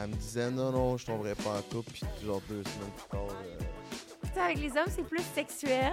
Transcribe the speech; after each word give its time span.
Elle 0.00 0.08
me 0.10 0.14
disait 0.14 0.50
non, 0.50 0.70
non, 0.70 0.96
je 0.96 1.06
tomberais 1.06 1.34
pas 1.34 1.58
en 1.58 1.62
couple, 1.62 1.90
puis 1.90 2.02
genre 2.24 2.40
deux 2.48 2.62
semaines 2.62 2.90
plus 2.96 3.08
tard. 3.10 3.26
euh, 4.36 4.40
avec 4.44 4.58
les 4.58 4.70
hommes, 4.70 4.86
c'est 4.94 5.02
plus 5.02 5.22
sexuel. 5.34 5.92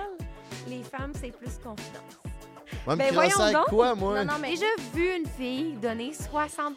Les 0.67 0.83
femmes, 0.83 1.11
c'est 1.19 1.31
plus 1.31 1.57
confidence. 1.63 2.03
Mais 2.87 2.95
Ben, 2.97 3.13
voyons 3.15 3.39
avec 3.39 3.55
donc. 3.55 3.65
quoi, 3.65 3.95
moi? 3.95 4.23
Non, 4.23 4.33
non, 4.33 4.39
mais 4.39 4.51
j'ai 4.51 4.57
déjà 4.57 4.89
vu 4.93 5.15
une 5.17 5.25
fille 5.27 5.73
donner 5.81 6.13
60 6.13 6.75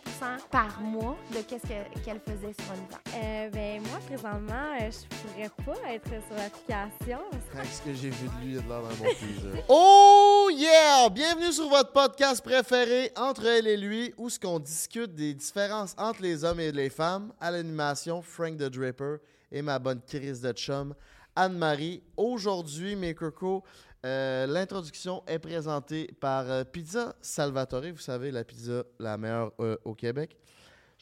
par 0.51 0.81
mois 0.81 1.17
de 1.31 1.43
qu'est-ce 1.43 1.63
que- 1.65 2.01
qu'elle 2.05 2.21
faisait 2.21 2.55
sur 2.55 2.75
hiver. 2.75 2.99
Euh, 3.15 3.51
ben 3.51 3.83
moi, 3.83 3.99
présentement, 4.07 4.55
euh, 4.81 4.91
je 4.91 5.17
pourrais 5.17 5.51
pas 5.67 5.93
être 5.93 6.09
sur 6.27 6.37
l'application. 6.37 7.19
Quand 7.53 7.61
est-ce 7.63 7.83
que 7.83 7.93
j'ai 7.95 8.09
vu 8.09 8.27
de 8.29 8.45
lui, 8.47 8.53
il 8.55 8.59
a 8.59 8.63
de 8.63 8.69
l'air 8.69 8.83
d'un 8.83 8.95
bon 8.95 9.05
teaser. 9.05 9.65
Oh 9.69 10.49
yeah! 10.51 11.11
Bienvenue 11.11 11.53
sur 11.53 11.69
votre 11.69 11.93
podcast 11.93 12.43
préféré, 12.43 13.13
Entre 13.17 13.45
elle 13.45 13.67
et 13.67 13.77
lui, 13.77 14.15
où 14.17 14.31
ce 14.31 14.41
qu'on 14.41 14.59
discute 14.59 15.15
des 15.15 15.35
différences 15.35 15.95
entre 15.99 16.23
les 16.23 16.43
hommes 16.43 16.61
et 16.61 16.73
les 16.73 16.89
femmes. 16.89 17.33
À 17.39 17.51
l'animation, 17.51 18.23
Frank 18.23 18.57
the 18.57 18.71
Draper 18.71 19.19
et 19.53 19.61
ma 19.61 19.79
bonne 19.79 20.01
Chris 20.07 20.41
de 20.43 20.53
chum, 20.53 20.95
Anne-Marie. 21.37 22.03
Aujourd'hui, 22.17 22.97
mes 22.97 23.15
cocos, 23.15 23.63
euh, 24.05 24.47
l'introduction 24.47 25.23
est 25.27 25.39
présentée 25.39 26.09
par 26.21 26.51
euh, 26.51 26.65
Pizza 26.65 27.15
Salvatore. 27.21 27.93
Vous 27.93 27.99
savez, 27.99 28.31
la 28.31 28.45
pizza 28.45 28.85
la 28.99 29.17
meilleure 29.17 29.53
euh, 29.61 29.77
au 29.85 29.95
Québec. 29.95 30.37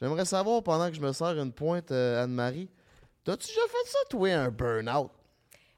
J'aimerais 0.00 0.24
savoir, 0.24 0.62
pendant 0.62 0.88
que 0.88 0.94
je 0.94 1.00
me 1.00 1.12
sers 1.12 1.38
une 1.38 1.52
pointe, 1.52 1.90
Anne-Marie, 1.90 2.68
t'as-tu 3.24 3.46
déjà 3.48 3.60
fait 3.62 3.88
ça, 3.90 3.98
toi, 4.10 4.28
un 4.30 4.50
burn-out? 4.50 5.10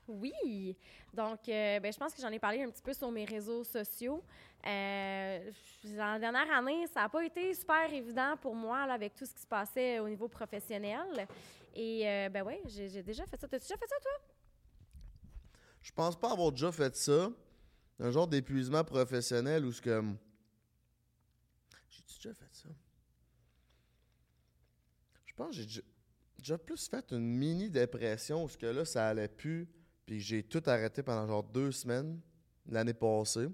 Oui. 0.09 0.77
Donc, 1.15 1.41
ben, 1.47 1.93
je 1.93 1.97
pense 1.97 2.15
que 2.15 2.21
j'en 2.21 2.31
ai 2.31 2.39
parlé 2.41 2.63
un 2.63 2.71
petit 2.71 2.83
peu 2.83 2.93
sur 2.93 3.11
mes 3.13 3.25
réseaux 3.25 3.63
sociaux. 3.63 4.23
Dans 4.65 5.53
la 5.85 6.19
dernière 6.19 6.51
année, 6.53 6.85
ça 6.93 7.03
n'a 7.03 7.09
pas 7.09 7.25
été 7.25 7.55
super 7.55 7.93
évident 7.93 8.37
pour 8.41 8.57
moi 8.57 8.87
là, 8.87 8.95
avec 8.95 9.15
tout 9.15 9.25
ce 9.25 9.33
qui 9.33 9.43
se 9.43 9.47
passait 9.47 10.01
au 10.01 10.09
niveau 10.09 10.27
professionnel. 10.27 11.29
Et 11.75 12.09
euh, 12.09 12.29
ben 12.29 12.45
j'ai 12.67 12.89
j'ai 12.89 13.03
déjà 13.03 13.25
fait 13.27 13.41
ça. 13.41 13.47
T'as 13.47 13.59
déjà 13.59 13.77
fait 13.77 13.87
ça, 13.87 13.97
toi? 14.03 14.13
Je 15.83 15.93
pense 15.93 16.19
pas 16.19 16.33
avoir 16.33 16.53
déjà 16.53 16.73
fait 16.73 16.95
ça. 16.97 17.31
Un 18.01 18.11
genre 18.11 18.29
d'épuisement 18.29 18.85
professionnel 18.85 19.65
où 19.65 19.73
ce 19.73 19.83
que. 19.83 20.03
J'ai 21.89 22.03
déjà 22.03 22.35
fait 22.35 22.53
ça? 22.53 22.69
Je 25.25 25.35
pense 25.35 25.49
que 25.49 25.57
j'ai 25.57 25.67
déjà, 25.67 25.81
déjà 26.39 26.59
plus 26.59 26.89
fait 26.89 27.13
une 27.13 27.37
mini 27.37 27.71
dépression 27.71 28.45
où 28.45 28.49
ce 28.49 28.57
que 28.57 28.67
là 28.67 28.85
ça 28.85 29.09
allait 29.09 29.29
plus. 29.29 29.69
Puis 30.07 30.21
j'ai 30.21 30.43
tout 30.43 30.63
arrêté 30.67 31.03
pendant 31.03 31.27
genre 31.27 31.43
deux 31.43 31.73
semaines 31.73 32.21
l'année 32.67 32.95
passée. 32.95 33.49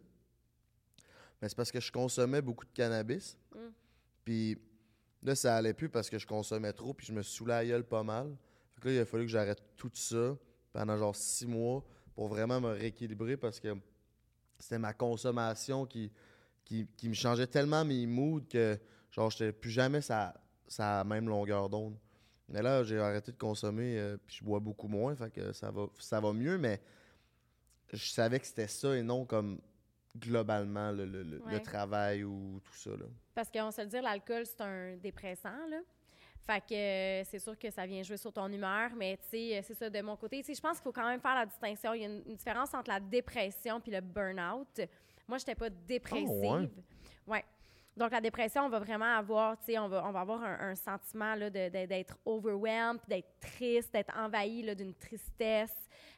Mais 1.41 1.48
c'est 1.48 1.56
parce 1.56 1.72
que 1.72 1.80
je 1.80 1.92
consommais 1.92 2.41
beaucoup 2.41 2.64
de 2.64 2.72
cannabis. 2.72 3.36
Mm. 3.55 3.58
Puis 4.25 4.58
là 5.22 5.34
ça 5.34 5.56
allait 5.56 5.75
plus 5.75 5.89
parce 5.89 6.11
que 6.11 6.19
je 6.19 6.27
consommais 6.27 6.72
trop. 6.72 6.95
Puis 6.95 7.06
je 7.06 7.12
me 7.12 7.22
saoulais 7.22 7.55
la 7.55 7.67
gueule 7.67 7.84
pas 7.84 8.02
mal. 8.02 8.36
Fait 8.75 8.80
que 8.80 8.89
là 8.89 8.95
il 8.95 8.98
a 8.98 9.06
fallu 9.06 9.25
que 9.25 9.30
j'arrête 9.30 9.62
tout 9.77 9.91
ça 9.95 10.36
pendant 10.72 10.97
genre 10.98 11.17
six 11.17 11.47
mois 11.47 11.84
pour 12.14 12.28
vraiment 12.28 12.60
me 12.60 12.68
rééquilibrer 12.72 13.36
parce 13.36 13.60
que 13.60 13.74
c'était 14.58 14.78
ma 14.78 14.92
consommation 14.92 15.84
qui, 15.86 16.10
qui, 16.64 16.86
qui 16.96 17.08
me 17.08 17.14
changeait 17.14 17.46
tellement 17.46 17.84
mes 17.84 18.06
moods 18.06 18.42
que 18.48 18.78
genre 19.10 19.30
j'étais 19.30 19.52
plus 19.52 19.70
jamais 19.70 20.00
sa, 20.00 20.34
sa 20.66 21.04
même 21.04 21.28
longueur 21.28 21.68
d'onde. 21.68 21.96
Mais 22.48 22.60
là, 22.62 22.84
j'ai 22.84 22.98
arrêté 22.98 23.32
de 23.32 23.36
consommer 23.38 23.98
euh, 23.98 24.16
puis 24.26 24.36
je 24.40 24.44
bois 24.44 24.60
beaucoup 24.60 24.86
moins, 24.88 25.16
fait 25.16 25.30
que 25.30 25.52
ça 25.52 25.70
va, 25.70 25.86
ça 25.98 26.20
va 26.20 26.32
mieux, 26.32 26.58
mais 26.58 26.80
je 27.92 28.04
savais 28.10 28.38
que 28.38 28.46
c'était 28.46 28.68
ça 28.68 28.94
et 28.96 29.02
non 29.02 29.24
comme 29.24 29.60
globalement 30.16 30.92
le, 30.92 31.06
le- 31.06 31.22
le- 31.24 31.40
travail 31.62 32.22
ou 32.24 32.60
tout 32.64 32.74
ça. 32.76 32.90
Là. 32.90 33.06
Parce 33.34 33.50
qu'on 33.50 33.70
se 33.70 33.80
le 33.80 33.88
dire, 33.88 34.02
l'alcool, 34.02 34.46
c'est 34.46 34.60
un 34.60 34.96
dépressant, 34.96 35.66
là. 35.68 35.78
Fait 36.46 36.60
que 36.60 36.74
euh, 36.74 37.24
c'est 37.24 37.38
sûr 37.38 37.58
que 37.58 37.70
ça 37.70 37.86
vient 37.86 38.02
jouer 38.02 38.18
sur 38.18 38.32
ton 38.32 38.48
humeur, 38.52 38.90
mais 38.96 39.16
tu 39.16 39.28
sais, 39.30 39.56
euh, 39.58 39.60
c'est 39.64 39.74
ça 39.74 39.88
de 39.88 40.00
mon 40.02 40.14
côté. 40.16 40.38
Tu 40.40 40.44
sais, 40.46 40.54
je 40.54 40.60
pense 40.60 40.76
qu'il 40.78 40.84
faut 40.84 40.92
quand 40.92 41.08
même 41.08 41.20
faire 41.20 41.34
la 41.34 41.46
distinction. 41.46 41.94
Il 41.94 42.02
y 42.02 42.04
a 42.04 42.08
une, 42.08 42.22
une 42.26 42.36
différence 42.36 42.74
entre 42.74 42.90
la 42.90 43.00
dépression 43.00 43.80
puis 43.80 43.90
le 43.90 44.00
burn-out. 44.02 44.80
Moi, 45.27 45.38
je 45.38 45.42
n'étais 45.42 45.54
pas 45.54 45.70
dépressive. 45.70 46.28
ouais? 47.27 47.44
Donc, 47.96 48.10
la 48.10 48.20
dépression, 48.20 48.62
on 48.64 48.68
va 48.68 48.80
vraiment 48.80 49.16
avoir, 49.16 49.56
tu 49.58 49.66
sais, 49.66 49.78
on 49.78 49.88
va, 49.88 50.04
on 50.06 50.10
va 50.10 50.20
avoir 50.20 50.42
un, 50.42 50.58
un 50.70 50.74
sentiment 50.74 51.34
là, 51.36 51.48
de- 51.48 51.68
de- 51.68 51.86
d'être 51.86 52.18
overwhelmed, 52.27 53.00
d'être 53.08 53.38
triste, 53.40 53.92
d'être 53.92 54.12
envahi 54.18 54.62
là, 54.62 54.74
d'une 54.74 54.94
tristesse. 54.94 55.72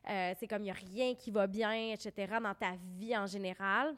Euh, 0.08 0.32
c'est 0.40 0.46
comme 0.48 0.62
il 0.62 0.64
n'y 0.64 0.70
a 0.70 0.74
rien 0.74 1.14
qui 1.14 1.30
va 1.30 1.46
bien, 1.46 1.92
etc., 1.92 2.12
dans 2.42 2.54
ta 2.54 2.72
vie 2.98 3.14
en 3.16 3.26
général. 3.26 3.94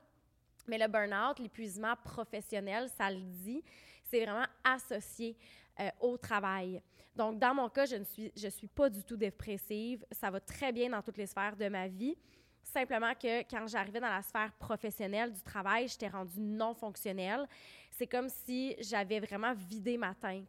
Mais 0.67 0.77
le 0.77 0.89
burn-out, 0.89 1.39
l'épuisement 1.39 1.95
professionnel, 2.05 2.89
ça 2.99 3.11
le 3.11 3.21
dit, 3.21 3.63
c'est 4.11 4.25
vraiment 4.25 4.47
associé 4.65 5.37
euh, 5.81 5.91
au 6.01 6.17
travail. 6.17 6.83
Donc, 7.15 7.39
dans 7.39 7.55
mon 7.55 7.69
cas, 7.69 7.87
je 7.87 7.97
ne 7.97 8.05
suis, 8.05 8.33
je 8.37 8.49
suis 8.49 8.69
pas 8.69 8.89
du 8.89 9.03
tout 9.03 9.17
dépressive. 9.17 10.05
Ça 10.13 10.31
va 10.31 10.41
très 10.41 10.73
bien 10.73 10.91
dans 10.91 11.03
toutes 11.03 11.17
les 11.17 11.27
sphères 11.27 11.57
de 11.57 11.69
ma 11.69 11.89
vie. 11.89 12.17
Simplement 12.63 13.15
que 13.15 13.41
quand 13.49 13.67
j'arrivais 13.67 14.01
dans 14.01 14.11
la 14.11 14.23
sphère 14.23 14.53
professionnelle 14.53 15.33
du 15.33 15.43
travail, 15.43 15.89
j'étais 15.89 16.09
rendue 16.09 16.41
non 16.41 16.75
fonctionnelle. 16.75 17.49
C'est 17.91 18.07
comme 18.07 18.29
si 18.29 18.77
j'avais 18.79 19.21
vraiment 19.21 19.55
vidé 19.55 19.97
ma 19.97 20.15
tank. 20.15 20.47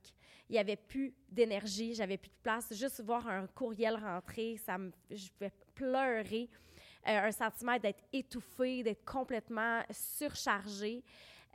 Il 0.50 0.53
n'y 0.53 0.59
avait 0.59 0.75
plus 0.75 1.13
d'énergie, 1.29 1.94
j'avais 1.94 2.18
plus 2.18 2.29
de 2.29 2.41
place. 2.44 2.73
Juste 2.73 3.01
voir 3.01 3.28
un 3.28 3.47
courriel 3.47 3.95
rentrer, 3.95 4.57
ça 4.57 4.78
me, 4.78 4.91
je 5.09 5.29
pouvais 5.31 5.53
pleurer. 5.73 6.50
Euh, 7.07 7.28
un 7.28 7.31
sentiment 7.31 7.78
d'être 7.78 8.03
étouffée, 8.12 8.84
d'être 8.84 9.06
complètement 9.06 9.81
surchargée. 9.89 11.03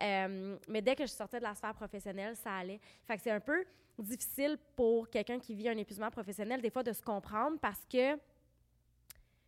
Euh, 0.02 0.56
mais 0.68 0.82
dès 0.82 0.96
que 0.96 1.06
je 1.06 1.12
sortais 1.12 1.38
de 1.38 1.44
la 1.44 1.54
sphère 1.54 1.74
professionnelle, 1.74 2.36
ça 2.36 2.56
allait. 2.56 2.80
C'est 3.18 3.30
un 3.30 3.40
peu 3.40 3.64
difficile 3.98 4.58
pour 4.74 5.08
quelqu'un 5.08 5.38
qui 5.38 5.54
vit 5.54 5.68
un 5.68 5.76
épuisement 5.76 6.10
professionnel, 6.10 6.60
des 6.60 6.70
fois, 6.70 6.82
de 6.82 6.92
se 6.92 7.02
comprendre 7.02 7.58
parce 7.60 7.84
que 7.86 8.18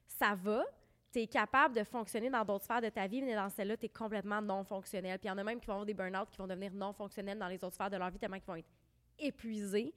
ça 0.06 0.34
va, 0.34 0.64
tu 1.12 1.20
es 1.20 1.26
capable 1.26 1.74
de 1.74 1.84
fonctionner 1.84 2.30
dans 2.30 2.44
d'autres 2.44 2.64
sphères 2.64 2.80
de 2.80 2.88
ta 2.88 3.06
vie, 3.06 3.22
mais 3.22 3.34
dans 3.34 3.48
celle-là, 3.48 3.76
tu 3.76 3.86
es 3.86 3.88
complètement 3.88 4.40
non 4.40 4.64
fonctionnel. 4.64 5.18
Puis 5.18 5.26
il 5.26 5.30
y 5.30 5.32
en 5.32 5.38
a 5.38 5.44
même 5.44 5.60
qui 5.60 5.66
vont 5.66 5.74
avoir 5.74 5.86
des 5.86 5.94
burn-out 5.94 6.28
qui 6.30 6.38
vont 6.38 6.46
devenir 6.46 6.72
non 6.72 6.92
fonctionnels 6.92 7.38
dans 7.38 7.48
les 7.48 7.62
autres 7.64 7.74
sphères 7.74 7.90
de 7.90 7.96
leur 7.96 8.10
vie 8.10 8.18
tellement 8.18 8.38
qu'ils 8.38 8.46
vont 8.46 8.56
être 8.56 8.70
épuisés. 9.18 9.92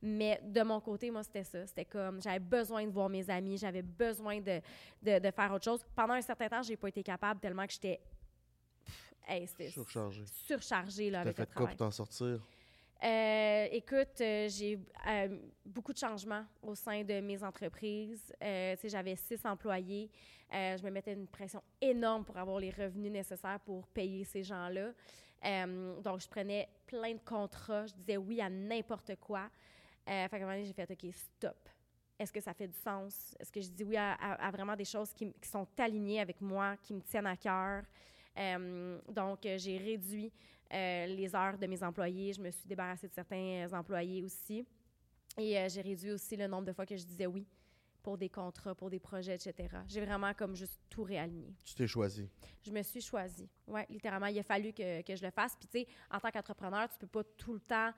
Mais 0.00 0.40
de 0.44 0.62
mon 0.62 0.80
côté, 0.80 1.10
moi, 1.10 1.24
c'était 1.24 1.42
ça. 1.42 1.66
C'était 1.66 1.84
comme, 1.84 2.22
j'avais 2.22 2.38
besoin 2.38 2.84
de 2.86 2.90
voir 2.90 3.08
mes 3.08 3.28
amis, 3.28 3.58
j'avais 3.58 3.82
besoin 3.82 4.40
de, 4.40 4.60
de, 5.02 5.18
de 5.18 5.30
faire 5.32 5.52
autre 5.52 5.64
chose. 5.64 5.84
Pendant 5.96 6.14
un 6.14 6.20
certain 6.20 6.48
temps, 6.48 6.62
j'ai 6.62 6.76
pas 6.76 6.88
été 6.88 7.02
capable 7.02 7.40
tellement 7.40 7.66
que 7.66 7.72
j'étais. 7.72 8.00
Hey, 9.26 9.46
Surchargé. 9.70 10.24
surchargée 10.26 11.10
là, 11.10 11.20
avec 11.20 11.36
fait 11.36 11.42
le 11.42 11.54
quoi 11.54 11.66
pour 11.68 11.76
t'en 11.76 11.90
sortir? 11.90 12.40
Euh, 13.04 13.68
écoute, 13.70 14.20
euh, 14.20 14.48
j'ai 14.48 14.76
euh, 15.06 15.38
beaucoup 15.64 15.92
de 15.92 15.98
changements 15.98 16.44
au 16.60 16.74
sein 16.74 17.04
de 17.04 17.20
mes 17.20 17.42
entreprises. 17.44 18.32
J'avais 18.84 19.14
six 19.14 19.44
employés. 19.46 20.10
Je 20.50 20.82
me 20.84 20.90
mettais 20.90 21.12
une 21.12 21.28
pression 21.28 21.62
énorme 21.80 22.24
pour 22.24 22.36
avoir 22.36 22.58
les 22.58 22.70
revenus 22.70 23.12
nécessaires 23.12 23.60
pour 23.60 23.86
payer 23.88 24.24
ces 24.24 24.42
gens-là. 24.42 24.92
Donc, 26.02 26.20
je 26.20 26.28
prenais 26.28 26.68
plein 26.86 27.12
de 27.14 27.20
contrats. 27.24 27.86
Je 27.86 27.94
disais 27.94 28.16
oui 28.16 28.40
à 28.40 28.48
n'importe 28.50 29.14
quoi. 29.20 29.48
Fait 30.04 30.28
qu'à 30.28 30.36
un 30.36 30.40
moment 30.40 30.52
donné, 30.52 30.64
j'ai 30.64 30.72
fait 30.72 30.90
OK, 30.90 31.06
stop. 31.14 31.68
Est-ce 32.18 32.32
que 32.32 32.40
ça 32.40 32.52
fait 32.52 32.66
du 32.66 32.76
sens? 32.78 33.36
Est-ce 33.38 33.52
que 33.52 33.60
je 33.60 33.68
dis 33.68 33.84
oui 33.84 33.96
à, 33.96 34.14
à- 34.14 34.48
à 34.48 34.50
vraiment 34.50 34.74
des 34.74 34.84
choses 34.84 35.12
qui 35.12 35.32
sont 35.42 35.68
alignées 35.78 36.20
avec 36.20 36.40
moi, 36.40 36.76
qui 36.78 36.92
me 36.94 37.00
tiennent 37.00 37.26
à 37.28 37.36
cœur? 37.36 37.84
Euh, 38.38 38.98
donc, 39.08 39.44
euh, 39.46 39.58
j'ai 39.58 39.76
réduit 39.78 40.32
euh, 40.72 41.06
les 41.06 41.34
heures 41.34 41.58
de 41.58 41.66
mes 41.66 41.82
employés. 41.82 42.32
Je 42.32 42.40
me 42.40 42.50
suis 42.50 42.66
débarrassée 42.66 43.08
de 43.08 43.12
certains 43.14 43.66
employés 43.72 44.22
aussi. 44.22 44.66
Et 45.36 45.58
euh, 45.58 45.68
j'ai 45.68 45.80
réduit 45.80 46.12
aussi 46.12 46.36
le 46.36 46.46
nombre 46.46 46.66
de 46.66 46.72
fois 46.72 46.86
que 46.86 46.96
je 46.96 47.04
disais 47.04 47.26
oui 47.26 47.46
pour 48.02 48.16
des 48.16 48.28
contrats, 48.28 48.74
pour 48.74 48.90
des 48.90 49.00
projets, 49.00 49.34
etc. 49.34 49.54
J'ai 49.86 50.00
vraiment 50.04 50.32
comme 50.34 50.54
juste 50.54 50.80
tout 50.88 51.02
réaligné. 51.02 51.54
Tu 51.64 51.74
t'es 51.74 51.86
choisi. 51.86 52.28
Je 52.62 52.70
me 52.70 52.82
suis 52.82 53.00
choisie. 53.00 53.48
Oui, 53.66 53.80
littéralement, 53.90 54.26
il 54.26 54.38
a 54.38 54.42
fallu 54.42 54.72
que, 54.72 55.02
que 55.02 55.16
je 55.16 55.22
le 55.22 55.30
fasse. 55.30 55.56
Puis, 55.56 55.68
tu 55.68 55.78
sais, 55.80 55.86
en 56.10 56.18
tant 56.20 56.30
qu'entrepreneur, 56.30 56.88
tu 56.88 56.98
peux 56.98 57.06
pas 57.06 57.24
tout 57.36 57.52
le 57.52 57.60
temps. 57.60 57.92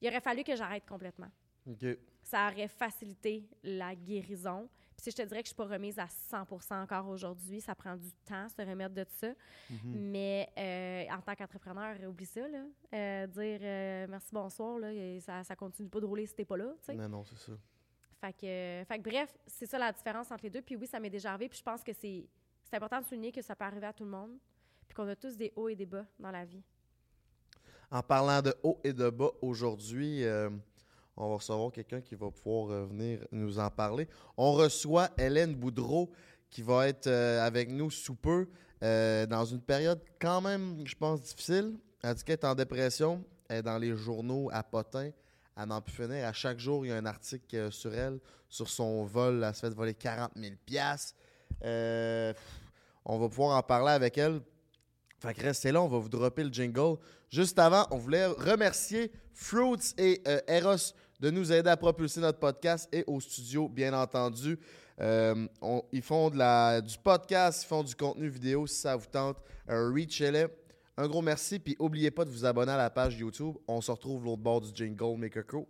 Il 0.00 0.08
aurait 0.08 0.20
fallu 0.20 0.44
que 0.44 0.54
j'arrête 0.54 0.86
complètement 0.86 1.30
OK. 1.66 1.84
ça 2.22 2.48
aurait 2.50 2.68
facilité 2.68 3.48
la 3.62 3.94
guérison. 3.94 4.68
Puis 4.98 5.04
si 5.04 5.10
je 5.12 5.22
te 5.22 5.28
dirais 5.28 5.42
que 5.42 5.46
je 5.46 5.50
suis 5.50 5.56
pas 5.56 5.66
remise 5.66 5.96
à 6.00 6.06
100% 6.06 6.82
encore 6.82 7.06
aujourd'hui, 7.06 7.60
ça 7.60 7.72
prend 7.76 7.94
du 7.94 8.10
temps 8.24 8.48
se 8.48 8.60
remettre 8.60 8.96
de 8.96 9.06
ça. 9.08 9.28
Mais 9.84 10.48
euh, 10.58 11.04
en 11.16 11.20
tant 11.20 11.36
qu'entrepreneur, 11.36 11.96
oublie 12.08 12.26
ça 12.26 12.48
là, 12.48 12.64
Euh, 12.92 13.26
dire 13.28 13.60
euh, 13.62 14.06
merci 14.10 14.30
bonsoir 14.34 14.76
là, 14.80 14.92
et 14.92 15.20
ça 15.20 15.44
ça 15.44 15.54
continue 15.54 15.88
pas 15.88 16.00
de 16.00 16.04
rouler 16.06 16.26
si 16.26 16.34
t'es 16.34 16.44
pas 16.44 16.56
là, 16.56 16.72
tu 16.80 16.86
sais. 16.86 16.94
Non, 16.96 17.08
non, 17.08 17.22
c'est 17.22 17.38
ça. 17.38 17.52
Fait 18.20 18.32
que, 18.32 18.84
fait 18.88 18.98
que 18.98 19.08
bref, 19.08 19.38
c'est 19.46 19.66
ça 19.66 19.78
la 19.78 19.92
différence 19.92 20.32
entre 20.32 20.42
les 20.42 20.50
deux. 20.50 20.62
Puis 20.62 20.74
oui, 20.74 20.88
ça 20.88 20.98
m'est 20.98 21.10
déjà 21.10 21.30
arrivé. 21.30 21.48
Puis 21.48 21.58
je 21.58 21.62
pense 21.64 21.84
que 21.84 21.92
c'est 21.92 22.28
c'est 22.64 22.74
important 22.74 23.00
de 23.00 23.04
souligner 23.06 23.30
que 23.30 23.40
ça 23.40 23.54
peut 23.54 23.64
arriver 23.64 23.86
à 23.86 23.92
tout 23.92 24.02
le 24.04 24.10
monde. 24.10 24.32
Puis 24.88 24.96
qu'on 24.96 25.06
a 25.06 25.14
tous 25.14 25.36
des 25.36 25.52
hauts 25.54 25.68
et 25.68 25.76
des 25.76 25.86
bas 25.86 26.06
dans 26.18 26.32
la 26.32 26.44
vie. 26.44 26.64
En 27.90 28.02
parlant 28.02 28.42
de 28.42 28.52
haut 28.64 28.80
et 28.82 28.92
de 28.92 29.08
bas, 29.10 29.30
aujourd'hui, 29.42 30.24
euh, 30.24 30.50
on 31.18 31.30
va 31.30 31.34
recevoir 31.36 31.72
quelqu'un 31.72 32.00
qui 32.00 32.14
va 32.14 32.30
pouvoir 32.30 32.70
euh, 32.70 32.86
venir 32.86 33.26
nous 33.32 33.58
en 33.58 33.70
parler. 33.70 34.08
On 34.36 34.52
reçoit 34.52 35.10
Hélène 35.18 35.54
Boudreau 35.54 36.10
qui 36.48 36.62
va 36.62 36.88
être 36.88 37.08
euh, 37.08 37.44
avec 37.44 37.70
nous 37.70 37.90
sous 37.90 38.14
peu 38.14 38.48
euh, 38.82 39.26
dans 39.26 39.44
une 39.44 39.60
période 39.60 40.00
quand 40.20 40.40
même, 40.40 40.86
je 40.86 40.94
pense, 40.94 41.20
difficile. 41.22 41.74
Elle 42.02 42.14
dit 42.14 42.24
qu'elle 42.24 42.38
est 42.38 42.44
en 42.44 42.54
dépression. 42.54 43.24
Elle 43.48 43.58
est 43.58 43.62
dans 43.62 43.78
les 43.78 43.96
journaux 43.96 44.48
à 44.52 44.62
Potin. 44.62 45.10
à 45.56 45.66
n'en 45.66 45.82
finir. 45.82 46.24
À 46.24 46.32
chaque 46.32 46.60
jour, 46.60 46.86
il 46.86 46.90
y 46.90 46.92
a 46.92 46.96
un 46.96 47.06
article 47.06 47.72
sur 47.72 47.92
elle, 47.92 48.20
sur 48.48 48.68
son 48.68 49.04
vol. 49.04 49.42
Elle 49.44 49.54
se 49.54 49.60
fait 49.60 49.74
voler 49.74 49.94
40 49.94 50.30
000 50.36 50.54
piastres. 50.64 51.16
Euh, 51.64 52.32
on 53.04 53.18
va 53.18 53.28
pouvoir 53.28 53.58
en 53.58 53.62
parler 53.62 53.90
avec 53.90 54.16
elle. 54.18 54.40
Fait 55.18 55.34
que 55.34 55.42
restez 55.42 55.72
là, 55.72 55.82
on 55.82 55.88
va 55.88 55.98
vous 55.98 56.08
dropper 56.08 56.44
le 56.44 56.52
jingle. 56.52 56.96
Juste 57.28 57.58
avant, 57.58 57.88
on 57.90 57.96
voulait 57.96 58.26
remercier 58.26 59.10
Fruits 59.34 59.94
et 59.98 60.22
Eros 60.46 60.94
de 61.20 61.30
nous 61.30 61.52
aider 61.52 61.70
à 61.70 61.76
propulser 61.76 62.20
notre 62.20 62.38
podcast 62.38 62.88
et 62.92 63.04
au 63.06 63.20
studio, 63.20 63.68
bien 63.68 63.92
entendu. 63.92 64.58
Euh, 65.00 65.46
ils 65.92 66.02
font 66.02 66.30
de 66.30 66.36
la, 66.36 66.80
du 66.80 66.96
podcast, 66.98 67.62
ils 67.62 67.66
font 67.66 67.82
du 67.82 67.94
contenu 67.94 68.28
vidéo 68.28 68.66
si 68.66 68.80
ça 68.80 68.96
vous 68.96 69.06
tente. 69.06 69.38
Euh, 69.68 69.90
reachez-les. 69.92 70.46
Un 70.96 71.06
gros 71.06 71.22
merci, 71.22 71.60
puis 71.60 71.76
n'oubliez 71.78 72.10
pas 72.10 72.24
de 72.24 72.30
vous 72.30 72.44
abonner 72.44 72.72
à 72.72 72.76
la 72.76 72.90
page 72.90 73.16
YouTube. 73.16 73.54
On 73.68 73.80
se 73.80 73.90
retrouve 73.90 74.24
l'autre 74.24 74.42
bord 74.42 74.60
du 74.60 74.70
jingle 74.74 75.16
Maker 75.16 75.46
Co. 75.46 75.68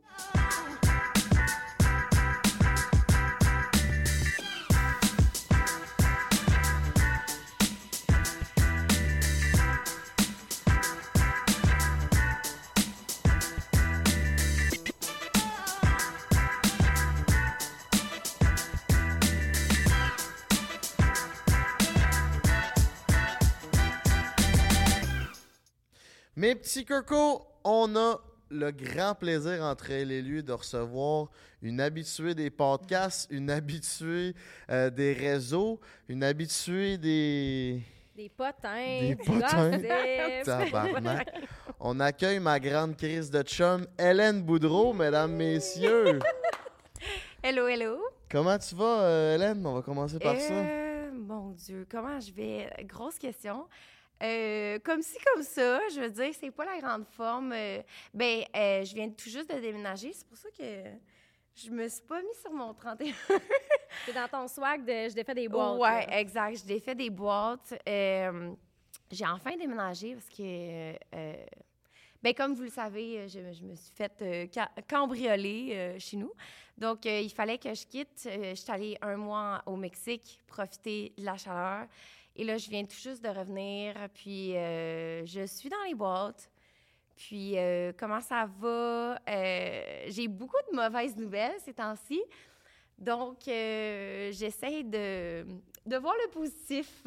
Mes 26.48 26.54
petits 26.54 26.86
cocos, 26.86 27.42
on 27.62 27.94
a 27.94 28.18
le 28.48 28.70
grand 28.70 29.14
plaisir 29.14 29.62
entre 29.62 29.90
elle 29.90 30.10
et 30.10 30.22
lui 30.22 30.42
de 30.42 30.52
recevoir 30.52 31.26
une 31.60 31.78
habituée 31.78 32.34
des 32.34 32.48
podcasts, 32.48 33.30
une 33.30 33.50
habituée 33.50 34.34
euh, 34.70 34.88
des 34.88 35.12
réseaux, 35.12 35.78
une 36.08 36.24
habituée 36.24 36.96
des... 36.96 37.82
Des 38.16 38.30
potins, 38.30 38.98
Des 38.98 39.14
potins. 39.26 39.78
Tabarnak. 40.42 41.28
On 41.80 42.00
accueille 42.00 42.40
ma 42.40 42.58
grande 42.58 42.96
crise 42.96 43.30
de 43.30 43.42
chum, 43.42 43.86
Hélène 43.98 44.40
Boudreau, 44.42 44.94
mesdames, 44.94 45.32
messieurs. 45.32 46.18
Hello, 47.42 47.68
hello. 47.68 47.98
Comment 48.30 48.56
tu 48.58 48.74
vas, 48.74 49.02
euh, 49.02 49.34
Hélène? 49.34 49.66
On 49.66 49.74
va 49.74 49.82
commencer 49.82 50.18
par 50.18 50.34
ça. 50.40 50.54
Euh, 50.54 51.10
Mon 51.12 51.50
Dieu, 51.50 51.86
comment 51.90 52.18
je 52.18 52.32
vais? 52.32 52.70
Grosse 52.84 53.18
question. 53.18 53.66
Euh, 54.22 54.78
comme 54.80 55.00
ci, 55.02 55.16
comme 55.32 55.42
ça, 55.42 55.80
je 55.94 56.00
veux 56.00 56.10
dire, 56.10 56.30
c'est 56.38 56.50
pas 56.50 56.64
la 56.64 56.80
grande 56.80 57.06
forme. 57.06 57.52
Euh, 57.52 57.80
ben, 58.12 58.42
euh, 58.56 58.84
je 58.84 58.94
viens 58.94 59.08
tout 59.10 59.28
juste 59.30 59.52
de 59.54 59.60
déménager. 59.60 60.12
C'est 60.12 60.26
pour 60.26 60.36
ça 60.36 60.48
que 60.50 60.64
je 61.54 61.70
me 61.70 61.88
suis 61.88 62.02
pas 62.02 62.20
mis 62.20 62.34
sur 62.40 62.52
mon 62.52 62.74
31. 62.74 63.12
C'est 64.04 64.12
dans 64.14 64.28
ton 64.28 64.48
swag 64.48 64.84
de 64.84 65.08
je 65.08 65.14
défais 65.14 65.34
des 65.34 65.48
boîtes. 65.48 65.78
ouais, 65.78 66.06
là. 66.06 66.20
exact. 66.20 66.58
Je 66.58 66.64
défais 66.64 66.94
des 66.94 67.10
boîtes. 67.10 67.74
J'ai 67.86 69.24
enfin 69.26 69.56
déménagé 69.56 70.14
parce 70.14 70.28
que, 70.28 70.92
ben, 72.22 72.34
comme 72.34 72.54
vous 72.54 72.64
le 72.64 72.70
savez, 72.70 73.28
je, 73.28 73.52
je 73.52 73.62
me 73.64 73.74
suis 73.76 73.92
fait 73.94 74.12
euh, 74.22 74.46
ca- 74.52 74.70
cambrioler 74.88 75.68
euh, 75.72 75.98
chez 75.98 76.16
nous. 76.16 76.32
Donc, 76.76 77.06
euh, 77.06 77.20
il 77.20 77.30
fallait 77.30 77.58
que 77.58 77.72
je 77.74 77.86
quitte. 77.86 78.28
Je 78.30 78.54
suis 78.54 78.70
allée 78.72 78.98
un 79.00 79.16
mois 79.16 79.62
au 79.66 79.76
Mexique 79.76 80.40
profiter 80.46 81.12
de 81.16 81.24
la 81.24 81.36
chaleur. 81.36 81.86
Et 82.38 82.44
là, 82.44 82.56
je 82.56 82.70
viens 82.70 82.84
tout 82.84 82.96
juste 82.96 83.22
de 83.22 83.28
revenir. 83.28 83.94
Puis, 84.14 84.56
euh, 84.56 85.26
je 85.26 85.44
suis 85.46 85.68
dans 85.68 85.82
les 85.86 85.94
boîtes. 85.94 86.48
Puis, 87.16 87.58
euh, 87.58 87.92
comment 87.98 88.20
ça 88.20 88.48
va? 88.60 89.18
Euh, 89.28 90.04
j'ai 90.06 90.28
beaucoup 90.28 90.56
de 90.70 90.76
mauvaises 90.76 91.16
nouvelles 91.16 91.56
ces 91.64 91.74
temps-ci. 91.74 92.20
Donc, 92.96 93.38
j'essaie 93.44 94.82
de, 94.84 95.44
de 95.86 95.96
voir 95.96 96.14
le 96.24 96.30
positif. 96.30 97.04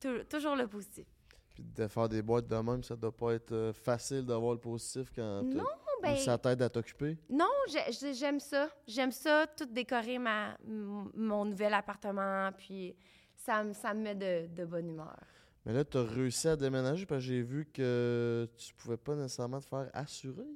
tou- 0.00 0.22
toujours 0.28 0.54
le 0.56 0.66
positif. 0.66 1.06
Puis 1.54 1.62
de 1.64 1.88
faire 1.88 2.08
des 2.08 2.22
boîtes 2.22 2.46
de 2.46 2.56
même, 2.56 2.82
ça 2.82 2.94
doit 2.94 3.14
pas 3.16 3.32
être 3.32 3.72
facile 3.74 4.24
d'avoir 4.24 4.52
le 4.52 4.60
positif 4.60 5.10
quand 5.14 5.42
Non, 5.42 5.64
ben, 6.02 6.14
ça 6.16 6.38
t'aide 6.38 6.62
à 6.62 6.68
t'occuper? 6.68 7.16
non, 7.28 7.48
j'ai- 7.68 7.90
j'ai- 7.92 8.14
j'aime 8.14 8.38
ça. 8.38 8.68
J'aime 8.86 9.10
ça, 9.12 9.46
tout 9.56 9.64
décorer 9.66 10.18
ma, 10.18 10.56
mon 10.66 11.44
nouvel 11.46 11.74
appartement. 11.74 12.50
Puis, 12.56 12.94
ça, 13.48 13.64
me- 13.64 13.72
ça 13.72 13.94
me 13.94 14.02
met 14.02 14.14
de, 14.14 14.46
de 14.54 14.64
bonne 14.66 14.88
humeur. 14.90 15.16
Mais 15.64 15.72
là, 15.72 15.82
tu 15.84 15.96
as 15.96 16.02
réussi 16.02 16.48
à 16.48 16.56
déménager 16.56 17.06
parce 17.06 17.22
que 17.22 17.28
j'ai 17.28 17.40
vu 17.42 17.66
que 17.72 18.46
tu 18.58 18.74
pouvais 18.74 18.98
pas 18.98 19.14
nécessairement 19.14 19.58
te 19.60 19.66
faire 19.66 19.88
assurer. 19.94 20.46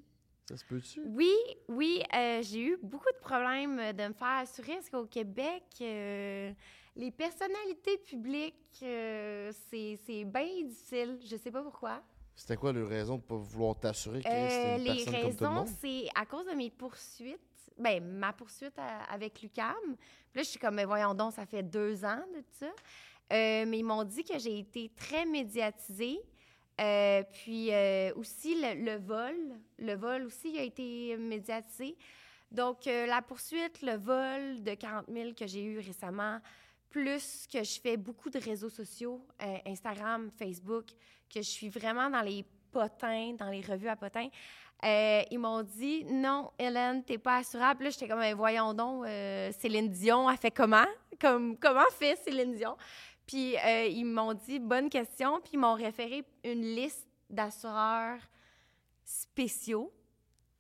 Ça 0.47 0.57
se 0.59 0.65
peut-tu? 0.67 1.01
Oui, 1.07 1.33
oui, 1.69 2.03
euh, 2.15 2.43
j'ai 2.43 2.61
eu 2.61 2.79
beaucoup 2.83 3.11
de 3.15 3.19
problèmes 3.21 3.77
de 3.97 4.09
me 4.09 4.13
faire 4.13 4.39
assurer 4.43 4.75
parce 4.75 4.91
qu'au 4.91 5.07
Québec, 5.07 5.63
euh, 5.81 6.53
les 6.97 7.11
personnalités 7.11 7.97
publiques, 7.99 8.81
euh, 8.83 9.51
c'est 9.71 10.25
bien 10.25 10.45
difficile. 10.67 11.19
Je 11.25 11.37
sais 11.37 11.51
pas 11.51 11.63
pourquoi. 11.63 12.03
C'était 12.35 12.57
quoi 12.57 12.73
les 12.75 12.83
raisons 12.83 13.17
de 13.17 13.23
pas 13.23 13.37
vouloir 13.37 13.79
t'assurer 13.79 14.21
que 14.21 14.29
c'était 14.29 14.77
une 14.77 14.85
les 14.85 15.05
personne 15.05 15.15
raisons, 15.15 15.65
c'est 15.81 16.09
à 16.15 16.27
cause 16.27 16.47
de 16.47 16.53
mes 16.53 16.71
poursuites. 16.71 17.39
Ben, 17.79 18.03
ma 18.03 18.33
poursuite 18.33 18.75
avec 19.11 19.41
Lucam. 19.43 19.75
Puis 19.87 20.39
là, 20.39 20.43
je 20.43 20.49
suis 20.49 20.59
comme, 20.59 20.77
mais 20.77 20.85
voyons 20.85 21.15
donc, 21.15 21.33
ça 21.33 21.47
fait 21.47 21.63
deux 21.63 22.05
ans 22.05 22.23
de 22.35 22.43
ça. 22.53 22.67
Euh, 23.33 23.65
mais 23.67 23.79
ils 23.79 23.85
m'ont 23.85 24.05
dit 24.05 24.25
que 24.25 24.39
j'ai 24.39 24.59
été 24.59 24.91
très 24.97 25.25
médiatisée. 25.25 26.21
Euh, 26.81 27.23
puis 27.33 27.73
euh, 27.73 28.13
aussi, 28.17 28.57
le, 28.61 28.99
vol. 28.99 29.35
Le 29.79 29.95
vol 29.95 30.25
aussi 30.25 30.59
a 30.59 30.63
été 30.63 31.17
médiatisé. 31.17 31.97
Donc, 32.51 32.85
la 32.85 33.23
poursuite, 33.23 33.81
le 33.81 33.97
vol 33.97 34.63
de 34.63 34.75
40 34.75 35.07
000 35.09 35.33
que 35.33 35.47
j'ai 35.47 35.65
eu 35.65 35.79
récemment, 35.79 36.39
plus 36.91 37.47
que 37.51 37.65
je 37.65 37.81
fais 37.81 37.97
beaucoup 37.97 38.29
de 38.29 38.39
réseaux 38.39 38.69
sociaux, 38.69 39.27
Instagram, 39.65 40.31
Facebook, 40.31 40.85
que 41.31 41.41
je 41.41 41.49
suis 41.49 41.71
vraiment 41.71 42.11
dans 42.11 42.21
les 42.21 42.45
potins, 42.71 43.33
dans 43.39 43.49
les 43.49 43.63
revues 43.63 43.89
à 43.89 43.97
potins. 43.97 44.29
Euh, 44.85 45.23
ils 45.31 45.39
m'ont 45.39 45.63
dit 45.63 46.05
non, 46.05 46.51
Hélène, 46.59 47.05
t'es 47.05 47.19
pas 47.19 47.37
assurable. 47.37 47.85
Là, 47.85 47.91
j'étais 47.91 48.09
comme 48.09 48.19
Ben, 48.19 48.35
voyons 48.35 48.75
donc, 48.75 49.07
euh, 49.07 49.53
Céline 49.53 49.89
Dion 49.89 50.27
a 50.27 50.37
fait 50.37 50.51
comment? 50.51 50.87
Comme 51.21 51.57
comment 51.57 51.89
fait 51.93 52.17
Céline 52.17 52.55
Dion? 52.55 52.77
Puis 53.25 53.57
euh, 53.59 53.87
ils 53.87 54.05
m'ont 54.05 54.35
dit 54.35 54.59
bonne 54.59 54.91
question, 54.91 55.41
puis 55.41 55.53
ils 55.55 55.59
m'ont 55.59 55.75
référé 55.75 56.25
une 56.43 56.63
liste 56.63 57.07
d'assureurs 57.31 58.19
spéciaux. 59.05 59.93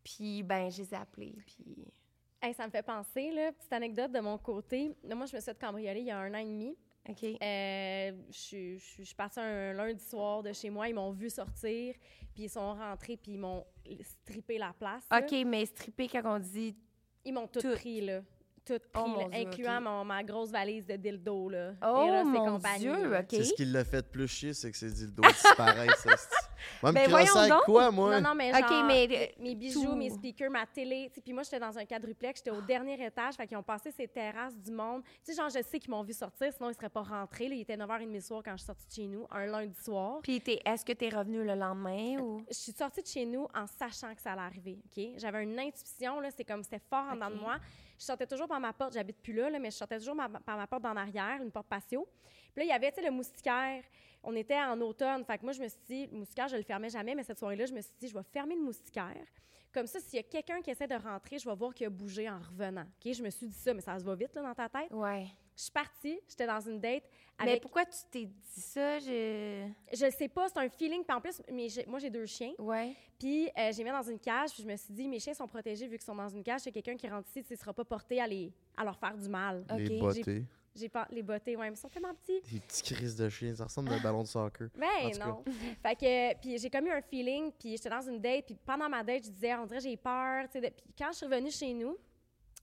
Puis 0.04 0.42
ben, 0.44 0.70
je 0.70 0.82
les 0.82 0.94
ai 0.94 0.96
appelés. 0.96 1.34
Puis 1.46 2.54
ça 2.56 2.66
me 2.66 2.70
fait 2.70 2.82
penser, 2.82 3.30
là, 3.32 3.52
petite 3.52 3.72
anecdote 3.72 4.12
de 4.12 4.20
mon 4.20 4.38
côté. 4.38 4.96
Moi, 5.04 5.26
je 5.26 5.36
me 5.36 5.40
suis 5.40 5.42
fait 5.42 5.58
cambrioler 5.58 6.00
il 6.00 6.06
y 6.06 6.10
a 6.10 6.18
un 6.18 6.32
an 6.34 6.38
et 6.38 6.44
demi. 6.44 6.76
Ok. 7.08 7.24
Euh, 7.42 8.12
je 8.30 8.36
suis- 8.38 8.78
je 8.78 8.84
je 8.98 9.02
suis 9.04 9.14
partie 9.14 9.40
un 9.40 9.72
lundi 9.72 10.02
soir 10.04 10.42
de 10.42 10.52
chez 10.52 10.70
moi. 10.70 10.88
Ils 10.88 10.94
m'ont 10.94 11.10
vu 11.12 11.28
sortir, 11.30 11.94
puis 12.34 12.44
ils 12.44 12.50
sont 12.50 12.74
rentrés, 12.74 13.16
puis 13.16 13.32
ils 13.32 13.38
m'ont 13.38 13.64
strippé 14.02 14.58
la 14.58 14.72
place. 14.78 15.04
là. 15.10 15.20
Ok, 15.20 15.32
mais 15.46 15.66
stripper 15.66 16.08
quand 16.08 16.22
on 16.24 16.38
dit 16.38 16.76
Ils 17.24 17.32
m'ont 17.32 17.46
tout, 17.46 17.60
Tout. 17.60 17.72
pris, 17.74 18.00
là. 18.00 18.20
Tout 18.64 18.78
pris, 18.78 19.02
Oh, 19.04 19.06
là, 19.06 19.06
mon 19.24 19.28
Dieu, 19.28 19.40
incluant 19.46 19.76
ok. 19.78 19.82
mon- 19.84 20.04
ma 20.04 20.22
grosse 20.24 20.50
valise 20.50 20.84
de 20.86 20.96
dildo, 20.96 21.48
là. 21.48 21.72
Oh, 21.82 22.04
Eros 22.06 22.20
et 22.20 22.24
mon 22.24 22.46
compagnie, 22.56 22.78
Dieu, 22.80 23.10
là. 23.10 23.20
ok. 23.20 23.26
C'est 23.30 23.44
ce 23.44 23.54
qui 23.54 23.64
l'a 23.64 23.84
fait 23.84 24.08
plus 24.08 24.26
chier, 24.28 24.54
c'est 24.54 24.70
que 24.72 24.76
c'est 24.76 24.90
dit 24.92 25.04
le 25.06 25.10
dos 25.12 25.22
disparaît, 25.22 25.86
ça. 25.98 26.16
c'est- 26.16 26.41
Moi, 26.82 26.92
me 26.92 26.94
Ben, 26.96 27.08
crosser 27.08 27.10
voyons 27.24 27.36
avec 27.36 27.50
donc. 27.50 27.62
quoi, 27.64 27.90
moi? 27.90 28.20
Non, 28.20 28.28
non, 28.30 28.34
mais 28.34 28.52
genre, 28.52 28.84
mais, 28.86 29.06
mes- 29.06 29.18
euh, 29.18 29.26
mes 29.40 29.54
bijoux, 29.54 29.84
tout. 29.84 29.94
mes 29.96 30.10
speakers, 30.10 30.50
ma 30.50 30.66
télé. 30.66 31.10
Puis 31.22 31.32
moi, 31.32 31.42
j'étais 31.42 31.60
dans 31.60 31.76
un 31.78 31.84
quadruplex, 31.84 32.40
j'étais 32.40 32.50
au 32.56 32.60
dernier 32.60 33.04
étage, 33.04 33.34
fait 33.34 33.46
qu'ils 33.46 33.56
ont 33.56 33.62
passé 33.62 33.90
ces 33.90 34.08
terrasses 34.08 34.56
du 34.56 34.70
monde. 34.70 35.02
Tu 35.24 35.32
sais, 35.32 35.34
genre, 35.34 35.48
je 35.50 35.62
sais 35.62 35.78
qu'ils 35.78 35.90
m'ont 35.90 36.02
vu 36.02 36.12
sortir, 36.12 36.52
sinon 36.52 36.70
ils 36.70 36.74
seraient 36.74 36.88
pas 36.88 37.02
rentrés. 37.02 37.48
Là, 37.48 37.54
il 37.54 37.60
était 37.62 37.76
9h30 37.76 38.12
le 38.12 38.20
soir 38.20 38.42
quand 38.44 38.52
je 38.52 38.56
suis 38.58 38.66
sortie 38.66 38.86
de 38.86 38.92
chez 38.92 39.06
nous, 39.06 39.26
un 39.30 39.46
lundi 39.46 39.76
soir. 39.82 40.20
Puis 40.22 40.40
t'es- 40.40 40.60
est-ce 40.64 40.84
que 40.84 40.92
tu 40.92 41.04
es 41.04 41.08
revenu 41.08 41.44
le 41.44 41.54
lendemain 41.54 42.18
ou? 42.20 42.44
Je 42.50 42.54
suis 42.56 42.72
sortie 42.72 43.02
de 43.02 43.06
chez 43.06 43.24
nous 43.26 43.46
en 43.54 43.66
sachant 43.66 44.14
que 44.14 44.20
ça 44.20 44.32
allait 44.32 44.42
arriver, 44.42 44.78
OK? 44.84 45.04
J'avais 45.16 45.42
une 45.42 45.58
intuition, 45.58 46.20
là, 46.20 46.30
c'est 46.36 46.44
comme, 46.44 46.62
c'était 46.62 46.78
fort 46.90 47.06
en 47.10 47.14
dedans 47.14 47.30
de 47.30 47.36
moi. 47.36 47.56
Je 47.98 48.04
sortais 48.06 48.26
toujours 48.26 48.48
par 48.48 48.58
ma 48.58 48.72
porte, 48.72 48.94
j'habite 48.94 49.18
plus 49.22 49.32
là, 49.32 49.48
là, 49.48 49.58
mais 49.60 49.70
je 49.70 49.76
sortais 49.76 49.98
toujours 49.98 50.16
ma- 50.16 50.28
par 50.28 50.56
ma 50.56 50.66
porte 50.66 50.82
d'en 50.82 50.96
arrière, 50.96 51.38
une 51.40 51.52
porte 51.52 51.68
patio. 51.68 52.08
Puis 52.52 52.60
là, 52.60 52.64
il 52.64 52.68
y 52.68 52.72
avait, 52.72 52.90
tu 52.90 53.00
sais, 53.00 53.06
le 53.06 53.12
moustiquaire. 53.14 53.82
On 54.24 54.34
était 54.36 54.58
en 54.58 54.80
automne, 54.80 55.24
fait 55.24 55.38
que 55.38 55.42
moi, 55.44 55.52
je 55.52 55.60
me 55.62 55.68
suis 55.68 55.80
dit, 55.86 56.06
le 56.06 56.18
moustiquaire, 56.18 56.48
je 56.48 56.56
le 56.56 56.62
fermais 56.62 56.90
jamais, 56.90 57.14
mais 57.14 57.22
cette 57.24 57.38
soirée-là, 57.38 57.66
je 57.66 57.72
me 57.72 57.80
suis 57.80 57.92
dit, 57.98 58.08
je 58.08 58.14
vais 58.14 58.22
fermer 58.22 58.54
le 58.54 58.62
moustiquaire. 58.62 59.26
Comme 59.72 59.86
ça, 59.86 59.98
s'il 60.00 60.16
y 60.16 60.20
a 60.20 60.22
quelqu'un 60.22 60.60
qui 60.60 60.70
essaie 60.70 60.86
de 60.86 60.94
rentrer, 60.94 61.38
je 61.38 61.48
vais 61.48 61.54
voir 61.56 61.72
qu'il 61.74 61.86
a 61.86 61.90
bougé 61.90 62.28
en 62.28 62.38
revenant, 62.38 62.82
OK? 63.04 63.12
Je 63.12 63.22
me 63.22 63.30
suis 63.30 63.46
dit 63.46 63.56
ça, 63.56 63.72
mais 63.74 63.80
ça 63.80 63.98
se 63.98 64.04
va 64.04 64.14
vite, 64.14 64.34
là, 64.34 64.42
dans 64.42 64.54
ta 64.54 64.68
tête. 64.68 64.90
Ouais. 64.92 65.26
Je 65.56 65.62
suis 65.62 65.70
partie, 65.72 66.18
j'étais 66.28 66.46
dans 66.46 66.60
une 66.60 66.80
date 66.80 67.04
Mais 67.44 67.60
pourquoi 67.60 67.84
tu 67.84 67.98
t'es 68.10 68.24
dit 68.24 68.60
ça? 68.60 68.98
Je 69.00 69.66
Je 69.92 70.10
sais 70.10 70.28
pas, 70.28 70.48
c'est 70.48 70.58
un 70.58 70.68
feeling. 70.68 71.04
Puis 71.04 71.14
en 71.16 71.20
plus, 71.20 71.42
mais 71.52 71.68
moi, 71.86 71.98
j'ai 71.98 72.10
deux 72.10 72.24
chiens. 72.26 72.52
Ouais. 72.58 72.94
Puis 73.18 73.48
euh, 73.58 73.70
j'ai 73.72 73.84
mis 73.84 73.90
dans 73.90 74.02
une 74.02 74.18
cage, 74.18 74.52
puis 74.52 74.62
je 74.62 74.68
me 74.68 74.76
suis 74.76 74.92
dit, 74.94 75.06
mes 75.08 75.20
chiens 75.20 75.34
sont 75.34 75.46
protégés 75.46 75.86
vu 75.86 75.96
qu'ils 75.96 76.04
sont 76.06 76.14
dans 76.14 76.28
une 76.28 76.42
cage. 76.42 76.62
C'est 76.62 76.72
quelqu'un 76.72 76.96
qui 76.96 77.06
rentre 77.08 77.28
ici, 77.28 77.44
il 77.48 77.52
ne 77.52 77.58
sera 77.58 77.72
pas 77.74 77.84
porté 77.84 78.20
à, 78.20 78.26
les, 78.26 78.50
à 78.76 78.84
leur 78.84 78.96
faire 78.98 79.16
du 79.16 79.28
mal. 79.28 79.64
Les 79.76 79.96
Ok. 79.96 80.00
bottés. 80.00 80.44
J'ai 80.74 80.88
pas 80.88 81.06
les 81.10 81.22
bottées, 81.22 81.54
ouais, 81.56 81.68
mais 81.68 81.76
ils 81.76 81.78
sont 81.80 81.88
tellement 81.88 82.14
petits. 82.14 82.40
Des 82.50 82.60
petits 82.60 82.82
crises 82.94 83.14
de 83.16 83.28
chiens, 83.28 83.54
ça 83.54 83.64
ressemble 83.64 83.90
à 83.92 83.96
un 83.96 84.00
ballon 84.02 84.22
de 84.22 84.28
soccer. 84.28 84.68
En 84.76 84.80
Ben 84.80 85.18
non. 85.18 85.44
fait 85.82 85.96
que, 85.96 86.40
puis 86.40 86.58
j'ai 86.58 86.70
comme 86.70 86.86
eu 86.86 86.90
un 86.90 87.02
feeling, 87.02 87.52
puis 87.52 87.72
j'étais 87.76 87.90
dans 87.90 88.00
une 88.00 88.20
date, 88.20 88.46
puis 88.46 88.56
pendant 88.64 88.88
ma 88.88 89.02
date, 89.04 89.24
je 89.24 89.30
disais, 89.30 89.54
on 89.54 89.66
dirait 89.66 89.80
j'ai 89.80 89.96
peur, 89.96 90.48
tu 90.50 90.60
sais. 90.60 90.70
Puis 90.70 90.94
quand 90.96 91.10
je 91.12 91.16
suis 91.18 91.26
revenue 91.26 91.50
chez 91.50 91.74
nous, 91.74 91.96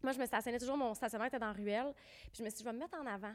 moi, 0.01 0.11
je 0.13 0.19
me 0.19 0.25
stationnais 0.25 0.57
toujours, 0.59 0.77
mon 0.77 0.93
stationnaire 0.93 1.27
était 1.27 1.39
dans 1.39 1.53
ruelle, 1.53 1.93
puis 2.23 2.31
je 2.39 2.43
me 2.43 2.49
suis 2.49 2.57
dit, 2.57 2.63
je 2.63 2.69
vais 2.69 2.73
me 2.73 2.79
mettre 2.79 2.97
en 2.97 3.05
avant, 3.05 3.33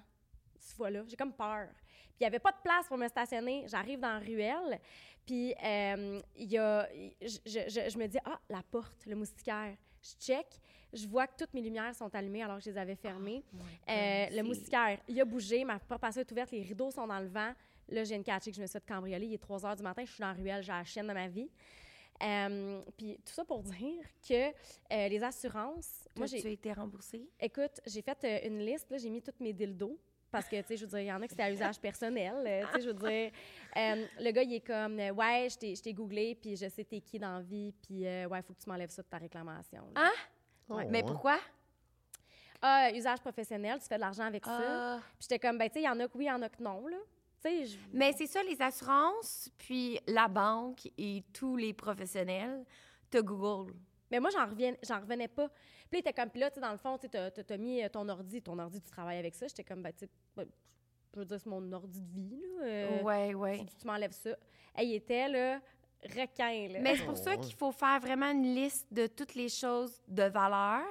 cette 0.59 0.77
fois-là. 0.77 1.03
J'ai 1.07 1.17
comme 1.17 1.33
peur. 1.35 1.69
Puis 1.77 2.21
il 2.21 2.23
n'y 2.23 2.27
avait 2.27 2.39
pas 2.39 2.53
de 2.53 2.59
place 2.65 2.87
pour 2.89 2.97
me 2.97 3.07
stationner. 3.09 3.65
J'arrive 3.69 4.01
dans 4.01 4.15
la 4.15 4.19
ruelle, 4.19 4.81
puis 5.27 5.55
euh, 5.63 6.21
il 6.37 6.51
y 6.51 6.59
a, 6.59 6.89
je, 7.21 7.39
je- 7.47 7.69
je- 7.69 7.91
je 7.91 7.99
me 7.99 8.07
dis, 8.09 8.19
ah, 8.25 8.41
la 8.49 8.63
porte, 8.63 9.05
le 9.07 9.15
moustiquaire. 9.15 9.77
Je 10.05 10.25
check, 10.25 10.47
je 10.93 11.07
vois 11.09 11.27
que 11.27 11.33
toutes 11.39 11.55
mes 11.55 11.63
lumières 11.63 11.95
sont 11.95 12.15
allumées 12.15 12.43
alors 12.43 12.59
que 12.59 12.65
je 12.65 12.71
les 12.71 12.77
avais 12.79 12.95
fermées. 12.95 13.43
Euh, 13.89 14.27
le 14.31 14.43
moustiquaire, 14.43 15.01
il 15.09 15.19
a 15.21 15.25
bougé, 15.25 15.65
ma 15.65 15.79
porte 15.79 16.01
passée 16.01 16.21
est 16.21 16.31
ouverte, 16.31 16.51
les 16.53 16.61
rideaux 16.63 16.91
sont 16.91 17.07
dans 17.07 17.21
le 17.21 17.29
vent. 17.29 17.53
Là, 17.89 18.05
j'ai 18.05 18.15
une 18.15 18.23
catchée 18.25 18.51
que 18.51 18.57
je 18.57 18.63
me 18.63 18.67
suis 18.67 18.79
fait 18.79 18.87
cambrioler. 18.87 19.27
Il 19.27 19.33
est 19.35 19.39
3 19.39 19.65
heures 19.67 19.77
du 19.77 19.83
matin, 19.83 20.05
je 20.05 20.11
suis 20.13 20.21
dans 20.21 20.29
la 20.29 20.35
ruelle, 20.35 20.63
j'ai 20.63 20.73
la 20.73 20.85
chienne 20.85 21.07
de 21.09 21.13
ma 21.15 21.29
vie. 21.29 21.49
Euh, 22.23 22.81
puis 22.97 23.19
tout 23.25 23.33
ça 23.33 23.45
pour 23.45 23.63
dire 23.63 24.05
que 24.29 24.49
euh, 24.51 25.09
les 25.09 25.23
assurances, 25.23 26.07
moi, 26.17 26.19
Moi, 26.19 26.27
j'ai, 26.27 26.41
tu 26.43 26.47
as 26.47 26.51
été 26.51 26.73
remboursée? 26.73 27.29
écoute, 27.41 27.81
j'ai 27.87 28.03
fait 28.03 28.25
euh, 28.25 28.47
une 28.49 28.61
liste, 28.61 28.89
là, 28.91 28.99
j'ai 28.99 29.11
mis 29.11 29.21
toutes 29.23 29.41
mes 29.41 29.53
dildos. 29.53 29.99
Parce 30.35 30.49
que, 30.49 30.61
tu 30.63 30.67
sais, 30.67 30.77
je 30.79 30.83
veux 30.85 30.89
dire, 30.91 30.99
il 30.99 31.07
y 31.07 31.13
en 31.13 31.23
a 31.23 31.27
qui 31.27 31.29
c'était 31.31 31.45
à 31.45 31.51
usage 31.53 31.79
personnel. 31.79 32.35
euh, 32.45 32.63
tu 32.67 32.73
sais, 32.73 32.81
je 32.81 32.89
veux 32.89 32.95
dire, 33.09 33.31
euh, 33.77 34.07
le 34.19 34.31
gars, 34.33 34.43
il 34.43 34.55
est 34.55 34.67
comme, 34.67 34.99
euh, 34.99 35.13
ouais, 35.13 35.47
je 35.49 35.81
t'ai- 35.81 35.93
googlé, 35.93 36.35
puis 36.35 36.57
je 36.57 36.69
sais 36.69 36.83
t'es 36.83 37.01
qui 37.01 37.21
dans 37.21 37.37
la 37.37 37.41
vie, 37.41 37.73
puis 37.83 38.05
euh, 38.05 38.27
ouais, 38.27 38.41
il 38.41 38.43
faut 38.43 38.53
que 38.53 38.61
tu 38.61 38.69
m'enlèves 38.69 38.91
ça 38.91 39.03
de 39.03 39.07
ta 39.07 39.19
réclamation. 39.19 39.83
là. 39.95 40.03
Ah? 40.07 40.11
Oh, 40.71 40.77
Mais 40.91 41.03
ouais. 41.03 41.03
pourquoi? 41.05 41.39
Ah, 42.61 42.91
usage 42.93 43.21
professionnel, 43.21 43.79
tu 43.81 43.87
fais 43.87 43.95
de 43.95 44.01
l'argent 44.01 44.25
avec 44.25 44.45
ça. 44.45 44.59
Ah. 44.59 44.99
Puis 45.19 45.29
j'étais 45.31 45.39
comme, 45.39 45.57
ben, 45.57 45.69
tu 45.69 45.75
sais, 45.75 45.81
il 45.83 45.85
y 45.85 45.89
en 45.89 46.01
a 46.01 46.09
que 46.09 46.19
oui, 46.19 46.25
il 46.25 46.29
y 46.29 46.33
en 46.33 46.43
a 46.43 46.49
que 46.49 46.61
non, 46.63 46.85
là. 46.89 46.97
Tu 47.45 47.49
sais, 47.51 47.67
je- 47.67 47.79
Mais 47.93 48.13
c'est 48.13 48.27
ça, 48.27 48.43
les 48.43 48.61
assurances, 48.61 49.51
puis 49.57 50.01
la 50.09 50.27
banque 50.27 50.89
et 50.99 51.23
tous 51.33 51.57
les 51.57 51.75
professionnels 51.75 52.65
te 53.09 53.19
Google. 53.19 53.73
Mais 54.11 54.19
moi, 54.19 54.31
j'en 54.31 54.47
reviens, 54.47 54.75
j'en 54.83 54.99
revenais 55.01 55.29
pas. 55.29 55.49
Puis 55.95 56.03
là, 56.03 56.07
il 56.07 56.11
était 56.11 56.13
comme, 56.13 56.31
puis 56.31 56.41
là, 56.41 56.51
tu 56.51 56.57
sais, 56.57 56.61
dans 56.61 56.73
le 56.73 56.77
fond, 56.79 56.99
tu 56.99 57.17
as, 57.17 57.31
t'as 57.31 57.57
mis 57.57 57.81
euh, 57.83 57.89
ton 57.89 58.09
ordi, 58.09 58.43
ton 58.43 58.59
ordi, 58.59 58.81
tu 58.81 58.91
travailles 58.91 59.19
avec 59.19 59.35
ça. 59.35 59.47
J'étais 59.47 59.63
comme, 59.63 59.81
ben, 59.83 59.93
tu 59.93 60.01
sais, 60.07 60.11
ben, 60.37 60.45
je 61.15 61.21
veux 61.21 61.25
dire, 61.25 61.39
c'est 61.39 61.49
mon 61.49 61.73
ordi 61.73 62.01
de 62.01 62.11
vie, 62.13 62.41
là. 62.59 62.65
euh, 62.65 63.03
ouais, 63.03 63.35
ouais. 63.35 63.59
tu, 63.61 63.77
tu 63.81 63.87
m'enlèves 63.87 64.11
ça. 64.13 64.31
Elle 64.75 64.93
était, 64.93 65.29
là, 65.29 65.61
requin, 66.03 66.69
là. 66.73 66.81
Mais 66.81 66.97
c'est 66.97 67.05
pour 67.05 67.13
Oh, 67.15 67.23
ça 67.23 67.31
ouais. 67.31 67.39
qu'il 67.39 67.55
faut 67.55 67.71
faire 67.71 68.01
vraiment 68.01 68.31
une 68.33 68.55
liste 68.55 68.87
de 68.93 69.07
toutes 69.07 69.37
les 69.37 69.49
choses 69.49 70.01
de 70.09 70.25
valeur, 70.25 70.83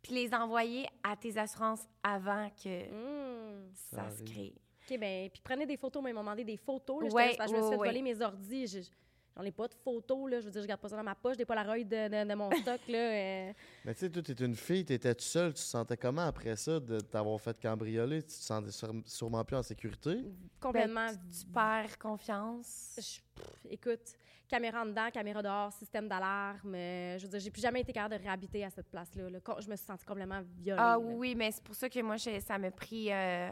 puis 0.00 0.14
les 0.14 0.32
envoyer 0.32 0.86
à 1.02 1.16
tes 1.16 1.36
assurances 1.36 1.82
avant 2.04 2.48
que 2.50 2.88
Hum. 2.92 3.68
ça, 3.74 4.08
Ça 4.08 4.16
se 4.16 4.22
crée. 4.22 4.54
OK, 4.88 4.96
ben, 5.00 5.28
puis 5.28 5.40
prenez 5.42 5.66
des 5.66 5.76
photos. 5.76 6.00
Moi, 6.00 6.10
ils 6.10 6.14
m'ont 6.14 6.20
demandé 6.20 6.44
des 6.44 6.56
photos, 6.56 7.02
là. 7.02 7.08
Ouais, 7.10 7.34
parce 7.36 7.50
que 7.50 7.56
je 7.56 7.60
me 7.60 7.66
suis 7.66 7.72
fait 7.72 7.80
ouais. 7.80 7.88
voler 7.88 8.02
mes 8.02 8.22
ordis. 8.22 8.66
Je- 8.68 8.88
J'en 9.36 9.42
ai 9.42 9.52
pas 9.52 9.68
de 9.68 9.74
photos, 9.74 10.30
là. 10.30 10.40
Je 10.40 10.46
veux 10.46 10.50
dire, 10.50 10.62
je 10.62 10.66
garde 10.66 10.80
pas 10.80 10.88
ça 10.88 10.96
dans 10.96 11.02
ma 11.02 11.14
poche, 11.14 11.36
des 11.36 11.44
Polaroids 11.44 11.76
de, 11.78 11.84
de, 11.84 12.28
de 12.28 12.34
mon 12.34 12.50
stock, 12.62 12.80
là. 12.88 12.98
euh. 12.98 13.52
Mais 13.84 13.92
tu 13.94 14.00
sais, 14.00 14.10
toi, 14.10 14.22
t'es 14.22 14.32
une 14.32 14.54
fille, 14.56 14.84
t'étais 14.84 15.14
toute 15.14 15.20
seule, 15.22 15.50
tu 15.52 15.56
te 15.60 15.66
sentais 15.66 15.96
comment 15.96 16.26
après 16.26 16.56
ça 16.56 16.80
de 16.80 17.00
t'avoir 17.00 17.38
fait 17.40 17.60
cambrioler? 17.60 18.22
Tu 18.22 18.28
te 18.28 18.32
sentais 18.32 18.70
sûre- 18.70 18.94
sûrement 19.04 19.44
plus 19.44 19.56
en 19.56 19.62
sécurité? 19.62 20.24
complètement 20.60 21.06
Ben, 21.06 21.18
tu 21.30 21.46
perds 21.52 21.98
confiance. 21.98 22.94
Je- 22.98 23.20
pff, 23.42 23.66
écoute, 23.70 24.14
caméra 24.48 24.82
en 24.82 24.86
dedans, 24.86 25.10
caméra 25.12 25.42
dehors, 25.42 25.72
système 25.72 26.08
d'alarme. 26.08 26.74
euh, 26.74 27.18
je 27.18 27.24
veux 27.24 27.30
dire, 27.30 27.40
j'ai 27.40 27.50
plus 27.50 27.60
jamais 27.60 27.82
été 27.82 27.92
capable 27.92 28.16
de 28.16 28.22
réhabiter 28.22 28.64
à 28.64 28.70
cette 28.70 28.88
place-là. 28.88 29.28
là. 29.28 29.38
Je 29.60 29.68
me 29.68 29.76
suis 29.76 29.84
sentie 29.86 30.06
complètement 30.06 30.40
violée. 30.56 30.80
Ah 30.82 30.96
là. 30.98 31.04
oui, 31.14 31.34
mais 31.34 31.50
c'est 31.52 31.62
pour 31.62 31.74
ça 31.74 31.90
que 31.90 32.00
moi, 32.00 32.16
j'ai- 32.16 32.40
ça 32.40 32.56
m'a 32.56 32.70
pris, 32.70 33.12
euh, 33.12 33.50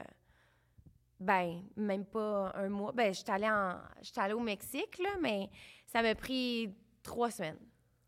ben, 1.25 1.63
même 1.77 2.05
pas 2.05 2.53
un 2.55 2.69
mois. 2.69 2.93
Ben, 2.93 3.13
j'étais 3.13 3.33
allée, 3.33 3.49
en, 3.51 3.73
j'étais 4.03 4.21
allée 4.21 4.35
au 4.35 4.41
Mexique, 4.41 4.99
là, 5.03 5.11
mais 5.21 5.51
ça 5.87 6.03
m'a 6.03 6.15
pris 6.15 6.73
trois 7.03 7.31
semaines. 7.31 7.59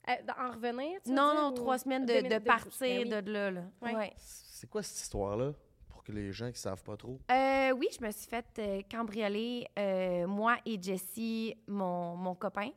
Euh, 0.09 0.13
en 0.39 0.53
revenir, 0.53 1.01
tu 1.03 1.11
veux 1.11 1.17
Non, 1.17 1.33
dire, 1.33 1.41
non, 1.43 1.49
ou- 1.49 1.55
trois 1.55 1.79
semaines 1.79 2.07
de, 2.07 2.39
partir 2.39 2.81
Ben 2.81 3.03
oui. 3.03 3.09
de 3.25 3.31
là, 3.33 3.51
là. 3.51 3.63
Ouais. 3.83 3.95
Ouais. 3.97 4.13
C'est 4.19 4.69
quoi 4.71 4.83
cette 4.83 4.99
histoire-là? 5.01 5.53
Pour 5.89 6.05
que 6.05 6.13
les 6.13 6.31
gens 6.33 6.53
qui 6.53 6.61
savent 6.61 6.83
pas 6.85 6.97
trop? 6.97 7.19
Euh, 7.31 7.71
oui, 7.73 7.89
je 7.99 8.05
me 8.05 8.11
suis 8.13 8.29
fait 8.29 8.47
euh, 8.61 8.83
cambrioler, 8.89 9.67
euh, 9.79 10.27
moi 10.29 10.59
et 10.65 10.81
Jessie, 10.81 11.57
mon, 11.67 12.15
mon 12.17 12.35
copain, 12.37 12.71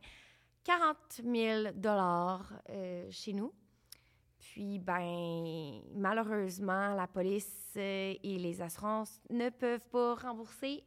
40 0.64 0.98
000 1.24 1.68
euh, 1.86 3.08
chez 3.12 3.34
nous. 3.34 3.54
Puis, 4.60 4.78
ben, 4.78 5.80
malheureusement, 5.96 6.94
la 6.94 7.08
police 7.08 7.48
euh, 7.78 8.14
et 8.22 8.38
les 8.38 8.62
assurances 8.62 9.22
ne 9.30 9.50
peuvent 9.50 9.88
pas 9.90 10.16
rembourser 10.16 10.84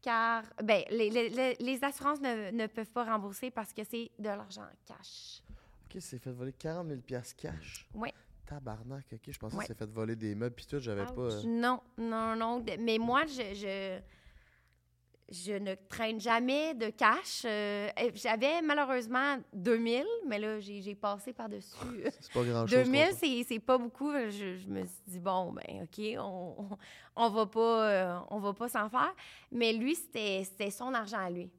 car, 0.00 0.42
ben, 0.64 0.82
les, 0.90 1.10
les- 1.10 1.54
les- 1.60 1.84
assurances 1.84 2.22
ne, 2.22 2.50
ne 2.50 2.66
peuvent 2.66 2.90
pas 2.90 3.04
rembourser 3.04 3.50
parce 3.50 3.74
que 3.74 3.84
c'est 3.84 4.10
de 4.18 4.24
l'argent 4.24 4.64
cash. 4.86 5.42
OK, 5.84 6.00
c'est 6.00 6.18
fait 6.18 6.30
voler 6.32 6.54
40 6.54 6.88
000 6.88 7.00
piastres 7.02 7.36
cash? 7.36 7.86
Ouais. 7.94 8.14
Tabarnak, 8.46 9.04
OK. 9.12 9.20
Je 9.28 9.38
pensais 9.38 9.54
Ouais. 9.54 9.64
que 9.64 9.68
c'est 9.68 9.78
fait 9.78 9.90
voler 9.90 10.16
des 10.16 10.34
meubles 10.34 10.54
puis 10.56 10.64
tout, 10.64 10.78
j'avais 10.80 11.04
pas... 11.04 11.20
euh, 11.20 11.42
Non, 11.44 11.82
non, 11.98 12.34
non. 12.36 12.64
Mais 12.78 12.96
moi, 12.96 13.26
je, 13.26 13.54
je, 13.54 14.00
je 15.30 15.52
ne 15.52 15.74
traîne 15.88 16.20
jamais 16.20 16.74
de 16.74 16.90
cash. 16.90 17.42
Euh, 17.44 17.88
J'avais 18.14 18.60
malheureusement 18.62 19.36
2000, 19.52 20.04
mais 20.26 20.38
là, 20.38 20.58
j'ai 20.60 20.94
passé 20.94 21.32
par-dessus. 21.32 21.76
C'est 22.20 22.32
pas 22.32 22.42
grand-chose. 22.44 22.70
2000, 22.84 23.00
qu'on 23.00 23.10
peut- 23.10 23.16
c'est 23.20 23.44
c'est 23.48 23.58
pas 23.60 23.78
beaucoup. 23.78 24.12
Je, 24.12 24.56
je 24.56 24.68
me 24.68 24.84
suis 24.84 25.02
dit, 25.06 25.20
bon, 25.20 25.52
ben 25.52 25.82
OK, 25.84 26.00
on, 26.18 26.68
on, 27.16 27.28
va 27.30 27.46
pas, 27.46 27.90
euh, 27.90 28.18
on 28.30 28.38
va 28.40 28.52
pas 28.52 28.68
s'en 28.68 28.88
faire. 28.88 29.14
Mais 29.52 29.72
lui, 29.72 29.94
c'était 29.94 30.42
c'était 30.44 30.70
son 30.70 30.92
argent 30.94 31.18
à 31.24 31.30
lui. 31.30 31.50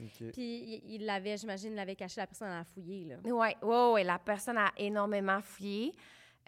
OK. 0.00 0.30
Puis 0.32 0.82
il- 0.86 1.04
l'avait, 1.04 1.36
j'imagine, 1.36 1.72
il 1.72 1.76
l'avait 1.76 1.96
caché, 1.96 2.20
la 2.20 2.26
personne 2.26 2.48
a 2.48 2.64
fouillé, 2.64 3.04
là. 3.04 3.16
Oui, 3.24 3.30
ouais, 3.62 3.90
ouais, 3.92 4.04
la 4.04 4.18
personne 4.18 4.56
a 4.58 4.72
énormément 4.78 5.40
fouillé. 5.42 5.92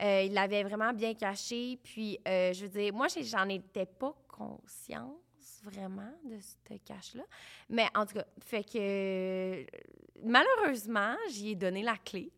Euh, 0.00 0.22
il 0.22 0.32
l'avait 0.32 0.62
vraiment 0.64 0.92
bien 0.94 1.12
caché. 1.14 1.78
Puis, 1.82 2.18
euh, 2.26 2.52
je 2.54 2.62
veux 2.62 2.68
dire, 2.70 2.94
moi, 2.94 3.08
j'en 3.20 3.48
étais 3.50 3.84
pas 3.86 4.14
conscience 4.26 5.20
vraiment 5.62 6.12
de 6.25 6.38
ce 6.40 6.75
cache-là. 6.85 7.23
Mais 7.69 7.87
en 7.95 8.07
tout 8.07 8.14
cas, 8.14 8.25
fait 8.40 8.64
que 8.64 9.64
malheureusement, 10.25 11.16
j'y 11.31 11.50
ai 11.50 11.54
donné 11.54 11.83
la 11.83 11.97
clé 11.97 12.31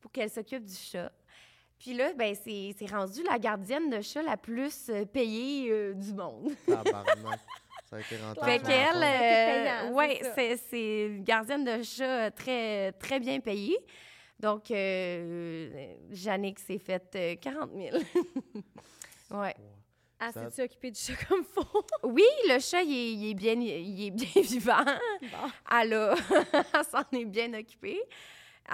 pour 0.00 0.10
qu'elle 0.12 0.30
s'occupe 0.30 0.64
du 0.64 0.74
chat. 0.74 1.12
Puis 1.78 1.94
là, 1.94 2.12
ben, 2.14 2.34
c'est 2.34 2.74
c'est 2.78 2.86
rendu 2.90 3.22
la 3.24 3.38
gardienne 3.38 3.90
de 3.90 4.00
chat 4.00 4.22
la 4.22 4.36
plus 4.36 4.88
euh, 4.88 5.04
payée 5.04 5.70
euh, 5.70 5.92
du 5.94 6.12
monde. 6.14 6.52
Tabarnak. 6.66 7.40
Ça 7.90 7.96
a 7.96 8.00
été 8.00 8.16
rentable. 8.16 8.46
Fait 8.46 8.58
Ouais, 8.58 8.60
qu'elle, 8.62 9.90
euh, 9.90 9.92
ouais, 9.92 10.56
c'est 10.70 11.06
une 11.06 11.22
gardienne 11.22 11.64
de 11.64 11.82
chat 11.82 12.30
très, 12.30 12.92
très 12.92 13.20
bien 13.20 13.40
payée. 13.40 13.76
Donc, 14.38 14.70
euh, 14.70 15.94
Jannick 16.10 16.58
s'est 16.58 16.78
faite 16.78 17.12
euh, 17.16 17.36
40 17.36 17.70
000. 17.76 17.98
ouais. 19.40 19.54
Ah, 20.26 20.32
Ça- 20.32 20.50
c'est-tu 20.50 20.62
occupé 20.62 20.90
du 20.90 20.98
chat 21.00 21.14
comme 21.28 21.44
faux? 21.44 21.84
Oui, 22.04 22.24
le 22.48 22.58
chat, 22.60 22.82
il 22.82 22.92
est, 22.92 23.12
il 23.12 23.30
est 23.30 23.34
bien, 23.34 23.52
il 23.54 24.06
est 24.06 24.10
bien 24.10 24.26
vivant. 24.42 24.84
Bon. 24.84 25.50
Elle, 25.80 25.92
a- 25.94 26.14
elle 26.74 26.84
s'en 26.84 27.02
est 27.18 27.24
bien 27.24 27.52
occupée. 27.54 28.00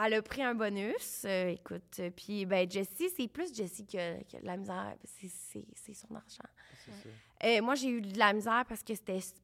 Elle 0.05 0.15
a 0.15 0.23
pris 0.23 0.43
un 0.43 0.55
bonus. 0.55 1.23
euh, 1.25 1.49
écoute, 1.49 1.99
euh, 1.99 2.11
puis 2.11 2.47
ben, 2.47 2.71
Jessie, 2.71 3.09
c'est 3.17 3.27
plus 3.27 3.53
Jessie 3.55 3.85
que, 3.87 4.23
que 4.23 4.41
de 4.41 4.47
la 4.47 4.57
misère. 4.57 4.95
C'est- 5.05 5.29
C'est 5.29 5.65
c'est 5.75 5.95
son 5.95 6.15
argent. 6.15 6.49
C'est 6.85 6.93
ça. 6.93 7.09
Euh, 7.49 7.63
moi, 7.63 7.75
j'ai 7.75 7.89
eu 7.89 8.01
de 8.01 8.17
la 8.19 8.33
misère 8.33 8.65
parce 8.69 8.83
que 8.85 8.95
c'était 8.95 9.17
s- 9.17 9.35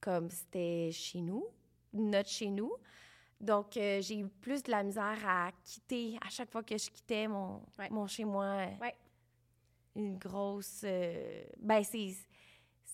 comme 0.00 0.30
c'était 0.30 0.90
chez 0.92 1.20
nous, 1.20 1.46
notre 1.92 2.28
chez 2.28 2.48
nous. 2.50 2.72
Donc, 3.40 3.76
euh, 3.76 4.00
j'ai 4.00 4.18
eu 4.18 4.26
plus 4.26 4.64
de 4.64 4.70
la 4.72 4.82
misère 4.82 5.16
à 5.24 5.52
quitter 5.62 6.18
à 6.26 6.28
chaque 6.28 6.50
fois 6.50 6.64
que 6.64 6.76
je 6.76 6.90
quittais 6.90 7.28
mon, 7.28 7.62
Ouais. 7.78 7.88
mon 7.90 8.08
chez 8.08 8.24
moi. 8.24 8.44
euh, 8.44 8.66
Ouais. 8.80 8.96
Une 9.98 10.16
grosse. 10.18 10.82
euh, 10.84 11.44
ben, 11.58 11.82
c'est. 11.84 12.14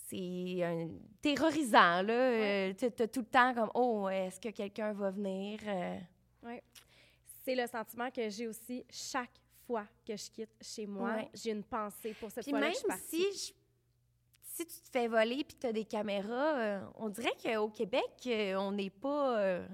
C'est 0.06 0.62
un- 0.62 0.90
terrorisant, 1.23 2.02
là. 2.02 2.12
Euh, 2.12 2.73
t'as- 2.75 2.90
T'as 2.90 3.06
tout 3.08 3.20
le 3.20 3.26
temps 3.26 3.54
comme, 3.54 3.70
oh, 3.75 4.08
est-ce 4.08 4.38
que 4.40 4.49
quelqu'un 4.50 4.92
va 4.92 5.11
venir? 5.11 5.58
Euh, 5.66 5.99
C'est 7.44 7.54
le 7.54 7.66
sentiment 7.66 8.11
que 8.11 8.28
j'ai 8.30 8.46
aussi 8.49 8.84
chaque 8.90 9.38
fois 9.66 9.87
que 10.06 10.16
je 10.16 10.30
quitte 10.30 10.50
chez 10.62 10.87
moi. 10.87 11.14
Ouais. 11.14 11.30
J'ai 11.34 11.50
une 11.50 11.62
pensée 11.64 12.14
pour 12.14 12.30
cette 12.30 12.42
Puis 12.44 12.50
fois-là 12.52 12.66
même 12.68 12.73
que 12.75 12.78
je 12.78 12.80
suis 12.80 12.88
partie. 12.88 13.32
si, 13.32 13.49
je- 13.49 13.54
si 14.42 14.66
tu 14.66 14.80
te 14.82 14.88
fais 14.90 15.08
voler 15.08 15.44
puis 15.44 15.56
tu 15.61 15.66
as 15.66 15.73
des 15.73 15.84
caméras, 15.84 16.58
euh, 16.58 16.87
on 16.96 17.08
dirait 17.11 17.34
qu'au 17.42 17.68
Québec, 17.68 18.12
euh, 18.26 18.54
on 18.56 18.73
n'est 18.73 18.88
pas, 18.90 19.38
euh, 19.40 19.66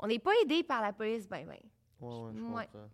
on 0.00 0.06
n'est 0.08 0.18
pas 0.18 0.32
aidé 0.42 0.62
par 0.64 0.80
la 0.82 0.92
police, 0.92 1.28
ben 1.28 1.46
ben. 1.46 1.58
Ouais, 2.00 2.08
ouais, 2.24 2.32
je 2.34 2.42
Ouais. 2.42 2.64
comprends. 2.66 2.88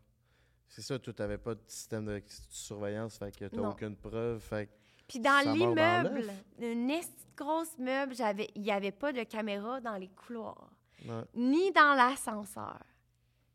C'est 0.69 0.83
ça, 0.83 0.99
tu 0.99 1.11
n'avais 1.19 1.39
pas 1.39 1.55
de 1.55 1.61
système 1.67 2.05
de 2.07 2.23
surveillance, 2.51 3.19
fait 3.19 3.35
que 3.37 3.45
tu 3.47 3.57
Non. 3.57 3.71
aucune 3.71 3.97
preuve, 3.97 4.41
fait 4.41 4.69
Puis 5.09 5.21
dans 5.21 5.53
l'immeuble, 5.53 6.31
une 6.59 7.01
grosse 7.37 7.77
meuble, 7.79 8.15
j'avais, 8.15 8.51
il 8.55 8.63
n'y 8.63 8.71
avait 8.73 8.93
pas 8.93 9.13
de 9.13 9.23
caméra 9.25 9.81
dans 9.81 9.97
les 9.97 10.09
couloirs, 10.09 10.71
ouais. 11.07 11.23
ni 11.35 11.71
dans 11.73 11.95
l'ascenseur. 11.95 12.81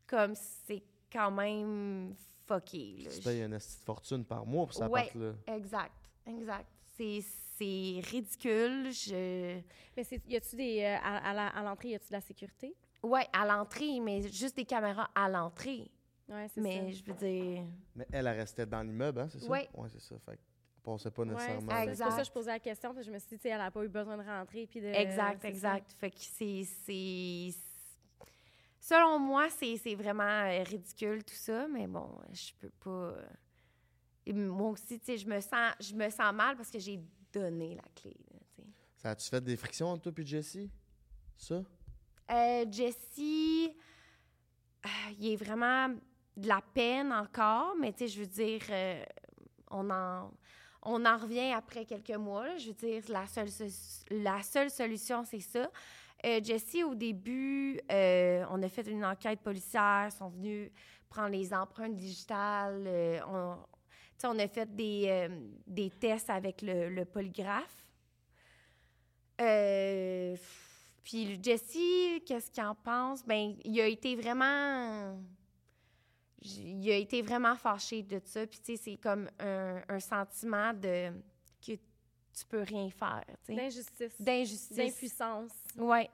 Comme 0.06 0.34
c'est 0.34 0.82
quand 1.12 1.30
même 1.30 2.14
fucké. 2.46 3.02
Là. 3.04 3.10
tu 3.10 3.20
payes 3.20 3.42
une 3.42 3.58
fortune 3.60 4.24
par 4.24 4.44
mois 4.46 4.66
pour 4.66 4.74
ça 4.74 4.88
Ouais. 4.88 5.10
part 5.12 5.22
là. 5.22 5.32
Exact. 5.54 5.92
exact. 6.26 6.68
C'est 6.96 7.20
c'est 7.58 8.00
ridicule. 8.10 8.90
Je... 8.92 9.60
Mais 9.96 10.02
y 10.26 10.36
a-tu 10.36 10.56
des. 10.56 10.82
euh, 10.82 10.96
à, 11.02 11.58
à 11.58 11.62
l'entrée, 11.62 11.90
y 11.90 11.94
a-tu 11.94 12.08
de 12.08 12.12
la 12.14 12.20
sécurité? 12.20 12.74
Ouais, 13.02 13.26
à 13.32 13.46
l'entrée, 13.46 14.00
mais 14.00 14.22
juste 14.28 14.56
des 14.56 14.64
caméras 14.64 15.10
à 15.14 15.28
l'entrée. 15.28 15.90
Ouais, 16.32 16.48
c'est 16.48 16.60
Mais 16.60 16.92
ça. 16.92 16.98
je 16.98 17.04
veux 17.04 17.14
dire. 17.14 17.64
Mais 17.94 18.06
elle, 18.10 18.26
elle 18.26 18.36
restait 18.38 18.66
dans 18.66 18.82
l'immeuble, 18.82 19.20
hein, 19.20 19.28
c'est 19.28 19.40
ça? 19.40 19.50
Ouais. 19.50 19.68
Ouais, 19.74 19.88
c'est 19.90 20.00
ça. 20.00 20.14
Fait 20.24 20.32
qu'elle 20.36 20.38
passait 20.82 21.10
pas 21.10 21.22
Ouais, 21.22 21.28
nécessairement. 21.34 21.80
Exact. 21.82 21.96
c'est 21.96 22.02
pour 22.04 22.12
ça 22.12 22.20
que 22.22 22.26
je 22.28 22.32
posais 22.32 22.50
la 22.52 22.58
question, 22.60 22.88
parce 22.94 23.04
que 23.04 23.10
je 23.10 23.14
me 23.14 23.18
suis 23.18 23.28
dit, 23.28 23.36
tu 23.36 23.42
sais, 23.42 23.48
elle 23.50 23.58
n'a 23.58 23.70
pas 23.70 23.84
eu 23.84 23.88
besoin 23.88 24.16
de 24.16 24.22
rentrer. 24.22 24.66
Puis 24.66 24.80
de, 24.80 24.86
Exact, 24.86 25.38
c'est 25.42 25.48
exact. 25.48 25.92
Fait 25.92 26.10
que 26.10 26.18
c'est. 26.20 26.64
c'est- 26.86 27.54
Selon 28.80 29.18
moi, 29.20 29.48
c'est 29.50 29.76
c'est 29.76 29.94
vraiment 29.94 30.24
euh, 30.24 30.62
ridicule 30.64 31.22
tout 31.22 31.34
ça, 31.36 31.68
mais 31.68 31.86
bon, 31.86 32.18
je 32.32 32.50
peux 32.58 32.70
pas. 32.70 32.90
euh, 32.90 33.26
et 34.26 34.32
moi 34.32 34.70
aussi, 34.70 34.98
tu 34.98 35.06
sais, 35.06 35.18
je 35.18 35.26
me 35.28 35.40
sens, 35.40 35.72
je 35.80 35.94
me 35.94 36.08
sens 36.10 36.32
mal 36.34 36.56
parce 36.56 36.70
que 36.70 36.78
j'ai 36.80 37.00
donné 37.32 37.76
la 37.76 37.82
clé. 37.94 38.16
Ça 38.96 39.10
a-tu 39.10 39.28
fait 39.28 39.40
des 39.40 39.56
frictions 39.56 39.88
entre 39.88 40.10
toi 40.10 40.12
et 40.16 40.26
Jessie? 40.26 40.70
Ça? 41.36 41.62
Euh, 42.30 42.64
Jessie, 42.70 43.72
euh, 44.84 44.88
il 45.18 45.32
est 45.32 45.36
vraiment 45.36 45.88
de 46.36 46.48
la 46.48 46.60
peine 46.74 47.12
encore, 47.12 47.74
mais 47.78 47.92
tu 47.92 47.98
sais, 47.98 48.08
je 48.08 48.20
veux 48.20 48.26
dire, 48.26 48.62
euh, 48.70 49.04
on 49.70 49.90
en, 49.90 50.30
on 50.82 51.04
en 51.04 51.16
revient 51.16 51.52
après 51.52 51.84
quelques 51.84 52.16
mois. 52.16 52.56
Je 52.56 52.68
veux 52.68 52.74
dire, 52.74 53.02
la 53.08 53.26
seule, 53.26 53.48
la 54.10 54.42
seule 54.42 54.70
solution, 54.70 55.24
c'est 55.24 55.40
ça. 55.40 55.70
Euh, 56.24 56.40
Jessie, 56.42 56.84
au 56.84 56.94
début, 56.94 57.80
euh, 57.90 58.44
on 58.50 58.62
a 58.62 58.68
fait 58.68 58.86
une 58.88 59.04
enquête 59.04 59.40
policière, 59.40 60.08
ils 60.10 60.16
sont 60.16 60.28
venus 60.28 60.70
prendre 61.08 61.30
les 61.30 61.52
empreintes 61.52 61.96
digitales. 61.96 63.22
on, 63.28 63.56
on 64.24 64.38
a 64.38 64.48
fait 64.48 64.74
des, 64.74 65.28
des 65.66 65.90
tests 65.90 66.30
avec 66.30 66.62
le, 66.62 66.88
le 66.88 67.04
polygraphe. 67.04 67.84
Puis 71.02 71.38
Jesse, 71.42 72.22
qu'est-ce 72.24 72.50
qu'il 72.50 72.62
en 72.62 72.76
pense? 72.76 73.26
Ben, 73.26 73.56
il 73.64 73.80
a 73.80 73.86
été 73.86 74.14
vraiment. 74.14 75.18
Il 76.44 76.90
a 76.90 76.96
été 76.96 77.22
vraiment 77.22 77.54
fâché 77.56 78.02
de 78.02 78.20
ça. 78.24 78.46
Puis, 78.46 78.58
tu 78.58 78.76
sais, 78.76 78.82
c'est 78.82 78.96
comme 78.96 79.28
un, 79.38 79.80
un 79.88 80.00
sentiment 80.00 80.72
de 80.74 81.10
que 81.64 81.72
tu 81.72 82.44
peux 82.48 82.62
rien 82.62 82.90
faire, 82.90 83.22
tu 83.44 83.52
sais. 83.52 83.54
D'injustice. 83.54 84.20
D'injustice. 84.20 84.76
D'impuissance. 84.76 85.50
Ouais. 85.76 86.10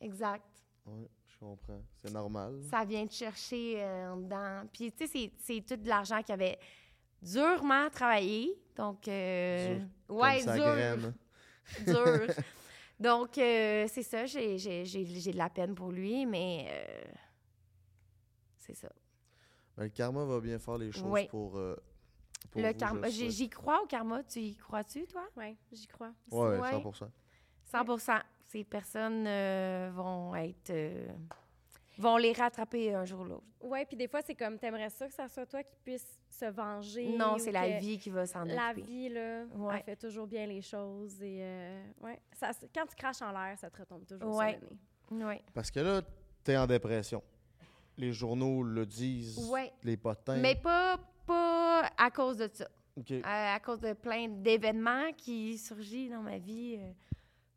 Exact. 0.00 0.44
Oui, 0.86 1.08
je 1.26 1.36
comprends. 1.38 1.82
C'est 1.96 2.12
normal. 2.12 2.60
Ça 2.70 2.84
vient 2.84 3.06
te 3.06 3.14
chercher 3.14 3.82
euh, 3.82 4.12
en 4.12 4.16
dedans. 4.18 4.62
Puis, 4.72 4.92
tu 4.92 5.06
sais, 5.06 5.12
c'est- 5.12 5.32
c'est 5.40 5.60
tout 5.66 5.76
de 5.82 5.88
l'argent 5.88 6.22
qu'il 6.22 6.34
avait 6.34 6.58
durement 7.22 7.88
travaillé. 7.90 8.54
Donc, 8.76 9.08
euh, 9.08 9.78
Dur. 9.78 9.86
ouais, 10.16 10.44
Comme 10.44 10.54
dur. 10.54 10.64
graine. 10.64 11.14
dur. 11.86 12.26
Donc, 13.00 13.36
euh, 13.38 13.86
c'est 13.90 14.02
ça, 14.02 14.24
j'ai 14.26 14.56
j'ai- 14.58 14.84
j'ai- 14.84 15.04
j'ai 15.04 15.32
de 15.32 15.36
la 15.38 15.50
peine 15.50 15.74
pour 15.74 15.90
lui, 15.90 16.24
mais 16.26 16.66
euh, 16.70 17.04
c'est 18.58 18.74
ça. 18.74 18.88
Mais 19.76 19.84
le 19.84 19.90
karma 19.90 20.24
va 20.24 20.40
bien 20.40 20.58
faire 20.58 20.78
les 20.78 20.92
choses 20.92 21.04
Oui. 21.06 21.26
pour, 21.28 21.56
euh, 21.56 21.76
pour 22.50 22.60
Le 22.62 22.68
vous, 22.68 22.74
karma, 22.74 23.08
j'y 23.08 23.48
crois 23.48 23.82
au 23.82 23.86
karma. 23.86 24.22
Tu 24.24 24.40
y 24.40 24.56
crois-tu, 24.56 25.06
toi? 25.06 25.26
Oui, 25.36 25.56
j'y 25.72 25.86
crois. 25.86 26.12
Ouais, 26.30 26.58
Ouais. 26.58 26.70
100 26.70 27.84
100% 27.84 28.20
Ces 28.44 28.64
personnes 28.64 29.26
euh, 29.26 29.90
vont 29.92 30.34
être... 30.36 30.70
euh, 30.70 31.08
vont 31.98 32.16
les 32.16 32.32
rattraper 32.32 32.94
un 32.94 33.04
jour 33.04 33.20
ou 33.20 33.24
l'autre. 33.24 33.44
Oui, 33.62 33.84
puis 33.86 33.96
des 33.96 34.06
fois, 34.06 34.20
c'est 34.22 34.34
comme, 34.34 34.58
t'aimerais 34.58 34.90
ça 34.90 35.08
que 35.08 35.14
ça 35.14 35.28
soit 35.28 35.46
toi 35.46 35.62
qui 35.64 35.74
puisse 35.82 36.20
se 36.30 36.44
venger. 36.44 37.08
Non, 37.16 37.38
c'est 37.38 37.50
la 37.52 37.78
vie 37.78 37.98
qui 37.98 38.10
va 38.10 38.26
s'en 38.26 38.44
La 38.44 38.70
occuper. 38.70 38.82
vie, 38.86 39.08
là, 39.08 39.44
Ouais. 39.54 39.76
elle 39.78 39.82
fait 39.82 39.96
toujours 39.96 40.26
bien 40.26 40.46
les 40.46 40.60
choses. 40.62 41.20
Et, 41.22 41.38
euh, 41.40 41.82
ouais. 42.02 42.20
ça, 42.32 42.50
quand 42.74 42.86
tu 42.86 42.94
craches 42.94 43.22
en 43.22 43.32
l'air, 43.32 43.58
ça 43.58 43.68
te 43.70 43.78
retombe 43.78 44.04
toujours 44.06 44.36
Ouais. 44.36 44.58
sur 44.58 44.68
le 45.10 45.16
nez. 45.16 45.24
Oui. 45.24 45.42
Parce 45.54 45.70
que 45.70 45.80
là, 45.80 46.02
t'es 46.44 46.56
en 46.56 46.66
dépression. 46.66 47.22
Les 47.98 48.12
journaux 48.12 48.62
le 48.62 48.84
disent, 48.86 49.38
Ouais. 49.50 49.72
les 49.82 49.96
potins. 49.96 50.36
Mais 50.36 50.54
pas, 50.54 50.98
pas 51.26 51.90
à 51.96 52.10
cause 52.10 52.36
de 52.38 52.50
ça. 52.52 52.68
Euh, 53.10 53.20
à 53.24 53.60
cause 53.60 53.80
de 53.80 53.92
plein 53.92 54.28
d'événements 54.28 55.12
qui 55.16 55.58
surgissent 55.58 56.10
dans 56.10 56.22
ma 56.22 56.38
vie. 56.38 56.76
euh, 56.78 56.90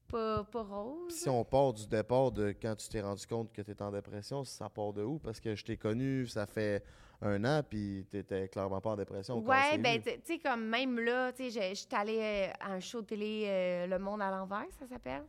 pas, 0.08 0.44
pas 0.44 0.64
rose. 0.64 1.14
Si 1.14 1.30
on 1.30 1.44
part 1.46 1.72
du 1.74 1.88
départ 1.88 2.32
de 2.32 2.54
quand 2.60 2.76
tu 2.76 2.90
t'es 2.90 3.02
rendu 3.02 3.26
compte 3.28 3.54
que 3.54 3.62
tu 3.62 3.74
en 3.82 3.92
dépression, 3.92 4.44
ça 4.44 4.68
part 4.68 4.92
de 4.92 5.04
où? 5.04 5.20
Parce 5.20 5.40
que 5.40 5.56
je 5.56 5.64
t'ai 5.64 5.78
connu, 5.78 6.26
ça 6.28 6.46
fait 6.48 6.84
un 7.22 7.44
an, 7.46 7.62
puis 7.68 8.06
t'étais 8.10 8.48
clairement 8.48 8.82
pas 8.82 8.92
en 8.92 8.96
dépression. 8.96 9.40
s'est 9.40 9.78
ben, 9.78 10.02
tu 10.02 10.10
tu 10.14 10.20
sais, 10.24 10.40
comme 10.40 10.66
même 10.66 11.00
là, 11.00 11.32
tu 11.32 11.50
sais, 11.52 11.70
je 11.70 11.76
suis 11.76 11.88
allée 11.92 12.20
euh, 12.20 12.52
à 12.60 12.74
un 12.74 12.80
show 12.80 13.02
de 13.02 13.08
télé, 13.08 13.44
euh, 13.46 13.88
Le 13.88 14.00
Monde 14.00 14.22
à 14.22 14.32
l'envers, 14.32 14.66
ça 14.80 14.88
s'appelle. 14.88 15.26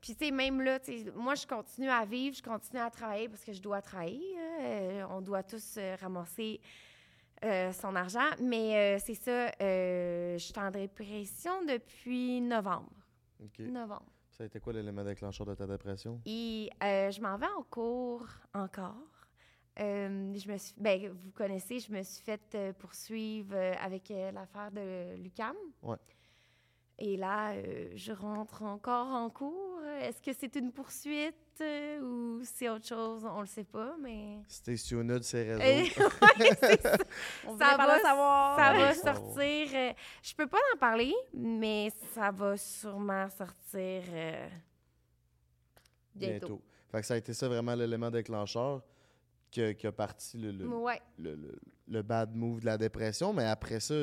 Puis, 0.00 0.14
tu 0.14 0.26
sais, 0.26 0.30
même 0.30 0.60
là, 0.60 0.78
tu 0.78 1.04
sais, 1.04 1.10
moi, 1.14 1.34
je 1.34 1.46
continue 1.46 1.88
à 1.88 2.04
vivre, 2.04 2.36
je 2.36 2.42
continue 2.42 2.80
à 2.80 2.90
travailler 2.90 3.28
parce 3.28 3.44
que 3.44 3.52
je 3.52 3.60
dois 3.60 3.80
travailler. 3.82 4.34
là. 4.34 4.60
Euh, 4.60 5.06
on 5.10 5.20
doit 5.20 5.42
tous 5.42 5.76
euh, 5.78 5.96
ramasser 6.00 6.60
euh, 7.44 7.72
son 7.72 7.94
argent. 7.96 8.30
Mais 8.40 8.98
c'est 9.00 9.14
ça, 9.14 9.50
je 9.58 10.36
suis 10.38 10.58
en 10.58 10.70
dépression 10.70 11.64
depuis 11.64 12.40
novembre. 12.40 12.92
OK. 13.42 13.58
Novembre. 13.60 14.06
Ça 14.30 14.44
a 14.44 14.46
été 14.46 14.60
quoi 14.60 14.72
l'élément 14.74 15.04
déclencheur 15.04 15.46
de 15.46 15.54
ta 15.54 15.66
dépression? 15.66 16.20
Et 16.26 16.68
je 16.82 17.20
m'en 17.20 17.36
vais 17.38 17.46
en 17.58 17.62
cours 17.62 18.26
encore. 18.54 19.16
Euh, 19.78 20.32
je 20.34 20.50
me 20.50 20.56
suis, 20.56 20.74
ben, 20.78 21.10
vous 21.10 21.30
connaissez, 21.32 21.80
je 21.80 21.92
me 21.92 22.02
suis 22.02 22.24
fait 22.24 22.56
poursuivre 22.78 23.54
avec 23.82 24.08
l'affaire 24.08 24.70
de 24.72 25.16
Lucam. 25.16 25.54
Ouais. 25.82 25.96
Et 26.98 27.16
là, 27.18 27.52
euh, 27.52 27.90
je 27.94 28.10
rentre 28.12 28.62
encore 28.62 29.08
en 29.08 29.28
cours. 29.28 29.80
Est-ce 30.00 30.22
que 30.22 30.32
c'est 30.32 30.56
une 30.56 30.72
poursuite 30.72 31.34
euh, 31.60 32.00
ou 32.00 32.40
c'est 32.42 32.70
autre 32.70 32.86
chose? 32.86 33.22
On 33.24 33.40
le 33.42 33.46
sait 33.46 33.64
pas, 33.64 33.96
mais... 34.00 34.38
C'était 34.48 34.76
Siona 34.78 35.18
de 35.18 35.24
ses 35.24 35.42
réseaux. 35.56 35.60
Ouais, 36.38 36.50
c'est 36.58 36.80
ça. 36.80 36.96
On 37.46 37.58
Ça 37.58 37.76
va, 37.76 37.96
le 37.96 38.00
savoir. 38.02 38.56
Ça 38.58 38.72
Ouais, 38.72 38.78
va 38.78 38.94
ça 38.94 39.12
va. 39.12 39.18
sortir. 39.18 39.68
euh, 39.74 39.92
je 40.22 40.34
peux 40.34 40.46
pas 40.46 40.58
en 40.74 40.78
parler, 40.78 41.14
mais 41.34 41.90
ça 42.14 42.30
va 42.30 42.56
sûrement 42.56 43.28
sortir 43.28 44.02
euh, 44.12 44.48
bientôt. 46.14 46.62
Fait 46.90 47.00
que 47.00 47.06
ça 47.06 47.14
a 47.14 47.16
été 47.18 47.34
ça 47.34 47.48
vraiment 47.48 47.74
l'élément 47.74 48.10
déclencheur 48.10 48.82
qui 49.50 49.62
a, 49.62 49.74
qui 49.74 49.86
a 49.86 49.92
parti 49.92 50.38
le, 50.38 50.50
le, 50.52 50.66
Ouais. 50.66 51.00
le- 51.18 51.34
le- 51.34 51.58
le 51.88 52.02
bad 52.02 52.34
move 52.34 52.60
de 52.60 52.66
la 52.66 52.78
dépression. 52.78 53.32
Mais 53.32 53.44
après 53.44 53.80
ça, 53.80 53.94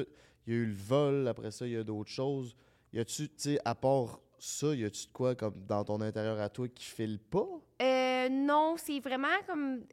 il 0.45 0.53
y 0.53 0.55
a 0.55 0.59
eu 0.59 0.65
le 0.67 0.75
vol, 0.75 1.27
après 1.27 1.51
ça, 1.51 1.65
il 1.65 1.73
y 1.73 1.77
a 1.77 1.83
d'autres 1.83 2.11
choses. 2.11 2.55
Y 2.93 2.99
a-tu, 2.99 3.27
tu 3.27 3.33
sais, 3.37 3.59
à 3.65 3.73
part 3.73 4.19
ça, 4.37 4.67
y 4.75 4.85
a-tu 4.85 5.07
de 5.07 5.11
quoi 5.11 5.33
comme 5.33 5.65
dans 5.65 5.83
ton 5.83 5.99
intérieur 6.01 6.39
à 6.39 6.47
toi 6.47 6.67
qui 6.67 6.85
file 6.85 7.17
pas? 7.17 7.47
Euh, 7.81 8.29
non, 8.29 8.75
c'est 8.77 8.99
vraiment 8.99 9.41
comme 9.47 9.83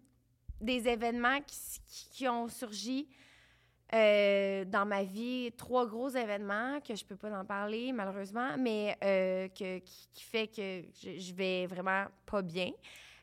des 0.60 0.86
événements 0.86 1.40
qui, 1.40 1.56
qui 2.12 2.28
ont 2.28 2.46
surgi 2.48 3.08
euh, 3.94 4.66
dans 4.66 4.84
ma 4.84 5.02
vie. 5.02 5.50
Trois 5.56 5.86
gros 5.86 6.10
événements 6.10 6.78
que 6.86 6.94
je 6.94 7.02
peux 7.04 7.16
pas 7.16 7.30
en 7.40 7.44
parler, 7.46 7.90
malheureusement, 7.92 8.56
mais 8.58 8.98
euh, 9.02 9.48
que, 9.48 9.78
qui, 9.78 10.08
qui 10.12 10.22
fait 10.22 10.48
que 10.48 10.82
je, 11.02 11.18
je 11.18 11.32
vais 11.32 11.66
vraiment 11.66 12.04
pas 12.26 12.42
bien. 12.42 12.70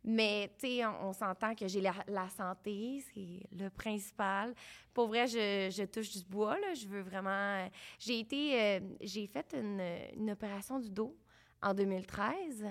Mais, 0.10 0.50
tu 0.58 0.68
sais, 0.68 0.86
on, 0.86 1.10
on 1.10 1.14
s'entend 1.14 1.54
que 1.54 1.68
j'ai 1.68 1.82
la, 1.82 1.94
la 2.08 2.30
santé, 2.30 3.04
c'est 3.14 3.42
le 3.52 3.70
principal. 3.70 4.56
Pour 4.94 5.08
vrai, 5.10 5.28
je, 5.28 5.70
je 5.70 5.84
touche 5.84 6.16
du 6.16 6.24
bois, 6.24 6.58
là. 6.58 6.74
Je 6.74 6.88
veux 6.88 7.02
vraiment... 7.02 7.70
J'ai 8.00 8.22
été... 8.22 8.58
euh, 8.58 8.80
j'ai 9.02 9.28
fait 9.28 9.54
une, 9.54 9.82
une 10.16 10.32
opération 10.32 10.80
du 10.80 10.90
dos 10.90 11.14
en 11.62 11.74
2013. 11.74 12.66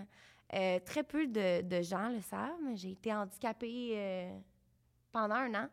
Euh, 0.55 0.79
très 0.83 1.03
peu 1.03 1.27
de, 1.27 1.61
de 1.61 1.83
gens 1.83 2.09
le 2.09 2.23
savent, 2.23 2.59
mais 2.65 2.75
j'ai 2.75 2.93
été 2.93 3.13
handicapée 3.13 3.91
euh, 3.97 4.39
pendant 5.13 5.35
un 5.35 5.55
an 5.65 5.69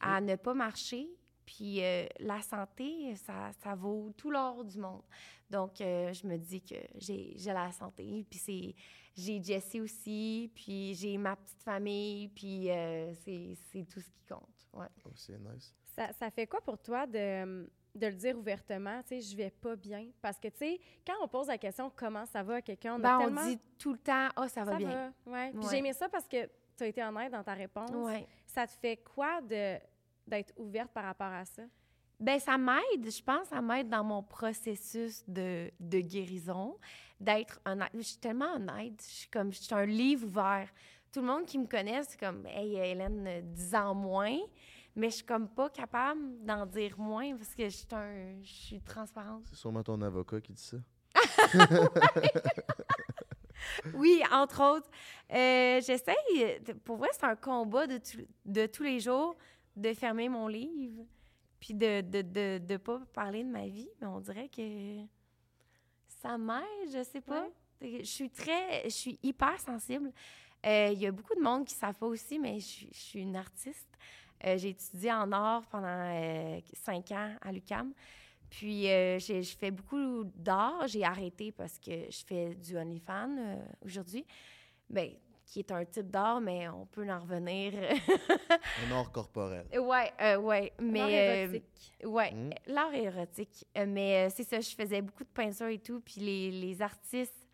à 0.00 0.20
ne 0.20 0.34
pas 0.34 0.54
marcher. 0.54 1.08
Puis 1.46 1.84
euh, 1.84 2.04
la 2.18 2.42
santé, 2.42 3.14
ça, 3.14 3.52
ça 3.62 3.76
vaut 3.76 4.10
tout 4.16 4.32
l'or 4.32 4.64
du 4.64 4.78
monde. 4.78 5.02
Donc, 5.48 5.80
euh, 5.80 6.12
je 6.12 6.26
me 6.26 6.36
dis 6.36 6.62
que 6.62 6.74
j'ai 6.96 7.34
j'ai 7.36 7.52
la 7.52 7.70
santé. 7.70 8.26
Puis 8.28 8.38
c'est 8.40 8.74
j'ai 9.14 9.42
Jessie 9.42 9.80
aussi, 9.80 10.50
puis 10.54 10.94
j'ai 10.94 11.16
ma 11.18 11.36
petite 11.36 11.62
famille, 11.62 12.28
puis 12.28 12.70
euh, 12.70 13.12
c'est 13.14 13.54
c'est 13.70 13.84
tout 13.88 14.00
ce 14.00 14.10
qui 14.10 14.24
compte. 14.28 14.68
Ouais. 14.72 14.86
Oh, 15.04 15.10
c'est 15.14 15.38
nice. 15.38 15.74
Ça, 15.96 16.12
ça 16.12 16.30
fait 16.30 16.46
quoi 16.46 16.60
pour 16.60 16.78
toi 16.78 17.06
de, 17.06 17.68
de 17.94 18.06
le 18.06 18.12
dire 18.14 18.38
ouvertement, 18.38 19.02
tu 19.02 19.08
sais, 19.08 19.20
je 19.20 19.36
vais 19.36 19.50
pas 19.50 19.74
bien? 19.74 20.08
Parce 20.22 20.38
que, 20.38 20.48
tu 20.48 20.58
sais, 20.58 20.80
quand 21.06 21.14
on 21.22 21.26
pose 21.28 21.48
la 21.48 21.58
question 21.58 21.90
comment 21.94 22.24
ça 22.26 22.42
va 22.42 22.56
à 22.56 22.62
quelqu'un, 22.62 22.94
on 22.94 22.98
Ben, 23.00 23.18
on 23.18 23.44
dit 23.48 23.58
tout 23.78 23.92
le 23.92 23.98
temps, 23.98 24.28
ah, 24.36 24.48
ça 24.48 24.62
va 24.64 24.72
ça 24.72 24.78
bien. 24.78 25.12
va, 25.26 25.32
ouais. 25.32 25.52
J'ai 25.70 25.78
aimé 25.78 25.92
ça 25.92 26.08
parce 26.08 26.28
que 26.28 26.46
tu 26.76 26.84
as 26.84 26.86
été 26.86 27.02
honnête 27.02 27.32
dans 27.32 27.42
ta 27.42 27.54
réponse. 27.54 27.90
Ouais. 27.90 28.26
Ça 28.46 28.66
te 28.66 28.72
fait 28.72 28.96
quoi 28.98 29.40
de 29.42 29.78
d'être 30.26 30.52
ouverte 30.56 30.92
par 30.92 31.04
rapport 31.04 31.32
à 31.32 31.44
ça? 31.44 31.64
Ben 32.20 32.38
ça 32.38 32.58
m'aide, 32.58 33.10
je 33.10 33.22
pense, 33.22 33.48
ça 33.48 33.60
m'aide 33.62 33.88
dans 33.88 34.04
mon 34.04 34.22
processus 34.22 35.24
de, 35.26 35.70
de 35.80 36.00
guérison, 36.00 36.76
d'être 37.18 37.58
honnête. 37.64 37.90
Je 37.94 38.00
suis 38.02 38.18
tellement 38.18 38.54
honnête, 38.56 39.02
je 39.02 39.14
suis 39.20 39.28
comme, 39.30 39.50
je 39.52 39.58
suis 39.58 39.74
un 39.74 39.86
livre 39.86 40.26
ouvert. 40.26 40.68
Tout 41.12 41.20
le 41.22 41.26
monde 41.26 41.46
qui 41.46 41.58
me 41.58 41.66
connaît, 41.66 42.02
c'est 42.04 42.20
comme, 42.20 42.44
hey, 42.46 42.76
Hélène, 42.76 43.42
10 43.52 43.74
ans 43.74 43.94
moins. 43.94 44.36
mais 44.94 45.08
je 45.08 45.16
suis 45.16 45.24
comme 45.24 45.48
pas 45.48 45.70
capable 45.70 46.20
d'en 46.44 46.66
dire 46.66 46.98
moins 46.98 47.34
parce 47.36 47.54
que 47.54 47.64
je 47.64 47.76
suis 47.76 47.86
un- 47.92 48.42
je 48.42 48.52
suis 48.52 48.80
transparente. 48.82 49.44
C'est 49.48 49.56
sûrement 49.56 49.82
ton 49.82 50.00
avocat 50.02 50.40
qui 50.40 50.52
dit 50.52 50.62
ça. 50.62 50.76
Oui, 53.94 54.22
entre 54.32 54.62
autres. 54.76 54.90
Euh, 55.32 55.80
J'essaye, 55.82 56.60
pour 56.84 56.96
vrai, 56.96 57.08
c'est 57.12 57.24
un 57.24 57.36
combat 57.36 57.86
de, 57.86 57.98
tous- 57.98 58.26
de 58.46 58.66
tous 58.66 58.82
les 58.82 59.00
jours 59.00 59.36
de 59.76 59.92
fermer 59.92 60.28
mon 60.28 60.48
livre, 60.48 61.04
puis 61.60 61.74
de 61.74 62.00
de, 62.00 62.22
de, 62.22 62.58
de 62.66 62.76
pas 62.78 63.00
parler 63.12 63.44
de 63.44 63.48
ma 63.50 63.66
vie, 63.68 63.88
mais 64.00 64.06
on 64.08 64.20
dirait 64.20 64.48
que 64.48 65.04
ça 66.22 66.36
m'aide, 66.38 66.90
je 66.92 67.02
sais 67.02 67.20
pas. 67.20 67.46
Je 67.80 68.02
suis 68.02 68.28
très, 68.30 68.84
je 68.84 68.88
suis 68.90 69.18
hyper 69.22 69.58
sensible. 69.60 70.12
Euh, 70.66 70.90
Il 70.92 70.98
y 71.00 71.06
a 71.06 71.12
beaucoup 71.12 71.34
de 71.34 71.40
monde 71.40 71.64
qui 71.64 71.74
ne 71.74 71.78
savent 71.78 71.94
pas 71.94 72.06
aussi, 72.06 72.38
mais 72.38 72.60
je, 72.60 72.66
suis- 72.66 72.88
je 72.92 72.98
suis 72.98 73.20
une 73.20 73.36
artiste. 73.36 73.88
Euh, 74.44 74.58
j'ai 74.58 74.70
étudié 74.70 75.12
en 75.12 75.30
art 75.32 75.66
pendant 75.68 75.86
euh, 75.88 76.60
cinq 76.74 77.10
ans 77.12 77.34
à 77.40 77.52
l'UCAM. 77.52 77.92
Puis, 78.50 78.90
euh, 78.90 79.18
j'ai- 79.18 79.42
je 79.42 79.56
fais 79.56 79.70
beaucoup 79.70 80.24
d'art. 80.36 80.86
J'ai 80.88 81.04
arrêté 81.04 81.52
parce 81.52 81.78
que 81.78 82.10
je 82.10 82.24
fais 82.26 82.54
du 82.54 82.76
OnlyFans 82.76 83.36
euh, 83.38 83.56
aujourd'hui. 83.84 84.26
Ben, 84.90 85.10
qui 85.50 85.58
est 85.58 85.72
un 85.72 85.84
type 85.84 86.08
d'art, 86.10 86.40
mais 86.40 86.68
on 86.68 86.86
peut 86.86 87.10
en 87.10 87.18
revenir. 87.18 87.72
Un 88.88 88.92
art 88.92 89.10
corporel. 89.10 89.66
ouais, 89.76 90.12
euh, 90.20 90.36
ouais. 90.36 90.72
Mais, 90.80 90.98
L'art 91.00 91.08
euh, 91.08 91.42
érotique. 91.42 91.92
Ouais, 92.04 92.34
l'art 92.68 92.94
érotique. 92.94 93.64
Euh, 93.76 93.84
mais 93.88 94.26
euh, 94.28 94.32
c'est 94.32 94.44
ça, 94.44 94.60
je 94.60 94.70
faisais 94.70 95.02
beaucoup 95.02 95.24
de 95.24 95.28
peinture 95.28 95.66
et 95.66 95.80
tout. 95.80 96.00
Puis 96.00 96.20
les, 96.20 96.50
les 96.52 96.80
artistes 96.80 97.48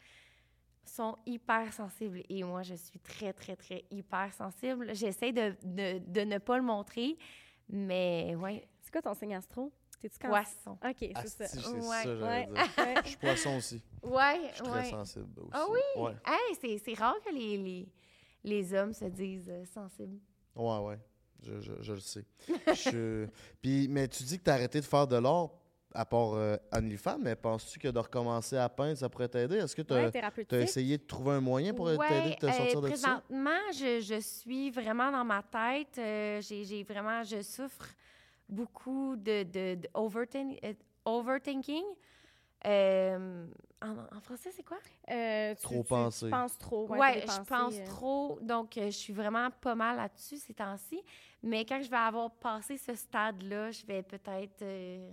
sont 0.85 1.17
hyper 1.25 1.73
sensibles. 1.73 2.23
Et 2.29 2.45
moi, 2.45 2.63
je 2.63 2.75
suis 2.75 2.99
très, 3.01 3.33
très, 3.33 3.57
très 3.57 3.85
hyper 3.91 4.31
sensible. 4.35 4.95
J'essaie 4.95 5.33
de, 5.33 5.55
de, 5.65 5.99
de 6.07 6.21
ne 6.21 6.37
pas 6.37 6.59
le 6.59 6.65
montrer, 6.65 7.17
mais 7.71 8.35
ouais, 8.37 8.69
C'est 8.83 8.93
quoi 8.93 9.01
ton 9.01 9.15
signe 9.15 9.35
astro? 9.35 9.73
T'es-tu 10.01 10.19
poisson. 10.19 10.73
OK, 10.73 10.97
c'est 10.99 11.17
Asti, 11.17 11.29
ça. 11.39 11.47
c'est 11.49 11.61
ça, 11.63 11.71
Ouais, 11.71 12.03
j'allais 12.05 12.23
ouais. 12.23 12.47
dire. 12.47 12.55
Ouais. 12.79 12.95
Je 13.03 13.09
suis 13.09 13.17
poisson 13.19 13.57
aussi. 13.57 13.83
Ouais, 14.03 14.41
Je 14.51 14.55
suis 14.55 14.63
très 14.63 14.71
ouais. 14.83 14.91
sensible 14.91 15.41
aussi. 15.41 15.51
Ah 15.53 15.65
oui? 15.71 16.03
Ouais, 16.03 16.13
Hey, 16.27 16.57
c'est, 16.61 16.79
c'est 16.79 16.95
rare 16.95 17.17
que 17.25 17.33
les, 17.33 17.57
les, 17.57 17.89
les 18.45 18.75
hommes 18.75 18.93
se 18.93 19.07
disent 19.07 19.49
euh, 19.49 19.65
sensibles. 19.65 20.19
ouais. 20.55 20.79
ouais. 20.81 20.99
Je, 21.43 21.61
je, 21.61 21.73
je 21.81 21.93
le 21.93 22.01
sais. 22.01 22.25
Je- 22.73 23.27
Puis, 23.63 23.89
mais 23.89 24.09
tu 24.09 24.23
dis 24.23 24.39
que 24.39 24.45
tu 24.45 24.51
as 24.51 24.55
arrêté 24.55 24.81
de 24.81 24.85
faire 24.87 25.07
de 25.07 25.17
l'art 25.17 25.51
à 25.95 26.05
part 26.05 26.33
euh, 26.35 26.57
OnlyFans, 26.73 27.19
mais 27.19 27.37
penses-tu 27.37 27.79
que 27.79 27.89
de 27.89 27.99
recommencer 27.99 28.57
à 28.57 28.69
peindre, 28.69 28.97
ça 28.99 29.09
pourrait 29.09 29.29
t'aider? 29.29 29.57
Est-ce 29.57 29.75
que 29.77 29.83
tu 29.83 29.95
as, 29.95 30.11
Ouais, 30.11 30.63
essayé 30.63 30.99
de 30.99 31.05
trouver 31.05 31.33
un 31.33 31.41
moyen 31.41 31.73
pour 31.73 31.87
Ouais, 31.87 31.97
t'aider 32.09 32.31
de 32.31 32.35
te 32.37 32.47
euh, 32.47 32.53
sortir 32.53 32.81
de 32.83 32.89
ça? 32.89 33.23
présentement, 33.23 33.61
je, 33.73 34.01
je 34.01 34.21
suis 34.21 34.71
vraiment 34.71 35.11
dans 35.13 35.25
ma 35.25 35.43
tête. 35.43 35.97
euh, 35.99 36.41
j'ai, 36.43 36.65
j'ai 36.65 36.83
vraiment, 36.85 37.23
je 37.23 37.41
souffre 37.43 37.87
beaucoup 38.49 39.17
de, 39.17 39.43
de, 39.45 39.75
de 39.77 39.89
overthink- 39.95 40.59
euh, 40.65 40.75
overthinking. 41.05 41.85
Euh, 42.65 43.47
en, 43.83 44.17
en 44.17 44.21
français, 44.21 44.51
c'est 44.51 44.63
quoi? 44.65 44.79
Euh, 45.11 45.55
tu- 45.55 45.63
Trop 45.63 45.83
tu- 45.83 45.89
penser. 45.89 46.27
Tu 46.27 46.31
penses 46.31 46.59
trop. 46.59 46.89
Ouais, 46.89 46.99
ouais, 46.99 47.21
je 47.27 47.43
pense 47.49 47.75
euh, 47.77 47.85
trop. 47.85 48.39
Donc, 48.41 48.73
je 48.77 48.91
suis 48.91 49.13
vraiment 49.13 49.51
pas 49.51 49.75
mal 49.75 49.97
là-dessus 49.97 50.39
ces 50.39 50.55
temps-ci. 50.55 51.03
Mais 51.43 51.65
quand 51.65 51.81
je 51.83 51.91
vais 51.91 51.97
avoir 51.97 52.31
passé 52.33 52.77
ce 52.79 52.95
stade-là, 52.95 53.71
je 53.71 53.85
vais 53.87 54.03
peut-être 54.03 54.63
euh, 54.63 55.11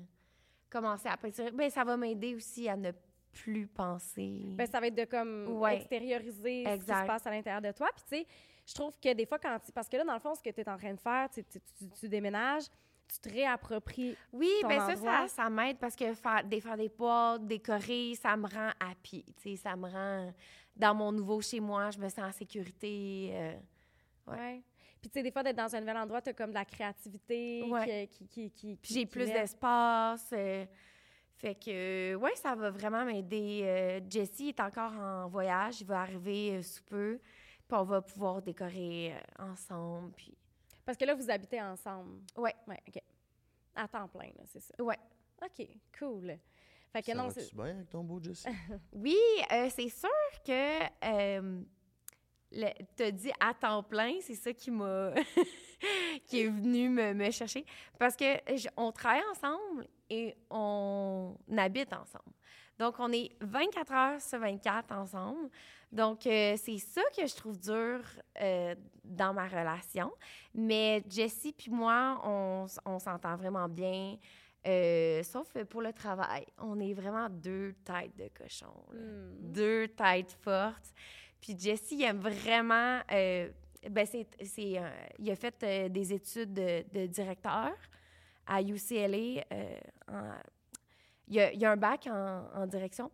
commencer 0.70 1.10
à 1.10 1.18
peinturer. 1.18 1.52
Ben, 1.52 1.70
ça 1.70 1.84
va 1.84 1.98
m'aider 1.98 2.34
aussi 2.36 2.68
à 2.70 2.76
ne 2.78 2.92
plus 3.32 3.68
penser. 3.68 4.42
Ben, 4.56 4.66
ça 4.66 4.80
va 4.80 4.88
être 4.88 4.96
de 4.96 5.06
comme 5.06 5.48
Ouais. 5.60 5.76
extérioriser 5.76 6.64
ce 6.64 6.70
qui 6.70 6.74
Exact. 6.76 7.02
se 7.02 7.08
passe 7.08 7.28
à 7.28 7.32
l'intérieur 7.32 7.62
de 7.62 7.72
toi. 7.72 7.90
Puis, 7.94 8.04
tu 8.08 8.16
sais, 8.18 8.28
je 8.66 8.74
trouve 8.74 8.98
que 9.00 9.14
des 9.14 9.26
fois, 9.26 9.38
quand 9.38 9.58
Parce 9.76 9.90
que 9.90 9.98
là, 9.98 10.06
dans 10.06 10.14
le 10.14 10.20
fond, 10.20 10.34
ce 10.34 10.42
que 10.42 10.50
tu 10.50 10.62
es 10.62 10.70
en 10.70 10.78
train 10.78 10.94
de 10.94 11.00
faire, 11.00 11.30
tu, 11.30 11.44
tu, 11.44 11.60
tu- 11.78 11.90
tu 11.90 12.10
déménages, 12.10 12.64
tu 13.08 13.20
te 13.20 13.30
réappropries. 13.30 14.16
Oui, 14.32 14.50
ton 14.62 14.68
ben 14.70 14.80
ça, 14.80 14.94
endroit? 14.94 15.28
ça, 15.28 15.44
ça 15.44 15.50
m'aide 15.50 15.78
parce 15.78 15.96
que 15.96 16.14
faire, 16.14 16.44
défaire 16.44 16.78
des 16.78 16.90
portes, 16.90 17.46
décorer, 17.46 18.16
ça 18.16 18.36
me 18.36 18.48
rend 18.48 18.72
happy. 18.80 19.24
Tu 19.42 19.52
sais, 19.52 19.56
ça 19.58 19.76
me 19.76 19.88
rend 19.88 20.34
dans 20.76 20.96
mon 20.96 21.12
nouveau 21.12 21.40
chez 21.42 21.60
moi, 21.60 21.92
je 21.92 22.00
me 22.00 22.10
sens 22.10 22.20
en 22.26 22.32
sécurité. 22.32 23.30
euh, 23.34 23.54
Ouais. 24.28 24.38
Ouais. 24.38 24.64
Puis, 25.02 25.10
tu 25.10 25.20
sais, 25.20 25.24
des 25.24 25.32
fois, 25.32 25.44
d'être 25.44 25.58
dans 25.58 25.76
un 25.76 25.80
nouvel 25.82 25.98
endroit, 25.98 26.22
tu 26.22 26.30
as 26.30 26.34
comme 26.34 26.52
de 26.52 26.56
la 26.56 26.64
créativité 26.64 27.64
Ouais. 27.70 28.08
qui, 28.10 28.26
qui, 28.28 28.50
qui, 28.52 28.76
puis 28.78 28.94
j'ai 28.94 29.06
plus 29.06 29.26
d'espace. 29.26 30.30
euh, 30.32 30.66
fait 31.36 31.56
que, 31.56 32.16
ouais, 32.16 32.36
ça 32.36 32.56
va 32.56 32.70
vraiment 32.72 33.04
m'aider. 33.04 33.62
Euh, 33.64 34.00
Jesse 34.10 34.40
est 34.40 34.60
encore 34.62 34.94
en 34.94 35.28
voyage, 35.28 35.82
il 35.82 35.88
va 35.88 36.00
arriver 36.00 36.52
euh, 36.56 36.62
sous 36.62 36.84
peu, 36.84 37.20
puis 37.68 37.78
on 37.78 37.84
va 37.84 38.02
pouvoir 38.02 38.42
décorer 38.42 39.14
euh, 39.14 39.52
ensemble. 39.52 40.14
Puis, 40.16 40.38
Parce 40.86 40.98
que 40.98 41.06
là, 41.06 41.16
vous 41.16 41.30
habitez 41.30 41.62
ensemble. 41.62 42.22
Ouais. 42.38 42.54
Ouais, 42.68 42.80
OK. 42.88 43.02
À 43.76 43.88
temps 43.88 44.08
plein, 44.08 44.28
là, 44.38 44.44
c'est 44.46 44.60
ça. 44.60 44.74
ouais. 44.84 44.98
OK, 45.44 45.68
cool. 46.00 46.38
Fait 46.92 47.02
que 47.02 47.08
Ça 47.08 47.16
non, 47.16 47.30
c'est... 47.32 47.54
bien 47.56 47.66
avec 47.66 47.90
ton 47.90 48.04
beau 48.04 48.22
Jesse? 48.22 48.46
Oui, 48.94 49.18
euh, 49.52 49.68
c'est 49.70 49.90
sûr 49.90 50.10
que 50.46 50.84
euh, 51.06 51.62
le- 52.52 52.84
t'as 52.96 53.12
dit 53.12 53.32
à 53.40 53.54
temps 53.54 53.82
plein, 53.84 54.14
c'est 54.22 54.36
ça 54.36 54.54
qui 54.54 54.70
m'a 54.72 55.12
qui 56.28 56.42
est 56.42 56.48
venu 56.48 56.90
me, 56.90 57.14
me 57.14 57.32
chercher 57.32 57.66
parce 57.98 58.16
que 58.16 58.26
je- 58.56 58.70
on 58.78 58.92
travaille 58.92 59.24
ensemble 59.32 59.88
et 60.10 60.36
on 60.50 61.36
habite 61.58 61.92
ensemble. 61.94 62.32
Donc 62.78 62.96
on 63.00 63.12
est 63.12 63.32
24 63.42 63.92
heures 63.92 64.22
sur 64.22 64.40
24 64.40 64.92
ensemble. 64.94 65.50
Donc 65.94 66.26
euh, 66.26 66.56
c'est 66.58 66.80
ça 66.80 67.04
que 67.16 67.28
je 67.28 67.36
trouve 67.36 67.60
dur 67.60 68.02
euh, 68.42 68.76
dans 69.04 69.32
ma 69.32 69.48
relation. 69.48 70.12
Mais 70.56 71.04
Jessie 71.08 71.54
puis 71.54 71.70
moi, 71.70 72.20
on, 72.26 72.98
s'entend 72.98 73.36
vraiment 73.36 73.70
bien. 73.70 74.18
Euh, 74.66 75.22
sauf 75.22 75.54
pour 75.66 75.84
le 75.84 75.94
travail. 75.94 76.46
On 76.58 76.80
est 76.80 76.94
vraiment 76.94 77.30
deux 77.30 77.76
têtes 77.86 78.16
de 78.18 78.28
cochon. 78.36 78.74
Hmm. 78.92 79.52
Deux 79.54 79.88
têtes 79.90 80.36
fortes. 80.42 80.94
Puis 81.40 81.56
Jesse, 81.60 81.92
il 81.92 82.04
aime 82.04 82.20
vraiment. 82.20 83.02
ben 83.10 84.06
c'est, 84.06 84.26
c'est, 84.44 84.82
il 85.20 85.32
a 85.32 85.36
fait 85.36 85.92
des 85.92 86.14
études 86.14 86.54
de, 86.54 86.84
de 86.92 87.06
directeur 87.06 87.72
à 88.48 88.62
UCLA. 88.62 89.44
en- 90.08 90.38
il, 91.28 91.40
a, 91.40 91.54
il 91.54 91.66
a 91.66 91.72
un 91.72 91.78
bac 91.78 92.08
en, 92.08 92.44
en 92.56 92.68
direction. 92.68 93.12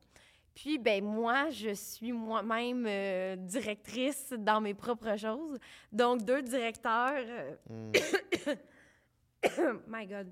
Puis, 0.61 0.77
ben 0.77 1.01
moi, 1.03 1.49
je 1.51 1.73
suis 1.73 2.11
moi-même 2.11 2.85
euh, 2.85 3.35
directrice 3.37 4.33
dans 4.37 4.59
mes 4.59 4.73
propres 4.73 5.15
choses. 5.15 5.57
Donc, 5.91 6.23
deux 6.23 6.41
directeurs. 6.41 7.13
euh, 7.15 7.55
Hmm. 7.69 7.91
my 9.87 10.05
God. 10.05 10.31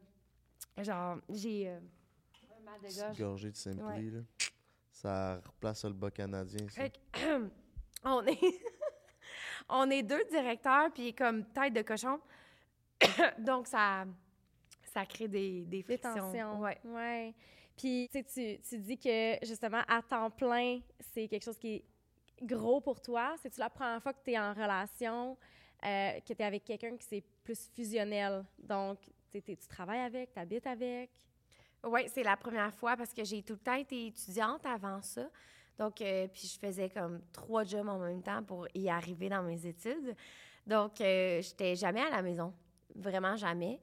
Genre, 0.79 1.17
j'ai 1.29 1.69
euh, 1.69 1.79
un 2.59 2.63
mal 2.65 2.79
de 2.81 2.93
gorge. 2.99 3.17
gorgée 3.17 3.51
de 3.51 3.55
Simply, 3.55 3.81
Ouais. 3.85 4.01
là. 4.11 4.19
Ça 4.91 5.35
replace 5.45 5.85
le 5.85 5.93
bas 5.93 6.11
canadien, 6.11 6.67
ça. 6.69 6.81
Fait 6.81 6.91
que, 7.13 7.49
on 8.03 8.25
est 8.25 8.39
on 9.69 9.89
est 9.89 10.03
deux 10.03 10.23
directeurs 10.29 10.91
puis 10.93 11.13
comme 11.13 11.45
tête 11.45 11.73
de 11.73 11.83
cochon. 11.83 12.19
Donc 13.39 13.67
ça 13.67 14.05
ça 14.93 15.05
crée 15.05 15.27
des 15.27 15.61
des 15.65 15.77
Des 15.77 15.83
frictions. 15.83 16.15
tensions. 16.15 16.59
Ouais. 16.59 16.77
Ouais. 16.83 17.33
Puis, 17.77 18.09
tu 18.11 18.77
dis 18.79 18.97
que, 18.97 19.37
justement, 19.45 19.81
à 19.87 20.01
temps 20.01 20.31
plein, 20.31 20.79
c'est 20.99 21.27
quelque 21.27 21.43
chose 21.43 21.57
qui 21.59 21.75
est 21.75 21.85
gros 22.41 22.81
pour 22.81 22.99
toi. 22.99 23.35
C'est-tu 23.41 23.59
la 23.59 23.69
première 23.69 24.01
fois 24.01 24.13
que 24.13 24.23
tu 24.23 24.31
es 24.31 24.39
en 24.39 24.53
relation, 24.53 25.37
euh, 25.85 26.19
que 26.21 26.33
tu 26.33 26.41
es 26.41 26.43
avec 26.43 26.65
quelqu'un 26.65 26.97
qui 26.97 27.05
c'est 27.05 27.23
plus 27.43 27.69
fusionnel? 27.75 28.43
Donc, 28.57 28.99
tu 29.31 29.55
travailles 29.69 29.99
avec, 29.99 30.33
tu 30.33 30.39
habites 30.39 30.65
avec. 30.65 31.11
Oui, 31.83 32.01
c'est 32.07 32.23
la 32.23 32.35
première 32.35 32.73
fois 32.73 32.97
parce 32.97 33.13
que 33.13 33.23
j'ai 33.23 33.43
tout 33.43 33.53
le 33.53 33.59
temps 33.59 33.75
été 33.75 34.07
étudiante 34.07 34.65
avant 34.65 35.01
ça. 35.01 35.29
Donc, 35.77 36.01
euh, 36.01 36.27
puis 36.27 36.51
je 36.51 36.59
faisais 36.59 36.89
comme 36.89 37.21
trois 37.31 37.63
jobs 37.63 37.87
en 37.87 37.99
même 37.99 38.23
temps 38.23 38.41
pour 38.43 38.67
y 38.73 38.89
arriver 38.89 39.29
dans 39.29 39.43
mes 39.43 39.63
études. 39.65 40.15
Donc, 40.65 40.99
euh, 40.99 41.41
j'étais 41.41 41.75
jamais 41.75 42.01
à 42.01 42.09
la 42.09 42.23
maison. 42.23 42.51
Vraiment 42.95 43.35
jamais. 43.35 43.79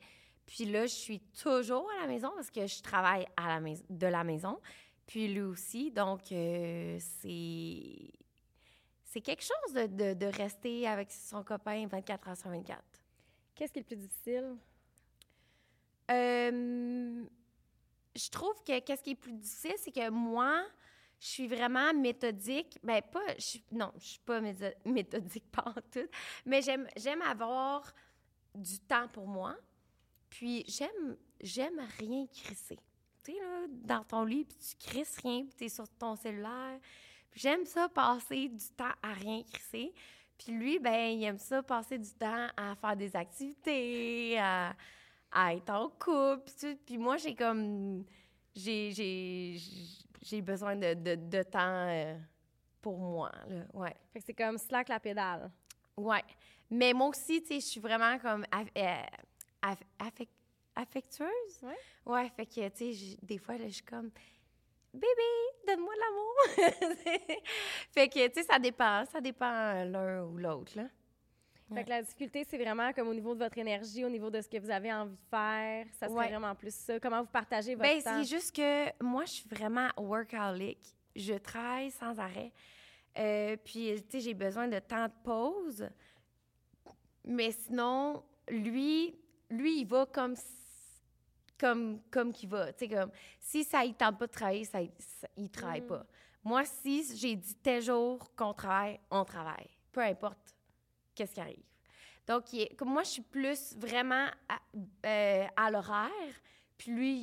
Puis 0.47 0.67
là, 0.67 0.87
je 0.87 0.95
suis 0.95 1.21
toujours 1.21 1.91
à 1.99 2.03
la 2.03 2.07
maison 2.07 2.31
parce 2.35 2.51
que 2.51 2.67
je 2.67 2.83
travaille 2.83 3.27
à 3.37 3.49
la 3.49 3.61
maison, 3.61 3.85
de 3.89 4.07
la 4.07 4.25
maison. 4.25 4.61
Puis 5.07 5.29
lui 5.29 5.43
aussi. 5.43 5.91
Donc, 5.91 6.33
euh, 6.33 6.99
c'est... 6.99 8.13
C'est 9.05 9.21
quelque 9.21 9.45
chose 9.45 9.75
de, 9.75 9.87
de, 9.87 10.15
de 10.15 10.27
rester 10.27 10.89
avec 10.89 11.13
son 11.13 11.45
copain 11.45 11.87
24 11.87 12.29
heures 12.29 12.37
sur 12.37 12.51
24. 12.51 12.83
Qu'est-ce 13.55 13.73
qui 13.73 13.79
est 13.79 13.83
le 13.83 13.87
plus 13.87 13.97
difficile? 13.97 14.57
Euh, 16.11 17.25
je 18.15 18.31
trouve 18.31 18.63
que 18.65 18.79
qu'est-ce 18.81 19.03
qui 19.03 19.11
est 19.11 19.15
plus 19.15 19.33
difficile, 19.33 19.75
c'est 19.79 19.93
que 19.93 20.11
moi, 20.11 20.65
je 21.21 21.27
suis 21.27 21.47
vraiment 21.47 21.93
méthodique. 21.95 22.79
Ben 22.83 23.01
pas, 23.01 23.39
je 23.39 23.59
non, 23.73 23.93
je 23.99 24.05
suis 24.05 24.21
pas 24.21 24.41
méthodique 24.85 25.51
pas 25.51 25.65
en 25.67 25.81
tout, 25.91 26.09
mais 26.45 26.63
j'aime 26.63 26.87
j'aime 26.97 27.23
avoir 27.23 27.93
du 28.55 28.79
temps 28.81 29.09
pour 29.09 29.27
moi. 29.27 29.57
Puis 30.35 30.65
j'aime 30.67 31.17
j'aime 31.41 31.81
rien 31.99 32.27
crisser. 32.27 32.79
Tu 33.23 33.33
sais 33.33 33.39
là, 33.39 33.67
dans 33.71 34.03
ton 34.03 34.25
lit, 34.25 34.45
puis 34.45 34.57
tu 34.59 34.89
crisses 34.89 35.19
rien, 35.19 35.45
puis 35.45 35.55
tu 35.57 35.65
es 35.65 35.69
sur 35.69 35.89
ton 35.91 36.17
cellulaire. 36.17 36.81
J'aime 37.33 37.65
ça 37.65 37.89
passer 37.89 38.49
du 38.49 38.69
temps 38.77 38.93
à 39.01 39.13
rien 39.13 39.43
crisser. 39.45 39.93
Puis 40.37 40.53
lui, 40.53 40.79
ben, 40.81 41.17
il 41.17 41.23
aime 41.23 41.39
ça, 41.39 41.63
passer 41.63 41.99
du 41.99 42.11
temps 42.11 42.49
à 42.57 42.75
faire 42.75 42.97
des 42.97 43.15
activités, 43.15 44.37
à, 44.39 44.75
à 45.31 45.55
être 45.55 45.71
en 45.71 45.89
couple. 45.89 46.51
Puis, 46.85 46.99
moi, 46.99 47.17
j'ai 47.17 47.37
comme. 47.37 48.05
J'ai, 48.57 49.55
besoin 50.43 50.75
de, 50.75 50.95
de, 50.95 51.15
de 51.15 51.43
temps 51.45 51.87
euh, 51.89 52.19
pour 52.83 52.99
moi, 52.99 53.31
là. 53.49 53.65
Ouais. 53.73 53.95
Fait 54.13 54.19
que 54.19 54.25
c'est 54.27 54.35
comme 54.35 54.59
slack 54.59 54.89
la 54.89 54.99
pédale. 54.99 55.51
Ouais. 55.97 56.25
Mais 56.71 56.93
moi 56.93 57.09
aussi, 57.09 57.41
tu 57.41 57.49
sais, 57.49 57.61
je 57.61 57.67
suis 57.67 57.81
vraiment 57.81 58.19
comme 58.19 58.45
euh, 58.53 59.03
aff- 59.65 59.87
affec- 59.99 60.29
affectueuse? 60.77 61.63
Ouais. 61.63 61.77
Ouais, 62.07 62.29
fait 62.37 62.47
que, 62.47 62.69
tu 62.69 62.95
sais, 62.95 63.17
des 63.23 63.39
fois, 63.39 63.57
là, 63.57 63.67
je 63.69 63.75
suis 63.75 63.83
comme, 63.85 64.11
bébé, 64.93 65.07
donne-moi 65.67 65.93
de 65.95 66.01
l'amour. 66.01 67.39
fait 67.93 68.09
que, 68.09 68.27
tu 68.29 68.35
sais, 68.35 68.43
ça 68.43 68.59
dépend. 68.59 69.05
Ça 69.07 69.21
dépend 69.21 69.85
l'un 69.85 70.25
ou 70.25 70.37
l'autre, 70.39 70.73
là. 70.77 70.85
Fait 71.73 71.83
que 71.83 71.89
la 71.89 72.03
difficulté, 72.03 72.45
c'est 72.45 72.59
vraiment 72.59 72.93
comme 72.93 73.09
au 73.09 73.15
niveau 73.15 73.35
de 73.35 73.39
votre 73.43 73.57
énergie, 73.59 74.05
au 74.05 74.09
niveau 74.11 74.31
de 74.31 74.41
ce 74.41 74.49
que 74.49 74.59
vous 74.59 74.71
avez 74.71 74.93
envie 74.93 75.17
de 75.17 75.29
faire. 75.31 75.87
Ça 75.95 76.07
serait 76.07 76.19
Ouais. 76.19 76.29
vraiment 76.29 76.55
plus 76.55 76.75
ça. 76.75 77.01
Comment 77.01 77.23
vous 77.23 77.31
partagez 77.31 77.75
votre 77.75 77.89
Ben, 77.89 78.03
temps? 78.03 78.23
c'est 78.23 78.29
juste 78.29 78.55
que 78.55 79.03
moi, 79.03 79.25
je 79.25 79.33
suis 79.33 79.49
vraiment 79.49 79.89
workaholic. 79.97 80.79
Je 81.17 81.35
travaille 81.35 81.91
sans 81.91 82.17
arrêt. 82.21 82.53
Euh, 83.19 83.57
puis, 83.65 83.95
tu 84.03 84.11
sais, 84.11 84.21
j'ai 84.21 84.35
besoin 84.35 84.69
de 84.69 84.79
temps 84.79 85.07
de 85.07 85.13
pause. 85.25 85.89
Mais 87.25 87.51
sinon, 87.53 88.23
lui, 88.49 89.17
lui, 89.57 89.81
il 89.81 89.87
va 89.87 90.07
comme 90.07 90.35
comme 91.59 92.01
comme 92.11 92.33
qu'il 92.33 92.49
va. 92.49 92.73
Tu 92.73 92.87
sais, 92.87 92.95
comme 92.95 93.11
si 93.39 93.65
ça 93.65 93.85
il 93.85 93.95
tente 93.95 94.19
pas 94.19 94.27
de 94.27 94.33
travailler, 94.33 94.65
ça, 94.65 94.79
ça- 94.99 95.29
il 95.37 95.51
travaille 95.51 95.81
Mm. 95.83 95.87
pas. 95.87 96.07
Moi, 96.43 96.65
si 96.65 97.17
j'ai 97.17 97.37
dit 97.37 97.55
tel 97.57 97.81
jour 97.83 98.19
qu'on 98.37 98.53
travaille, 98.53 99.01
on 99.11 99.25
travaille. 99.25 99.69
Peu 99.93 100.01
importe 100.01 100.55
qu'est-ce 101.15 101.33
qui 101.35 101.41
arrive. 101.41 101.63
Donc, 102.27 102.53
il 102.53 102.63
est- 102.63 102.75
comme 102.77 102.89
moi, 102.91 103.03
je 103.03 103.11
suis 103.11 103.23
plus 103.23 103.75
vraiment 103.77 104.27
à, 104.49 104.59
euh, 105.07 105.47
à 105.57 105.71
l'horaire, 105.71 106.11
puis 106.77 106.91
lui, 106.91 107.15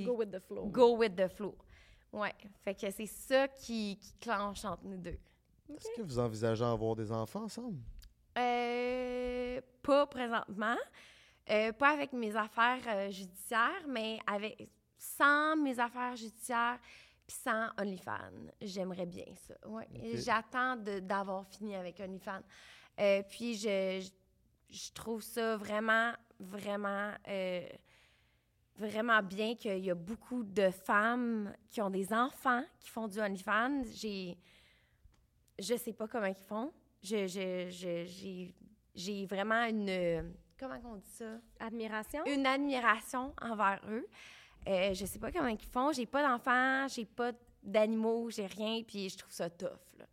il, 0.00 0.04
Go 0.06 0.16
with 0.16 0.30
the 0.30 0.40
flow. 0.40 0.66
go 0.66 0.96
with 0.96 1.14
the 1.16 1.28
flow. 1.28 1.56
Ouais. 2.12 2.34
Fait 2.62 2.74
que 2.74 2.90
c'est 2.90 3.06
ça 3.06 3.48
qui, 3.48 3.98
qui 3.98 4.12
clenche 4.20 4.64
entre 4.64 4.84
nous 4.84 4.98
deux. 4.98 5.18
Est-ce 5.70 5.88
que 5.96 6.02
vous 6.02 6.18
envisagez 6.18 6.64
avoir 6.64 6.94
des 6.96 7.10
enfants 7.10 7.44
ensemble? 7.44 7.78
Euh, 8.36 9.60
pas 9.82 10.06
présentement. 10.06 10.76
Euh, 11.50 11.72
pas 11.72 11.90
avec 11.90 12.12
mes 12.12 12.34
affaires 12.36 12.80
euh, 12.86 13.10
judiciaires, 13.10 13.84
mais 13.88 14.18
avec 14.26 14.68
sans 14.96 15.56
mes 15.56 15.78
affaires 15.78 16.14
judiciaires 16.16 16.78
puis 17.26 17.36
sans 17.36 17.68
OnlyFans. 17.78 18.50
J'aimerais 18.60 19.06
bien 19.06 19.24
ça. 19.34 19.54
Ouais. 19.68 19.88
Ok. 19.94 20.16
J'attends 20.16 20.76
d'avoir 20.76 21.46
fini 21.48 21.74
avec 21.74 21.98
OnlyFans. 22.00 22.42
Euh, 23.00 23.22
puis 23.28 23.54
je, 23.54 24.00
je, 24.00 24.76
je 24.76 24.92
trouve 24.92 25.22
ça 25.22 25.56
vraiment, 25.56 26.12
vraiment, 26.38 27.12
vraiment 28.76 29.22
bien 29.22 29.54
qu'il 29.56 29.78
y 29.84 29.90
a 29.90 29.94
beaucoup 29.94 30.44
de 30.44 30.70
femmes 30.70 31.52
qui 31.68 31.80
ont 31.82 31.90
des 31.90 32.12
enfants 32.12 32.64
qui 32.80 32.88
font 32.88 33.08
du 33.08 33.20
OnlyFans. 33.20 33.82
J'ai, 33.94 34.38
je 35.58 35.76
sais 35.76 35.92
pas 35.92 36.06
comment 36.08 36.26
ils 36.26 36.34
font. 36.34 36.72
Je, 37.02 37.26
je, 37.26 37.68
je- 37.70 38.04
j'ai, 38.06 38.54
j'ai 38.94 39.26
vraiment 39.26 39.64
une, 39.64 40.34
comment 40.68 40.92
on 40.92 40.96
dit 40.96 41.10
ça? 41.10 41.38
Admiration? 41.60 42.24
Une 42.26 42.46
admiration 42.46 43.34
envers 43.40 43.80
eux. 43.88 44.06
Euh, 44.68 44.94
je 44.94 45.04
sais 45.06 45.18
pas 45.18 45.32
comment 45.32 45.48
ils 45.48 45.58
font. 45.58 45.92
J'ai 45.92 46.06
pas 46.06 46.22
d'enfants, 46.22 46.86
j'ai 46.88 47.04
pas 47.04 47.32
d'animaux, 47.62 48.30
j'ai 48.30 48.46
rien, 48.46 48.82
puis 48.82 49.08
je 49.08 49.18
trouve 49.18 49.32
ça 49.32 49.50
tough. 49.50 49.68
là. 49.98 50.06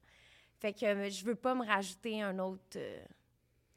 Fait 0.59 0.73
que 0.73 0.85
euh, 0.85 1.09
je 1.09 1.23
veux 1.23 1.35
pas 1.35 1.53
me 1.55 1.65
rajouter 1.65 2.21
un 2.21 2.38
autre. 2.39 2.77
euh, 2.77 3.03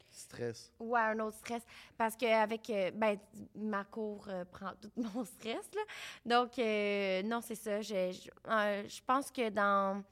Stress. 0.09 0.71
Ouais, 0.79 0.99
un 0.99 1.19
autre 1.21 1.37
stress. 1.37 1.63
Parce 1.97 2.15
qu'avec. 2.15 2.69
Euh, 2.69 2.91
ben, 2.91 3.17
ma 3.55 3.83
cour 3.83 4.25
euh, 4.29 4.45
prend 4.45 4.71
tout 4.79 4.91
mon 4.95 5.25
stress, 5.25 5.67
là. 5.73 5.81
Donc, 6.25 6.59
euh, 6.59 7.23
non, 7.23 7.41
c'est 7.41 7.55
ça. 7.55 7.81
Je, 7.81 8.11
je, 8.11 8.29
euh, 8.51 8.87
je 8.87 9.01
pense 9.07 9.31
que 9.31 9.49
dans, 9.49 10.03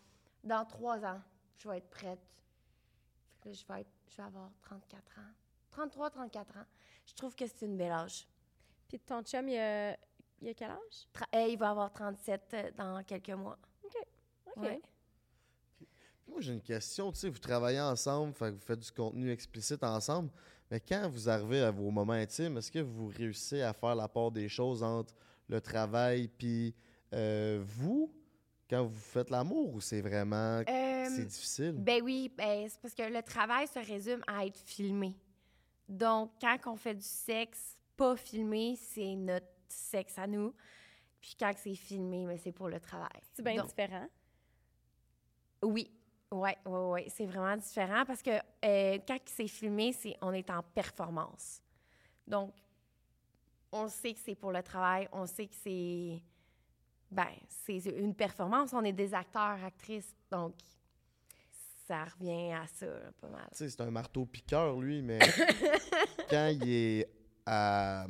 dans 0.43 0.65
trois 0.65 1.03
ans, 1.05 1.21
je 1.57 1.69
vais 1.69 1.77
être 1.77 1.89
prête. 1.91 2.19
Fait 3.29 3.37
que 3.43 3.49
là, 3.49 3.53
je 3.53 3.73
vais, 3.73 3.81
être, 3.81 3.91
je 4.09 4.17
vais 4.17 4.23
avoir 4.23 4.49
34 4.63 5.19
ans. 5.19 5.21
33, 5.71 6.09
34 6.09 6.57
ans. 6.57 6.65
Je 7.05 7.13
trouve 7.13 7.35
que 7.35 7.45
c'est 7.47 7.65
une 7.65 7.77
belle 7.77 7.91
âge. 7.91 8.27
Puis 8.87 8.99
ton 8.99 9.21
chum, 9.23 9.47
il 9.47 9.57
a, 9.57 9.97
il 10.41 10.49
a 10.49 10.53
quel 10.53 10.71
âge? 10.71 11.07
Tra- 11.13 11.35
euh, 11.35 11.47
il 11.47 11.57
va 11.57 11.71
avoir 11.71 11.91
37 11.91 12.53
euh, 12.53 12.71
dans 12.77 13.03
quelques 13.03 13.29
mois. 13.29 13.57
OK. 13.83 13.95
Ouais. 14.57 14.81
Moi, 16.27 16.39
j'ai 16.41 16.53
une 16.53 16.61
question. 16.61 17.11
Tu 17.11 17.19
sais, 17.19 17.29
vous 17.29 17.39
travaillez 17.39 17.81
ensemble, 17.81 18.33
fait 18.33 18.51
que 18.51 18.55
vous 18.55 18.61
faites 18.65 18.79
du 18.79 18.91
contenu 18.91 19.31
explicite 19.31 19.83
ensemble, 19.83 20.29
mais 20.69 20.79
quand 20.79 21.09
vous 21.09 21.29
arrivez 21.29 21.61
à 21.61 21.71
vos 21.71 21.89
moments 21.91 22.13
intimes, 22.13 22.57
est-ce 22.57 22.71
que 22.71 22.79
vous 22.79 23.07
réussissez 23.07 23.61
à 23.61 23.73
faire 23.73 23.95
la 23.95 24.07
part 24.07 24.31
des 24.31 24.47
choses 24.47 24.83
entre 24.83 25.13
le 25.49 25.59
travail 25.59 26.29
puis 26.29 26.73
euh, 27.13 27.61
vous, 27.65 28.13
quand 28.69 28.85
vous 28.85 28.99
faites 28.99 29.29
l'amour, 29.29 29.73
ou 29.73 29.81
c'est 29.81 29.99
vraiment... 29.99 30.63
Euh, 30.67 31.07
c'est 31.13 31.25
difficile? 31.25 31.73
Ben 31.73 32.01
oui, 32.01 32.31
ben, 32.37 32.69
c'est 32.69 32.79
parce 32.79 32.93
que 32.93 33.03
le 33.03 33.21
travail 33.21 33.67
se 33.67 33.79
résume 33.79 34.21
à 34.27 34.45
être 34.45 34.59
filmé. 34.59 35.17
Donc, 35.91 36.31
quand 36.39 36.57
on 36.67 36.75
fait 36.77 36.95
du 36.95 37.05
sexe 37.05 37.77
pas 37.97 38.15
filmé, 38.15 38.77
c'est 38.77 39.13
notre 39.13 39.45
sexe 39.67 40.17
à 40.17 40.25
nous. 40.25 40.55
Puis 41.19 41.35
quand 41.37 41.51
c'est 41.57 41.75
filmé, 41.75 42.25
mais 42.25 42.37
c'est 42.37 42.53
pour 42.53 42.69
le 42.69 42.79
travail. 42.79 43.21
C'est 43.33 43.43
bien 43.43 43.57
Donc, 43.57 43.67
différent. 43.67 44.07
Oui, 45.61 45.91
ouais, 46.31 46.57
ouais, 46.65 46.89
ouais, 46.91 47.07
c'est 47.09 47.25
vraiment 47.25 47.57
différent 47.57 48.05
parce 48.05 48.21
que 48.23 48.31
euh, 48.31 48.99
quand 49.05 49.17
c'est 49.25 49.49
filmé, 49.49 49.91
c'est 49.91 50.15
on 50.21 50.31
est 50.31 50.49
en 50.49 50.63
performance. 50.63 51.61
Donc, 52.25 52.53
on 53.73 53.89
sait 53.89 54.13
que 54.13 54.19
c'est 54.19 54.35
pour 54.35 54.53
le 54.53 54.63
travail, 54.63 55.09
on 55.11 55.25
sait 55.25 55.47
que 55.47 55.55
c'est 55.61 56.21
ben, 57.11 57.27
c'est 57.49 57.79
une 57.79 58.15
performance, 58.15 58.71
on 58.73 58.83
est 58.85 58.93
des 58.93 59.13
acteurs, 59.13 59.61
actrices, 59.61 60.15
donc 60.31 60.55
ça 61.87 62.05
revient 62.05 62.53
à 62.53 62.65
ça 62.67 62.85
là, 62.85 63.11
pas 63.19 63.27
mal. 63.29 63.47
Tu 63.51 63.57
sais, 63.57 63.69
c'est 63.69 63.81
un 63.81 63.91
marteau 63.91 64.25
piqueur, 64.25 64.79
lui, 64.79 65.01
mais 65.01 65.19
quand 66.29 66.47
il 66.61 66.69
est 66.69 67.07
à- 67.45 68.07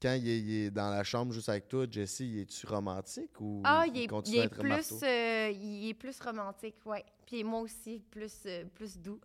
Quand 0.00 0.12
il 0.14 0.28
est, 0.28 0.38
il 0.40 0.54
est 0.66 0.70
dans 0.70 0.90
la 0.90 1.02
chambre 1.04 1.32
juste 1.32 1.48
avec 1.48 1.68
toi, 1.68 1.86
Jesse, 1.90 2.20
il 2.20 2.40
est-tu 2.40 2.66
romantique 2.66 3.40
ou 3.40 3.62
Ah, 3.64 3.84
il 3.86 4.02
est, 4.02 4.06
continue 4.06 4.36
il 4.36 4.40
à 4.40 4.44
être 4.44 4.58
plus, 4.58 5.02
euh, 5.02 5.50
il 5.54 5.88
est 5.88 5.94
plus 5.94 6.20
romantique, 6.20 6.76
ouais. 6.84 7.04
Puis 7.26 7.42
moi 7.42 7.60
aussi, 7.60 8.02
plus, 8.10 8.42
euh, 8.46 8.64
plus 8.74 8.98
doux. 8.98 9.20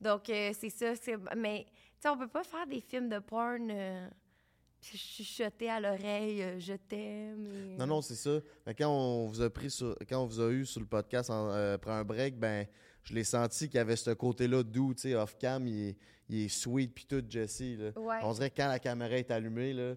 Donc, 0.00 0.28
euh, 0.28 0.52
c'est 0.58 0.68
ça. 0.70 0.92
Mais, 1.36 1.64
tu 1.64 1.72
sais, 2.00 2.08
on 2.10 2.18
peut 2.18 2.28
pas 2.28 2.44
faire 2.44 2.66
des 2.66 2.80
films 2.82 3.08
de 3.08 3.18
porn 3.18 3.68
euh, 3.70 4.08
puis 4.80 4.96
chuchoter 4.98 5.70
à 5.70 5.80
l'oreille 5.80 6.60
je 6.60 6.74
t'aime. 6.74 7.46
et- 7.72 7.76
Non, 7.78 7.86
non, 7.86 8.02
c'est 8.02 8.14
ça. 8.14 8.40
Mais 8.66 8.74
quand 8.74 8.88
on 8.90 9.26
vous 9.26 9.40
a 9.40 9.48
pris 9.50 9.70
sur, 9.70 9.96
quand 10.08 10.22
on 10.22 10.26
vous 10.26 10.40
a 10.40 10.50
eu 10.50 10.66
sur 10.66 10.80
le 10.80 10.86
podcast 10.86 11.30
en, 11.30 11.48
après 11.50 11.92
un 11.92 12.04
break, 12.04 12.38
ben 12.38 12.66
je 13.04 13.14
l'ai 13.14 13.24
senti 13.24 13.68
qu'il 13.68 13.76
y 13.76 13.80
avait 13.80 13.96
ce 13.96 14.10
côté-là 14.10 14.62
doux, 14.62 14.94
tu 14.94 15.02
sais, 15.02 15.14
off-cam, 15.14 15.66
il 15.66 15.88
est, 15.88 15.96
il 16.28 16.44
est 16.44 16.48
sweet 16.48 16.94
puis 16.94 17.06
tout, 17.06 17.22
Jesse. 17.28 17.60
Là. 17.78 17.90
Ouais. 17.96 18.18
On 18.22 18.32
dirait 18.32 18.50
que 18.50 18.56
quand 18.56 18.68
la 18.68 18.78
caméra 18.78 19.16
est 19.16 19.30
allumée, 19.30 19.72
là, 19.72 19.94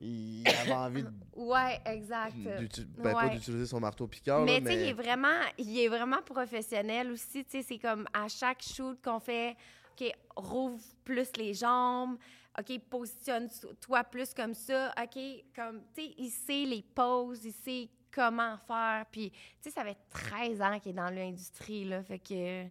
il 0.00 0.46
avait 0.48 0.72
envie 0.72 1.02
de, 1.02 1.10
Ouais, 1.36 1.80
exact. 1.84 2.34
ben, 2.36 3.12
pas 3.12 3.28
d'utiliser 3.28 3.66
son 3.66 3.80
marteau 3.80 4.06
piqueur, 4.06 4.44
Mais 4.44 4.60
tu 4.60 4.66
sais, 4.66 4.74
il 4.74 4.88
est 4.88 4.92
vraiment, 4.92 5.40
il 5.58 5.78
est 5.78 5.88
vraiment 5.88 6.22
professionnel 6.22 7.10
aussi. 7.10 7.44
Tu 7.44 7.50
sais, 7.50 7.62
c'est 7.62 7.78
comme 7.78 8.06
à 8.12 8.28
chaque 8.28 8.62
shoot 8.62 8.98
qu'on 9.02 9.20
fait, 9.20 9.56
OK, 9.92 10.10
rouvre 10.36 10.82
plus 11.04 11.28
les 11.36 11.52
jambes, 11.54 12.16
OK, 12.58 12.80
positionne-toi 12.88 14.04
plus 14.04 14.34
comme 14.34 14.54
ça, 14.54 14.92
OK, 15.00 15.20
comme, 15.54 15.82
tu 15.94 16.02
sais, 16.02 16.14
il 16.18 16.30
sait 16.30 16.64
les 16.64 16.82
poses, 16.82 17.44
il 17.44 17.52
sait 17.52 17.88
comment 18.12 18.56
faire. 18.66 19.04
Puis, 19.10 19.30
tu 19.30 19.38
sais, 19.60 19.70
ça 19.70 19.84
fait 19.84 19.96
13 20.10 20.62
ans 20.62 20.78
qu'il 20.80 20.92
est 20.92 20.94
dans 20.94 21.10
l'industrie, 21.10 21.84
là, 21.84 22.02
fait 22.02 22.18
que 22.18 22.64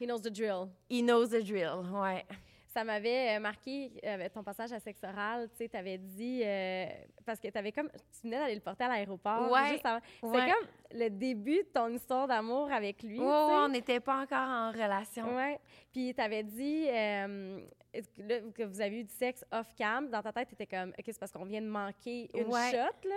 He 0.00 0.06
knows 0.06 0.18
the 0.20 0.30
drill. 0.30 0.68
he 0.90 1.02
knows 1.02 1.28
the 1.28 1.42
drill, 1.44 1.88
ouais. 1.92 2.24
Ça 2.66 2.82
m'avait 2.82 3.36
euh, 3.36 3.40
marqué 3.40 3.92
euh, 4.04 4.28
ton 4.34 4.42
passage 4.42 4.72
à 4.72 4.80
sexe 4.80 5.04
oral, 5.04 5.48
tu 5.50 5.58
sais, 5.58 5.68
t'avais 5.68 5.96
dit 5.96 6.42
euh, 6.44 6.86
parce 7.24 7.38
que 7.38 7.46
t'avais 7.46 7.70
comme 7.70 7.88
tu 7.88 8.22
venais 8.24 8.36
d'aller 8.36 8.56
le 8.56 8.60
porter 8.60 8.82
à 8.82 8.88
l'aéroport. 8.88 9.48
Ouais, 9.48 9.80
avant. 9.84 10.00
Ouais. 10.22 10.50
comme 10.50 10.98
le 10.98 11.08
début 11.08 11.58
de 11.58 11.68
ton 11.72 11.86
histoire 11.90 12.26
d'amour 12.26 12.72
avec 12.72 13.04
lui. 13.04 13.20
Ouais, 13.20 13.24
on 13.26 13.68
n'était 13.68 14.00
pas 14.00 14.16
encore 14.22 14.48
en 14.48 14.72
relation. 14.72 15.36
Ouais. 15.36 15.60
Puis 15.92 16.12
t'avais 16.14 16.42
dit 16.42 16.86
euh, 16.88 17.60
que 17.92 18.22
là, 18.22 18.40
que 18.52 18.64
vous 18.64 18.80
avez 18.80 18.98
eu 18.98 19.04
du 19.04 19.14
sexe 19.14 19.44
off-cam. 19.52 20.10
Dans 20.10 20.22
ta 20.22 20.32
tête, 20.32 20.48
t'étais 20.48 20.66
comme, 20.66 20.88
OK, 20.90 21.04
c'est 21.06 21.20
parce 21.20 21.30
qu'on 21.30 21.44
vient 21.44 21.62
de 21.62 21.68
manquer 21.68 22.28
une 22.34 22.48
Ouais. 22.48 22.72
shot, 22.72 23.08
là. 23.08 23.16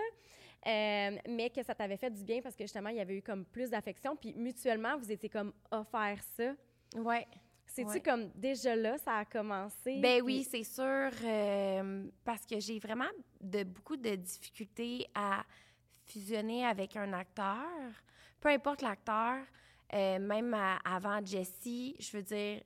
Euh, 0.65 1.17
mais 1.30 1.50
que 1.50 1.63
ça 1.63 1.74
t'avait 1.76 1.98
fait 1.98 2.10
du 2.10 2.24
bien 2.24 2.41
parce 2.41 2.56
que 2.56 2.63
justement, 2.63 2.89
il 2.89 2.98
y 2.98 3.00
avait 3.00 3.17
eu 3.17 3.22
comme 3.22 3.46
plus 3.46 3.70
d'affection. 3.70 4.15
Puis 4.15 4.34
mutuellement, 4.36 4.98
vous 4.98 5.12
étiez 5.12 5.30
comme 5.30 5.54
offert 5.72 6.17
ça. 6.36 6.54
Ouais. 6.96 7.26
C'est-tu 7.67 7.89
Ouais. 7.89 8.02
comme 8.02 8.32
déjà 8.34 8.76
là, 8.76 8.98
ça 8.98 9.17
a 9.17 9.26
commencé? 9.26 10.00
Ben 10.02 10.17
puis- 10.17 10.38
oui, 10.39 10.48
c'est 10.50 10.63
sûr, 10.63 11.12
euh, 11.24 12.08
parce 12.26 12.46
que 12.46 12.60
j'ai 12.60 12.80
vraiment 12.80 13.10
de, 13.39 13.63
beaucoup 13.63 13.98
de 13.98 14.15
difficultés 14.15 15.06
à 15.13 15.43
fusionner 16.06 16.65
avec 16.65 16.96
un 16.96 17.13
acteur. 17.13 17.65
Peu 18.39 18.50
importe 18.50 18.82
l'acteur, 18.82 19.43
euh, 19.93 20.17
même 20.20 20.54
à- 20.54 20.78
avant 20.86 21.24
Jessie, 21.24 21.96
je 22.00 22.17
veux 22.17 22.24
dire, 22.24 22.62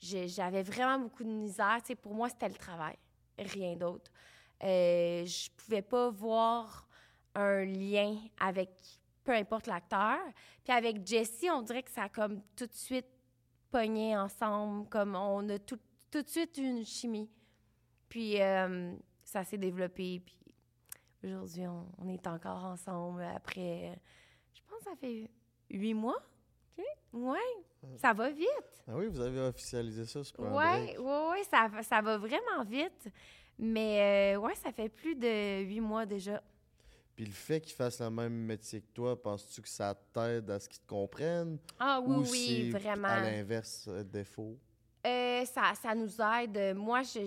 j'avais 0.00 0.62
vraiment 0.62 0.98
beaucoup 1.00 1.24
de 1.24 1.28
misère. 1.30 1.78
Tu 1.80 1.88
sais, 1.88 1.94
pour 1.96 2.14
moi, 2.14 2.28
c'était 2.28 2.48
le 2.48 2.54
travail, 2.54 2.96
rien 3.38 3.74
d'autre. 3.76 4.10
Euh, 4.62 5.24
je 5.26 5.50
pouvais 5.56 5.82
pas 5.82 6.08
voir 6.10 6.85
un 7.36 7.64
lien 7.64 8.16
avec 8.40 8.70
peu 9.24 9.32
importe 9.32 9.66
l'acteur. 9.66 10.18
Puis 10.64 10.72
avec 10.72 11.06
Jessie, 11.06 11.50
on 11.50 11.62
dirait 11.62 11.82
que 11.82 11.90
ça 11.90 12.04
a 12.04 12.08
comme 12.08 12.40
tout 12.56 12.66
de 12.66 12.72
suite 12.72 13.06
pogné 13.70 14.16
ensemble, 14.16 14.88
comme 14.88 15.14
on 15.16 15.48
a 15.48 15.58
tout, 15.58 15.78
tout 16.10 16.22
de 16.22 16.28
suite 16.28 16.56
eu 16.58 16.62
une 16.62 16.84
chimie. 16.84 17.28
Puis 18.08 18.40
euh, 18.40 18.94
ça 19.24 19.42
s'est 19.44 19.58
développé, 19.58 20.22
puis 20.24 21.34
aujourd'hui, 21.34 21.66
on, 21.66 21.86
on 21.98 22.08
est 22.08 22.24
encore 22.28 22.64
ensemble 22.64 23.22
après, 23.24 23.98
je 24.54 24.60
pense 24.68 24.78
que 24.78 24.84
ça 24.90 24.96
fait 24.96 25.28
huit 25.70 25.94
mois. 25.94 26.22
OK. 26.78 26.84
Ouais, 27.12 27.38
ça 27.96 28.12
va 28.12 28.30
vite. 28.30 28.46
Ah 28.86 28.92
oui, 28.96 29.08
vous 29.08 29.20
avez 29.20 29.40
officialisé 29.40 30.04
ça, 30.04 30.22
c'est 30.22 30.36
pas 30.36 30.44
ouais, 30.44 30.96
ouais, 30.98 31.42
ça, 31.50 31.66
va- 31.68 31.82
ça 31.82 32.00
va 32.00 32.16
vraiment 32.18 32.62
vite. 32.64 33.08
Mais 33.58 34.34
euh, 34.36 34.40
ouais, 34.40 34.54
ça 34.54 34.70
fait 34.70 34.88
plus 34.88 35.16
de 35.16 35.62
huit 35.64 35.80
mois 35.80 36.06
déjà. 36.06 36.40
Puis 37.16 37.24
le 37.24 37.32
fait 37.32 37.62
qu'ils 37.62 37.74
fassent 37.74 38.00
le 38.00 38.10
même 38.10 38.34
métier 38.34 38.82
que 38.82 38.92
toi, 38.92 39.20
penses-tu 39.20 39.62
que 39.62 39.68
ça 39.68 39.94
t'aide 40.12 40.50
à 40.50 40.60
ce 40.60 40.68
qu'ils 40.68 40.80
te 40.80 40.86
comprennent? 40.86 41.58
Ah 41.78 41.98
oui, 42.04 42.14
ou 42.14 42.30
oui, 42.30 42.70
vraiment. 42.70 43.08
à 43.08 43.20
l'inverse, 43.22 43.86
euh, 43.88 44.04
défaut? 44.04 44.58
Euh, 45.06 45.44
ça, 45.46 45.72
ça 45.80 45.94
nous 45.94 46.20
aide. 46.20 46.76
Moi, 46.76 47.00
je, 47.02 47.24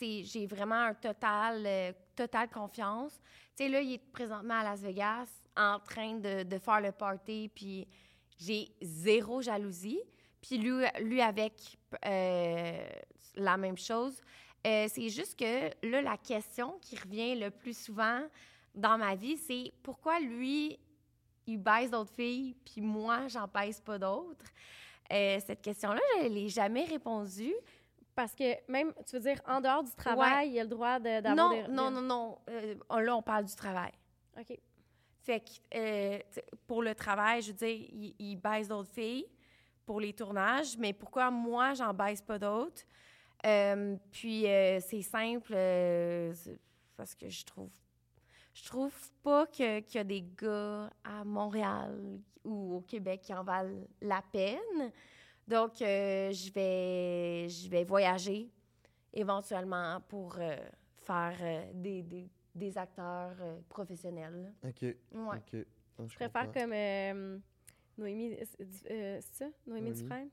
j'ai 0.00 0.46
vraiment 0.46 0.84
un 0.86 0.94
total, 0.94 1.62
euh, 1.66 1.92
total 2.16 2.48
confiance. 2.48 3.20
Tu 3.54 3.64
sais, 3.64 3.68
là, 3.68 3.82
il 3.82 3.92
est 3.92 4.10
présentement 4.10 4.54
à 4.54 4.64
Las 4.64 4.80
Vegas 4.80 5.28
en 5.54 5.78
train 5.80 6.14
de, 6.14 6.44
de 6.44 6.58
faire 6.58 6.80
le 6.80 6.92
party, 6.92 7.50
puis 7.54 7.86
j'ai 8.38 8.70
zéro 8.80 9.42
jalousie. 9.42 10.00
Puis 10.40 10.56
lui, 10.56 10.86
lui 11.00 11.20
avec 11.20 11.76
euh, 12.06 12.88
la 13.34 13.56
même 13.58 13.76
chose. 13.76 14.22
C'est 14.64 15.08
juste 15.08 15.38
que 15.38 15.70
là, 15.86 16.02
la 16.02 16.16
question 16.18 16.78
qui 16.80 16.94
revient 16.96 17.34
le 17.34 17.50
plus 17.50 17.76
souvent 17.76 18.20
dans 18.74 18.98
ma 18.98 19.14
vie, 19.14 19.36
c'est 19.36 19.72
pourquoi 19.82 20.20
lui, 20.20 20.78
il 21.46 21.58
baise 21.58 21.90
d'autres 21.90 22.12
filles, 22.12 22.54
puis 22.64 22.80
moi, 22.80 23.26
j'en 23.28 23.46
baise 23.46 23.80
pas 23.80 23.98
d'autres? 23.98 24.44
Euh, 25.12 25.38
cette 25.44 25.62
question-là, 25.62 26.00
je 26.20 26.24
ne 26.28 26.34
l'ai 26.34 26.48
jamais 26.48 26.84
répondue. 26.84 27.54
Parce 28.14 28.34
que 28.34 28.44
même, 28.70 28.92
tu 29.06 29.14
veux 29.16 29.20
dire, 29.22 29.40
en 29.46 29.60
dehors 29.60 29.82
du 29.84 29.92
travail, 29.94 30.48
il 30.48 30.54
y 30.54 30.60
a 30.60 30.64
le 30.64 30.68
droit 30.68 30.98
d'avoir 30.98 31.34
Non, 31.36 31.50
des... 31.50 31.62
non, 31.72 31.88
des- 31.90 31.94
non, 31.96 32.02
non. 32.02 32.38
Euh, 32.50 32.74
là, 33.00 33.16
on 33.16 33.22
parle 33.22 33.44
du 33.44 33.54
travail. 33.54 33.92
OK. 34.38 34.58
Fait 35.22 35.40
que 35.40 35.50
euh, 35.76 36.18
pour 36.66 36.82
le 36.82 36.94
travail, 36.94 37.42
je 37.42 37.48
veux 37.52 37.56
dire, 37.58 37.86
il, 37.92 38.14
il 38.18 38.36
baise 38.36 38.68
d'autres 38.68 38.90
filles 38.90 39.26
pour 39.86 40.00
les 40.00 40.12
tournages, 40.12 40.76
mais 40.78 40.92
pourquoi 40.92 41.30
moi, 41.30 41.74
j'en 41.74 41.94
baise 41.94 42.20
pas 42.20 42.38
d'autres? 42.38 42.82
Euh, 43.46 43.96
puis 44.10 44.46
euh, 44.48 44.80
c'est 44.80 45.02
simple, 45.02 45.52
euh, 45.54 46.34
parce 46.96 47.14
que 47.14 47.28
je 47.28 47.44
trouve 47.44 47.70
je 48.62 48.64
trouve 48.68 49.10
pas 49.22 49.46
que- 49.46 49.80
qu'il 49.80 49.96
y 49.98 50.00
a 50.00 50.04
des 50.04 50.24
gars 50.36 50.90
à 51.04 51.24
Montréal 51.24 52.18
ou 52.44 52.76
au 52.76 52.80
Québec 52.80 53.20
qui 53.22 53.32
en 53.34 53.44
valent 53.44 53.84
la 54.00 54.22
peine. 54.22 54.92
Donc, 55.46 55.80
euh, 55.80 56.30
je 56.32 56.52
vais 56.52 57.48
je 57.48 57.68
vais 57.68 57.84
voyager 57.84 58.50
éventuellement 59.12 60.00
pour 60.08 60.36
euh, 60.38 60.56
faire 60.98 61.36
euh, 61.40 61.70
des, 61.74 62.02
des- 62.02 62.28
des 62.54 62.76
acteurs 62.76 63.34
euh, 63.40 63.60
professionnels. 63.68 64.52
OK. 64.64 64.82
Ouais. 64.82 64.96
OK. 65.14 65.66
Ah, 65.98 66.02
Je 66.08 66.14
préfère 66.16 66.52
comme 66.52 66.72
euh, 66.72 67.38
Noémie, 67.96 68.36
c'est 68.44 68.90
euh, 68.90 69.18
c'est 69.20 69.34
ça? 69.34 69.46
Noémie 69.66 69.90
Noémie. 69.90 70.02
Dufresne? 70.02 70.30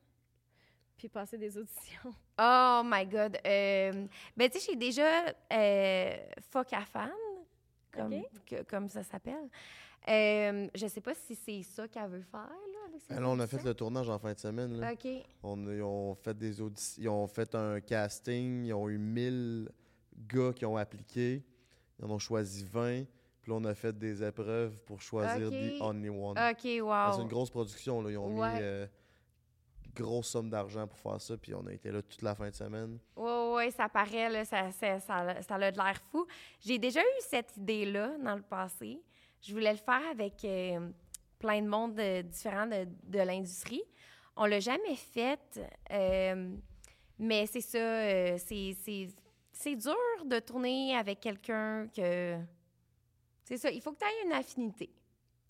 Puis 0.98 1.10
passer 1.10 1.38
des 1.38 1.58
auditions. 1.58 2.14
Oh 2.40 2.82
my 2.86 3.06
God. 3.06 3.38
Euh, 3.46 4.08
ben, 4.36 4.50
tu 4.50 4.60
sais, 4.60 4.72
j'ai 4.72 4.76
déjà 4.78 5.26
euh, 5.52 6.18
Fuck 6.52 6.74
à 6.74 6.82
fan, 6.86 7.12
comme, 7.96 8.22
que- 8.46 8.64
comme 8.64 8.90
ça 8.90 9.04
s'appelle. 9.04 9.50
Euh, 10.08 10.68
je 10.76 10.86
sais 10.88 11.02
pas 11.02 11.14
si 11.16 11.34
c'est 11.36 11.64
ça 11.64 11.88
qu'elle 11.88 12.10
veut 12.10 12.22
faire, 12.22 12.42
là, 12.42 12.80
avec 12.88 13.02
Ben 13.10 13.20
là, 13.22 13.28
on 13.30 13.40
a 13.40 13.48
fait 13.48 13.64
le 13.64 13.74
tournage 13.74 14.08
en 14.10 14.20
fin 14.20 14.34
de 14.34 14.40
semaine. 14.40 14.80
Là. 14.80 14.94
OK. 14.94 15.08
On, 15.42 15.68
a- 15.68 15.74
ils 15.74 15.82
ont 15.82 16.14
fait 16.16 16.38
des 16.38 16.62
auditions, 16.62 17.02
ils 17.04 17.10
ont 17.10 17.28
fait 17.28 17.56
un 17.56 17.80
casting, 17.82 18.66
ils 18.66 18.74
ont 18.74 18.88
eu 18.88 19.00
1000 19.00 19.70
gars 20.28 20.54
qui 20.54 20.66
ont 20.66 20.78
appliqué, 20.78 21.44
ils 22.00 22.06
en 22.06 22.12
ont 22.12 22.20
choisi 22.20 22.64
20, 22.66 23.06
puis 23.42 23.52
là, 23.52 23.58
on 23.60 23.64
a 23.66 23.74
fait 23.74 23.98
des 23.98 24.24
épreuves 24.24 24.80
pour 24.84 25.02
choisir 25.02 25.48
Ok. 25.48 25.54
The 25.54 25.82
Only 25.82 26.10
One. 26.10 26.38
OK, 26.38 26.60
C'est 26.62 26.82
wow. 26.82 27.22
une 27.22 27.28
grosse 27.28 27.50
production, 27.50 28.02
là. 28.02 28.12
ils 28.12 28.18
ont 28.18 28.38
Ouais. 28.40 28.54
mis 28.54 28.60
euh, 28.62 28.88
grosse 29.96 30.28
somme 30.28 30.50
d'argent 30.50 30.86
pour 30.88 30.98
faire 31.00 31.20
ça, 31.22 31.36
puis 31.38 31.54
on 31.56 31.66
a 31.68 31.74
été 31.74 31.92
là 31.92 32.02
toute 32.02 32.22
la 32.22 32.36
fin 32.36 32.50
de 32.50 32.56
semaine. 32.56 33.00
Oui, 33.16 33.32
oui, 33.56 33.72
ça 33.72 33.90
paraît, 33.90 34.30
là, 34.30 34.46
ça, 34.46 34.72
ça, 34.72 35.00
ça, 35.00 35.16
a- 35.16 35.72
de 35.72 35.78
l'air 35.78 36.00
fou. 36.12 36.26
J'ai 36.60 36.78
déjà 36.78 37.02
eu 37.02 37.20
cette 37.22 37.56
idée-là 37.58 38.18
dans 38.24 38.36
le 38.36 38.42
passé. 38.44 39.02
Je 39.42 39.54
voulais 39.54 39.72
le 39.72 39.78
faire 39.80 40.02
avec 40.12 40.44
euh, 40.46 40.90
plein 41.40 41.62
de 41.62 41.68
monde 41.68 42.00
euh, 42.00 42.22
différent 42.22 42.66
de, 42.68 42.88
de 43.04 43.20
l'industrie. 43.20 43.84
On 44.36 44.46
l'a 44.46 44.60
jamais 44.60 44.96
fait, 44.96 45.60
euh, 45.92 46.56
mais 47.18 47.46
c'est 47.46 47.62
ça, 47.62 47.78
euh, 47.78 48.38
c'est 48.38 49.76
dur 49.76 49.96
de 50.26 50.40
tourner 50.40 50.96
avec 50.98 51.22
quelqu'un 51.22 51.88
que... 51.96 52.38
C'est 53.46 53.58
ça, 53.58 53.70
il 53.70 53.82
faut 53.82 53.92
que 53.94 54.00
tu 54.00 54.06
aies 54.06 54.26
une 54.26 54.34
affinité. 54.34 54.90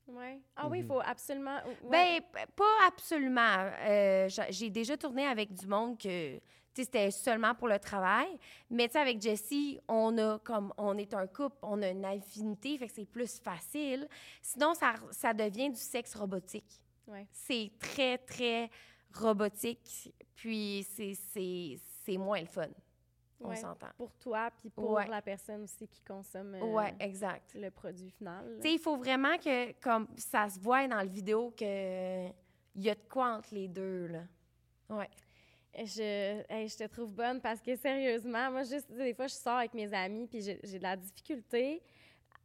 Ouais. 0.07 0.39
Ah 0.55 0.67
oui, 0.67 0.79
il 0.79 0.81
Mhm. 0.83 0.87
faut 0.87 1.01
absolument. 1.03 1.59
ouais. 1.83 2.21
Ben, 2.33 2.45
pas 2.55 2.87
absolument. 2.87 3.69
Euh, 3.87 4.29
j'a- 4.29 4.51
j'ai 4.51 4.69
déjà 4.69 4.95
tourné 4.97 5.25
avec 5.25 5.51
du 5.53 5.65
monde 5.67 5.97
que, 5.97 6.39
c'était 6.73 7.09
seulement 7.09 7.55
pour 7.55 7.69
le 7.69 7.79
travail. 7.79 8.27
Mais, 8.69 8.87
tu 8.87 8.93
sais, 8.93 8.99
avec 8.99 9.21
Jessie, 9.21 9.79
on 9.87 10.17
a 10.17 10.37
comme, 10.39 10.73
on 10.77 10.97
est 10.97 11.13
un 11.13 11.25
couple, 11.25 11.55
on 11.61 11.81
a 11.81 11.87
une 11.89 12.03
affinité, 12.03 12.77
fait 12.77 12.87
que 12.87 12.93
c'est 12.93 13.05
plus 13.09 13.39
facile. 13.39 14.07
Sinon, 14.41 14.73
ça, 14.73 14.95
ça 15.11 15.33
devient 15.33 15.69
du 15.69 15.79
sexe 15.79 16.13
robotique. 16.15 16.81
Ouais. 17.07 17.25
C'est 17.31 17.71
très, 17.79 18.17
très 18.17 18.69
robotique, 19.13 20.13
puis 20.35 20.85
c'est 20.93 22.17
moins 22.17 22.41
le 22.41 22.45
fun. 22.47 22.67
On 23.41 23.49
Ouais. 23.49 23.55
s'entend. 23.57 23.87
Pour 23.97 24.13
toi, 24.13 24.49
puis 24.57 24.69
pour 24.69 24.91
Ouais. 24.91 25.07
la 25.07 25.21
personne 25.21 25.63
aussi 25.63 25.87
qui 25.87 26.01
consomme 26.01 26.55
euh, 26.55 26.61
Ouais, 26.73 26.93
exact. 26.99 27.53
le 27.53 27.69
produit 27.69 28.09
final. 28.09 28.45
Tu 28.57 28.61
sais, 28.61 28.73
il 28.73 28.79
faut 28.79 28.95
vraiment 28.95 29.37
que 29.37 29.73
comme 29.81 30.07
ça 30.15 30.49
se 30.49 30.59
voit 30.59 30.87
dans 30.87 30.95
la 30.97 31.05
vidéo 31.05 31.51
que 31.51 32.27
il 32.77 32.83
y 32.83 32.89
a 32.89 32.95
de 32.95 33.03
quoi 33.09 33.35
entre 33.35 33.53
les 33.53 33.67
deux 33.67 34.07
là. 34.07 34.21
Ouais. 34.89 35.09
Je, 35.77 36.41
hey, 36.49 36.67
je 36.69 36.77
te 36.77 36.83
trouve 36.87 37.11
bonne 37.11 37.41
parce 37.41 37.61
que 37.61 37.75
sérieusement, 37.75 38.49
moi, 38.51 38.63
juste 38.63 38.89
des 38.93 39.13
fois, 39.13 39.27
je 39.27 39.33
sors 39.33 39.57
avec 39.57 39.73
mes 39.73 39.93
amis 39.93 40.25
puis 40.27 40.41
j'ai 40.41 40.55
de 40.79 40.83
la 40.83 40.95
difficulté 40.95 41.81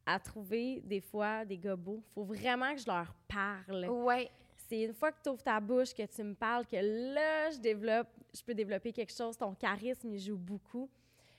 à 0.04 0.18
trouver 0.18 0.80
des 0.80 1.00
fois 1.00 1.44
des 1.44 1.56
beaux. 1.56 2.02
faut 2.14 2.24
vraiment 2.24 2.74
que 2.74 2.80
je 2.80 2.86
leur 2.86 3.14
parle. 3.28 3.86
Ouais. 3.88 4.28
C'est 4.68 4.82
une 4.82 4.94
fois 4.94 5.12
que 5.12 5.18
tu 5.22 5.28
ouvres 5.28 5.42
ta 5.42 5.60
bouche, 5.60 5.94
que 5.94 6.04
tu 6.06 6.22
me 6.24 6.34
parles, 6.34 6.66
que 6.66 6.76
là, 6.76 7.50
je 7.50 7.58
développe, 7.58 8.08
je 8.34 8.42
peux 8.42 8.54
développer 8.54 8.92
quelque 8.92 9.12
chose. 9.14 9.36
Ton 9.36 9.54
charisme, 9.54 10.12
il 10.12 10.20
joue 10.20 10.36
beaucoup. 10.36 10.88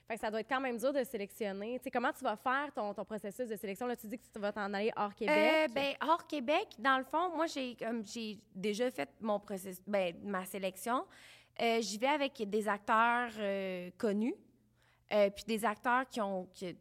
Fait 0.08 0.14
que 0.14 0.20
ça 0.20 0.30
doit 0.30 0.40
être 0.40 0.48
quand 0.48 0.60
même 0.60 0.76
dur 0.76 0.92
de 0.92 1.04
sélectionner. 1.04 1.78
Tu 1.78 1.84
sais, 1.84 1.90
comment 1.90 2.12
tu 2.12 2.24
vas 2.24 2.36
faire 2.36 2.72
ton, 2.74 2.92
ton 2.92 3.04
processus 3.04 3.48
de 3.48 3.56
sélection? 3.56 3.86
Là, 3.86 3.96
tu 3.96 4.06
dis 4.08 4.18
que 4.18 4.26
tu 4.32 4.38
vas 4.38 4.52
t'en 4.52 4.72
aller 4.74 4.92
hors 4.96 5.14
Québec. 5.14 5.36
Euh, 5.36 5.68
ben, 5.72 5.94
hors 6.02 6.26
Québec, 6.26 6.68
dans 6.78 6.98
le 6.98 7.04
fond, 7.04 7.34
moi, 7.34 7.46
j'ai 7.46 7.76
comme 7.76 8.04
j'ai 8.04 8.38
déjà 8.54 8.90
fait 8.90 9.08
mon 9.20 9.38
processus, 9.38 9.82
ben, 9.86 10.14
ma 10.24 10.44
sélection. 10.44 11.04
Euh, 11.60 11.80
J'y 11.80 11.98
vais 11.98 12.08
avec 12.08 12.42
des 12.48 12.68
acteurs 12.68 13.30
euh, 13.38 13.90
connus, 13.96 14.34
euh, 15.12 15.30
puis 15.30 15.44
des 15.44 15.64
acteurs 15.64 16.08
qui 16.08 16.20
ont, 16.20 16.46
qui, 16.52 16.76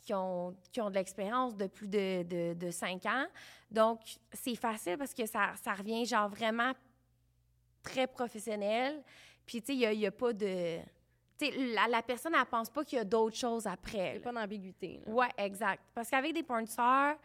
qui 0.00 0.14
ont, 0.14 0.56
qui 0.72 0.80
ont 0.80 0.90
de 0.90 0.94
l'expérience 0.94 1.56
de 1.56 1.66
plus 1.66 1.88
de, 1.88 2.22
de, 2.22 2.54
de 2.54 2.70
cinq 2.70 3.06
ans. 3.06 3.26
Donc, 3.70 4.00
c'est 4.32 4.56
facile 4.56 4.98
parce 4.98 5.14
que 5.14 5.26
ça, 5.26 5.52
ça 5.62 5.74
revient 5.74 6.04
genre 6.04 6.28
vraiment 6.28 6.72
très 7.82 8.06
professionnel. 8.06 9.02
Puis, 9.46 9.60
tu 9.60 9.66
sais, 9.68 9.72
il 9.74 9.78
n'y 9.78 9.86
a, 9.86 9.92
il 9.92 10.00
y 10.00 10.06
a 10.06 10.10
pas 10.12 10.32
de... 10.32 10.78
Tu 11.38 11.46
sais, 11.46 11.52
la, 11.74 11.88
la 11.88 12.02
personne, 12.02 12.34
elle 12.34 12.46
pense 12.46 12.70
pas 12.70 12.84
qu'il 12.84 12.96
y 12.98 13.00
a 13.00 13.04
d'autres 13.04 13.36
choses 13.36 13.66
après. 13.66 14.10
Il 14.10 14.14
y 14.14 14.16
a 14.18 14.20
pas 14.20 14.32
d'ambiguïté. 14.32 15.00
Ouais, 15.06 15.28
exact. 15.36 15.82
Parce 15.94 16.08
qu'avec 16.08 16.32
des 16.32 16.42
porn 16.42 16.66
stars, 16.66 17.16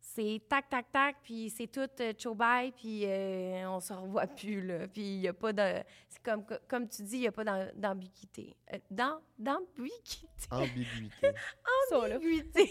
c'est 0.00 0.42
tac, 0.48 0.68
tac, 0.68 0.90
tac, 0.92 1.16
puis 1.22 1.48
c'est 1.48 1.68
tout 1.68 1.88
euh, 2.00 2.12
show 2.18 2.34
bye, 2.34 2.72
puis 2.72 3.04
euh, 3.06 3.66
on 3.70 3.80
se 3.80 3.92
revoit 3.92 4.26
plus, 4.26 4.60
là. 4.66 4.86
Puis 4.88 5.00
il 5.02 5.20
n'y 5.20 5.28
a 5.28 5.32
pas 5.32 5.52
de... 5.52 5.82
C'est 6.10 6.22
comme, 6.22 6.44
comme 6.68 6.88
tu 6.88 7.02
dis, 7.04 7.16
il 7.16 7.20
n'y 7.20 7.26
a 7.28 7.32
pas 7.32 7.44
d'am- 7.44 7.70
d'ambiguïté. 7.74 8.54
Euh, 8.72 8.78
d'am- 8.90 9.20
D'ambiguïté. 9.38 10.26
Ambiguïté. 10.50 11.30
Ambiguïté. 11.92 12.70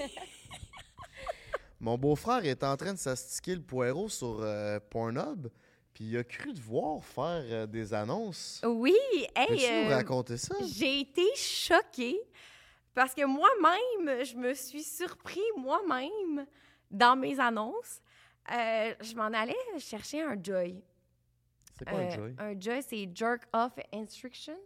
Mon 1.80 1.98
beau-frère 1.98 2.46
est 2.46 2.64
en 2.64 2.78
train 2.78 2.94
de 2.94 2.98
s'astiquer 3.00 3.56
le 3.56 3.62
poireau 3.62 4.08
sur 4.10 4.40
euh, 4.42 4.80
Pornhub, 4.90 5.48
puis 5.94 6.06
il 6.06 6.18
a 6.18 6.24
cru 6.24 6.54
devoir 6.54 7.04
faire 7.04 7.44
euh, 7.46 7.68
des 7.68 7.94
annonces. 7.94 8.62
oui, 8.66 8.96
hey, 9.36 9.48
Peux-tu 9.48 9.72
nous 9.72 9.92
euh, 9.92 9.96
raconter 9.96 10.38
ça? 10.38 10.56
j'ai 10.66 11.02
été 11.02 11.26
choquée 11.36 12.20
parce 12.94 13.14
que 13.14 13.26
moi-même, 13.26 14.24
je 14.24 14.36
me 14.36 14.54
suis 14.54 14.84
surpris 14.84 15.42
moi-même 15.58 16.46
dans 16.90 17.16
mes 17.16 17.40
annonces. 17.40 18.02
Euh, 18.52 18.94
je 19.02 19.16
m'en 19.16 19.32
allais 19.34 19.56
chercher 19.80 20.22
un 20.22 20.36
Joy. 20.42 20.84
C'est 21.78 21.88
quoi 21.88 22.00
un 22.00 22.10
joy? 22.10 22.36
Un 22.38 22.60
joy, 22.60 22.84
c'est 22.88 23.10
jerk 23.16 23.44
off 23.52 23.74
instruction. 23.92 24.58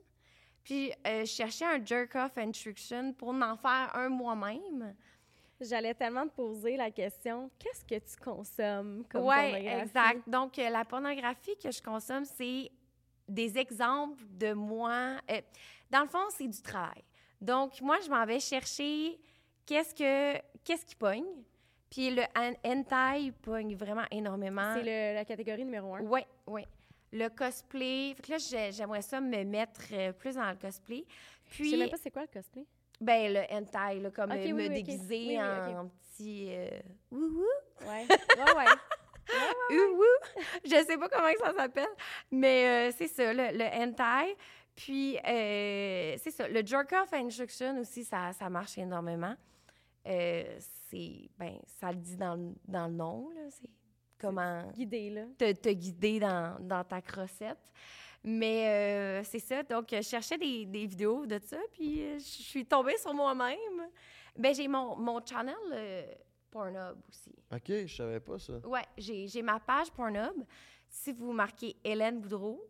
Puis 0.63 0.91
je 1.05 1.23
cherchais 1.23 1.63
un 1.63 1.83
jerk 1.85 2.15
off 2.15 2.37
instruction 2.37 3.13
pour 3.13 3.29
en 3.29 3.55
faire 3.55 3.91
un 3.93 4.09
moi-même. 4.09 4.93
J'allais 5.59 5.93
tellement 5.95 6.27
te 6.27 6.35
poser 6.35 6.77
la 6.77 6.91
question 6.91 7.49
qu'est-ce 7.57 7.83
que 7.83 7.95
tu 7.95 8.15
consommes 8.23 9.03
comme 9.09 9.23
Ouais, 9.25 9.51
pornographie? 9.51 9.81
exact. 9.81 10.29
Donc 10.29 10.59
euh, 10.59 10.69
la 10.69 10.85
pornographie 10.85 11.57
que 11.57 11.71
je 11.71 11.81
consomme, 11.81 12.25
c'est 12.25 12.71
des 13.27 13.57
exemples 13.57 14.23
de 14.29 14.53
moi. 14.53 15.17
euh, 15.31 15.41
dans 15.89 16.01
le 16.01 16.07
fond, 16.07 16.23
c'est 16.29 16.47
du 16.47 16.61
travail. 16.61 17.03
Donc 17.41 17.79
moi, 17.81 17.97
je 18.05 18.09
m'en 18.09 18.25
vais 18.25 18.39
chercher 18.39 19.19
qu'est-ce 19.65 19.93
que 19.95 20.39
qu'est-ce 20.63 20.85
qui 20.85 20.95
pogne. 20.95 21.25
Puis 21.89 22.09
le 22.11 22.23
hen- 22.35 22.57
hentai 22.65 23.31
pogne 23.41 23.75
vraiment 23.75 24.05
énormément. 24.11 24.73
C'est 24.75 25.13
la 25.13 25.25
catégorie 25.25 25.63
numéro 25.65 25.95
un. 25.95 26.01
Oui, 26.01 26.21
oui. 26.45 26.63
Le 27.13 27.29
cosplay. 27.29 28.13
Fait 28.15 28.21
que 28.23 28.31
là, 28.33 28.37
j'ai- 28.37 28.71
j'aimerais 28.73 29.01
ça 29.01 29.21
me 29.21 29.43
mettre 29.43 29.81
euh, 29.93 30.11
plus 30.11 30.35
dans 30.35 30.49
le 30.49 30.57
cosplay. 30.57 31.05
Je 31.45 31.49
Puis, 31.55 31.69
sais 31.71 31.77
même 31.77 31.89
pas 31.89 31.97
c'est 31.97 32.11
quoi 32.11 32.23
le 32.23 32.27
cosplay. 32.27 32.65
Ben, 32.99 33.33
le 33.33 33.41
hentai, 33.53 33.99
là, 33.99 34.11
comme 34.11 34.31
euh, 34.31 34.35
oui, 34.43 34.53
me 34.53 34.61
oui, 34.63 34.69
déguiser 34.69 35.25
oui, 35.37 35.39
en 35.41 35.87
petit 36.15 36.47
euh, 36.49 36.69
wouhou, 37.11 37.45
Ouais. 37.81 38.05
ouais, 38.09 38.53
ouais. 38.55 39.77
wouhou. 39.77 40.03
Je 40.63 40.83
sais 40.85 40.97
pas 40.97 41.09
comment 41.09 41.27
ça 41.39 41.53
s'appelle, 41.53 41.87
mais 42.31 42.89
euh, 42.89 42.93
c'est 42.97 43.07
ça, 43.07 43.33
le, 43.33 43.57
le 43.57 43.65
hentai. 43.65 44.35
Puis, 44.75 45.17
euh, 45.17 46.15
c'est 46.17 46.31
ça. 46.31 46.47
Le 46.47 46.63
jerk-off 46.65 47.11
instruction 47.13 47.79
aussi, 47.79 48.03
ça, 48.03 48.31
ça 48.33 48.47
marche 48.49 48.77
énormément. 48.77 49.35
C'est, 50.05 51.29
ben, 51.37 51.57
ça 51.65 51.91
le 51.91 51.97
dit 51.97 52.15
dans, 52.15 52.35
le- 52.35 52.53
dans 52.67 52.87
le 52.87 52.93
nom, 52.93 53.29
là. 53.35 53.41
C'est 53.49 53.69
comment 54.19 54.63
Guidé, 54.71 55.09
là. 55.09 55.21
te, 55.37 55.51
te 55.51 55.69
guider 55.69 56.19
dans, 56.19 56.57
dans 56.61 56.83
ta 56.83 57.01
crossette. 57.01 57.57
Mais 58.29 58.67
euh, 58.67 59.23
c'est 59.23 59.39
ça. 59.39 59.63
Donc, 59.63 59.87
je 59.89 60.01
cherchais 60.01 60.37
des, 60.37 60.65
des 60.65 60.85
vidéos 60.85 61.25
de 61.25 61.39
ça, 61.41 61.55
puis 61.71 62.03
euh, 62.03 62.15
je 62.19 62.23
suis 62.25 62.65
tombée 62.65 62.97
sur 62.97 63.13
moi-même. 63.13 63.87
Ben, 64.37 64.53
j'ai 64.53 64.67
mon, 64.67 64.97
mon 64.97 65.25
channel 65.25 65.55
euh, 65.71 66.03
Pornhub 66.51 66.97
aussi. 67.07 67.31
Ok, 67.49 67.85
je 67.85 67.95
savais 67.95 68.19
pas 68.19 68.37
ça. 68.37 68.57
Ouais, 68.67 68.83
j'ai 68.97 69.29
j'ai 69.29 69.41
ma 69.41 69.61
page 69.61 69.89
Pornhub. 69.91 70.43
Si 70.89 71.13
vous 71.13 71.31
marquez 71.31 71.77
Hélène 71.85 72.19
Boudreau, 72.19 72.61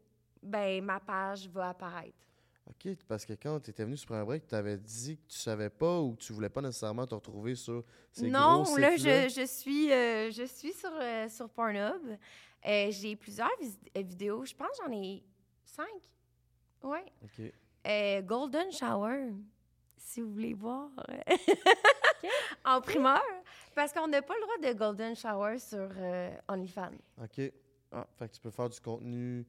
ben 0.43 0.83
ma 0.83 0.99
page 0.99 1.47
va 1.49 1.69
apparaître. 1.69 2.13
Ok, 2.69 2.95
parce 3.07 3.25
que 3.25 3.33
quand 3.33 3.59
tu 3.59 3.71
étais 3.71 3.83
venu 3.83 3.97
sur 3.97 4.11
un 4.13 4.23
break, 4.23 4.45
tu 4.45 4.53
avais 4.53 4.77
dit 4.77 5.17
que 5.17 5.27
tu 5.31 5.39
savais 5.39 5.71
pas 5.71 5.99
ou 6.01 6.13
que 6.13 6.21
tu 6.21 6.33
voulais 6.33 6.49
pas 6.49 6.61
nécessairement 6.61 7.07
te 7.07 7.15
retrouver 7.15 7.55
sur 7.55 7.83
ces 8.11 8.29
non, 8.29 8.61
gros 8.61 8.77
là, 8.77 8.95
je, 8.95 9.27
je 9.29 9.45
suis, 9.47 9.87
je 9.89 10.45
suis 10.45 10.73
sur, 10.73 10.91
sur 11.29 11.49
Pornhub. 11.49 12.15
J'ai 12.63 13.15
plusieurs 13.15 13.49
vis- 13.59 13.79
vidéos. 13.95 14.45
Je 14.45 14.53
pense 14.53 14.77
que 14.77 14.85
j'en 14.85 14.91
ai 14.91 15.23
cinq. 15.67 16.09
Ouais. 16.83 17.05
Ok. 17.23 17.51
Euh, 17.87 18.21
Golden 18.21 18.71
Shower, 18.71 19.31
si 19.97 20.21
vous 20.21 20.31
voulez 20.31 20.53
voir. 20.53 20.89
en 22.65 22.81
primeur. 22.81 23.21
Parce 23.75 23.93
qu'on 23.93 24.07
n'a 24.07 24.21
pas 24.21 24.33
le 24.35 24.41
droit 24.41 24.71
de 24.73 24.77
Golden 24.77 25.15
Shower 25.15 25.59
sur 25.59 25.89
euh, 25.97 26.31
OnlyFans. 26.47 26.91
OK. 27.21 27.51
Ah, 27.91 28.07
fait 28.17 28.27
que 28.27 28.33
tu 28.35 28.41
peux 28.41 28.51
faire 28.51 28.69
du 28.69 28.79
contenu 28.79 29.45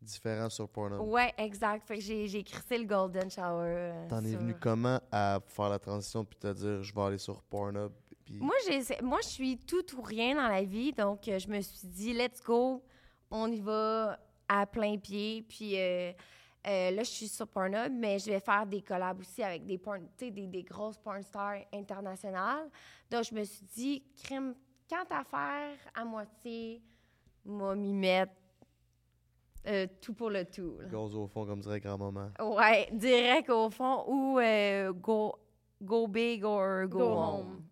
différent 0.00 0.48
sur 0.48 0.68
Pornhub. 0.68 1.00
Ouais, 1.00 1.32
exact. 1.38 1.86
Fait 1.86 1.96
que 1.96 2.00
j'ai, 2.02 2.26
j'ai 2.26 2.42
crissé 2.44 2.78
le 2.78 2.84
Golden 2.84 3.30
Shower. 3.30 3.66
euh, 3.66 4.08
T'en 4.08 4.24
es 4.24 4.34
venu 4.34 4.54
comment 4.60 5.00
à 5.10 5.40
faire 5.46 5.68
la 5.68 5.78
transition 5.78 6.24
puis 6.24 6.38
te 6.38 6.52
dire 6.52 6.82
je 6.82 6.94
vais 6.94 7.00
aller 7.02 7.18
sur 7.18 7.42
Pornhub 7.42 7.92
puis 8.24 8.38
Moi, 8.38 8.54
j'ai, 8.68 8.82
moi, 9.02 9.18
je 9.22 9.28
suis 9.28 9.58
tout 9.58 9.84
ou 9.96 10.02
rien 10.02 10.34
dans 10.36 10.48
la 10.48 10.62
vie. 10.62 10.92
Donc, 10.92 11.26
euh, 11.28 11.38
je 11.38 11.48
me 11.48 11.60
suis 11.60 11.88
dit, 11.88 12.12
let's 12.12 12.40
go, 12.42 12.82
on 13.30 13.50
y 13.50 13.60
va 13.60 14.18
à 14.52 14.66
plein 14.66 14.98
pied. 14.98 15.42
Puis 15.48 15.78
euh, 15.78 16.12
euh, 16.66 16.90
là, 16.90 17.02
je 17.02 17.10
suis 17.10 17.28
sur 17.28 17.46
Pornhub, 17.46 17.92
mais 17.92 18.18
je 18.18 18.30
vais 18.30 18.40
faire 18.40 18.66
des 18.66 18.82
collabs 18.82 19.20
aussi 19.20 19.42
avec 19.42 19.64
des, 19.64 19.78
porn, 19.78 20.00
tu 20.18 20.26
sais, 20.26 20.30
des, 20.30 20.46
des 20.46 20.62
grosses 20.62 20.98
porn 20.98 21.22
stars 21.22 21.64
internationales. 21.72 22.68
Donc, 23.10 23.24
je 23.24 23.34
me 23.34 23.44
suis 23.44 23.64
dit, 23.74 24.02
crime, 24.22 24.54
quand 24.88 25.04
à 25.10 25.24
faire 25.24 25.76
à 25.94 26.04
moitié, 26.04 26.82
moi, 27.44 27.74
m'y 27.76 27.94
mettre 27.94 28.32
euh, 29.66 29.86
tout 30.00 30.14
pour 30.14 30.30
le 30.30 30.44
tout. 30.44 30.78
là. 30.80 30.98
au 30.98 31.26
fond 31.26 31.46
comme 31.46 31.60
dirait 31.60 31.80
grand-maman. 31.80 32.30
Ouais, 32.40 32.88
direct 32.92 33.50
au 33.50 33.70
fond 33.70 34.04
ou 34.08 34.38
euh, 34.38 34.92
go, 34.92 35.34
go 35.80 36.06
big 36.08 36.44
or 36.44 36.86
go, 36.88 36.98
Go 36.98 37.04
home. 37.04 37.40
home. 37.40 37.62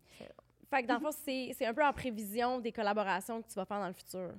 Fait 0.71 0.83
que 0.83 0.87
dans 0.89 0.95
le 0.95 1.01
fond, 1.01 1.11
c'est 1.13 1.65
un 1.67 1.73
peu 1.73 1.83
en 1.85 1.93
prévision 1.95 2.59
des 2.61 2.73
collaborations 2.73 3.41
que 3.41 3.49
tu 3.49 3.55
vas 3.55 3.65
faire 3.65 3.81
dans 3.81 3.87
le 3.89 3.95
futur. 3.95 4.33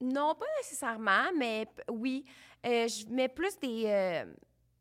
Non, 0.00 0.34
pas 0.34 0.46
nécessairement, 0.58 1.30
mais 1.36 1.66
oui. 1.90 2.24
Euh, 2.66 2.88
je 2.88 3.06
mets 3.08 3.28
plus 3.28 3.58
des, 3.58 3.84
euh, 3.86 4.24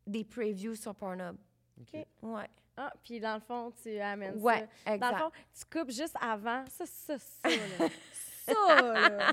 des 0.05 0.23
previews 0.23 0.75
sur 0.75 0.93
Pornhub. 0.95 1.37
OK. 1.81 2.05
Ouais. 2.21 2.47
Ah, 2.77 2.93
puis 3.03 3.19
dans 3.19 3.33
le 3.35 3.41
fond, 3.41 3.73
tu 3.83 3.99
amènes 3.99 4.37
Ouais, 4.41 4.67
ça. 4.85 4.97
Dans 4.97 5.07
le 5.07 5.11
exact. 5.11 5.17
fond, 5.19 5.31
tu 5.57 5.65
coupes 5.79 5.91
juste 5.91 6.15
avant. 6.21 6.63
Ça, 6.69 6.85
ça, 6.85 7.17
ça, 7.19 7.49
là. 7.49 7.87
ça, 8.53 8.81
là. 8.81 9.31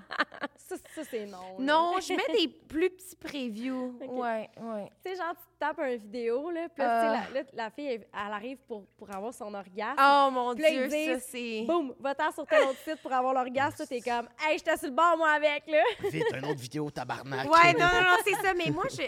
Ça, 0.56 0.76
ça, 0.94 1.02
c'est 1.08 1.26
non. 1.26 1.58
là. 1.58 1.64
Non, 1.64 2.00
je 2.00 2.12
mets 2.14 2.38
des 2.38 2.48
plus 2.48 2.90
petits 2.90 3.16
previews. 3.16 3.98
Ok. 4.02 4.12
Ouais, 4.22 4.50
ouais. 4.60 4.90
Tu 5.04 5.10
sais, 5.10 5.16
genre, 5.16 5.34
tu 5.34 5.42
tapes 5.58 5.78
une 5.78 5.96
vidéo, 5.96 6.50
là, 6.50 6.68
puis 6.68 6.82
là, 6.82 7.00
Ah. 7.00 7.26
la, 7.32 7.40
là, 7.40 7.46
la 7.52 7.70
fille, 7.70 7.86
elle, 7.86 8.06
elle 8.12 8.32
arrive 8.32 8.58
pour, 8.66 8.86
pour 8.96 9.14
avoir 9.14 9.32
son 9.32 9.52
orgasme. 9.54 9.96
Oh 10.00 10.30
mon 10.32 10.54
Dieu, 10.54 10.88
ça 10.88 11.20
c'est. 11.20 11.64
Boum, 11.66 11.94
va-t'en 12.00 12.30
sur 12.32 12.46
tel 12.46 12.62
autre 12.64 12.78
site 12.80 13.00
pour 13.02 13.12
avoir 13.12 13.32
l'orgasme. 13.34 13.76
Toi, 13.76 13.86
t'es 13.86 14.00
comme, 14.00 14.28
hey, 14.44 14.58
j'étais 14.58 14.76
sur 14.76 14.88
le 14.88 14.94
bord, 14.94 15.16
moi, 15.16 15.30
avec, 15.30 15.66
là. 15.66 15.82
Vite, 16.10 16.26
une 16.34 16.44
autre 16.46 16.60
vidéo 16.60 16.90
tabarnak. 16.90 17.50
Ouais, 17.50 17.72
non, 17.78 17.86
non, 17.86 18.02
non, 18.02 18.16
c'est 18.24 18.34
ça. 18.34 18.54
Mais 18.54 18.70
moi, 18.70 18.84
je, 18.90 19.02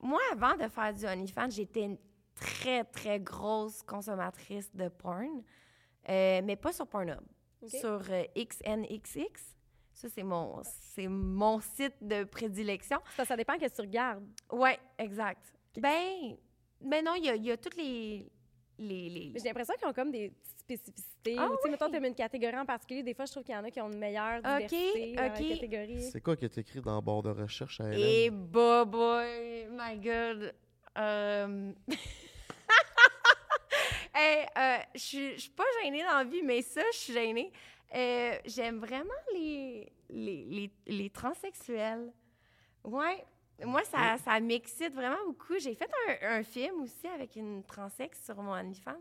moi, 0.00 0.20
avant 0.32 0.56
de 0.56 0.68
faire 0.68 0.92
du 0.94 1.04
OnlyFans, 1.06 1.50
j'étais 1.50 1.82
une 1.82 1.98
très, 2.34 2.84
très 2.84 3.18
grosse 3.20 3.82
consommatrice 3.82 4.74
de 4.74 4.88
porn, 4.88 5.42
euh, 6.08 6.40
mais 6.44 6.56
pas 6.56 6.72
sur 6.72 6.86
Pornhub. 6.86 7.20
Sur 7.68 8.02
euh, 8.10 8.24
XNXX. 8.36 9.54
Ça, 9.92 10.08
c'est 10.08 10.22
mon, 10.22 10.62
c'est 10.64 11.08
mon 11.08 11.60
site 11.60 11.96
de 12.00 12.24
prédilection. 12.24 12.98
Ça, 13.16 13.24
ça 13.24 13.36
dépend 13.36 13.58
qu'est-ce 13.58 13.74
que 13.74 13.82
tu 13.82 13.88
regardes. 13.88 14.24
Ouais, 14.50 14.78
exact. 14.98 15.52
Ben, 15.76 16.36
ben 16.80 17.04
non, 17.04 17.14
il 17.16 17.24
y 17.26 17.28
a, 17.28 17.36
il 17.36 17.44
y 17.44 17.50
a 17.50 17.56
toutes 17.56 17.76
les. 17.76 18.30
les, 18.78 19.10
les- 19.10 19.32
j'ai 19.36 19.44
l'impression 19.48 19.74
qu'ils 19.78 19.88
ont 19.88 19.92
comme 19.92 20.10
des 20.10 20.32
spécificités. 20.42 21.36
Ah 21.38 21.48
Ou, 21.48 21.56
tu 21.56 21.62
sais, 21.64 21.70
mettons, 21.70 21.86
oui? 21.90 22.00
tu 22.00 22.06
une 22.06 22.14
catégorie 22.14 22.56
en 22.56 22.64
particulier. 22.64 23.02
Des 23.02 23.12
fois, 23.12 23.26
je 23.26 23.32
trouve 23.32 23.44
qu'il 23.44 23.54
y 23.54 23.58
en 23.58 23.64
a 23.64 23.70
qui 23.70 23.80
ont 23.80 23.90
une 23.90 23.98
meilleure 23.98 24.38
OK, 24.38 24.68
diversité 24.68 25.14
dans 25.16 25.26
OK. 25.26 25.40
la 25.40 25.48
catégorie. 25.54 26.02
C'est 26.10 26.20
quoi 26.22 26.36
qui 26.36 26.44
est 26.46 26.58
écrit 26.58 26.80
dans 26.80 26.94
le 26.96 27.02
bord 27.02 27.22
de 27.22 27.30
recherche 27.30 27.80
à 27.80 27.92
Hélène? 27.92 28.00
Et 28.00 28.30
bah, 28.30 28.84
boy, 28.86 29.68
my 29.70 29.98
God. 29.98 30.54
Euh... 30.98 31.72
hey, 34.20 34.46
euh, 34.56 34.78
je 34.94 34.98
suis- 35.38 35.50
pas 35.56 35.64
gênée 35.82 36.02
dans 36.02 36.18
la 36.18 36.24
vie, 36.24 36.42
mais 36.42 36.62
ça, 36.62 36.82
je 36.92 36.96
suis 36.98 37.12
gênée. 37.12 37.52
Euh, 37.94 38.36
J'aime 38.44 38.78
vraiment 38.78 39.10
les, 39.34 39.90
les, 40.08 40.44
les, 40.44 40.70
les 40.86 41.10
transsexuels. 41.10 42.12
Ouais. 42.84 43.24
Moi, 43.64 43.82
ça, 43.84 44.16
ça 44.24 44.40
m'excite 44.40 44.94
vraiment 44.94 45.22
beaucoup. 45.26 45.58
J'ai 45.58 45.74
fait 45.74 45.90
un, 46.22 46.38
un 46.38 46.42
film 46.42 46.82
aussi 46.82 47.06
avec 47.08 47.36
une 47.36 47.62
transex 47.64 48.24
sur 48.24 48.36
mon 48.40 48.52
OnlyFans. 48.52 48.92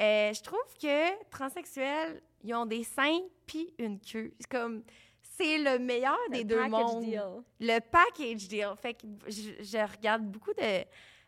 Euh, 0.00 0.32
je 0.32 0.42
trouve 0.42 0.60
que 0.80 1.24
transsexuels, 1.30 2.22
ils 2.44 2.54
ont 2.54 2.66
des 2.66 2.84
seins 2.84 3.20
puis 3.46 3.74
une 3.78 3.98
queue. 4.00 4.32
C'est 4.38 4.48
comme, 4.48 4.84
c'est 5.22 5.58
le 5.58 5.78
meilleur 5.78 6.18
des 6.30 6.44
deux 6.44 6.68
mondes. 6.68 7.02
deal. 7.02 7.42
Le 7.58 7.80
package 7.80 8.46
deal. 8.48 8.72
Fait 8.80 8.94
que 8.94 9.06
je, 9.26 9.62
je 9.62 9.78
regarde 9.96 10.22
beaucoup 10.22 10.52
de, 10.54 10.84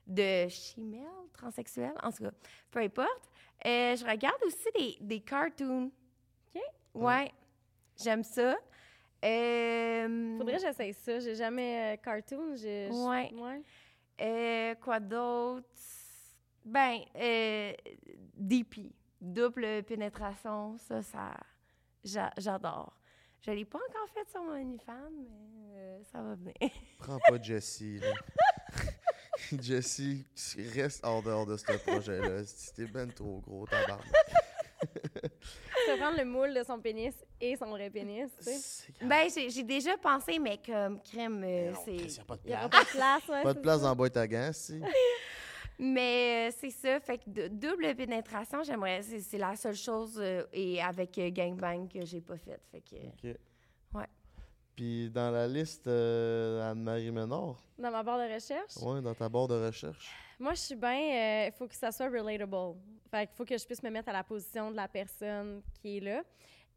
de 0.06 0.48
chimelles 0.48 1.06
transsexuels, 1.32 1.94
en 2.02 2.10
tout 2.10 2.24
cas, 2.24 2.30
peu 2.70 2.80
importe. 2.80 3.30
Euh, 3.64 3.94
je 3.96 4.04
regarde 4.04 4.42
aussi 4.44 4.68
des, 4.76 4.96
des 5.00 5.20
cartoons. 5.20 5.90
OK. 6.54 6.62
Ouais, 6.94 7.32
j'aime 8.02 8.22
ça. 8.24 8.56
Euh, 9.24 10.36
Faudrait 10.38 10.56
que 10.56 10.60
j'essaye 10.62 10.92
ça. 10.94 11.18
J'ai 11.20 11.34
jamais 11.34 11.94
euh, 11.94 11.96
cartoon. 12.02 12.56
j'ai- 12.56 12.90
j'- 12.90 12.96
Ouais. 12.98 13.32
ouais. 13.34 13.62
euh, 14.20 14.74
quoi 14.76 14.98
d'autre? 15.00 15.66
Ben, 16.64 17.00
euh, 17.16 17.72
DP, 18.36 18.92
double 19.20 19.82
pénétration, 19.84 20.76
ça, 20.78 21.02
ça, 21.02 21.34
j'a- 22.04 22.32
j'adore. 22.38 22.96
Je 23.40 23.50
l'ai 23.50 23.64
pas 23.64 23.78
encore 23.78 24.08
fait 24.14 24.28
sur 24.30 24.42
mon 24.42 24.52
OnlyFans, 24.52 25.10
mais 25.10 25.74
euh, 25.76 26.02
ça 26.04 26.22
va 26.22 26.34
venir. 26.36 26.54
Prends 26.98 27.18
pas 27.18 27.40
Jessie, 27.40 27.98
là. 27.98 28.06
Jessie, 29.62 30.24
reste 30.74 31.04
en 31.04 31.22
dehors 31.22 31.46
de 31.46 31.56
ce 31.56 31.64
projet-là. 31.78 32.44
C'était 32.44 32.86
ben 32.90 33.10
trop 33.12 33.40
gros, 33.40 33.66
tabarnak. 33.66 34.06
Tu 35.84 35.90
vas 35.90 35.96
prendre 35.96 36.18
le 36.18 36.24
moule 36.24 36.54
de 36.54 36.62
son 36.64 36.80
pénis 36.80 37.14
et 37.40 37.56
son 37.56 37.66
vrai 37.70 37.88
pénis, 37.90 38.28
tu 38.38 38.44
sais. 38.52 38.92
Ben, 39.00 39.28
j'ai 39.30 39.62
déjà 39.62 39.96
pensé, 39.96 40.38
mais 40.40 40.58
comme 40.64 41.00
crème, 41.02 41.42
euh, 41.44 41.72
c'est. 41.84 41.96
Chris, 41.96 42.16
y 42.16 42.20
a 42.20 42.24
pas 42.24 42.36
de 42.36 42.40
Il 42.44 42.50
n'y 42.50 42.56
place. 42.56 42.68
pas 42.70 42.80
de 42.84 42.88
place, 42.90 43.28
ouais. 43.28 43.42
Pas 43.42 43.54
de 43.54 43.60
place 43.60 43.80
dans 43.82 43.88
la 43.88 43.94
boîte 43.94 44.16
à 44.16 44.26
gants, 44.26 44.50
si. 44.52 44.80
Mais 45.78 46.48
euh, 46.50 46.56
c'est 46.60 46.70
ça, 46.70 47.00
fait 47.00 47.18
que 47.18 47.28
de- 47.30 47.48
double 47.48 47.94
pénétration, 47.96 48.62
j'aimerais. 48.62 49.02
C'est 49.02 49.38
la 49.38 49.56
seule 49.56 49.74
chose, 49.74 50.16
euh, 50.18 50.44
et 50.52 50.80
avec 50.82 51.16
euh, 51.18 51.30
Gangbang 51.30 51.88
que 51.88 52.04
j'ai 52.04 52.20
pas 52.20 52.36
faite. 52.36 52.60
Fait 52.70 52.80
que. 52.82 52.96
OK. 53.30 53.36
Puis 54.76 55.10
dans 55.10 55.30
la 55.30 55.46
liste 55.46 55.86
euh, 55.86 56.70
Anne-Marie 56.70 57.10
Ménard, 57.10 57.56
Dans 57.78 57.90
ma 57.90 58.02
barre 58.02 58.18
de 58.26 58.34
recherche, 58.34 58.76
ouais, 58.78 59.02
dans 59.02 59.14
ta 59.14 59.28
barre 59.28 59.48
de 59.48 59.66
recherche. 59.66 60.10
moi, 60.38 60.54
je 60.54 60.60
suis 60.60 60.74
bien. 60.76 61.46
Il 61.46 61.52
faut 61.52 61.68
que 61.68 61.74
ça 61.74 61.92
soit 61.92 62.08
relatable. 62.08 62.76
Fait 63.10 63.26
qu'il 63.26 63.36
faut 63.36 63.44
que 63.44 63.56
je 63.58 63.64
puisse 63.66 63.82
me 63.82 63.90
mettre 63.90 64.08
à 64.08 64.12
la 64.12 64.24
position 64.24 64.70
de 64.70 64.76
la 64.76 64.88
personne 64.88 65.62
qui 65.80 65.98
est 65.98 66.00
là. 66.00 66.22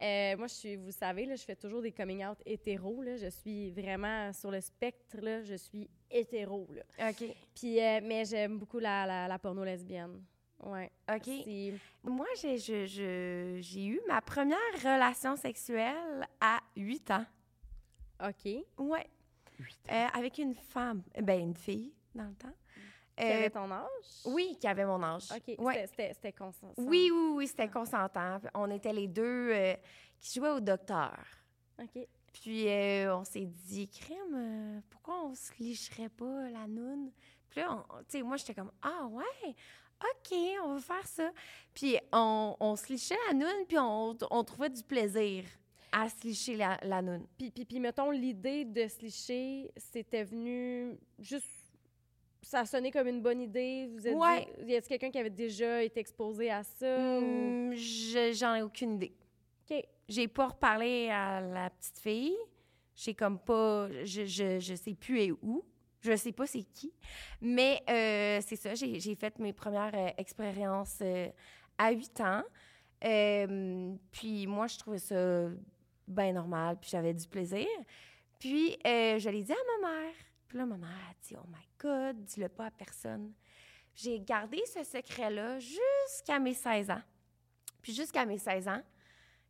Euh, 0.02 0.36
moi, 0.36 0.46
je 0.46 0.52
suis, 0.52 0.76
vous 0.76 0.90
savez, 0.92 1.24
là, 1.24 1.36
je 1.36 1.42
fais 1.42 1.56
toujours 1.56 1.80
des 1.80 1.90
coming 1.90 2.22
out 2.26 2.36
hétéro. 2.44 3.00
Là. 3.00 3.16
Je 3.16 3.28
suis 3.28 3.70
vraiment 3.70 4.30
sur 4.34 4.50
le 4.50 4.60
spectre. 4.60 5.16
Là, 5.22 5.42
je 5.42 5.54
suis 5.54 5.88
hétéro. 6.10 6.68
Là. 6.74 7.08
OK. 7.08 7.24
Puis, 7.54 7.80
euh, 7.82 8.00
mais 8.02 8.26
j'aime 8.26 8.58
beaucoup 8.58 8.78
la, 8.78 9.06
la, 9.06 9.26
la 9.26 9.38
porno 9.38 9.64
lesbienne. 9.64 10.22
Ouais. 10.62 10.90
OK. 11.10 11.28
Moi, 12.04 12.26
j'ai 12.42 12.58
je- 12.58 12.84
je- 12.86 13.58
j'ai 13.62 13.86
eu 13.86 14.00
ma 14.06 14.20
première 14.20 14.58
relation 14.82 15.34
sexuelle 15.36 16.26
à 16.42 16.60
8 16.76 17.10
ans. 17.10 17.24
OK. 18.22 18.64
Ouais. 18.78 19.06
Euh, 19.90 20.06
avec 20.12 20.38
une 20.38 20.54
femme. 20.54 21.02
Ben, 21.22 21.40
une 21.40 21.56
fille, 21.56 21.92
dans 22.14 22.24
le 22.24 22.34
temps. 22.34 22.52
Qui 23.16 23.24
Euh, 23.24 23.34
avait 23.38 23.50
ton 23.50 23.70
âge? 23.70 23.86
oui, 24.26 24.56
qui 24.60 24.66
avait 24.68 24.84
mon 24.84 25.02
âge. 25.02 25.28
OK. 25.34 25.54
Ouais. 25.58 25.74
C'était- 25.74 25.86
C'était 25.86 26.14
c'était 26.14 26.32
consent. 26.32 26.72
Oui, 26.76 27.10
oui, 27.10 27.30
oui, 27.34 27.46
c'était 27.48 27.68
consentant. 27.70 28.38
On 28.54 28.70
était 28.70 28.92
les 28.92 29.08
deux 29.08 29.50
euh, 29.52 29.74
qui 30.20 30.38
jouaient 30.38 30.50
au 30.50 30.60
docteur. 30.60 31.16
OK. 31.80 32.06
Puis 32.34 32.68
euh, 32.68 33.16
on 33.16 33.24
s'est 33.24 33.46
dit, 33.46 33.88
crème, 33.88 34.34
euh, 34.34 34.80
pourquoi 34.90 35.24
on 35.24 35.34
se 35.34 35.50
licherait 35.58 36.10
pas 36.10 36.50
la 36.50 36.66
noune? 36.66 37.10
Puis 37.48 37.60
là, 37.60 37.72
on- 37.72 37.98
tu 38.00 38.04
sais, 38.18 38.22
moi, 38.22 38.36
j'étais 38.36 38.54
comme, 38.54 38.72
ah 38.82 39.06
ouais, 39.06 39.54
OK, 40.02 40.36
on 40.64 40.74
va 40.74 40.80
faire 40.80 41.06
ça. 41.06 41.30
Puis 41.72 41.96
on, 42.12 42.54
on 42.60 42.76
se 42.76 42.92
lichait 42.92 43.16
la 43.28 43.32
noune, 43.32 43.64
puis 43.66 43.78
on, 43.78 44.14
on 44.30 44.44
trouvait 44.44 44.68
du 44.68 44.82
plaisir 44.82 45.44
à 45.92 46.08
se 46.08 46.22
licher 46.26 46.56
la, 46.56 46.78
la 46.82 47.02
noune. 47.02 47.26
Puis, 47.38 47.50
puis, 47.50 47.64
puis, 47.64 47.80
mettons, 47.80 48.10
l'idée 48.10 48.64
de 48.64 48.86
se 48.88 49.00
licher, 49.00 49.70
c'était 49.76 50.24
venu 50.24 50.96
juste. 51.18 51.46
Ça 52.42 52.64
sonné 52.64 52.92
comme 52.92 53.08
une 53.08 53.22
bonne 53.22 53.40
idée. 53.40 53.88
Vous 53.92 54.06
êtes 54.06 54.14
Ouais. 54.16 54.46
dit- 54.62 54.72
y 54.72 54.76
a 54.76 54.80
quelqu'un 54.80 55.10
qui 55.10 55.18
avait 55.18 55.30
déjà 55.30 55.82
été 55.82 55.98
exposé 55.98 56.48
à 56.50 56.62
ça? 56.62 56.86
ou- 57.18 57.18
Hum, 57.70 57.72
je- 57.74 58.32
J'en 58.38 58.54
ai 58.54 58.62
aucune 58.62 58.94
idée. 58.94 59.12
OK. 59.68 59.82
J'ai 60.08 60.28
pas 60.28 60.46
reparlé 60.48 61.08
à 61.10 61.40
la 61.40 61.70
petite 61.70 61.98
fille. 61.98 62.36
J'ai 62.94 63.14
comme 63.14 63.38
pas. 63.40 63.88
Je, 64.04 64.24
je, 64.26 64.60
je 64.60 64.74
sais 64.76 64.94
plus 64.94 65.18
et 65.20 65.32
où. 65.32 65.64
Je 66.02 66.14
sais 66.14 66.30
pas 66.30 66.46
c'est 66.46 66.62
qui. 66.62 66.92
Mais 67.40 67.82
euh, 67.90 68.40
c'est 68.46 68.54
ça, 68.54 68.74
j'ai 68.76 69.00
j'ai 69.00 69.16
fait 69.16 69.36
mes 69.40 69.52
premières 69.52 69.94
euh, 69.94 70.10
expériences 70.16 70.98
euh, 71.02 71.28
à 71.78 71.90
8 71.90 72.20
ans. 72.20 72.42
Euh, 73.04 73.94
puis 74.12 74.46
moi, 74.46 74.66
je 74.68 74.78
trouvais 74.78 74.98
ça 74.98 75.48
bien 76.06 76.32
normal, 76.32 76.78
puis 76.80 76.90
j'avais 76.90 77.14
du 77.14 77.26
plaisir. 77.26 77.66
Puis 78.38 78.76
euh, 78.86 79.18
je 79.18 79.28
l'ai 79.30 79.42
dit 79.42 79.52
à 79.52 79.80
ma 79.80 79.88
mère. 79.90 80.12
Puis 80.48 80.58
là, 80.58 80.66
ma 80.66 80.76
mère 80.76 80.88
a 81.10 81.14
dit 81.26 81.34
Oh 81.36 81.46
my 81.48 81.66
God, 81.78 82.24
dis-le 82.24 82.48
pas 82.48 82.66
à 82.66 82.70
personne. 82.70 83.32
J'ai 83.94 84.20
gardé 84.20 84.62
ce 84.66 84.84
secret-là 84.84 85.58
jusqu'à 85.58 86.38
mes 86.38 86.54
16 86.54 86.90
ans. 86.90 87.02
Puis 87.80 87.94
jusqu'à 87.94 88.24
mes 88.26 88.38
16 88.38 88.68
ans, 88.68 88.82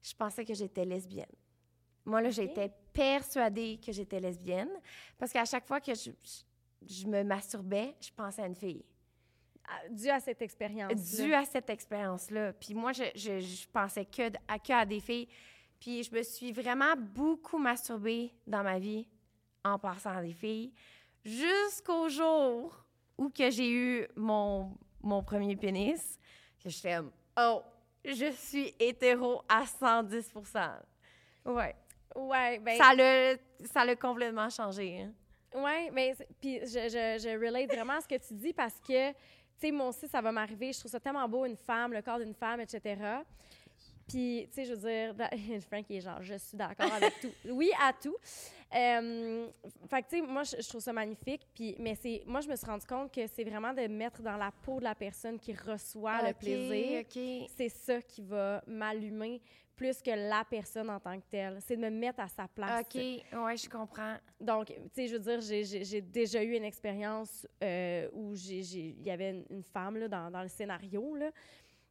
je 0.02 0.14
pensais 0.14 0.44
que 0.44 0.54
j'étais 0.54 0.84
lesbienne. 0.84 1.26
Moi, 2.04 2.22
là, 2.22 2.30
j'étais 2.30 2.70
persuadée 2.92 3.80
que 3.84 3.90
j'étais 3.90 4.20
lesbienne 4.20 4.70
parce 5.18 5.32
qu'à 5.32 5.44
chaque 5.44 5.66
fois 5.66 5.80
que 5.80 5.92
je, 5.94 6.10
je- 6.22 6.42
je 6.88 7.06
me 7.06 7.24
masturbais, 7.24 7.96
je 8.00 8.10
pensais 8.14 8.42
à 8.42 8.46
une 8.46 8.54
fille. 8.54 8.84
À- 9.66 9.88
Dû 9.88 10.08
à 10.10 10.20
cette 10.20 10.40
expérience. 10.42 10.92
Dû 11.24 11.34
à 11.34 11.44
cette 11.44 11.68
expérience-là. 11.68 12.52
Puis 12.52 12.74
moi, 12.74 12.92
je, 12.92 13.02
je, 13.16 13.40
je 13.40 13.66
pensais 13.68 14.04
que 14.04 14.30
à, 14.46 14.58
que 14.60 14.72
à 14.72 14.86
des 14.86 15.00
filles. 15.00 15.26
Puis 15.80 16.02
je 16.02 16.14
me 16.14 16.22
suis 16.22 16.52
vraiment 16.52 16.94
beaucoup 16.96 17.58
masturbée 17.58 18.32
dans 18.46 18.62
ma 18.62 18.78
vie 18.78 19.06
en 19.64 19.78
passant 19.78 20.16
à 20.16 20.22
des 20.22 20.32
filles 20.32 20.72
jusqu'au 21.24 22.08
jour 22.08 22.84
où 23.18 23.28
que 23.30 23.50
j'ai 23.50 23.70
eu 23.70 24.06
mon, 24.16 24.72
mon 25.02 25.22
premier 25.22 25.56
pénis, 25.56 26.18
que 26.62 26.68
comme, 26.82 27.10
oh, 27.38 27.62
je 28.04 28.30
suis 28.32 28.74
hétéro 28.78 29.42
à 29.48 29.66
110 29.66 30.32
Ouais. 31.44 31.74
Ouais, 32.14 32.58
ben. 32.60 32.76
Ça 32.76 32.94
l'a 32.94 33.34
ça 33.72 33.84
l'a 33.84 33.96
complètement 33.96 34.48
changé. 34.50 35.02
hein. 35.02 35.12
Ouais, 35.54 35.90
mais 35.92 36.14
c'est- 36.14 36.28
puis 36.40 36.58
je, 36.60 36.66
je, 36.88 37.18
je 37.22 37.38
relate 37.44 37.66
vraiment 37.72 37.94
à 37.94 38.00
ce 38.00 38.08
que 38.08 38.16
tu 38.16 38.34
dis 38.34 38.52
parce 38.52 38.78
que, 38.80 39.10
tu 39.10 39.16
sais, 39.58 39.70
moi 39.70 39.88
aussi, 39.88 40.06
ça 40.08 40.20
va 40.20 40.30
m'arriver. 40.32 40.72
Je 40.72 40.78
trouve 40.80 40.90
ça 40.90 41.00
tellement 41.00 41.26
beau, 41.28 41.44
une 41.46 41.56
femme, 41.56 41.92
le 41.92 42.02
corps 42.02 42.18
d'une 42.18 42.34
femme, 42.34 42.60
etc. 42.60 42.96
Puis, 44.08 44.46
tu 44.48 44.54
sais, 44.54 44.64
je 44.64 44.74
veux 44.74 44.88
dire, 44.88 45.14
da- 45.14 45.30
Frank 45.68 45.84
il 45.88 45.96
est 45.96 46.00
genre, 46.00 46.22
je 46.22 46.34
suis 46.34 46.56
d'accord 46.56 46.92
avec 46.92 47.12
tout. 47.20 47.32
Oui, 47.50 47.70
à 47.82 47.92
tout. 47.92 48.16
Euh, 48.74 49.48
fait 49.88 50.02
que, 50.02 50.08
tu 50.08 50.16
sais, 50.16 50.22
moi, 50.22 50.42
je, 50.44 50.56
je 50.60 50.68
trouve 50.68 50.80
ça 50.80 50.92
magnifique. 50.92 51.46
Puis, 51.54 51.74
mais 51.78 51.94
c'est, 51.94 52.22
moi, 52.26 52.40
je 52.40 52.48
me 52.48 52.56
suis 52.56 52.66
rendu 52.66 52.86
compte 52.86 53.12
que 53.12 53.26
c'est 53.26 53.44
vraiment 53.44 53.72
de 53.72 53.86
mettre 53.86 54.22
dans 54.22 54.36
la 54.36 54.50
peau 54.62 54.78
de 54.78 54.84
la 54.84 54.94
personne 54.94 55.38
qui 55.38 55.52
reçoit 55.54 56.18
le 56.28 56.34
plaisir. 56.34 57.00
OK. 57.00 57.48
C'est 57.56 57.68
ça 57.68 58.00
qui 58.02 58.22
va 58.22 58.62
m'allumer 58.66 59.40
plus 59.74 60.00
que 60.00 60.10
la 60.10 60.42
personne 60.48 60.88
en 60.88 60.98
tant 60.98 61.18
que 61.20 61.26
telle. 61.28 61.58
C'est 61.60 61.76
de 61.76 61.82
me 61.82 61.90
mettre 61.90 62.20
à 62.20 62.28
sa 62.28 62.48
place. 62.48 62.80
OK, 62.80 62.94
ouais, 62.94 63.56
je 63.56 63.68
comprends. 63.68 64.16
Donc, 64.40 64.66
tu 64.68 64.74
sais, 64.94 65.06
je 65.08 65.16
veux 65.16 65.20
dire, 65.20 65.40
j'ai- 65.40 66.00
déjà 66.00 66.42
eu 66.42 66.54
une 66.56 66.64
expérience 66.64 67.46
euh, 67.62 68.08
où 68.12 68.34
il 68.34 69.02
y 69.02 69.10
avait 69.10 69.30
une, 69.30 69.44
une 69.50 69.62
femme 69.62 69.96
là, 69.98 70.08
dans, 70.08 70.30
dans 70.30 70.42
le 70.42 70.48
scénario. 70.48 71.14
Là. 71.14 71.30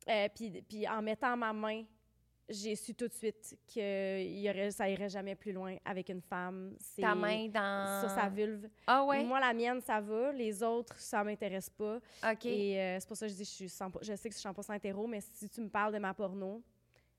Euh, 0.09 0.27
puis 0.35 0.87
en 0.87 1.01
mettant 1.01 1.35
ma 1.37 1.53
main, 1.53 1.83
j'ai 2.49 2.75
su 2.75 2.93
tout 2.93 3.07
de 3.07 3.13
suite 3.13 3.57
que 3.73 4.21
y 4.23 4.49
aurait, 4.49 4.69
ça 4.71 4.87
irait 4.89 5.09
jamais 5.09 5.35
plus 5.35 5.51
loin 5.51 5.75
avec 5.83 6.09
une 6.09 6.21
femme. 6.21 6.75
Ta 6.99 7.15
main 7.15 7.47
dans... 7.47 8.01
Sur 8.01 8.09
sa 8.11 8.29
vulve. 8.29 8.67
Ah 8.85 9.03
ouais? 9.03 9.23
Moi, 9.23 9.39
la 9.39 9.53
mienne, 9.53 9.81
ça 9.81 9.99
va. 9.99 10.31
Les 10.31 10.61
autres, 10.61 10.95
ça 10.99 11.23
m'intéresse 11.23 11.69
pas. 11.69 11.97
OK. 12.31 12.45
Et 12.45 12.79
euh, 12.79 12.97
c'est 12.99 13.07
pour 13.07 13.17
ça 13.17 13.25
que 13.25 13.31
je 13.31 13.37
dis, 13.37 13.45
je, 13.45 13.49
suis 13.49 13.69
100 13.69 13.91
je 14.01 14.15
sais 14.15 14.29
que 14.29 14.35
je 14.35 14.39
suis 14.39 14.47
100% 14.49 14.75
hétéro, 14.75 15.07
mais 15.07 15.21
si 15.21 15.49
tu 15.49 15.61
me 15.61 15.69
parles 15.69 15.93
de 15.93 15.99
ma 15.99 16.13
porno, 16.13 16.61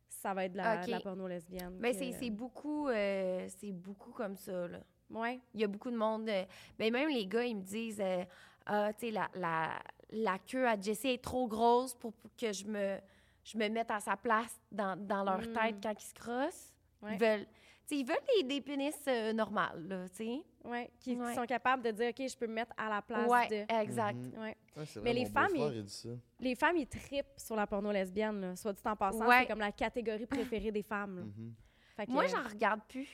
ça 0.09 0.33
va 0.33 0.45
être 0.45 0.53
de 0.53 0.59
la, 0.59 0.85
de 0.87 0.91
la 0.91 1.01
porno 1.01 1.27
lesbienne. 1.27 1.77
Ben, 1.81 1.93
que- 1.93 1.99
c'est 1.99 2.31
beaucoup, 2.31 2.89
euh, 2.89 3.47
c'est 3.59 3.73
beaucoup 3.73 4.13
comme 4.13 4.37
ça, 4.37 4.69
là. 4.69 4.79
Ouais. 5.11 5.41
Il 5.55 5.61
y 5.61 5.65
a 5.65 5.69
beaucoup 5.69 5.91
de 5.91 5.97
monde. 5.97 6.29
euh, 6.29 6.45
ben, 6.79 6.93
même 6.93 7.09
les 7.09 7.27
gars, 7.27 7.45
ils 7.45 7.57
me 7.57 7.63
disent 7.63 8.01
euh, 8.01 8.25
Ah, 8.65 8.93
tu 8.93 9.07
sais, 9.07 9.13
la, 9.13 9.29
la, 9.35 9.79
la 10.11 10.39
queue 10.39 10.67
à 10.67 10.81
Jessie 10.81 11.09
est 11.09 11.23
trop 11.23 11.47
grosse 11.47 11.95
pour 11.95 12.13
que 12.41 12.53
je 12.53 12.65
me, 12.67 12.99
je 13.47 13.57
me 13.59 13.69
mette 13.69 13.91
à 13.91 14.01
sa 14.01 14.17
place 14.17 14.61
dans, 14.73 14.97
dans 14.99 15.23
leur 15.23 15.39
Mm. 15.41 15.53
tête 15.53 15.77
quand 15.83 15.93
ils 15.93 16.05
se 16.05 16.15
crossent. 16.15 16.75
Ouais. 17.03 17.13
Ils 17.15 17.19
veulent, 17.21 17.47
tu 17.47 17.95
sais, 17.95 17.97
ils 17.99 18.05
veulent 18.07 18.17
des, 18.37 18.43
des 18.43 18.61
pénis 18.61 18.95
euh, 19.07 19.33
normales, 19.33 19.87
là, 19.87 20.09
tu 20.09 20.17
sais. 20.17 20.43
Qui, 20.99 21.15
Ouais. 21.15 21.33
sont 21.35 21.47
capables 21.47 21.85
de 21.85 21.93
dire, 21.93 22.09
OK, 22.09 22.29
je 22.29 22.37
peux 22.37 22.49
me 22.49 22.55
mettre 22.55 22.73
à 22.77 22.89
la 22.89 23.01
place 23.03 23.31
Ouais, 23.31 23.47
de. 23.49 23.81
exact. 23.81 24.17
Mhm. 24.17 24.33
Ouais. 24.43 24.57
Ouais, 24.77 24.85
c'est 24.87 25.01
Mais 25.01 25.13
les 25.13 25.27
femmes, 25.27 25.55
ils- 25.55 25.87
il. 26.05 26.19
Les 26.41 26.55
femmes, 26.57 26.77
ils 26.77 26.89
tripent 26.89 27.35
sur 27.37 27.55
la 27.55 27.69
porno 27.69 27.93
lesbienne, 27.93 28.41
là. 28.41 28.57
soit 28.57 28.73
dit 28.73 28.83
en 28.85 28.97
passant. 28.97 29.25
Ouais. 29.25 29.43
C'est 29.43 29.47
comme 29.47 29.61
la 29.61 29.71
catégorie 29.71 30.27
préférée 30.27 30.73
des 30.73 30.83
femmes. 30.83 31.33
Fait 31.97 32.07
que, 32.07 32.11
Moi, 32.11 32.27
j'en 32.27 32.43
regarde 32.43 32.81
plus. 32.89 33.09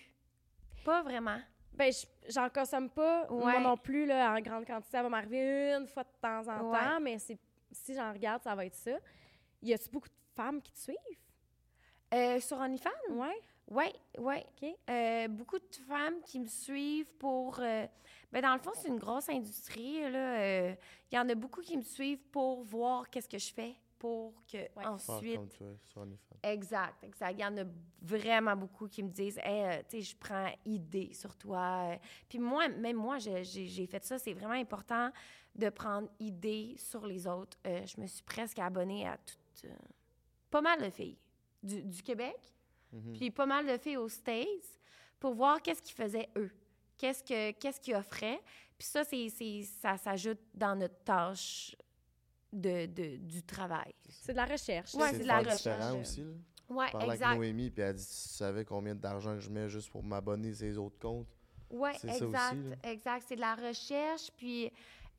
Pas 0.84 1.02
vraiment. 1.02 1.38
ben, 1.74 1.90
je- 1.92 2.06
j'en 2.32 2.48
consomme 2.50 2.90
pas, 2.90 3.26
moi 3.30 3.58
non 3.60 3.76
plus, 3.78 4.04
là, 4.06 4.34
en 4.34 4.40
grande 4.40 4.66
quantité. 4.66 4.90
Ça 4.90 5.02
va 5.02 5.08
m'arriver 5.08 5.72
une 5.74 5.86
fois 5.86 6.04
de 6.04 6.08
temps 6.20 6.46
en 6.48 6.70
Ouais. 6.70 6.78
temps, 6.78 7.00
mais 7.00 7.18
c'est- 7.18 7.38
si 7.70 7.94
j'en 7.94 8.12
regarde, 8.12 8.42
ça 8.42 8.54
va 8.54 8.66
être 8.66 8.74
ça. 8.74 8.98
Y 9.62 9.72
a-tu 9.72 9.88
beaucoup 9.90 10.08
de 10.08 10.14
femmes 10.34 10.60
qui 10.62 10.72
te 10.72 10.78
suivent? 10.78 10.96
Euh, 12.14 12.40
sur 12.40 12.58
OnlyFans? 12.58 12.90
Ouais. 13.10 13.40
Oui, 13.68 13.84
oui. 14.18 14.36
OK. 14.40 14.76
Euh, 14.90 15.28
beaucoup 15.28 15.58
de 15.58 15.74
femmes 15.88 16.20
qui 16.26 16.40
me 16.40 16.46
suivent 16.46 17.14
pour. 17.16 17.58
euh, 17.60 17.86
ben 18.30 18.42
dans 18.42 18.52
le 18.54 18.58
fond, 18.60 18.72
c'est 18.74 18.88
une 18.88 18.98
grosse 18.98 19.28
industrie. 19.28 20.00
là. 20.10 20.40
Euh, 20.40 20.74
Il 21.10 21.16
y 21.16 21.18
en 21.18 21.28
a 21.28 21.34
beaucoup 21.34 21.60
qui 21.62 21.76
me 21.76 21.82
suivent 21.82 22.22
pour 22.30 22.64
voir 22.64 23.08
qu'est-ce 23.08 23.28
que 23.28 23.38
je 23.38 23.52
fais 23.52 23.74
pour 23.98 24.34
que 24.46 24.58
Ouais. 24.58 24.84
Ensuite. 24.84 25.36
comme 25.36 25.48
toi 25.48 25.68
sur 25.84 26.02
OnlyFans. 26.02 26.36
Exact, 26.42 27.04
exact. 27.04 27.32
Il 27.32 27.40
y 27.40 27.44
en 27.46 27.56
a 27.56 27.64
vraiment 28.02 28.56
beaucoup 28.56 28.88
qui 28.88 29.02
me 29.02 29.10
disent 29.10 29.38
Hey, 29.42 29.62
euh, 29.64 29.82
tu 29.88 29.98
sais, 29.98 30.10
je 30.10 30.16
prends 30.16 30.50
idée 30.66 31.14
sur 31.14 31.34
toi. 31.36 31.96
Puis 32.28 32.38
moi, 32.40 32.68
même 32.68 32.96
moi, 32.96 33.18
j'ai 33.18 33.86
fait 33.86 34.04
ça. 34.04 34.18
C'est 34.18 34.34
vraiment 34.34 34.54
important 34.54 35.10
de 35.54 35.68
prendre 35.70 36.08
idée 36.18 36.74
sur 36.76 37.06
les 37.06 37.26
autres. 37.26 37.56
Euh, 37.66 37.86
je 37.86 37.98
me 38.00 38.06
suis 38.06 38.22
presque 38.24 38.58
abonnée 38.58 39.06
à 39.06 39.16
toutes. 39.18 39.70
Pas 40.52 40.60
mal 40.60 40.80
de 40.80 40.90
filles 40.90 41.18
du, 41.62 41.82
du 41.82 42.02
Québec, 42.02 42.36
Mhm. 42.92 43.14
puis 43.16 43.30
pas 43.30 43.46
mal 43.46 43.66
de 43.66 43.76
filles 43.78 43.96
aux 43.96 44.08
States 44.08 44.78
pour 45.18 45.34
voir 45.34 45.60
qu'est-ce 45.62 45.80
qu'ils 45.82 45.94
faisaient 45.96 46.28
eux. 46.36 46.50
Qu'est-ce 46.98 47.24
que 47.24 47.50
qu'est-ce 47.52 47.80
qu'ils 47.80 47.94
offraient. 47.96 48.40
Puis 48.78 48.86
ça, 48.86 49.02
c'est, 49.04 49.28
c'est- 49.30 49.62
ça 49.80 49.96
s'ajoute 49.96 50.38
dans 50.54 50.76
notre 50.76 51.02
tâche 51.02 51.74
de, 52.52 52.86
de- 52.86 53.16
du 53.16 53.42
travail. 53.42 53.94
C'est 54.10 54.32
de 54.32 54.36
la 54.36 54.44
recherche. 54.44 54.94
Ouais, 54.94 55.00
là. 55.04 55.08
c'est 55.12 55.18
de 55.18 55.22
de 55.22 55.28
la 55.28 55.38
recherche. 55.38 55.94
aussi. 56.00 56.20
Là. 56.20 56.26
Oui, 56.68 56.84
Je 56.86 56.92
parlais 56.92 57.06
avec 57.08 57.20
exact. 57.20 57.36
Noémie, 57.36 57.70
puis 57.70 57.82
elle 57.82 57.94
dit 57.94 58.06
Tu 58.06 58.12
savais 58.12 58.64
combien 58.64 58.94
d'argent 58.94 59.34
que 59.34 59.40
je 59.40 59.50
mets 59.50 59.68
juste 59.68 59.90
pour 59.90 60.02
m'abonner 60.02 60.50
à 60.50 60.54
ces 60.54 60.76
autres 60.78 60.98
comptes? 60.98 61.26
Oui, 61.70 61.90
ça 61.98 62.08
exact. 62.14 62.54
aussi, 62.54 62.72
exact. 62.90 63.24
C'est 63.26 63.36
de 63.36 63.40
la 63.40 63.54
recherche. 63.54 64.30
Puis 64.36 64.70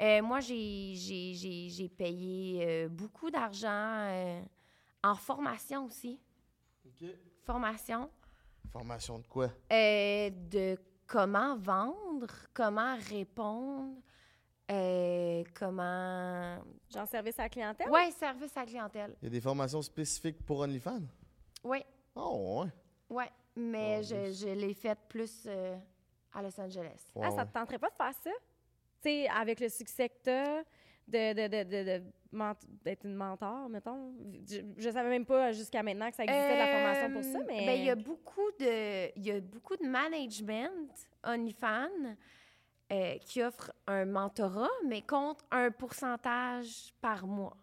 euh, 0.02 0.22
moi, 0.22 0.40
j'ai, 0.42 0.94
j'ai, 0.96 1.34
j'ai, 1.34 1.70
j'ai 1.70 1.90
payé 1.90 2.64
euh, 2.66 2.88
beaucoup 2.90 3.30
d'argent 3.32 3.70
euh, 4.10 4.42
en 5.04 5.16
formation 5.16 5.86
aussi. 5.86 6.20
Formation. 7.44 8.10
Formation 8.72 9.20
de 9.20 9.28
quoi? 9.28 9.50
Euh, 9.72 10.30
de 10.30 10.78
comment 11.06 11.58
vendre, 11.58 12.28
comment 12.54 12.96
répondre, 13.10 13.98
euh, 14.72 15.44
comment... 15.54 16.58
Genre 16.90 17.08
service 17.08 17.38
à 17.40 17.44
la 17.44 17.50
clientèle? 17.50 17.90
Ouais, 17.90 18.12
service 18.12 18.56
à 18.56 18.62
la 18.62 18.66
clientèle. 18.66 19.16
Il 19.22 19.26
y 19.26 19.28
a 19.28 19.32
des 19.32 19.42
formations 19.42 19.82
spécifiques 19.82 20.44
pour 20.46 20.60
OnlyFans? 20.60 21.02
Oui, 21.64 21.84
Oh, 22.16 22.64
ouais. 22.64 22.72
ouais. 23.18 23.32
Mais 23.56 24.00
Oh, 24.00 24.04
je, 24.04 24.16
oui. 24.16 24.34
je 24.34 24.48
l'ai 24.48 24.74
faite 24.74 25.00
plus 25.10 25.44
euh, 25.48 25.78
à 26.34 26.42
Los 26.42 26.60
Angeles. 26.60 27.12
Ouais, 27.16 27.26
Ah, 27.28 27.32
ça 27.32 27.38
ouais. 27.38 27.46
te 27.48 27.54
tenterait 27.54 27.80
pas 27.80 27.90
de 27.90 27.96
faire 27.96 28.14
ça? 28.14 28.30
Tu 29.02 29.10
sais, 29.10 29.28
avec 29.30 29.60
le 29.60 29.70
succès 29.70 30.10
que 30.10 30.16
t'as, 30.24 30.62
de, 31.08 31.34
de, 31.34 31.48
de, 31.48 31.64
de, 31.64 31.84
de 32.00 32.04
ment- 32.06 32.12
d'être 32.84 33.06
une 33.06 33.16
mentor, 33.16 33.70
mettons. 33.70 34.14
Je, 34.50 34.62
je 34.78 34.90
savais 34.90 35.10
même 35.10 35.26
pas 35.26 35.52
jusqu'à 35.52 35.84
maintenant 35.84 36.10
que 36.10 36.16
ça 36.16 36.24
existait 36.24 36.54
de 36.54 36.60
la 36.60 36.68
formation 36.68 37.12
pour 37.14 37.24
ça, 37.24 37.38
Euh, 37.40 37.44
mais... 37.48 37.66
ben, 37.66 37.80
il 37.80 37.86
y 37.86 37.90
a 37.90 37.96
beaucoup 37.96 38.52
de, 38.60 39.18
il 39.18 39.26
y 39.26 39.32
a 39.32 39.40
beaucoup 39.42 39.76
de 39.78 39.86
management 39.88 40.90
OnlyFans 41.24 42.16
euh, 42.92 43.18
qui 43.20 43.42
offrent 43.42 43.72
un 43.88 44.06
mentorat, 44.06 44.70
mais 44.88 45.02
contre 45.02 45.44
un 45.52 45.72
pourcentage 45.72 46.94
par 47.02 47.26
mois. 47.28 47.58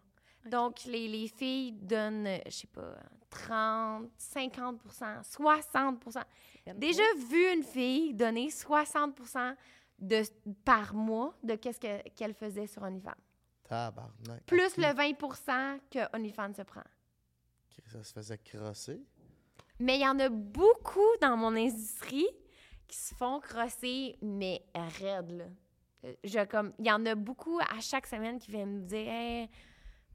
Donc, 0.45 0.85
les, 0.85 1.07
les 1.07 1.27
filles 1.27 1.73
donnent, 1.73 2.25
euh, 2.27 2.37
je 2.47 2.51
sais 2.51 2.67
pas, 2.67 2.95
30, 3.29 4.09
50% 4.17 5.21
60% 5.23 6.23
Ben 6.65 6.77
Déjà 6.79 7.03
vu 7.29 7.53
une 7.53 7.63
fille 7.63 8.13
donner 8.13 8.49
60 8.49 9.15
de, 9.99 10.23
par 10.65 10.95
mois 10.95 11.35
de 11.43 11.53
qu'est-ce 11.55 11.79
que- 11.79 12.09
qu'elle 12.15 12.33
faisait 12.33 12.65
sur 12.65 12.81
OnlyFans. 12.81 13.11
Tabarnak. 13.71 14.45
Plus 14.47 14.75
le 14.75 14.83
20% 14.83 15.79
que 15.89 15.99
OnlyFans 16.17 16.53
se 16.53 16.61
prend. 16.63 16.83
Ça 17.87 18.03
se 18.03 18.11
faisait 18.13 18.37
crosser. 18.37 19.01
Mais 19.79 19.95
il 19.97 20.01
y 20.01 20.07
en 20.07 20.19
a 20.19 20.27
beaucoup 20.29 20.99
dans 21.21 21.37
mon 21.37 21.55
industrie 21.55 22.27
qui 22.87 22.97
se 22.97 23.15
font 23.15 23.39
crosser, 23.39 24.17
mais 24.21 24.61
raides, 24.75 25.31
là. 25.31 25.45
Euh, 26.03 26.13
Je, 26.23 26.43
comme, 26.45 26.73
il 26.79 26.87
y 26.87 26.91
en 26.91 27.05
a 27.05 27.15
beaucoup 27.15 27.59
à 27.59 27.79
chaque 27.79 28.07
semaine 28.07 28.39
qui 28.39 28.51
viennent 28.51 28.81
me 28.81 28.85
dire 28.87 29.07
Hey, 29.07 29.49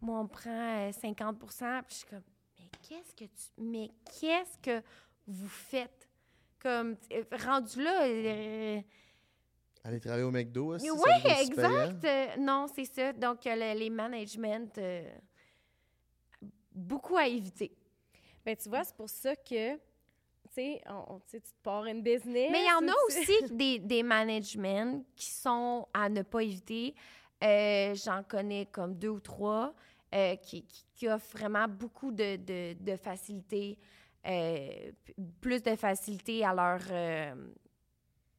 moi, 0.03 0.21
on 0.21 0.27
prend 0.27 0.89
euh, 0.89 0.93
50 0.93 1.39
Puis 1.39 1.49
je 1.89 1.95
suis 1.95 2.07
comme 2.07 2.23
Mais 2.59 2.71
qu'est-ce 2.83 3.15
que 3.15 3.25
tu. 3.25 3.51
Mais 3.57 3.91
qu'est-ce 4.21 4.59
que 4.59 4.83
vous 5.27 5.49
faites? 5.49 6.09
Comme, 6.59 6.97
euh, 7.13 7.25
rendu 7.45 7.83
là. 7.83 8.03
euh, 8.05 8.81
Aller 9.87 10.01
travailler 10.01 10.25
au 10.25 10.31
McDo, 10.33 10.75
aussi. 10.75 10.91
oui, 10.91 10.99
ça 10.99 11.05
doit 11.21 11.31
être 11.31 11.41
aussi 11.41 11.47
exact. 11.53 12.05
Euh, 12.05 12.27
non, 12.41 12.67
c'est 12.75 12.85
ça. 12.85 13.13
Donc, 13.13 13.47
euh, 13.47 13.55
le- 13.55 13.79
les 13.79 13.89
managements, 13.91 14.67
euh, 14.79 15.09
beaucoup 16.73 17.17
à 17.17 17.27
éviter. 17.27 17.73
Ben, 18.45 18.57
tu 18.57 18.69
vois, 18.69 18.85
c'est 18.85 18.97
pour 18.97 19.09
ça 19.09 19.35
que, 19.37 19.75
tu 19.77 19.81
sais, 20.51 20.83
tu 21.31 21.41
te 21.41 21.49
pars 21.63 21.87
une 21.87 22.03
business. 22.03 22.49
Mais 22.51 22.63
il 22.63 22.69
y 22.69 22.73
en 22.85 22.89
a 22.93 22.95
aussi 23.07 23.33
des, 23.55 23.79
des 23.79 24.03
managements 24.03 25.03
qui 25.15 25.31
sont 25.31 25.87
à 25.95 26.09
ne 26.09 26.23
pas 26.23 26.43
éviter. 26.43 26.95
Euh, 27.45 27.95
J'en 27.95 28.23
connais 28.23 28.67
comme 28.67 28.95
deux 28.95 29.09
ou 29.11 29.21
trois 29.21 29.75
euh, 30.15 30.37
qui, 30.37 30.63
qui- 30.65 30.85
qui 30.95 31.09
offrent 31.09 31.37
vraiment 31.37 31.69
beaucoup 31.69 32.11
de, 32.11 32.37
de, 32.37 32.73
de 32.83 32.97
facilité, 32.97 33.79
euh, 34.27 34.91
plus 35.41 35.63
de 35.63 35.77
facilité 35.77 36.45
à 36.45 36.55
leurs 36.55 36.81
euh, 36.91 37.35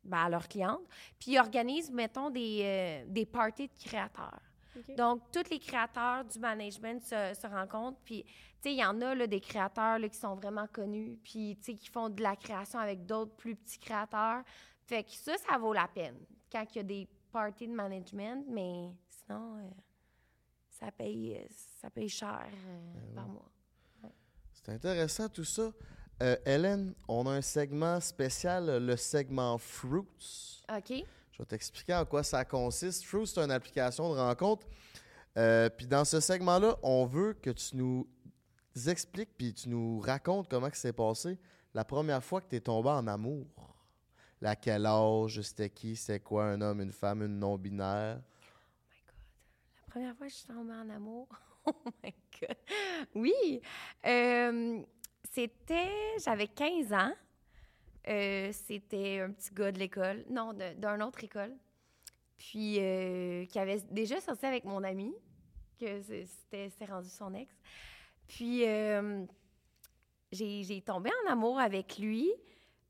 ben, 0.08 0.18
à 0.18 0.30
leurs 0.30 0.48
clientes. 0.48 0.86
Puis 1.20 1.32
ils 1.32 1.40
organisent, 1.40 1.92
mettons, 1.92 2.30
des, 2.30 2.62
euh, 2.64 3.04
des 3.08 3.26
parties 3.26 3.68
de 3.68 3.74
créateurs. 3.84 4.40
Donc, 4.96 5.22
tous 5.32 5.50
les 5.50 5.60
créateurs 5.60 6.24
du 6.26 6.40
management 6.40 7.02
se, 7.02 7.34
se 7.40 7.48
rencontrent. 7.48 8.00
Puis, 8.04 8.24
tu 8.24 8.32
sais, 8.62 8.74
il 8.74 8.80
y 8.80 8.86
en 8.86 9.00
a 9.02 9.16
là, 9.16 9.28
des 9.28 9.40
créateurs 9.40 10.00
là, 10.00 10.08
qui 10.08 10.18
sont 10.18 10.36
vraiment 10.36 10.68
connus, 10.68 11.18
puis, 11.24 11.58
tu 11.58 11.72
sais, 11.72 11.74
qui 11.74 11.90
font 11.90 12.10
de 12.10 12.22
la 12.22 12.36
création 12.36 12.80
avec 12.80 13.06
d'autres 13.06 13.36
plus 13.36 13.56
petits 13.56 13.80
créateurs. 13.80 14.44
Fait 14.86 15.04
que 15.04 15.12
ça, 15.12 15.36
ça 15.38 15.58
vaut 15.58 15.74
la 15.74 15.88
peine 15.88 16.18
quand 16.52 16.64
il 16.74 16.78
y 16.78 16.80
a 16.80 16.84
des 16.84 17.08
parties 17.32 17.68
de 17.68 17.74
management, 17.74 18.46
mais 18.48 18.92
sinon, 19.10 19.58
euh, 19.58 19.70
ça, 20.70 20.92
paye, 20.92 21.38
euh, 21.38 21.46
ça 21.50 21.90
paye 21.90 22.10
cher 22.10 22.48
euh, 22.48 22.94
Ben 22.94 23.16
par 23.16 23.28
oui. 23.28 23.34
mois. 23.34 24.12
C'est 24.54 24.70
intéressant 24.70 25.30
tout 25.30 25.44
ça. 25.44 25.72
Euh, 26.22 26.36
Hélène, 26.46 26.96
on 27.08 27.28
a 27.28 27.32
un 27.32 27.42
segment 27.42 28.00
spécial, 28.00 28.84
le 28.84 28.96
segment 28.96 29.58
Fruits. 29.58 30.64
OK? 30.76 31.04
Je 31.32 31.38
vais 31.38 31.46
t'expliquer 31.46 31.94
en 31.94 32.06
quoi 32.06 32.24
ça 32.24 32.44
consiste. 32.44 33.06
Fruits, 33.06 33.28
c'est 33.28 33.40
une 33.40 33.52
application 33.52 34.12
de 34.12 34.20
rencontre. 34.20 34.66
Euh, 35.38 35.70
puis 35.70 35.86
dans 35.86 36.04
ce 36.04 36.20
segment-là, 36.20 36.78
on 36.82 37.06
veut 37.06 37.34
que 37.34 37.52
tu 37.52 37.76
nous 37.76 38.08
expliques 38.88 39.30
puis 39.38 39.54
tu 39.54 39.70
nous 39.70 40.00
racontes 40.00 40.50
comment 40.50 40.70
que 40.70 40.78
c'est 40.78 40.94
passé 40.94 41.38
la 41.76 41.86
première 41.86 42.24
fois 42.24 42.42
que 42.42 42.50
tu 42.50 42.56
es 42.56 42.62
tombé 42.62 42.90
en 42.90 43.06
amour. 43.06 43.46
À 44.44 44.56
quel 44.56 44.88
âge, 44.88 45.42
c'était 45.42 45.70
qui, 45.70 45.96
c'était 45.96 46.20
quoi, 46.20 46.46
un 46.46 46.62
homme, 46.62 46.82
une 46.82 46.92
femme, 46.92 47.22
une 47.22 47.38
non-binaire? 47.38 48.20
Oh 48.20 48.82
my 48.90 48.98
God. 49.06 49.16
La 49.76 49.92
première 49.92 50.16
fois 50.16 50.26
que 50.26 50.32
je 50.32 50.38
suis 50.38 50.48
tombée 50.48 50.74
en 50.74 50.90
amour. 50.90 51.28
Oh 51.70 51.92
my 52.02 52.14
God. 52.40 52.56
Oui. 53.14 53.62
Euh, 54.06 54.82
c'était. 55.32 55.90
J'avais 56.24 56.48
15 56.48 56.94
ans. 56.94 57.14
Euh, 58.08 58.52
c'était 58.54 59.20
un 59.20 59.32
petit 59.32 59.54
gars 59.54 59.72
de 59.72 59.80
l'école. 59.80 60.24
Non, 60.30 60.54
d'une 60.54 61.04
autre 61.04 61.24
école. 61.24 61.54
Puis, 62.38 62.78
euh, 62.80 63.46
qui 63.46 63.60
avait 63.60 63.82
déjà 63.92 64.22
sorti 64.22 64.46
avec 64.46 64.64
mon 64.64 64.84
ami, 64.84 65.14
que 65.80 66.02
c'était 66.02 66.86
rendu 66.86 67.10
son 67.10 67.34
ex. 67.34 67.54
Puis, 68.28 68.66
euh, 68.66 69.26
j'ai 70.32 70.82
tombé 70.86 71.10
en 71.26 71.32
amour 71.32 71.60
avec 71.60 71.98
lui. 71.98 72.30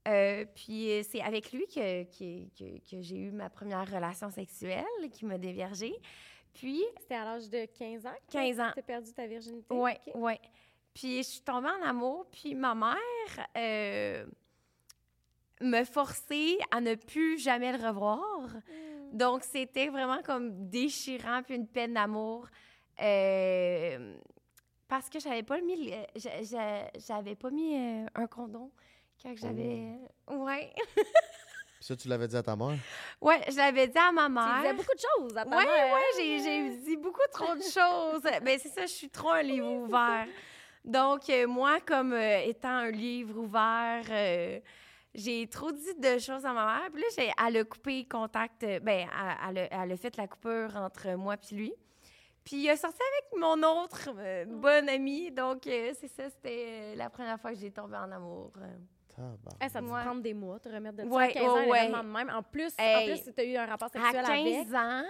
Euh, 0.07 0.45
puis 0.55 0.89
c'est 1.03 1.21
avec 1.21 1.51
lui 1.51 1.65
que, 1.67 2.03
que, 2.05 2.47
que- 2.57 2.79
que 2.89 3.01
j'ai 3.01 3.17
eu 3.17 3.31
ma 3.31 3.49
première 3.49 3.85
relation 3.91 4.29
sexuelle, 4.29 4.85
qui 5.11 5.25
m'a 5.25 5.37
déviergée. 5.37 5.93
Puis, 6.53 6.81
C'était 7.01 7.15
à 7.15 7.25
l'âge 7.25 7.49
de 7.49 7.65
15 7.65 8.05
ans 8.05 8.15
que 8.27 8.31
15 8.31 8.59
ans. 8.61 8.71
tu 8.73 8.79
as 8.79 8.83
perdu 8.83 9.11
ta 9.13 9.27
virginité? 9.27 9.73
ouais, 9.73 9.99
Ok. 10.07 10.15
ouais. 10.15 10.39
Puis 10.97 11.17
je 11.17 11.29
suis 11.29 11.41
tombée 11.41 11.69
en 11.69 11.87
amour, 11.87 12.25
puis 12.31 12.55
ma 12.55 12.73
mère 12.73 13.47
euh, 13.55 14.25
me 15.61 15.83
forçait 15.83 16.57
à 16.71 16.81
ne 16.81 16.95
plus 16.95 17.37
jamais 17.37 17.71
le 17.77 17.87
revoir. 17.87 18.47
Hmm. 18.47 19.15
Donc 19.15 19.43
c'était 19.43 19.89
vraiment 19.89 20.23
comme 20.23 20.67
déchirant, 20.69 21.43
puis 21.43 21.53
une 21.53 21.67
peine 21.67 21.93
d'amour. 21.93 22.47
Euh, 22.99 24.15
parce 24.87 25.07
que 25.07 25.19
j'avais 25.19 25.43
pas 25.43 25.61
mis, 25.61 25.93
j'avais 26.15 27.35
pas 27.35 27.49
mis 27.51 27.75
euh, 27.75 28.05
un 28.15 28.25
condom 28.25 28.71
quand 29.21 29.35
j'avais. 29.37 29.99
Ouais. 30.31 30.73
Puis 30.95 31.85
ça, 31.85 31.95
tu 31.95 32.07
l'avais 32.07 32.27
dit 32.27 32.35
à 32.37 32.41
ta 32.41 32.55
mère? 32.55 32.75
Ouais, 33.21 33.39
je 33.51 33.55
l'avais 33.55 33.87
dit 33.87 33.97
à 33.99 34.11
ma 34.11 34.25
Tu 34.25 34.31
mère. 34.31 34.61
disais 34.61 34.73
beaucoup 34.73 34.95
de 34.95 35.01
choses 35.27 35.37
à 35.37 35.45
ta 35.45 35.57
Ouais, 35.57 35.63
mère. 35.63 35.93
ouais, 35.93 36.01
j'ai, 36.17 36.39
j'ai 36.39 36.69
dit 36.77 36.97
beaucoup 36.97 37.21
trop 37.31 37.53
de 37.53 37.61
choses. 37.61 38.23
Ben, 38.41 38.57
c'est 38.59 38.69
ça, 38.69 38.81
je 38.87 38.93
suis 38.93 39.09
trop 39.11 39.29
un 39.29 39.43
livre 39.43 39.69
ouvert. 39.71 40.25
Donc, 40.85 41.29
euh, 41.29 41.47
moi, 41.47 41.79
comme 41.85 42.13
euh, 42.13 42.39
étant 42.45 42.69
un 42.69 42.91
livre 42.91 43.37
ouvert, 43.39 44.03
euh, 44.09 44.59
j'ai 45.13 45.47
trop 45.47 45.71
dit 45.71 45.95
de 45.99 46.17
choses 46.19 46.45
à 46.45 46.53
ma 46.53 46.65
mère. 46.65 46.89
Puis 46.93 47.01
là, 47.01 47.07
j'ai, 47.17 47.31
elle 47.47 47.57
a 47.57 47.63
coupé 47.63 48.05
contact. 48.05 48.63
euh, 48.63 48.79
Ben, 48.79 49.07
elle, 49.47 49.57
elle 49.57 49.57
a, 49.73 49.83
elle 49.83 49.91
a 49.91 49.97
fait 49.97 50.15
la 50.17 50.27
coupure 50.27 50.75
entre 50.75 51.09
moi 51.15 51.35
et 51.51 51.55
lui. 51.55 51.73
Puis 52.43 52.57
il 52.63 52.69
a 52.69 52.77
sorti 52.77 52.99
avec 53.01 53.41
mon 53.41 53.61
autre 53.67 54.09
euh, 54.17 54.45
bonne 54.45 54.87
amie. 54.87 55.31
Donc, 55.31 55.67
euh, 55.67 55.91
c'est 55.99 56.07
ça, 56.07 56.29
c'était 56.29 56.65
euh, 56.67 56.95
la 56.95 57.09
première 57.09 57.39
fois 57.39 57.51
que 57.51 57.57
j'ai 57.57 57.71
tombé 57.71 57.97
en 57.97 58.09
amour. 58.11 58.51
ça 59.69 59.81
te 59.81 59.85
Ouais. 59.85 60.01
prendre 60.03 60.21
des 60.21 60.33
mois, 60.33 60.59
te 60.59 60.69
remettre 60.69 60.97
de 60.97 61.03
ça 61.03 61.09
Ouais, 61.15 61.23
à 61.25 61.31
15 61.33 61.43
ans, 61.43 61.67
ouais, 61.67 61.87
de 61.87 61.91
même. 61.93 62.29
En 62.33 62.43
plus, 62.43 62.73
Hey. 62.77 62.95
en 63.11 63.15
plus 63.15 63.33
tu 63.33 63.41
as 63.41 63.43
eu 63.43 63.55
un 63.57 63.65
rapport 63.65 63.89
À 63.89 63.91
sexuel 63.99 64.25
avec. 64.25 64.67
15 64.69 64.75
ans, 64.75 65.03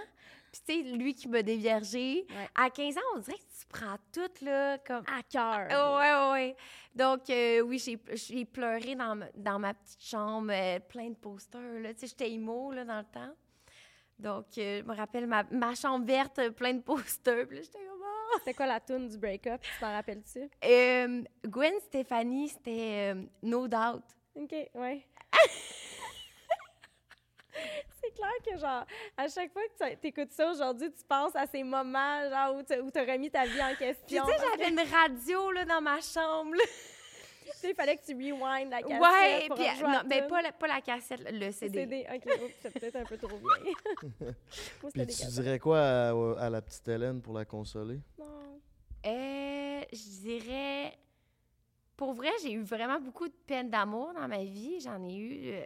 puis 0.52 0.60
tu 0.66 0.90
sais, 0.90 0.96
lui 0.96 1.14
qui 1.14 1.28
m'a 1.28 1.42
déviergé, 1.42 2.26
Ouais. 2.30 2.48
à 2.54 2.70
15 2.70 2.96
ans, 2.96 3.00
on 3.16 3.18
dirait 3.18 3.36
que 3.38 3.42
tu 3.60 3.66
prends 3.68 3.96
tout, 4.12 4.44
là, 4.44 4.78
comme... 4.78 5.04
À 5.06 5.22
cœur. 5.22 5.68
Oh, 5.70 5.98
ouais, 5.98 6.32
ouais. 6.32 6.56
Donc, 6.94 7.28
euh, 7.30 7.60
oui, 7.60 7.78
j'ai, 7.78 8.44
pleuré 8.44 8.94
dans, 8.94 9.14
ma- 9.16 9.30
dans 9.34 9.58
ma 9.58 9.74
petite 9.74 10.02
chambre, 10.02 10.50
euh, 10.52 10.78
plein 10.80 11.10
de 11.10 11.16
posters, 11.16 11.80
là. 11.80 11.92
Tu 11.94 12.00
sais, 12.00 12.06
j'étais 12.08 12.32
emo, 12.32 12.72
là, 12.72 12.84
dans 12.84 12.98
le 12.98 13.04
temps. 13.04 13.34
Donc, 14.18 14.46
euh, 14.58 14.80
je 14.80 14.84
me 14.84 14.94
rappelle 14.96 15.26
ma, 15.26 15.44
ma 15.44 15.74
chambre 15.74 16.04
verte, 16.04 16.50
plein 16.50 16.74
de 16.74 16.82
posters. 16.82 17.46
Puis 17.46 17.56
là, 17.58 17.62
j'étais 17.62 17.78
comme... 17.78 18.02
Ah! 18.04 18.38
C'était 18.40 18.54
quoi 18.54 18.66
la 18.66 18.80
tune 18.80 19.08
du 19.08 19.16
break-up? 19.16 19.60
Tu 19.62 19.70
t'en 19.80 19.92
rappelles-tu? 19.92 20.50
Gwen 21.48 21.74
Stefani, 21.86 22.48
c'était 22.48 23.14
No 23.42 23.66
Doubt. 23.68 24.02
OK, 24.34 24.54
ouais. 24.74 25.06
C'est 28.08 28.14
clair 28.14 28.30
que, 28.54 28.58
genre, 28.58 28.84
à 29.16 29.28
chaque 29.28 29.52
fois 29.52 29.62
que 29.78 29.94
tu 29.94 30.06
écoutes 30.06 30.32
ça 30.32 30.50
aujourd'hui, 30.50 30.90
tu 30.90 31.04
penses 31.08 31.34
à 31.36 31.46
ces 31.46 31.62
moments, 31.62 32.28
genre, 32.30 32.56
où 32.56 32.62
tu 32.62 32.72
as 32.98 33.04
remis 33.04 33.30
ta 33.30 33.44
vie 33.44 33.60
en 33.62 33.68
Puis, 33.74 33.78
question. 33.78 34.24
tu 34.26 34.32
sais, 34.32 34.38
j'avais 34.50 34.70
une 34.70 34.80
radio, 34.80 35.50
là, 35.52 35.64
dans 35.64 35.80
ma 35.80 36.00
chambre, 36.00 36.54
là. 36.54 36.64
Tu 37.50 37.56
sais, 37.56 37.70
il 37.70 37.74
fallait 37.74 37.96
que 37.96 38.04
tu 38.04 38.14
rewind 38.14 38.70
la 38.70 38.82
cassette 38.82 39.00
Ouais, 39.00 39.44
pour 39.48 39.56
puis... 39.56 39.68
rejouer 39.68 39.84
à 39.86 40.02
Non, 40.02 40.08
mais 40.08 40.26
pas 40.28 40.42
la, 40.42 40.52
pas 40.52 40.66
la 40.68 40.80
cassette, 40.82 41.20
le 41.32 41.50
CD. 41.50 41.78
CD. 41.80 42.06
OK, 42.14 42.52
c'est 42.60 42.70
peut-être 42.78 42.96
un 42.96 43.04
peu 43.04 43.16
trop. 43.16 43.38
Moi, 43.38 43.56
c'était 44.12 44.24
Puis 44.80 44.90
tu 44.92 45.06
cassettes. 45.06 45.30
dirais 45.30 45.58
quoi 45.58 45.80
à, 45.80 46.10
à 46.44 46.50
la 46.50 46.60
petite 46.62 46.86
Hélène 46.88 47.20
pour 47.22 47.32
la 47.34 47.44
consoler? 47.46 48.00
Non. 48.18 48.60
Euh, 49.06 49.80
je 49.92 50.20
dirais. 50.20 50.92
Pour 51.96 52.12
vrai, 52.12 52.30
j'ai 52.42 52.52
eu 52.52 52.62
vraiment 52.62 53.00
beaucoup 53.00 53.26
de 53.26 53.34
peine 53.46 53.70
d'amour 53.70 54.12
dans 54.14 54.28
ma 54.28 54.44
vie. 54.44 54.78
J'en 54.80 55.02
ai 55.02 55.16
eu. 55.16 55.50
euh, 55.54 55.62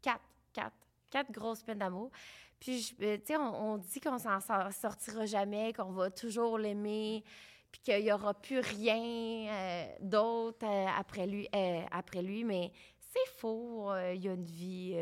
quatre, 0.00 0.22
quatre, 0.52 0.72
quatre 1.10 1.30
grosses 1.32 1.62
peines 1.62 1.78
d'amour. 1.78 2.10
Puis, 2.58 2.94
euh, 3.02 3.16
tu 3.18 3.26
sais, 3.26 3.36
on, 3.36 3.72
on 3.72 3.76
dit 3.78 4.00
qu'on 4.00 4.18
s'en 4.18 4.38
sor- 4.40 4.72
sortira 4.72 5.26
jamais, 5.26 5.72
qu'on 5.72 5.92
va 5.92 6.10
toujours 6.10 6.58
l'aimer, 6.58 7.24
puis 7.72 7.80
qu'il 7.82 8.02
n'y 8.04 8.12
aura 8.12 8.34
plus 8.34 8.58
rien 8.60 9.48
euh, 9.50 9.86
d'autre 10.00 10.66
euh, 10.66 10.86
après, 10.98 11.26
lui, 11.26 11.48
euh, 11.54 11.80
après 11.90 12.22
lui. 12.22 12.44
Mais 12.44 12.70
c'est 12.98 13.30
faux. 13.38 13.90
Il 14.14 14.22
y 14.24 14.28
a 14.28 14.32
une 14.34 14.44
vie. 14.44 14.94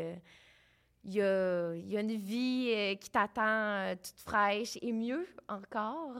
il 1.03 1.13
y 1.13 1.21
a, 1.21 1.73
il 1.75 1.91
y 1.91 1.97
a 1.97 2.01
une 2.01 2.15
vie 2.17 2.97
qui 2.99 3.09
t'attend 3.09 3.95
toute 3.97 4.19
fraîche 4.21 4.77
et 4.81 4.91
mieux 4.91 5.27
encore. 5.47 6.15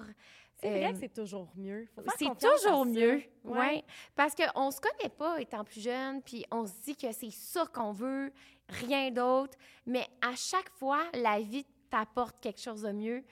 C'est 0.62 0.70
vrai 0.72 0.88
Euh, 0.88 0.92
que 0.92 0.98
c'est 1.00 1.14
toujours 1.14 1.48
mieux. 1.56 1.88
C'est 2.18 2.38
toujours 2.38 2.86
mieux. 2.86 3.24
Ouais. 3.46 3.58
Ouais. 3.60 3.84
Parce 4.16 4.36
qu'on 4.36 4.72
se 4.72 4.82
connaît 4.82 5.10
pas 5.10 5.40
étant 5.40 5.64
plus 5.64 5.82
jeune, 5.82 6.22
puis 6.22 6.46
on 6.52 6.66
se 6.66 6.74
dit 6.84 6.96
que 6.98 7.12
c'est 7.14 7.32
ça 7.32 7.66
qu'on 7.74 7.94
veut, 7.94 8.32
rien 8.70 9.12
d'autre. 9.12 9.58
Mais 9.86 10.08
à 10.22 10.36
chaque 10.36 10.70
fois, 10.70 11.04
la 11.14 11.40
vie 11.42 11.66
t'apporte 11.90 12.40
quelque 12.42 12.62
chose 12.62 12.84
de 12.84 12.92
mieux. 12.92 13.24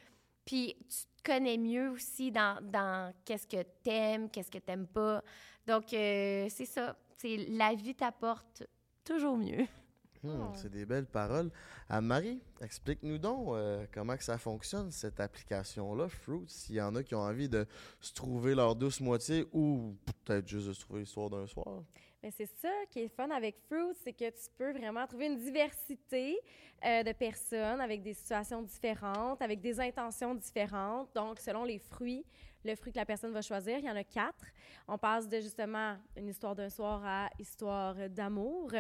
Puis 0.46 0.76
tu 0.90 1.06
te 1.06 1.32
connais 1.32 1.58
mieux 1.58 1.90
aussi 1.92 2.32
dans, 2.32 3.14
qu'est-ce 3.26 3.48
que 3.48 3.64
t'aimes, 3.84 4.30
qu'est-ce 4.30 4.52
que 4.52 4.60
t'aimes 4.60 4.88
pas. 4.88 5.24
Donc, 5.66 5.94
euh, 5.94 6.48
c'est 6.50 6.66
ça. 6.66 6.96
C'est 7.18 7.38
la 7.50 7.74
vie 7.74 7.96
t'apporte 7.96 8.64
toujours 9.04 9.38
mieux. 9.38 9.66
Hmm. 10.24 10.52
C'est 10.56 10.72
des 10.72 10.86
belles 10.86 11.06
paroles. 11.06 11.52
Anne-Marie, 11.90 12.42
explique-nous 12.60 13.20
donc 13.20 13.50
euh, 13.50 13.86
comment 13.94 14.18
que 14.18 14.24
ça 14.24 14.38
fonctionne, 14.40 14.92
cette 14.92 15.20
application-là, 15.20 16.10
Fruit, 16.10 16.44
s'il 16.48 16.76
y 16.76 16.82
en 16.82 16.96
a 16.96 17.04
qui 17.04 17.14
ont 17.14 17.22
envie 17.22 17.48
de 17.48 17.66
se 18.02 18.14
trouver 18.14 18.56
leur 18.56 18.76
douce 18.76 19.00
moitié 19.00 19.46
ou 19.54 19.96
peut-être 20.26 20.48
juste 20.48 20.68
de 20.68 20.74
se 20.74 20.82
trouver 20.82 21.02
l'histoire 21.02 21.30
d'un 21.30 21.46
soir. 21.46 21.84
Mais 22.24 22.32
c'est 22.32 22.48
ça 22.48 22.72
qui 22.90 23.02
est 23.02 23.08
fun 23.08 23.30
avec 23.30 23.58
Fruit, 23.68 23.94
c'est 24.04 24.14
que 24.14 24.30
tu 24.30 24.50
peux 24.58 24.72
vraiment 24.72 25.06
trouver 25.06 25.28
une 25.28 25.38
diversité 25.38 26.40
euh, 26.84 27.04
de 27.04 27.12
personnes 27.12 27.80
avec 27.80 28.02
des 28.02 28.14
situations 28.14 28.62
différentes, 28.62 29.42
avec 29.42 29.62
des 29.62 29.80
intentions 29.80 30.34
différentes. 30.34 31.10
Donc, 31.14 31.40
selon 31.40 31.64
les 31.64 31.78
fruits, 31.78 32.26
le 32.66 32.76
fruit 32.76 32.92
que 32.92 32.98
la 32.98 33.06
personne 33.06 33.32
va 33.32 33.42
choisir, 33.42 33.78
il 33.78 33.86
y 33.86 33.90
en 33.90 33.96
a 33.96 34.04
quatre. 34.04 34.46
On 34.88 34.98
passe 34.98 35.28
de 35.28 35.40
justement 35.40 35.96
une 36.16 36.28
histoire 36.28 36.56
d'un 36.56 36.70
soir 36.70 37.02
à 37.06 37.30
histoire 37.40 37.96
d'amour. 38.10 38.72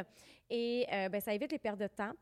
Et 0.50 0.86
euh, 0.92 1.10
ben, 1.10 1.22
ça 1.22 1.34
évite 1.34 1.52
les 1.52 1.60
pertes 1.60 1.80
de 1.80 1.88
temps. 1.88 2.14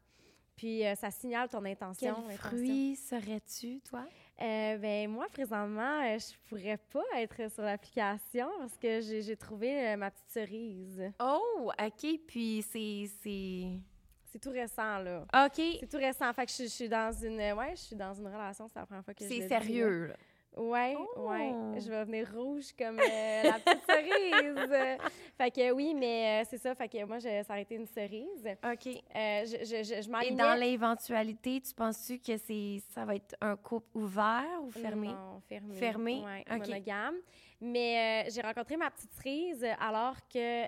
Puis, 0.55 0.85
euh, 0.85 0.95
ça 0.95 1.11
signale 1.11 1.49
ton 1.49 1.61
Quel 1.61 1.71
intention. 1.71 2.27
l'intention. 2.27 2.49
fruit 2.49 2.95
serais-tu, 2.95 3.81
toi? 3.81 4.05
Euh, 4.41 4.77
ben, 4.77 5.09
moi, 5.09 5.27
présentement, 5.31 6.01
euh, 6.03 6.17
je 6.19 6.35
pourrais 6.49 6.77
pas 6.77 7.03
être 7.15 7.49
sur 7.51 7.63
l'application 7.63 8.49
parce 8.59 8.77
que 8.77 8.99
j'ai 8.99 9.35
trouvé 9.37 9.87
euh, 9.87 9.97
ma 9.97 10.11
petite 10.11 10.29
cerise. 10.29 11.01
Oh, 11.19 11.71
OK. 11.71 12.19
Puis 12.27 12.65
c'est... 12.69 13.09
c'est... 13.21 13.79
C'est 14.25 14.39
tout 14.39 14.51
récent, 14.51 14.97
là. 14.99 15.21
OK. 15.45 15.61
C'est 15.79 15.89
tout 15.89 15.95
récent. 15.95 16.33
Fait 16.33 16.45
que 16.45 16.51
je, 16.51 16.63
je 16.63 16.67
suis 16.67 16.89
dans 16.89 17.09
une, 17.13 17.39
ouais, 17.39 17.71
je 17.71 17.81
suis 17.81 17.95
dans 17.95 18.13
une 18.13 18.27
relation. 18.27 18.67
C'est 18.67 18.77
la 18.77 18.85
première 18.85 19.05
fois 19.05 19.13
que 19.13 19.23
je 19.23 19.29
C'est 19.29 19.47
sérieux, 19.47 20.07
là. 20.07 20.15
Ouais, 20.57 20.95
Oh. 21.15 21.27
ouais. 21.29 21.51
Je 21.79 21.89
vais 21.89 22.03
venir 22.05 22.27
rouge 22.33 22.71
comme 22.77 22.99
euh, 22.99 23.43
la 23.43 23.53
petite 23.59 23.85
cerise. 23.89 24.99
fait 25.37 25.51
que 25.51 25.71
oui, 25.71 25.93
mais 25.93 26.41
euh, 26.43 26.47
c'est 26.49 26.57
ça. 26.57 26.73
Fait 26.75 26.87
que 26.87 27.03
moi, 27.03 27.19
je, 27.19 27.27
ça 27.43 27.53
aurait 27.53 27.63
été 27.63 27.75
une 27.75 27.87
cerise. 27.87 28.45
OK. 28.63 28.87
Euh, 28.87 29.45
je 29.45 29.65
je, 29.65 29.83
je, 30.01 30.25
Et 30.27 30.31
dans 30.35 30.57
l'éventualité, 30.59 31.59
tu 31.61 31.73
penses-tu 31.73 32.19
que 32.19 32.37
c'est 32.37 32.81
ça 32.93 33.05
va 33.05 33.15
être 33.15 33.35
un 33.41 33.55
couple 33.55 33.97
ouvert 33.97 34.45
ou 34.63 34.69
fermé? 34.71 35.07
Non, 35.09 35.41
fermé. 35.47 35.75
Fermé? 35.75 36.23
Ouais, 36.25 36.45
OK. 36.55 36.67
monogame. 36.67 37.15
Mais 37.61 38.25
euh, 38.27 38.29
j'ai 38.33 38.41
rencontré 38.41 38.77
ma 38.77 38.91
petite 38.91 39.13
cerise 39.13 39.65
alors 39.79 40.15
que 40.27 40.65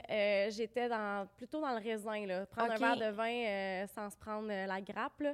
j'étais 0.50 0.90
dans, 0.90 1.28
plutôt 1.38 1.62
dans 1.62 1.72
le 1.72 1.84
raisin. 1.84 2.26
Là. 2.26 2.46
Prendre 2.46 2.72
un 2.74 2.78
verre 2.78 2.98
de 2.98 3.12
vin 3.16 3.86
sans 3.94 4.10
se 4.10 4.18
prendre 4.18 4.48
la 4.48 4.82
grappe. 4.82 5.20
Là. 5.20 5.34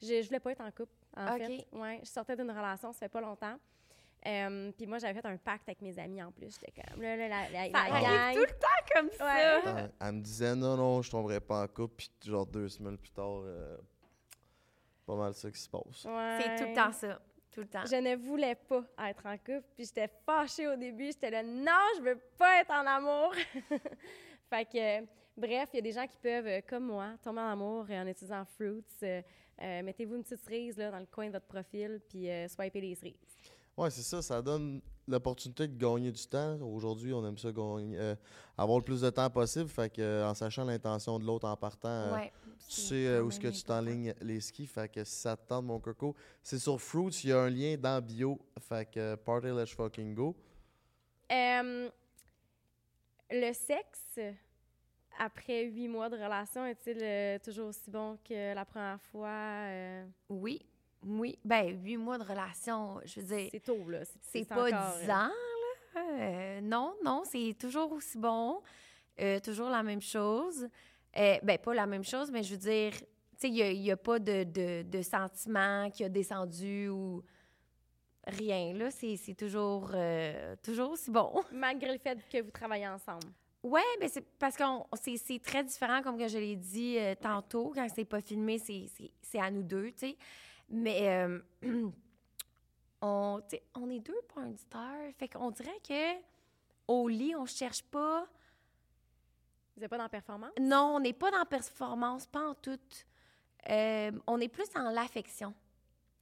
Je, 0.00 0.20
je 0.22 0.26
voulais 0.26 0.40
pas 0.40 0.50
être 0.52 0.60
en 0.62 0.70
couple, 0.70 0.92
en 1.16 1.36
fait. 1.38 1.66
Ouais, 1.72 2.00
je 2.02 2.08
sortais 2.08 2.34
d'une 2.34 2.50
relation, 2.50 2.92
ça 2.92 2.98
fait 3.00 3.08
pas 3.08 3.20
longtemps. 3.20 3.54
Euh, 4.26 4.70
puis 4.76 4.86
moi, 4.86 4.98
j'avais 4.98 5.20
fait 5.20 5.26
un 5.26 5.36
pacte 5.36 5.68
avec 5.68 5.80
mes 5.82 5.98
amis 5.98 6.22
en 6.22 6.30
plus. 6.30 6.52
J'étais 6.58 6.72
comme, 6.80 7.02
là, 7.02 7.16
là, 7.16 7.28
la, 7.28 7.48
la, 7.50 7.68
la 7.68 7.78
arrive 7.78 8.02
gang. 8.02 8.34
tout 8.34 8.40
le 8.40 8.58
temps 8.58 8.94
comme 8.94 9.10
ça. 9.10 9.24
Ouais. 9.24 9.62
Elle, 9.66 9.92
elle 10.00 10.12
me 10.12 10.20
disait 10.20 10.54
non, 10.54 10.76
non, 10.76 11.02
je 11.02 11.10
tomberai 11.10 11.40
pas 11.40 11.62
en 11.64 11.68
couple, 11.68 11.94
puis 11.96 12.10
genre 12.24 12.46
deux 12.46 12.68
semaines 12.68 12.98
plus 12.98 13.10
tard, 13.10 13.40
euh, 13.44 13.76
pas 15.06 15.16
mal 15.16 15.34
ça 15.34 15.50
qui 15.50 15.60
se 15.60 15.68
passe. 15.68 16.04
Ouais. 16.04 16.38
C'est 16.40 16.56
tout 16.62 16.68
le 16.70 16.74
temps 16.74 16.92
ça. 16.92 17.20
Tout 17.50 17.60
le 17.60 17.66
temps. 17.66 17.84
Je 17.84 17.96
ne 17.96 18.16
voulais 18.16 18.54
pas 18.54 18.82
être 19.10 19.26
en 19.26 19.36
couple, 19.36 19.64
puis 19.76 19.84
j'étais 19.84 20.08
fâchée 20.24 20.68
au 20.68 20.76
début. 20.76 21.06
J'étais 21.06 21.30
là, 21.30 21.42
non, 21.42 21.82
je 21.98 22.02
veux 22.02 22.18
pas 22.38 22.60
être 22.60 22.70
en 22.70 22.86
amour. 22.86 23.34
fait 24.48 24.64
que, 24.64 25.00
bref, 25.36 25.68
il 25.72 25.76
y 25.76 25.78
a 25.78 25.82
des 25.82 25.92
gens 25.92 26.06
qui 26.06 26.16
peuvent, 26.16 26.46
euh, 26.46 26.60
comme 26.66 26.86
moi, 26.86 27.10
tomber 27.22 27.40
en 27.40 27.48
amour 27.48 27.86
euh, 27.90 28.02
en 28.02 28.06
utilisant 28.06 28.44
Fruits. 28.44 28.84
Euh, 29.02 29.20
euh, 29.60 29.82
Mettez-vous 29.82 30.16
une 30.16 30.22
petite 30.22 30.42
cerise 30.42 30.78
là, 30.78 30.90
dans 30.90 30.98
le 30.98 31.06
coin 31.06 31.26
de 31.26 31.32
votre 31.32 31.46
profil, 31.46 32.00
puis 32.08 32.30
euh, 32.30 32.48
swipez 32.48 32.80
les 32.80 32.94
cerises. 32.94 33.36
Ouais, 33.76 33.90
c'est 33.90 34.02
ça, 34.02 34.20
ça 34.22 34.42
donne 34.42 34.80
l'opportunité 35.08 35.66
de 35.66 35.76
gagner 35.76 36.12
du 36.12 36.26
temps. 36.26 36.60
Aujourd'hui, 36.60 37.12
on 37.14 37.26
aime 37.26 37.38
ça 37.38 37.50
gagner, 37.52 37.98
euh, 37.98 38.14
avoir 38.56 38.78
le 38.78 38.84
plus 38.84 39.00
de 39.00 39.10
temps 39.10 39.30
possible, 39.30 39.68
fait 39.68 39.90
que 39.90 40.02
euh, 40.02 40.28
en 40.28 40.34
sachant 40.34 40.64
l'intention 40.64 41.18
de 41.18 41.24
l'autre 41.24 41.48
en 41.48 41.56
partant, 41.56 41.88
euh, 41.88 42.14
Ouais. 42.16 42.32
tu 42.68 42.70
c'est 42.70 42.80
sais 42.82 43.06
euh, 43.06 43.22
où 43.24 43.28
est-ce 43.28 43.40
que 43.40 43.48
tu 43.48 43.62
t'enlignes 43.62 44.14
les 44.20 44.40
skis, 44.40 44.66
fait 44.66 44.88
que 44.92 45.02
si 45.04 45.16
ça 45.16 45.36
te 45.36 45.48
tente, 45.48 45.64
mon 45.64 45.80
coco, 45.80 46.14
c'est 46.42 46.58
sur 46.58 46.80
Fruits, 46.80 47.12
il 47.24 47.30
y 47.30 47.32
a 47.32 47.40
un 47.40 47.50
lien 47.50 47.76
dans 47.78 48.00
bio, 48.04 48.38
fait 48.60 48.90
que 48.90 49.14
party 49.16 49.48
let's 49.48 49.70
fucking 49.74 50.14
go. 50.14 50.36
Le 53.34 53.52
sexe, 53.54 54.18
après 55.18 55.64
huit 55.64 55.88
mois 55.88 56.10
de 56.10 56.16
relation, 56.16 56.66
est-il 56.66 56.98
euh, 57.02 57.38
toujours 57.38 57.68
aussi 57.68 57.90
bon 57.90 58.18
que 58.22 58.54
la 58.54 58.66
première 58.66 59.00
fois? 59.00 59.30
euh, 59.30 60.04
Oui. 60.28 60.60
Oui. 61.04 61.38
Ben, 61.44 61.82
huit 61.82 61.96
mois 61.96 62.18
de 62.18 62.24
relation, 62.24 63.00
je 63.04 63.20
veux 63.20 63.26
dire, 63.26 63.48
c'est 63.52 63.60
tôt, 63.60 63.88
là. 63.88 64.00
c'est 64.20 64.44
pas 64.44 64.66
encore, 64.66 64.98
dix 64.98 65.08
euh, 65.08 65.12
ans, 65.12 65.28
là. 65.28 66.02
Euh, 66.18 66.60
non, 66.60 66.94
non, 67.04 67.22
c'est 67.24 67.54
toujours 67.58 67.92
aussi 67.92 68.18
bon. 68.18 68.60
Euh, 69.20 69.40
toujours 69.40 69.68
la 69.68 69.82
même 69.82 70.00
chose. 70.00 70.68
Euh, 71.16 71.38
ben, 71.42 71.58
pas 71.58 71.74
la 71.74 71.86
même 71.86 72.04
chose, 72.04 72.30
mais 72.30 72.42
je 72.42 72.52
veux 72.52 72.60
dire, 72.60 72.92
tu 72.92 73.06
sais, 73.36 73.50
il 73.50 73.80
n'y 73.80 73.90
a, 73.90 73.96
pas 73.96 74.18
de, 74.18 74.44
de, 74.44 74.82
de 74.82 75.02
sentiment 75.02 75.90
qui 75.90 76.04
a 76.04 76.08
descendu 76.08 76.88
ou 76.88 77.22
rien, 78.26 78.72
là. 78.72 78.90
C'est 78.90 79.34
toujours, 79.36 79.90
euh, 79.94 80.56
toujours 80.62 80.92
aussi 80.92 81.10
bon. 81.10 81.42
Malgré 81.52 81.92
le 81.92 81.98
fait 81.98 82.18
que 82.30 82.40
vous 82.42 82.50
travaillez 82.50 82.88
ensemble. 82.88 83.28
Ouais, 83.62 83.80
ben 84.00 84.08
c'est 84.08 84.24
parce 84.38 84.56
que 84.56 84.64
c'est 85.16 85.40
très 85.40 85.62
différent, 85.62 86.02
comme 86.02 86.18
que 86.18 86.26
je 86.26 86.38
l'ai 86.38 86.56
dit 86.56 86.96
euh, 86.98 87.14
tantôt. 87.14 87.72
Quand 87.72 87.86
c'est 87.94 88.04
pas 88.04 88.20
filmé, 88.20 88.58
c'est 88.58 89.38
à 89.38 89.50
nous 89.50 89.62
deux, 89.62 89.92
tu 89.92 90.08
sais. 90.08 90.16
Mais 90.72 91.08
euh, 91.08 91.40
on, 93.02 93.40
on 93.74 93.90
est 93.90 94.00
deux 94.00 94.20
pour 94.28 94.38
un 94.38 94.48
auditeur. 94.48 95.12
Fait 95.18 95.28
qu'on 95.28 95.50
dirait 95.50 95.80
que 95.86 96.20
au 96.88 97.08
lit, 97.08 97.36
on 97.36 97.46
cherche 97.46 97.82
pas. 97.82 98.26
Vous 99.74 99.80
n'êtes 99.80 99.90
pas 99.90 99.96
dans 99.96 100.04
la 100.04 100.08
performance? 100.08 100.50
Non, 100.60 100.96
on 100.96 101.00
n'est 101.00 101.12
pas 101.12 101.30
dans 101.30 101.38
la 101.38 101.44
performance, 101.44 102.26
pas 102.26 102.48
en 102.48 102.54
tout. 102.54 102.78
Euh, 103.70 104.10
on 104.26 104.40
est 104.40 104.48
plus 104.48 104.68
dans 104.70 104.90
l'affection. 104.90 105.54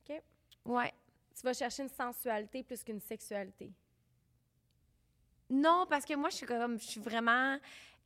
OK. 0.08 0.22
Ouais. 0.66 0.92
Tu 1.34 1.42
vas 1.42 1.54
chercher 1.54 1.84
une 1.84 1.88
sensualité 1.88 2.62
plus 2.62 2.84
qu'une 2.84 3.00
sexualité. 3.00 3.72
Non, 5.48 5.86
parce 5.88 6.04
que 6.04 6.14
moi, 6.14 6.28
je 6.28 6.36
suis 6.36 6.46
comme, 6.46 6.78
je 6.78 6.86
suis 6.86 7.00
vraiment, 7.00 7.58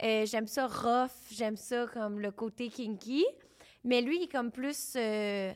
euh, 0.02 0.24
j'aime 0.24 0.46
ça 0.46 0.66
rough, 0.66 1.10
j'aime 1.30 1.56
ça 1.56 1.86
comme 1.88 2.20
le 2.20 2.30
côté 2.30 2.70
kinky. 2.70 3.26
Mais 3.82 4.00
lui, 4.00 4.16
il 4.16 4.22
est 4.22 4.32
comme 4.32 4.50
plus, 4.50 4.94
euh, 4.96 5.52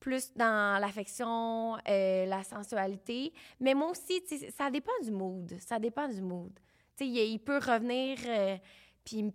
plus 0.00 0.32
dans 0.34 0.80
l'affection, 0.80 1.76
euh, 1.88 2.24
la 2.26 2.42
sensualité. 2.42 3.32
Mais 3.60 3.74
moi 3.74 3.90
aussi, 3.90 4.22
ça 4.56 4.70
dépend 4.70 4.92
du 5.02 5.10
mood. 5.12 5.54
Ça 5.60 5.78
dépend 5.78 6.08
du 6.08 6.22
mood. 6.22 6.50
Il, 6.98 7.16
il 7.16 7.38
peut 7.38 7.58
revenir 7.58 8.18
euh, 8.26 8.56
puis 9.04 9.22
me 9.22 9.30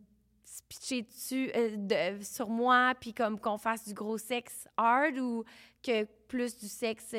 pitcher 0.67 1.01
dessus 1.03 1.51
euh, 1.55 1.75
de- 1.77 2.23
sur 2.23 2.49
moi, 2.49 2.93
puis 2.99 3.13
comme 3.13 3.39
qu'on 3.39 3.57
fasse 3.57 3.87
du 3.87 3.93
gros 3.93 4.17
sexe 4.17 4.67
hard 4.77 5.17
ou 5.19 5.43
que 5.83 6.03
plus 6.27 6.57
du 6.57 6.67
sexe 6.67 7.13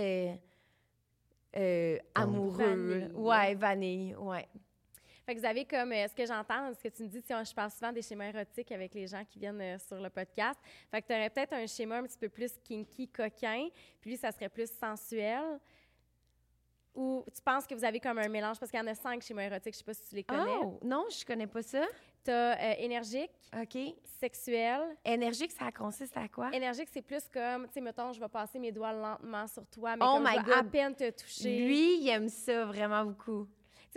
euh, 1.56 1.98
amoureux. 2.14 2.56
Vanille. 2.58 3.12
Ouais, 3.14 3.54
vanille, 3.54 4.14
ouais. 4.16 4.48
Fait 5.26 5.34
que 5.34 5.40
vous 5.40 5.44
avez 5.46 5.64
comme, 5.64 5.90
euh, 5.92 6.06
ce 6.06 6.14
que 6.14 6.24
j'entends, 6.24 6.72
ce 6.72 6.80
que 6.80 6.94
tu 6.94 7.02
me 7.02 7.08
dis, 7.08 7.20
si 7.20 7.34
on- 7.34 7.42
je 7.42 7.52
parle 7.52 7.70
souvent 7.72 7.90
des 7.92 8.00
schémas 8.00 8.28
érotiques 8.28 8.70
avec 8.70 8.94
les 8.94 9.08
gens 9.08 9.24
qui 9.24 9.40
viennent 9.40 9.60
euh, 9.60 9.76
sur 9.78 10.00
le 10.00 10.08
podcast. 10.08 10.58
Fait 10.88 11.02
que 11.02 11.08
tu 11.08 11.12
aurais 11.14 11.28
peut-être 11.30 11.52
un 11.52 11.66
schéma 11.66 11.96
un 11.96 12.04
petit 12.04 12.16
peu 12.18 12.28
plus 12.28 12.52
kinky, 12.62 13.08
coquin, 13.08 13.68
puis 14.00 14.10
lui, 14.10 14.16
ça 14.16 14.30
serait 14.30 14.48
plus 14.48 14.70
sensuel. 14.70 15.58
Ou 16.94 17.24
tu 17.34 17.42
penses 17.42 17.66
que 17.66 17.74
vous 17.74 17.84
avez 17.84 17.98
comme 18.00 18.18
un 18.18 18.28
mélange, 18.28 18.58
parce 18.58 18.70
qu'il 18.70 18.80
y 18.80 18.82
en 18.82 18.86
a 18.86 18.94
cinq 18.94 19.20
schémas 19.20 19.42
érotiques, 19.42 19.74
je 19.74 19.78
sais 19.78 19.84
pas 19.84 19.94
si 19.94 20.08
tu 20.08 20.14
les 20.14 20.24
connais. 20.24 20.58
Oh, 20.62 20.78
non, 20.82 21.04
je 21.10 21.24
connais 21.26 21.46
pas 21.48 21.62
ça. 21.62 21.84
Tu 22.24 22.30
as 22.30 22.78
énergique, 22.78 23.30
OK. 23.60 23.76
sexuel. 24.20 24.80
Énergique, 25.04 25.50
ça 25.52 25.70
consiste 25.72 26.16
à 26.16 26.26
quoi? 26.28 26.50
Énergique, 26.54 26.88
c'est 26.90 27.02
plus 27.02 27.28
comme, 27.28 27.66
tu 27.66 27.74
sais, 27.74 27.80
mettons, 27.80 28.12
je 28.12 28.20
vais 28.20 28.28
passer 28.28 28.58
mes 28.58 28.72
doigts 28.72 28.92
lentement 28.92 29.46
sur 29.46 29.66
toi, 29.66 29.96
mais 29.96 30.04
Oh 30.08 30.14
comme 30.14 30.24
my 30.24 30.36
je 30.40 30.44
vais 30.46 30.52
à 30.52 30.62
peine 30.64 30.94
te 30.94 31.10
toucher. 31.10 31.58
Lui, 31.66 31.98
il 32.00 32.08
aime 32.08 32.28
ça 32.28 32.64
vraiment 32.64 33.04
beaucoup. 33.04 33.46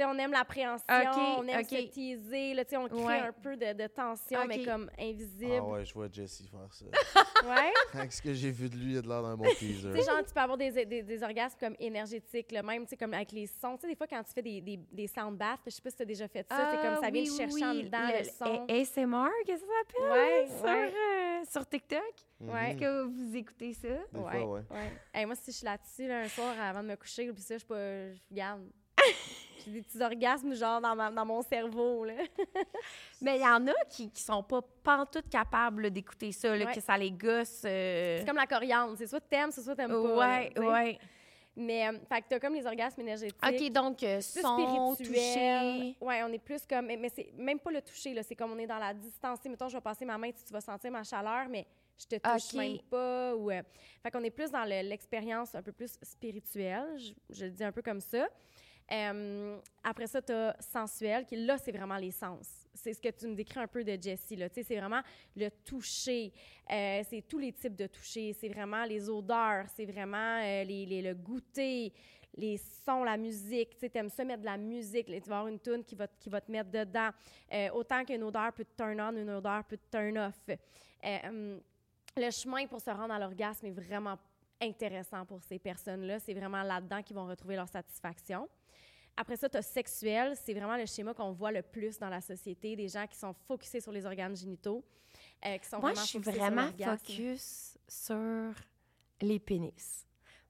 On 0.06 0.18
aime 0.18 0.32
l'appréhension, 0.32 0.86
Ok, 0.90 1.18
on 1.40 1.48
aime 1.48 1.60
ok. 1.62 1.70
se 1.70 1.88
teaser, 1.90 2.54
là, 2.54 2.64
tu 2.66 2.72
sais, 2.72 2.78
on 2.78 2.88
crée 2.88 2.98
Ouais. 3.04 3.20
un 3.20 3.32
peu 3.34 3.56
de, 3.58 3.74
de 3.74 3.88
tension, 3.88 4.46
mais 4.48 4.64
comme 4.66 4.90
Ah 4.98 5.02
invisible. 5.04 5.62
ouais, 5.62 5.86
je 5.86 5.94
vois 5.94 6.08
Jesse 6.12 6.44
faire 6.50 6.74
ça. 6.74 6.86
ouais? 7.48 7.74
Avec 7.94 8.12
ce 8.14 8.22
que 8.22 8.34
j'ai 8.34 8.52
vu 8.52 8.70
de 8.70 8.76
lui, 8.76 8.94
il 8.94 8.98
a 8.98 9.02
de 9.02 9.08
l'air 9.08 9.22
d'un 9.24 9.36
bon 9.36 9.46
teaser. 9.58 9.92
Tu 9.94 10.00
sais, 10.02 10.06
genre, 10.06 10.24
tu 10.26 10.34
peux 10.34 10.40
avoir 10.40 10.58
des, 10.58 10.86
des, 10.86 11.04
des 11.04 11.24
orgasmes 11.24 11.58
comme 11.60 11.76
énergétiques, 11.80 12.52
là, 12.52 12.62
même, 12.64 12.84
tu 12.84 12.90
sais, 12.90 12.98
comme 12.98 13.14
avec 13.14 13.32
les 13.32 13.48
sons. 13.48 13.76
Tu 13.78 13.82
sais, 13.82 13.88
des 13.88 13.96
fois, 13.96 14.08
quand 14.08 14.24
tu 14.24 14.32
fais 14.34 14.42
des, 14.42 14.62
des, 14.62 14.78
des 14.92 15.08
sound 15.08 15.38
baths, 15.38 15.60
je 15.66 15.72
sais 15.72 15.82
pas 15.82 15.90
si 15.90 15.96
tu 15.98 16.02
as 16.04 16.06
déjà 16.06 16.28
fait 16.28 16.46
ça, 16.50 16.70
c'est 16.72 16.78
comme 16.82 17.02
ça 17.04 17.10
vient 17.12 17.24
Ah, 17.26 17.30
oui, 17.32 17.38
chercher 17.38 17.66
en 17.66 17.72
oui, 17.72 17.84
dedans 17.84 18.08
le, 18.08 18.24
son. 18.24 18.66
A- 18.68 18.74
ASMR, 18.74 19.30
qu'est-ce 19.46 19.62
que 19.64 19.68
ça 19.68 19.74
s'appelle? 19.88 20.12
Ouais, 20.12 20.48
sur, 20.48 20.66
ouais. 20.66 20.94
euh, 20.94 21.44
sur 21.50 21.66
TikTok? 21.68 22.00
Ouais. 22.42 22.70
Est-ce 22.72 22.78
que 22.78 23.04
vous 23.04 23.36
écoutez 23.36 23.74
ça? 23.74 23.88
Des 23.90 24.20
fois, 24.20 24.32
ouais. 24.32 24.62
ouais. 24.70 24.92
Hey, 25.14 25.26
moi, 25.26 25.36
si 25.36 25.52
je 25.52 25.58
suis 25.58 25.66
là-dessus, 25.66 26.08
là, 26.08 26.20
un 26.22 26.28
soir, 26.30 26.56
avant 26.60 26.82
de 26.84 26.88
me 26.88 26.96
coucher, 26.96 27.32
puis 27.34 27.42
ça, 27.42 27.56
je 27.56 27.60
suis 27.60 27.68
pas. 27.68 28.12
Je 28.14 28.20
garde. 28.32 28.62
J'ai 29.66 29.72
des 29.72 29.82
petits 29.82 30.02
orgasmes, 30.02 30.54
genre, 30.56 30.80
dans, 30.82 30.96
ma- 30.96 31.12
dans 31.12 31.26
mon 31.26 31.42
cerveau, 31.42 32.06
là. 32.06 32.14
Mais 33.22 33.38
il 33.38 33.42
y 33.42 33.48
en 33.48 33.68
a 33.68 33.74
qui, 33.90 34.10
qui 34.10 34.22
sont 34.22 34.44
pas 34.44 34.62
pantoute 34.84 35.30
capables 35.30 35.90
d'écouter 35.92 36.32
ça, 36.32 36.56
là, 36.56 36.66
Ouais. 36.66 36.74
que 36.74 36.82
ça 36.82 36.98
les 36.98 37.12
gosse. 37.12 37.64
euh, 37.66 38.20
C'est 38.20 38.26
comme 38.26 38.38
la 38.38 38.48
coriandre. 38.48 38.96
C'est 38.98 39.08
soit 39.08 39.20
t'aimes, 39.22 39.52
soit 39.52 39.76
t'aimes 39.76 39.90
pas. 39.92 40.16
Ouais, 40.18 40.52
là, 40.56 40.72
ouais. 40.72 41.00
Mais, 41.56 41.88
euh, 41.90 41.98
fait 42.08 42.22
que 42.22 42.26
t'as 42.30 42.40
comme 42.40 42.54
les 42.54 42.66
orgasmes 42.66 43.02
énergétiques. 43.02 43.36
OK, 43.46 43.72
donc, 43.72 44.02
euh, 44.04 44.22
son, 44.22 44.96
toucher. 44.98 45.96
Ouais, 46.00 46.24
on 46.24 46.32
est 46.32 46.40
plus 46.44 46.66
comme. 46.66 46.86
Mais, 46.86 46.96
mais 46.96 47.10
c'est 47.10 47.34
même 47.38 47.60
pas 47.60 47.72
le 47.72 47.82
toucher, 47.82 48.14
là. 48.14 48.24
C'est 48.24 48.36
comme 48.36 48.52
on 48.54 48.58
est 48.60 48.68
dans 48.68 48.78
la 48.80 48.94
distance. 48.94 49.40
Mettons, 49.46 49.68
je 49.68 49.76
vais 49.76 49.82
passer 49.82 50.06
ma 50.06 50.18
main, 50.18 50.32
tu 50.32 50.44
tu 50.46 50.54
vas 50.54 50.62
sentir 50.62 50.90
ma 50.92 51.04
chaleur, 51.04 51.48
mais 51.50 51.66
je 51.98 52.06
te 52.06 52.16
touche 52.16 52.54
même 52.54 52.80
pas. 52.90 53.36
Ou, 53.36 53.52
euh, 53.52 53.62
fait 54.02 54.10
qu'on 54.12 54.24
est 54.24 54.30
plus 54.30 54.50
dans 54.52 54.64
le- 54.64 54.88
l'expérience 54.88 55.54
un 55.54 55.62
peu 55.62 55.74
plus 55.74 55.98
spirituelle. 56.02 56.98
Je, 56.98 57.12
je 57.36 57.46
le 57.46 57.52
dis 57.52 57.64
un 57.64 57.74
peu 57.74 57.82
comme 57.82 58.00
ça. 58.00 58.28
Euh, 58.92 59.60
après 59.84 60.08
ça, 60.08 60.22
tu 60.22 60.32
as 60.32 60.56
sensuel, 60.60 61.26
qui 61.26 61.36
là, 61.36 61.58
c'est 61.58 61.72
vraiment 61.72 61.98
les 61.98 62.12
sens. 62.12 62.68
C'est 62.74 62.94
ce 62.94 63.02
que 63.02 63.10
tu 63.10 63.28
me 63.28 63.36
décris 63.36 63.60
un 63.60 63.68
peu 63.68 63.84
de 63.84 64.02
Jessie. 64.02 64.40
C'est 64.52 64.78
vraiment 64.78 65.02
le 65.36 65.50
toucher. 65.64 66.32
Euh, 66.72 67.04
c'est 67.10 67.24
tous 67.28 67.40
les 67.40 67.52
types 67.52 67.76
de 67.76 67.88
toucher. 67.88 68.34
C'est 68.34 68.50
vraiment 68.50 68.84
les 68.86 69.10
odeurs. 69.10 69.66
C'est 69.76 69.86
vraiment 69.86 70.42
euh, 70.42 70.64
le 70.66 71.14
goûter, 71.14 71.92
les 72.36 72.58
sons, 72.58 73.04
la 73.04 73.18
musique. 73.18 73.78
Tu 73.78 73.90
aimes 73.94 74.10
ça 74.10 74.24
mettre 74.24 74.42
de 74.42 74.46
la 74.46 74.58
musique. 74.58 75.08
tu 75.08 75.30
vas 75.30 75.40
avoir 75.40 75.48
une 75.48 75.60
tune 75.60 75.84
qui 75.84 75.96
va, 75.96 76.08
qui 76.08 76.30
va 76.30 76.42
te 76.42 76.52
mettre 76.52 76.72
dedans. 76.72 77.10
Autant 77.74 78.04
qu'une 78.06 78.24
odeur 78.24 78.54
peut 78.54 78.66
te 78.66 78.76
turn 78.76 79.00
on, 79.02 79.18
une 79.18 79.30
odeur 79.30 79.64
peut 79.66 79.78
te 79.78 79.98
turn 79.98 80.18
off. 80.18 80.58
Hum, 81.04 81.62
le 82.18 82.32
chemin 82.32 82.66
pour 82.68 82.82
se 82.82 82.90
rendre 82.90 83.14
à 83.14 83.20
l'orgasme 83.20 83.68
est 83.68 83.72
vraiment 83.72 84.18
intéressant 84.62 85.26
pour 85.26 85.42
ces 85.44 85.60
personnes-là. 85.60 86.20
C'est 86.20 86.34
vraiment 86.34 86.64
là-dedans 86.64 87.02
qu'ils 87.02 87.16
vont 87.16 87.28
retrouver 87.28 87.56
leur 87.56 87.68
satisfaction. 87.68 88.48
Après 89.16 89.36
ça, 89.36 89.50
tu 89.50 89.58
as 89.58 89.62
sexuel. 89.62 90.36
C'est 90.36 90.54
vraiment 90.54 90.78
le 90.78 90.86
schéma 90.86 91.14
qu'on 91.14 91.32
voit 91.32 91.52
le 91.52 91.62
plus 91.62 91.98
dans 92.00 92.10
la 92.10 92.22
société. 92.22 92.76
Des 92.76 92.88
gens 92.88 93.06
qui 93.08 93.18
sont 93.18 93.34
focusés 93.48 93.82
sur 93.82 93.92
les 93.92 94.06
organes 94.06 94.36
génitaux, 94.36 94.84
euh, 95.46 95.58
qui 95.58 95.68
sont 95.68 95.80
Moi, 95.80 95.92
vraiment 95.92 96.06
je 96.06 96.08
suis 96.08 96.20
focusés 96.20 96.38
sur 96.38 96.44
vraiment 96.46 96.66
l'orgasme. 96.66 96.98
focus 96.98 97.78
sur 97.88 98.54
les 99.22 99.40
pénis. 99.40 100.06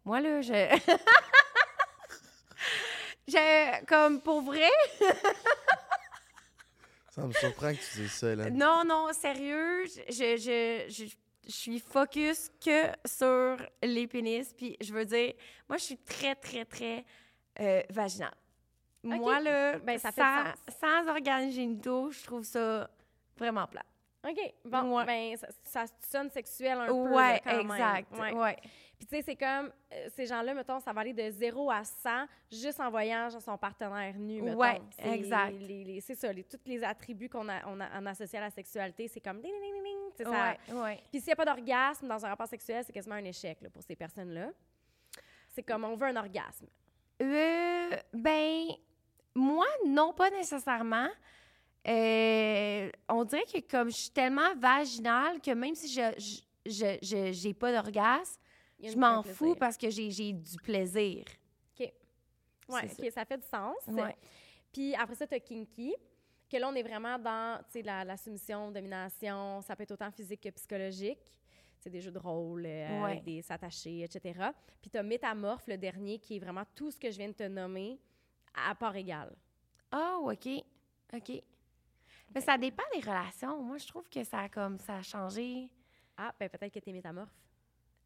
Moi, 0.06 0.22
là, 0.22 0.42
je... 0.42 0.48
je... 3.28 3.86
Comme, 3.86 4.22
pour 4.22 4.42
vrai... 4.42 4.70
Ça 7.10 7.26
me 7.26 7.34
surprend 7.34 7.74
que 7.74 7.80
tu 7.80 8.02
dises 8.02 8.12
ça, 8.14 8.36
là. 8.36 8.50
Non, 8.50 8.84
non, 8.86 9.12
sérieux, 9.14 9.86
je, 9.86 10.02
je, 10.10 10.86
je, 10.88 11.16
je- 11.50 11.54
suis 11.56 11.80
focus 11.80 12.50
que 12.64 12.88
sur 13.06 13.58
les 13.84 14.08
pénis. 14.08 14.54
Puis 14.54 14.78
je 14.82 14.94
veux 14.94 15.06
dire, 15.06 15.34
moi, 15.68 15.78
je 15.78 15.84
suis 15.84 15.98
très, 15.98 16.36
très, 16.36 16.64
très 16.66 17.04
euh, 17.60 17.82
vaginale. 17.90 18.34
Moi, 19.04 19.40
là, 19.40 19.80
Ben, 19.80 19.98
ça 19.98 20.12
sans, 20.12 20.74
sans 20.80 21.08
organes 21.10 21.52
génitaux, 21.52 22.12
je 22.12 22.24
trouve 22.24 22.44
ça 22.44 22.90
vraiment 23.38 23.66
plat. 23.68 23.84
OK. 24.28 24.54
Bon, 24.66 24.98
Ouais. 24.98 25.06
ben, 25.06 25.38
ça, 25.38 25.48
ça 25.64 25.86
sonne 26.02 26.30
sexuel 26.30 26.78
un 26.80 26.88
peu. 26.88 27.10
là, 27.10 27.40
quand 27.40 27.52
même. 27.52 27.72
exact. 27.72 28.12
Ouais. 28.18 28.34
Ouais. 28.34 28.58
Puis, 28.98 29.08
tu 29.08 29.16
sais, 29.16 29.22
c'est 29.22 29.36
comme 29.38 29.72
euh, 29.94 30.10
ces 30.14 30.26
gens-là, 30.26 30.54
mettons, 30.54 30.80
ça 30.82 30.92
va 30.92 31.02
aller 31.02 31.14
de 31.14 31.30
0 31.32 31.72
à 31.72 31.86
100 31.86 32.26
juste 32.52 32.82
en 32.82 32.90
voyant 32.90 33.30
genre, 33.30 33.42
son 33.42 33.58
partenaire 33.58 34.14
nu, 34.18 34.42
mettons. 34.42 34.58
Ouais, 34.58 34.82
exact. 34.98 35.54
les- 35.58 35.86
les- 35.86 36.02
C'est 36.02 36.16
ça, 36.16 36.34
les, 36.34 36.44
tous 36.44 36.60
les 36.66 36.84
attributs 36.84 37.30
qu'on 37.30 37.48
a, 37.48 37.66
on 37.66 37.80
a, 37.80 37.88
on 37.98 38.06
associe 38.08 38.36
à 38.42 38.46
la 38.46 38.50
sexualité, 38.52 39.08
c'est 39.08 39.22
comme 39.22 39.40
ding, 39.40 39.54
ding, 39.54 39.74
ding, 39.74 39.84
ding, 40.18 40.26
ça-. 40.26 40.58
Puis, 41.12 41.22
s'il 41.22 41.28
n'y 41.28 41.34
a 41.34 41.36
pas 41.38 41.46
d'orgasme 41.46 42.08
dans 42.10 42.26
un 42.26 42.30
rapport 42.30 42.48
sexuel, 42.48 42.84
c'est 42.86 42.92
quasiment 42.92 43.16
un 43.16 43.24
échec 43.24 43.62
là, 43.62 43.70
pour 43.70 43.84
ces 43.84 43.96
personnes-là. 43.96 44.50
C'est 45.48 45.64
comme 45.64 45.86
on 45.86 45.96
veut 45.96 46.08
un 46.08 46.16
orgasme. 46.18 46.68
Euh, 47.22 47.90
ben, 48.14 48.68
moi, 49.34 49.66
non, 49.88 50.12
pas 50.14 50.30
nécessairement. 50.30 51.08
Euh, 51.88 52.90
on 53.08 53.24
dirait 53.24 53.44
que 53.46 53.60
comme 53.62 53.90
je 53.90 53.96
suis 53.96 54.10
tellement 54.12 54.54
vaginale 54.56 55.40
que 55.42 55.52
même 55.52 55.76
si 55.76 55.88
je 55.88 56.02
je- 56.18 56.42
je- 56.72 56.98
je- 57.02 57.32
j'ai 57.32 57.54
pas 57.54 57.72
d'orgasme, 57.72 58.40
je 58.84 58.96
m'en 58.98 59.24
fous 59.24 59.56
parce 59.56 59.78
que 59.78 59.90
j'ai 59.90 60.12
j'ai 60.12 60.34
du 60.34 60.58
plaisir. 60.58 61.26
Ouais, 62.68 62.88
C'est 62.88 63.08
OK, 63.08 63.12
ça. 63.14 63.26
fait 63.26 63.38
du 63.38 63.48
sens. 63.48 63.78
Ouais. 63.88 64.16
Puis 64.72 64.94
après 64.94 65.16
ça, 65.16 65.26
tu 65.26 65.34
as 65.34 65.40
kinky, 65.40 65.96
que 66.48 66.56
là, 66.58 66.70
on 66.70 66.76
est 66.76 66.84
vraiment 66.84 67.18
dans 67.18 67.60
la, 67.84 68.04
la 68.04 68.16
soumission, 68.16 68.70
domination. 68.70 69.60
Ça 69.62 69.76
peut 69.76 69.82
être 69.82 69.94
autant 69.94 70.12
physique 70.12 70.42
que 70.42 70.50
psychologique. 70.50 71.34
C'est 71.80 71.90
des 71.90 72.00
jeux 72.00 72.12
de 72.12 72.20
rôle, 72.20 72.68
euh, 72.68 73.02
Ouais. 73.02 73.12
avec 73.14 73.24
des 73.24 73.42
s'attacher, 73.42 74.04
etc. 74.04 74.50
Puis 74.80 74.92
tu 74.92 75.00
as 75.00 75.02
métamorphe, 75.04 75.66
le 75.66 75.78
dernier, 75.80 76.20
qui 76.20 76.36
est 76.36 76.40
vraiment 76.40 76.64
tout 76.76 76.92
ce 76.92 77.00
que 77.00 77.10
je 77.10 77.18
viens 77.18 77.30
de 77.30 77.34
te 77.34 77.48
nommer 77.48 78.00
à 78.54 78.76
part 78.76 78.96
égale. 78.96 79.36
Oh, 79.92 80.30
OK. 80.32 80.48
OK. 81.14 81.42
Mais 82.34 82.42
ça 82.42 82.58
dépend 82.58 82.84
des 82.94 83.00
relations. 83.00 83.62
Moi, 83.62 83.78
je 83.78 83.88
trouve 83.88 84.08
que 84.10 84.24
ça 84.24 84.42
a 84.42 84.50
comme 84.50 84.78
ça 84.80 84.96
a 84.98 85.02
changé. 85.02 85.70
Ah, 86.18 86.34
ben 86.40 86.50
peut-être 86.50 86.74
que 86.74 86.80
tu 86.80 86.90
es 86.90 86.94
métamorphe. 86.94 87.34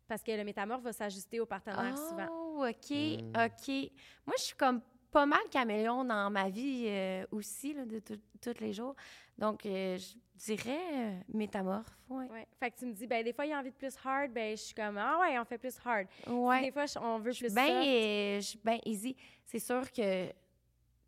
Parce 0.08 0.22
que 0.22 0.32
le 0.32 0.44
métamorphe 0.44 0.84
va 0.84 0.94
s'ajuster 0.94 1.40
au 1.40 1.46
partenaire 1.46 1.98
souvent. 1.98 2.28
Oh, 2.32 2.66
OK. 2.68 2.92
Mm. 2.92 3.30
OK. 3.36 3.92
Moi, 4.26 4.36
je 4.38 4.44
suis 4.44 4.56
comme 4.56 4.82
pas 5.12 5.26
mal 5.26 5.42
caméléon 5.50 6.04
dans 6.04 6.30
ma 6.30 6.50
vie 6.50 6.86
euh, 6.88 7.26
aussi, 7.32 7.74
là, 7.74 7.86
de 7.86 8.00
tous 8.00 8.60
les 8.60 8.74
jours. 8.74 8.96
Donc, 9.38 9.66
euh, 9.66 9.98
je 9.98 10.16
dirais 10.46 10.80
euh, 10.94 11.20
métamorphe. 11.34 11.98
Ouais. 12.10 12.26
Ouais. 12.30 12.48
Fait 12.60 12.72
que 12.72 12.78
tu 12.78 12.86
me 12.86 12.94
dis, 12.94 13.08
ben 13.08 13.24
des 13.24 13.34
fois, 13.34 13.46
il 13.46 13.50
y 13.50 13.54
a 13.54 13.60
envie 13.60 13.72
de 13.72 13.76
plus 13.76 13.96
hard, 14.04 14.32
ben 14.32 14.56
je 14.56 14.62
suis 14.62 14.76
comme, 14.76 14.98
ah 14.98 15.20
ouais, 15.22 15.40
on 15.40 15.46
fait 15.46 15.58
plus 15.58 15.76
hard. 15.86 16.08
Ouais. 16.28 16.62
Des 16.62 16.72
fois, 16.72 16.86
on 17.02 17.20
veut 17.20 17.32
plus 17.32 17.54
bien 17.54 17.68
soft. 17.68 17.88
euh, 17.88 18.36
je 18.38 18.46
suis 18.48 18.60
bien 18.64 18.80
easy. 18.86 19.16
C'est 19.46 19.60
sûr 19.60 19.92
que, 19.92 20.28
tu 20.28 20.34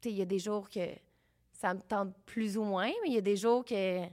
sais, 0.02 0.12
il 0.12 0.18
y 0.18 0.22
a 0.22 0.26
des 0.26 0.40
jours 0.40 0.70
que 0.70 0.88
ça 1.66 1.74
me 1.74 1.82
tente 1.82 2.16
plus 2.28 2.58
ou 2.58 2.64
moins, 2.64 2.92
mais 3.02 3.10
il 3.10 3.14
y 3.14 3.18
a 3.18 3.22
des 3.22 3.36
jours 3.38 3.66
que 3.66 4.04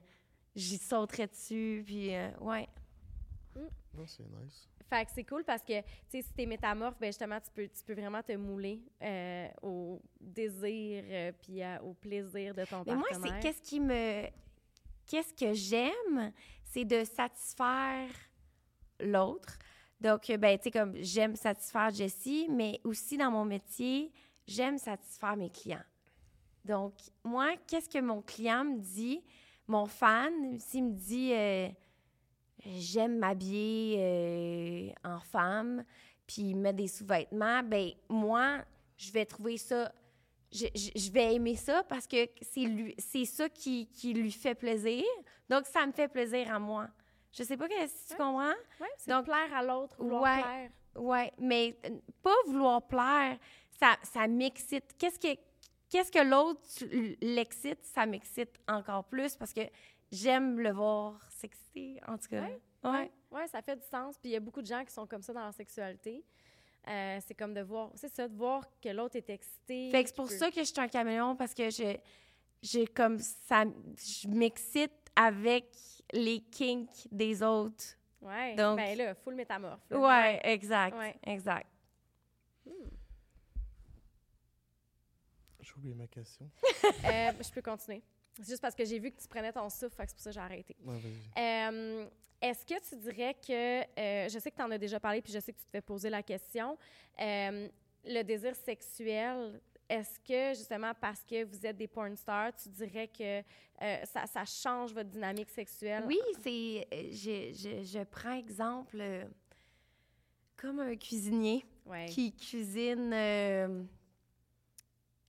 j'y 0.57 0.79
sauterais 0.79 1.27
dessus, 1.27 1.83
puis 1.85 2.15
euh, 2.15 2.31
ouais. 2.41 2.67
Non, 3.55 4.07
c'est 4.07 4.23
nice. 4.23 4.71
Fait 4.89 5.05
que 5.05 5.11
c'est 5.15 5.25
cool 5.25 5.45
parce 5.45 5.63
que, 5.63 5.79
tu 5.81 5.87
sais, 6.09 6.23
si 6.23 6.33
t'es 6.33 6.47
métamorphe, 6.47 6.99
ben 6.99 7.09
justement, 7.09 7.39
tu 7.41 7.51
peux, 7.51 7.69
tu 7.69 7.85
peux 7.85 7.93
vraiment 7.93 8.23
te 8.23 8.33
mouler 8.33 8.81
euh, 9.03 9.49
au 9.61 10.01
désir 10.19 11.05
euh, 11.07 11.33
puis 11.43 11.61
au 11.83 11.93
plaisir 11.93 12.55
de 12.55 12.65
ton 12.65 12.85
Mais 12.87 12.95
moi, 12.95 13.05
partenaire. 13.11 13.35
c'est 13.35 13.41
qu'est-ce 13.41 13.61
qui 13.61 13.81
me. 13.81 14.29
Qu'est-ce 15.07 15.35
que 15.35 15.53
j'aime, 15.53 16.33
c'est 16.65 16.87
de 16.87 17.05
satisfaire 17.05 18.09
l'autre. 18.99 19.59
Donc, 20.01 20.33
ben, 20.39 20.57
tu 20.57 20.65
sais, 20.65 20.71
comme 20.71 20.97
j'aime 20.97 21.37
satisfaire 21.37 21.91
Jessie, 21.91 22.47
mais 22.51 22.81
aussi 22.83 23.19
dans 23.19 23.31
mon 23.31 23.45
métier, 23.45 24.11
j'aime 24.47 24.79
satisfaire 24.79 25.37
mes 25.37 25.51
clients. 25.51 25.85
Donc, 26.65 26.95
moi, 27.25 27.55
qu'est-ce 27.67 27.89
que 27.89 27.99
mon 28.01 28.23
client 28.23 28.65
me 28.65 28.79
dit, 28.79 29.23
mon 29.67 29.87
fan, 29.87 30.59
s'il 30.61 30.85
me 30.85 30.93
dit 30.93 31.33
euh, 31.33 31.69
j'aime 32.65 33.19
m'habiller 33.19 33.97
euh, 33.99 35.09
en 35.09 35.21
femme, 35.21 35.85
puis 36.27 36.55
mettre 36.55 36.77
des 36.77 36.89
sous-vêtements, 36.89 37.63
ben 37.65 37.91
moi, 38.09 38.65
je 38.97 39.11
vais 39.13 39.25
trouver 39.27 39.57
ça 39.57 39.93
je, 40.55 40.67
je- 40.75 40.91
je 41.01 41.11
vais 41.11 41.35
aimer 41.35 41.57
ça 41.57 41.83
parce 41.85 42.07
que 42.07 42.29
c'est 42.43 42.65
lui 42.65 42.95
c'est 42.99 43.25
ça 43.25 43.49
qui, 43.49 43.87
qui 43.89 44.13
lui 44.13 44.31
fait 44.31 44.55
plaisir. 44.55 45.03
Donc, 45.49 45.65
ça 45.65 45.87
me 45.87 45.93
fait 45.93 46.09
plaisir 46.09 46.55
à 46.55 46.59
moi. 46.59 46.89
Je 47.33 47.43
sais 47.43 47.57
pas 47.57 47.67
que- 47.69 47.87
si 47.87 48.09
tu 48.09 48.13
Ouais. 48.13 48.19
comprends? 48.19 48.53
C'est 48.99 49.11
Donc, 49.11 49.25
plaire 49.25 49.49
à 49.55 49.63
l'autre, 49.63 49.97
vouloir 49.99 50.23
ouais. 50.25 50.43
plaire. 50.43 50.71
Oui, 50.97 51.21
mais 51.39 51.75
euh, 51.87 51.99
pas 52.23 52.35
vouloir 52.47 52.87
plaire, 52.87 53.39
ça, 53.81 53.97
ça 54.03 54.29
m'excite. 54.29 54.95
Qu'est-ce 54.99 55.19
que, 55.19 55.41
qu'est-ce 55.93 56.11
que 56.11 56.19
l'autre 56.19 56.61
l'excite, 57.21 57.85
ça 57.85 58.07
m'excite 58.07 58.51
encore 58.67 59.05
plus 59.05 59.37
parce 59.37 59.53
que 59.53 59.61
j'aime 60.11 60.59
le 60.59 60.73
voir 60.73 61.21
s'exciter, 61.31 62.01
en 62.09 62.17
tout 62.19 62.29
cas. 62.29 62.43
Ouais, 62.43 62.61
Ouais. 62.85 63.13
Ouais, 63.31 63.47
ça 63.47 63.63
fait 63.63 63.77
du 63.77 63.85
sens. 63.89 64.19
Puis 64.19 64.31
il 64.31 64.33
y 64.33 64.37
a 64.37 64.41
beaucoup 64.41 64.61
de 64.61 64.67
gens 64.67 64.85
qui 64.85 64.93
sont 64.93 65.07
comme 65.07 65.23
ça 65.23 65.33
dans 65.33 65.43
leur 65.45 65.55
sexualité. 65.55 66.25
Euh, 66.89 67.19
c'est 67.25 67.35
comme 67.35 67.55
de 67.55 67.61
voir, 67.61 67.91
c'est 67.95 68.09
ça, 68.13 68.27
de 68.27 68.35
voir 68.37 68.65
que 68.81 68.89
l'autre 68.89 69.15
est 69.17 69.31
excité. 69.31 69.91
Fait 69.93 70.03
que 70.03 70.09
c'est 70.09 70.17
pour 70.17 70.29
ça 70.29 70.51
que 70.51 70.59
je 70.59 70.65
suis 70.65 70.81
un 70.81 70.89
caméléon 70.89 71.37
parce 71.37 71.55
que 71.55 71.71
je, 71.71 71.97
j'ai 72.61 72.87
comme 72.89 73.21
ça, 73.21 73.65
je 73.97 74.27
m'excite 74.27 74.91
avec 75.15 75.67
les 76.13 76.41
kinks 76.41 77.07
des 77.13 77.41
autres. 77.43 77.85
Ouais. 78.21 78.57
Donc- 78.57 78.79
ben 78.79 78.99
là, 78.99 79.15
full 79.15 79.35
métamorphe. 79.37 79.81
là. 79.91 79.99
Ouais, 79.99 80.41
exact, 80.43 80.97
Ouais. 80.99 81.15
exact. 81.25 81.69
J'ai 85.63 85.73
oublié 85.77 85.95
ma 85.95 86.07
question. 86.07 86.51
Euh, 87.05 87.33
je 87.41 87.51
peux 87.53 87.63
continuer. 87.63 88.03
C'est 88.35 88.47
juste 88.49 88.61
parce 88.63 88.75
que 88.75 88.85
j'ai 88.85 88.99
vu 88.99 89.11
que 89.13 89.21
tu 89.21 89.29
prenais 89.29 89.53
ton 89.53 89.69
souffle, 89.71 89.95
c'est 89.99 90.15
pour 90.15 90.21
ça 90.21 90.31
que 90.31 90.35
j'ai 90.35 90.41
arrêté. 90.41 90.77
Ouais. 90.85 91.01
Euh, 91.39 92.07
Est-ce 92.41 92.65
que 92.67 92.75
tu 92.89 92.97
dirais 92.97 93.35
que, 93.35 93.83
euh, 94.01 94.29
je 94.29 94.39
sais 94.39 94.51
que 94.51 94.57
tu 94.57 94.63
en 94.63 94.71
as 94.71 94.79
déjà 94.79 94.99
parlé, 94.99 95.21
puis 95.23 95.33
je 95.33 95.39
sais 95.39 95.53
que 95.53 95.59
tu 95.59 95.65
te 95.65 95.71
fais 95.71 95.81
poser 95.81 96.11
la 96.11 96.23
question, 96.23 96.77
euh, 97.21 97.69
le 98.05 98.23
désir 98.23 98.55
sexuel, 98.57 99.61
est-ce 99.89 100.19
que 100.21 100.57
justement 100.59 100.93
parce 101.01 101.23
que 101.23 101.45
vous 101.45 101.65
êtes 101.67 101.77
des 101.77 101.87
porn 101.87 102.17
stars, 102.17 102.53
tu 102.57 102.69
dirais 102.71 103.07
que 103.09 103.41
euh, 103.83 104.05
ça, 104.05 104.27
ça 104.27 104.45
change 104.45 104.93
votre 104.93 105.11
dynamique 105.11 105.51
sexuelle? 105.51 106.05
Oui, 106.07 106.19
c'est. 106.43 106.87
Je, 107.13 107.53
je, 107.53 107.83
je 107.85 108.03
prends 108.05 108.33
exemple 108.35 108.97
euh, 109.01 109.25
comme 110.57 110.81
un 110.81 110.97
cuisinier 110.97 111.65
Ouais. 111.85 112.07
qui 112.07 112.33
cuisine 112.33 113.11
euh, 113.13 113.83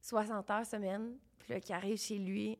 60 0.03 0.49
heures 0.51 0.65
semaine, 0.65 1.15
puis 1.39 1.53
là, 1.53 1.59
qui 1.59 1.71
arrive 1.73 1.97
chez 1.97 2.17
lui. 2.17 2.57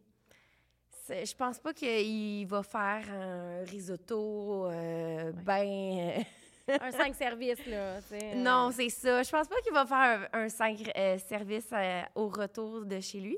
Je 1.09 1.35
pense 1.35 1.59
pas 1.59 1.73
qu'il 1.73 2.47
va 2.47 2.63
faire 2.63 3.03
un 3.11 3.63
risotto 3.65 4.67
euh, 4.67 5.31
ben. 5.33 6.23
Un 6.69 6.91
5 6.91 7.13
services, 7.13 7.65
là. 7.65 7.99
euh, 8.13 8.35
Non, 8.35 8.71
c'est 8.71 8.87
ça. 8.87 9.21
Je 9.21 9.29
pense 9.29 9.49
pas 9.49 9.59
qu'il 9.61 9.73
va 9.73 9.85
faire 9.85 10.29
un, 10.31 10.43
un 10.43 10.47
cinq, 10.49 10.89
euh, 10.95 11.17
service 11.17 11.67
euh, 11.73 12.01
au 12.15 12.29
retour 12.29 12.85
de 12.85 13.01
chez 13.01 13.19
lui. 13.19 13.37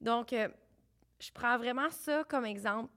Donc, 0.00 0.32
euh, 0.32 0.48
je 1.20 1.30
prends 1.30 1.56
vraiment 1.56 1.88
ça 1.90 2.24
comme 2.24 2.44
exemple. 2.46 2.90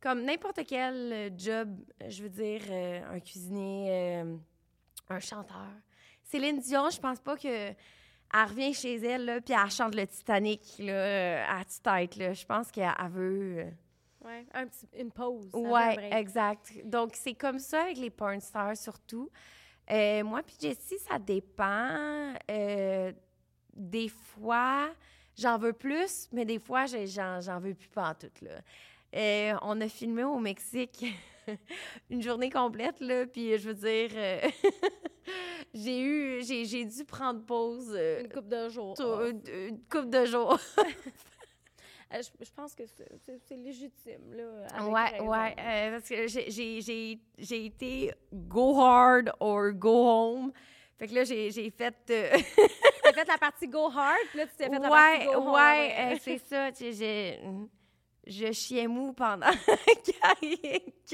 Comme 0.00 0.22
n'importe 0.24 0.60
quel 0.66 1.12
euh, 1.12 1.30
job, 1.36 1.76
euh, 2.02 2.08
je 2.08 2.22
veux 2.22 2.30
dire, 2.30 2.62
euh, 2.70 3.02
un 3.12 3.20
cuisinier, 3.20 3.90
euh, 4.22 4.36
un 5.10 5.20
chanteur. 5.20 5.66
Céline 6.24 6.58
Dion, 6.60 6.88
je 6.88 6.98
pense 6.98 7.20
pas 7.20 7.36
que 7.36 7.72
elle 8.34 8.48
revient 8.48 8.74
chez 8.74 8.96
elle, 8.96 9.24
là, 9.24 9.40
puis 9.40 9.54
elle 9.54 9.70
chante 9.70 9.94
le 9.94 10.06
Titanic, 10.06 10.60
là, 10.78 10.92
euh, 10.92 11.44
à 11.48 11.64
tue-tête, 11.64 12.16
là. 12.16 12.32
Je 12.32 12.44
pense 12.44 12.70
qu'elle 12.70 12.92
elle 12.98 13.10
veut... 13.10 13.58
euh, 13.58 13.70
Ouais, 14.24 14.44
un 14.52 14.66
petit, 14.66 14.86
une 14.98 15.12
pause. 15.12 15.48
Ouais, 15.54 15.94
break. 15.94 16.12
exact. 16.14 16.72
Donc, 16.84 17.12
c'est 17.14 17.34
comme 17.34 17.58
ça 17.60 17.82
avec 17.82 17.98
les 17.98 18.10
porn 18.10 18.40
stars 18.40 18.76
surtout. 18.76 19.30
Euh, 19.90 20.22
moi 20.24 20.42
puis 20.42 20.56
Jessie, 20.60 20.98
ça 21.08 21.18
dépend. 21.18 22.34
Euh, 22.50 23.12
des 23.74 24.08
fois, 24.08 24.90
j'en 25.38 25.56
veux 25.56 25.72
plus, 25.72 26.28
mais 26.32 26.44
des 26.44 26.58
fois, 26.58 26.84
j'en, 26.86 27.40
j'en 27.40 27.60
veux 27.60 27.74
plus 27.74 27.88
pas 27.88 28.10
en 28.10 28.14
tout, 28.14 28.44
là. 28.44 28.60
Euh, 29.14 29.54
on 29.62 29.80
a 29.80 29.88
filmé 29.88 30.24
au 30.24 30.38
Mexique 30.38 31.06
une 32.10 32.20
journée 32.20 32.50
complète, 32.50 33.00
là, 33.00 33.24
puis 33.24 33.56
je 33.56 33.70
veux 33.70 33.74
dire, 33.74 34.10
j'ai 35.74 36.00
eu, 36.02 36.17
j'ai, 36.68 36.84
dû 36.84 37.04
prendre 37.04 37.44
pause 37.44 37.92
euh, 37.96 38.20
Une 38.22 38.28
coupe 38.28 38.48
de 38.48 38.68
jours. 38.68 38.94
tout- 38.94 39.20
une, 39.24 39.42
une 39.68 39.78
couple 39.84 40.10
de 40.10 40.24
jours. 40.24 40.58
Euh, 42.10 42.22
je, 42.22 42.44
je 42.46 42.50
pense 42.52 42.74
que 42.74 42.84
c'est- 42.86 43.06
légitime, 43.56 44.32
là. 44.34 44.44
avec 44.74 44.92
Ouais, 44.94 45.04
raison. 45.10 45.28
ouais, 45.30 45.54
euh, 45.58 45.90
parce 45.98 46.08
que 46.08 46.26
j'ai- 46.26 46.50
été 47.66 48.12
go 48.32 48.80
hard 48.80 49.30
or 49.40 49.72
go 49.72 50.08
home. 50.08 50.52
Fait 50.98 51.06
que 51.06 51.14
là, 51.14 51.24
j'ai 51.24 51.70
fait. 51.70 51.94
euh, 52.10 52.30
T'as 53.04 53.12
fait 53.12 53.28
la 53.28 53.36
partie 53.38 53.68
go 53.68 53.90
hard, 53.94 54.16
puis 54.30 54.38
là, 54.38 54.46
tu 54.46 54.52
t'es 54.56 54.64
fait 54.64 54.70
la 54.70 54.80
ouais, 54.80 54.88
partie 54.88 55.24
go 55.26 55.32
home. 55.34 55.52
ouais, 55.52 55.94
euh, 55.98 56.16
c'est 56.20 56.38
ça. 56.38 56.70
j'ai- 56.72 57.40
Je 58.30 58.52
chiais 58.52 58.86
mou 58.86 59.12
pendant. 59.14 59.46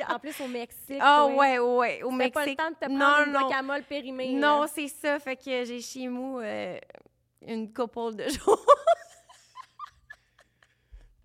En 0.09 0.19
plus, 0.19 0.41
au 0.41 0.49
Mexique. 0.49 0.99
Ah, 1.01 1.27
ouais, 1.27 1.59
ouais, 1.61 2.03
au 2.03 2.11
T'as 2.19 2.31
pas 2.31 2.41
le 2.45 2.51
Mexique. 2.51 2.59
temps 2.59 2.71
de 2.71 2.75
te 2.75 2.91
Non, 2.91 2.99
prendre 2.99 3.27
une 3.29 3.33
non. 3.33 3.41
guacamole 3.49 3.83
périmée. 3.85 4.33
Non, 4.33 4.67
c'est 4.67 4.89
ça. 4.89 5.21
Fait 5.21 5.37
que 5.37 5.65
j'ai 5.65 5.81
chié 5.81 6.09
mou 6.09 6.41
euh, 6.41 6.77
une 7.47 7.73
couple 7.73 8.17
de 8.17 8.29
jours. 8.29 8.67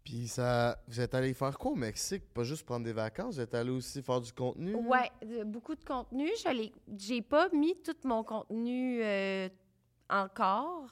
Puis 0.03 0.27
ça, 0.27 0.77
vous 0.87 0.99
êtes 1.01 1.13
allé 1.13 1.33
faire 1.33 1.57
quoi 1.57 1.71
au 1.71 1.75
Mexique? 1.75 2.31
Pas 2.33 2.43
juste 2.43 2.65
prendre 2.65 2.85
des 2.85 2.93
vacances, 2.93 3.35
vous 3.35 3.41
êtes 3.41 3.53
allé 3.53 3.69
aussi 3.69 4.01
faire 4.01 4.21
du 4.21 4.31
contenu? 4.33 4.73
Ouais, 4.75 5.09
de- 5.23 5.43
beaucoup 5.43 5.75
de 5.75 5.83
contenu. 5.83 6.29
Je 6.43 6.69
j'ai 6.97 7.21
pas 7.21 7.49
mis 7.49 7.75
tout 7.81 7.95
mon 8.05 8.23
contenu 8.23 9.01
euh, 9.03 9.49
encore. 10.09 10.87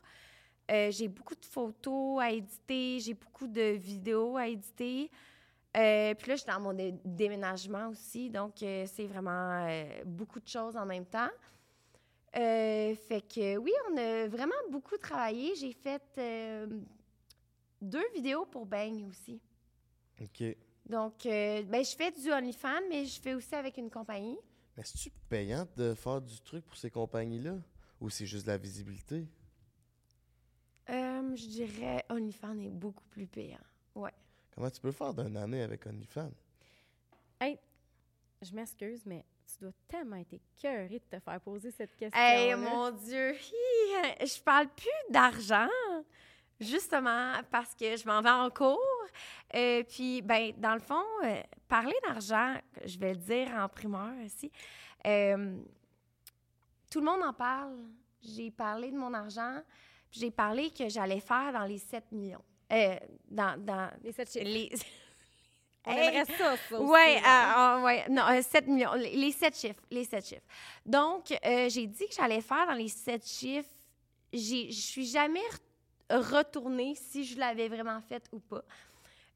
Euh, 0.69 0.91
j'ai 0.91 1.07
beaucoup 1.07 1.35
de 1.35 1.45
photos 1.45 2.21
à 2.21 2.31
éditer, 2.31 2.99
j'ai 2.99 3.13
beaucoup 3.13 3.47
de 3.47 3.71
vidéos 3.75 4.35
à 4.35 4.47
éditer. 4.47 5.09
Euh, 5.75 6.13
puis 6.15 6.29
là, 6.29 6.35
je 6.35 6.41
suis 6.41 6.51
dans 6.51 6.59
mon 6.59 6.73
dé- 6.73 6.95
déménagement 7.05 7.87
aussi, 7.89 8.29
donc 8.29 8.61
euh, 8.63 8.85
c'est 8.87 9.05
vraiment 9.05 9.67
beaucoup 10.05 10.39
de 10.39 10.47
choses 10.47 10.75
en 10.75 10.85
même 10.85 11.05
temps. 11.05 11.29
Fait 12.33 13.23
que 13.33 13.57
oui, 13.57 13.71
on 13.91 13.97
a 13.97 14.27
vraiment 14.27 14.55
beaucoup 14.69 14.97
travaillé. 14.97 15.55
J'ai 15.55 15.71
fait 15.71 16.01
deux 17.81 18.05
vidéos 18.13 18.45
pour 18.45 18.65
Bang 18.65 19.07
aussi. 19.09 19.39
OK. 20.21 20.43
Donc, 20.85 21.13
ben, 21.23 21.83
je 21.83 21.95
fais 21.95 22.11
du 22.11 22.31
OnlyFans, 22.31 22.81
mais 22.89 23.05
je 23.05 23.19
fais 23.19 23.33
aussi 23.33 23.55
avec 23.55 23.77
une 23.77 23.89
compagnie. 23.89 24.37
Mais 24.75 24.83
c'est-tu 24.83 25.09
payant 25.29 25.65
de 25.75 25.93
faire 25.95 26.21
du 26.21 26.39
truc 26.41 26.65
pour 26.65 26.77
ces 26.77 26.91
compagnies-là? 26.91 27.55
Ou 27.99 28.09
c'est 28.09 28.27
juste 28.27 28.45
de 28.45 28.51
la 28.51 28.57
visibilité? 28.57 29.25
Euh, 30.89 31.35
je 31.35 31.47
dirais 31.47 32.05
OnlyFans 32.09 32.59
est 32.59 32.69
beaucoup 32.69 33.03
plus 33.09 33.27
payant. 33.27 33.57
Ouais. 33.95 34.13
Comment 34.55 34.69
tu 34.69 34.81
peux 34.81 34.91
faire 34.91 35.13
d'une 35.13 35.37
année 35.37 35.61
avec 35.61 35.85
OnlyFans? 35.85 36.31
Je 38.41 38.53
m'excuse, 38.53 39.03
mais 39.05 39.25
tu 39.47 39.63
dois 39.63 39.71
tellement 39.87 40.17
être 40.17 40.33
écœurée 40.33 40.99
de 40.99 41.17
te 41.17 41.19
faire 41.19 41.41
poser 41.41 41.71
cette 41.71 41.95
question. 41.95 42.21
Hey, 42.21 42.53
mon 42.53 42.91
Dieu! 42.91 43.33
Hi! 43.33 44.25
Je 44.27 44.41
parle 44.43 44.67
plus 44.67 45.11
d'argent, 45.11 45.69
justement, 46.59 47.33
parce 47.49 47.73
que 47.73 47.97
je 47.97 48.05
m'en 48.05 48.21
vais 48.21 48.29
en 48.29 48.51
cours. 48.51 48.79
Euh, 49.55 49.83
puis, 49.83 50.21
ben, 50.21 50.53
dans 50.57 50.75
le 50.75 50.79
fond, 50.79 51.03
euh, 51.23 51.41
parler 51.67 51.95
d'argent, 52.07 52.57
je 52.85 52.99
vais 52.99 53.13
le 53.15 53.19
dire 53.19 53.49
en 53.55 53.67
primeur 53.67 54.13
aussi, 54.23 54.51
euh, 55.07 55.57
tout 56.91 56.99
le 56.99 57.05
monde 57.05 57.23
en 57.23 57.33
parle. 57.33 57.75
J'ai 58.21 58.51
parlé 58.51 58.91
de 58.91 58.97
mon 58.97 59.13
argent, 59.15 59.63
j'ai 60.11 60.31
parlé 60.31 60.71
que 60.71 60.89
j'allais 60.89 61.19
faire 61.19 61.51
dans 61.53 61.65
les 61.65 61.77
7 61.77 62.11
millions. 62.11 62.43
Euh, 62.71 62.95
dans, 63.29 63.57
dans 63.63 63.89
Les 64.03 64.11
sept 64.11 64.31
chiffres. 64.31 64.45
les... 64.45 64.71
On 65.85 65.91
Hey! 65.91 66.07
aimerait 66.09 66.25
ça, 66.37 66.57
ça 66.57 66.79
aussi, 66.79 66.91
Oui, 66.91 67.21
là. 67.23 67.79
ouais, 67.81 68.05
non, 68.09 68.23
euh, 68.29 68.41
7 68.41 68.67
millions, 68.67 68.93
les, 68.95 69.15
les 69.15 69.31
7 69.31 69.55
chiffres, 69.57 69.81
les 69.89 70.03
7 70.03 70.25
chiffres. 70.25 70.45
Donc, 70.85 71.31
euh, 71.45 71.69
j'ai 71.69 71.87
dit 71.87 72.05
que 72.09 72.13
j'allais 72.13 72.41
faire 72.41 72.67
dans 72.67 72.73
les 72.73 72.89
7 72.89 73.25
chiffres. 73.25 73.69
Je 74.33 74.69
suis 74.71 75.05
jamais 75.05 75.39
re- 76.09 76.17
retournée 76.35 76.93
si 76.95 77.23
je 77.23 77.39
l'avais 77.39 77.69
vraiment 77.69 78.01
fait 78.01 78.21
ou 78.33 78.39
pas. 78.39 78.63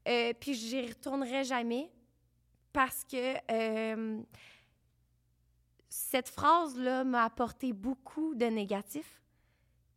Euh, 0.06 0.34
puis, 0.38 0.52
j'y 0.52 0.86
retournerai 0.86 1.42
jamais 1.44 1.90
parce 2.70 3.02
que 3.04 3.34
euh, 3.50 4.20
cette 5.88 6.28
phrase-là 6.28 7.04
m'a 7.04 7.24
apporté 7.24 7.72
beaucoup 7.72 8.34
de 8.34 8.44
négatifs, 8.46 9.21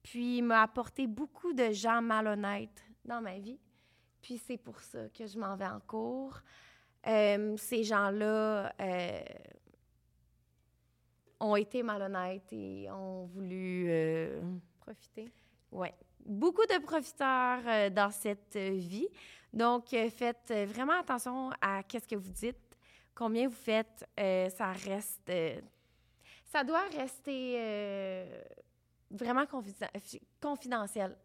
puis 0.05 0.43
m'a 0.43 0.61
apporté 0.61 1.07
beaucoup 1.07 1.51
de 1.53 1.71
gens 1.71 1.99
malhonnêtes 1.99 2.83
dans 3.03 3.21
ma 3.21 3.39
vie. 3.39 3.57
Puis 4.21 4.37
c'est 4.37 4.57
pour 4.57 4.79
ça 4.79 5.09
que 5.09 5.25
je 5.25 5.35
m'en 5.39 5.55
vais 5.55 5.65
en 5.65 5.79
cours. 5.79 6.39
Euh, 7.07 7.57
ces 7.57 7.83
gens-là 7.83 8.71
euh, 8.79 9.23
ont 11.39 11.55
été 11.55 11.81
malhonnêtes 11.81 12.53
et 12.53 12.87
ont 12.91 13.25
voulu... 13.25 13.87
euh, 13.89 14.41
Profiter. 14.79 15.31
Ouais. 15.71 15.95
Beaucoup 16.23 16.67
de 16.67 16.79
profiteurs 16.83 17.89
dans 17.89 18.11
cette 18.11 18.57
vie. 18.57 19.09
Donc, 19.51 19.87
faites 19.89 20.53
vraiment 20.67 20.99
attention 20.99 21.49
à 21.59 21.81
qu'est-ce 21.81 22.07
que 22.07 22.15
vous 22.15 22.31
dites, 22.31 22.77
combien 23.15 23.47
vous 23.47 23.55
faites. 23.55 24.07
ça 24.55 24.71
reste... 24.71 25.31
ça 26.43 26.63
doit 26.63 26.83
rester 26.95 27.57
vraiment 29.15 29.43
confiden- 29.43 29.89
confidentiel. 30.41 31.15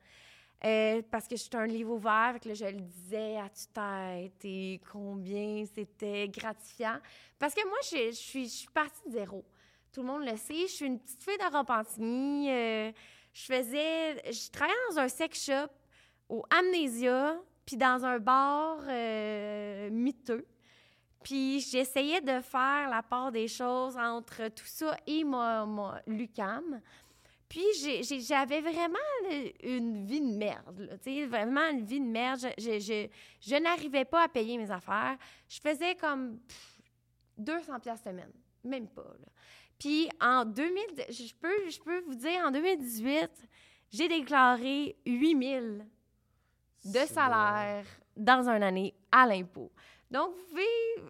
Euh, 0.62 1.00
parce 1.10 1.26
que 1.26 1.36
je 1.36 1.42
suis 1.42 1.56
un 1.56 1.66
livre 1.66 1.92
ouvert, 1.94 2.38
que 2.40 2.48
là, 2.48 2.54
je 2.54 2.66
le 2.66 2.80
disais 2.80 3.38
à 3.38 3.48
tue-tête 3.48 4.44
et 4.44 4.80
combien 4.92 5.64
c'était 5.74 6.28
gratifiant. 6.28 6.98
Parce 7.38 7.54
que 7.54 7.66
moi, 7.66 7.78
je, 7.82 8.12
suis, 8.12 8.68
partie 8.74 9.08
de 9.08 9.12
zéro. 9.12 9.42
Tout 9.90 10.02
le 10.02 10.06
monde 10.06 10.24
le 10.24 10.36
sait. 10.36 10.66
Je 10.66 10.72
suis 10.72 10.86
une 10.86 10.98
petite 10.98 11.22
fille 11.22 11.38
de 11.38 11.56
Repentigny. 11.56 12.50
euh, 12.50 12.92
je 13.32 13.44
faisais... 13.44 14.32
Je 14.32 14.50
travaillais 14.50 14.78
dans 14.90 14.98
un 14.98 15.08
sex 15.08 15.46
shop 15.46 15.70
au 16.28 16.44
Amnesia, 16.50 17.40
puis 17.64 17.76
dans 17.76 18.04
un 18.04 18.18
bar 18.18 18.80
euh, 18.86 19.88
miteux. 19.90 20.46
Puis 21.22 21.60
j'essayais 21.60 22.20
de 22.20 22.40
faire 22.40 22.88
la 22.90 23.02
part 23.02 23.32
des 23.32 23.48
choses 23.48 23.96
entre 23.96 24.48
tout 24.48 24.66
ça 24.66 24.96
et 25.06 25.24
mon, 25.24 25.66
mon 25.66 25.92
Lucam. 26.06 26.80
Puis 27.50 27.64
j'avais 28.20 28.60
vraiment 28.60 28.96
une 29.64 30.06
vie 30.06 30.20
de 30.20 30.36
merde, 30.38 30.88
tu 31.02 31.10
sais, 31.12 31.26
vraiment 31.26 31.68
une 31.70 31.84
vie 31.84 31.98
de 32.00 32.04
merde. 32.06 32.38
Je, 32.40 32.62
je, 32.62 32.78
je, 32.78 33.08
je 33.40 33.56
n'arrivais 33.56 34.04
pas 34.04 34.22
à 34.22 34.28
payer 34.28 34.56
mes 34.56 34.70
affaires. 34.70 35.18
Je 35.48 35.58
faisais 35.60 35.96
comme 35.96 36.38
pff, 36.38 36.80
200 37.38 37.80
pièces 37.80 38.02
semaine, 38.04 38.30
même 38.62 38.86
pas. 38.88 39.02
Là. 39.02 39.26
Puis 39.80 40.08
en 40.20 40.44
2000, 40.44 40.76
je 41.08 41.34
peux, 41.34 41.68
je 41.68 41.80
peux 41.80 42.00
vous 42.02 42.14
dire, 42.14 42.40
en 42.46 42.52
2018, 42.52 43.28
j'ai 43.90 44.06
déclaré 44.06 44.96
8000 45.04 45.84
de 46.84 46.98
salaire 47.00 47.84
dans 48.16 48.48
une 48.48 48.62
année 48.62 48.94
à 49.10 49.26
l'impôt. 49.26 49.72
Donc, 50.08 50.34
vous 50.36 50.44
pouvez, 50.50 50.66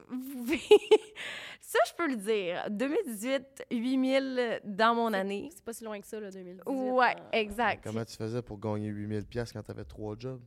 vous 0.09 0.37
pouvez- 0.39 0.61
ça, 1.71 1.79
je 1.87 1.93
peux 1.95 2.09
le 2.09 2.17
dire. 2.17 2.67
2018, 2.69 3.67
8000 3.71 4.61
dans 4.65 4.93
mon 4.97 5.13
année. 5.13 5.51
C'est 5.53 5.63
pas 5.65 5.73
si 5.73 5.85
loin 5.85 6.01
que 6.01 6.07
ça, 6.09 6.19
là, 6.19 6.29
2018. 6.31 6.63
Ouais, 6.69 7.15
euh, 7.17 7.29
exact. 7.33 7.85
Comment 7.85 8.05
tu 8.05 8.17
faisais 8.17 8.43
pour 8.43 8.59
gagner 8.59 8.89
8000 8.89 9.25
pièces 9.27 9.53
quand 9.53 9.63
t'avais 9.63 9.85
trois 9.85 10.17
jobs? 10.19 10.43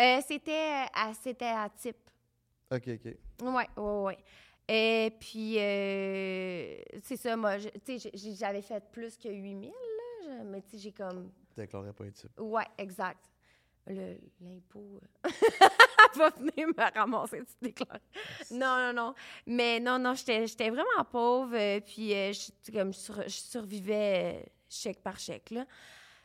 Euh, 0.00 0.18
c'était 0.26 0.86
à, 0.92 1.14
c'était 1.14 1.44
à 1.44 1.68
type. 1.76 2.10
OK, 2.72 2.82
OK. 2.88 3.16
Ouais, 3.42 3.68
ouais, 3.76 4.02
ouais. 4.02 4.18
Et 4.66 5.12
puis, 5.20 5.58
euh, 5.60 6.74
c'est 7.04 7.16
ça, 7.16 7.36
moi, 7.36 7.58
je- 7.58 7.68
tu 7.84 8.00
sais, 8.00 8.10
j'avais 8.36 8.62
fait 8.62 8.82
plus 8.90 9.16
que 9.16 9.28
8000, 9.28 9.68
là, 9.70 9.74
je- 10.38 10.42
mais 10.48 10.60
tu 10.62 10.70
sais, 10.70 10.78
j'ai 10.78 10.92
comme... 10.92 11.30
Déclarais 11.56 11.92
pas 11.92 12.02
un 12.04 12.10
type. 12.10 12.32
Ouais, 12.40 12.64
exact. 12.78 13.24
Le- 13.86 14.18
L'impôt 14.40 14.98
euh, 15.24 15.28
va 16.16 16.30
venir 16.30 16.68
me 16.68 16.98
ramasser, 16.98 17.40
tu 17.40 17.54
déclares. 17.62 18.00
Non, 18.50 18.76
non, 18.78 18.92
non. 18.92 19.14
Mais 19.46 19.80
non, 19.80 19.98
non, 19.98 20.14
j'étais 20.14 20.70
vraiment 20.70 21.04
pauvre, 21.10 21.54
euh, 21.54 21.80
puis 21.80 22.12
euh, 22.14 22.32
je, 22.32 22.72
comme 22.72 22.92
je, 22.92 22.98
sur- 22.98 23.22
je 23.22 23.28
survivais 23.28 24.42
euh, 24.44 24.48
chèque 24.68 25.02
par 25.02 25.18
chèque, 25.18 25.50
là. 25.50 25.64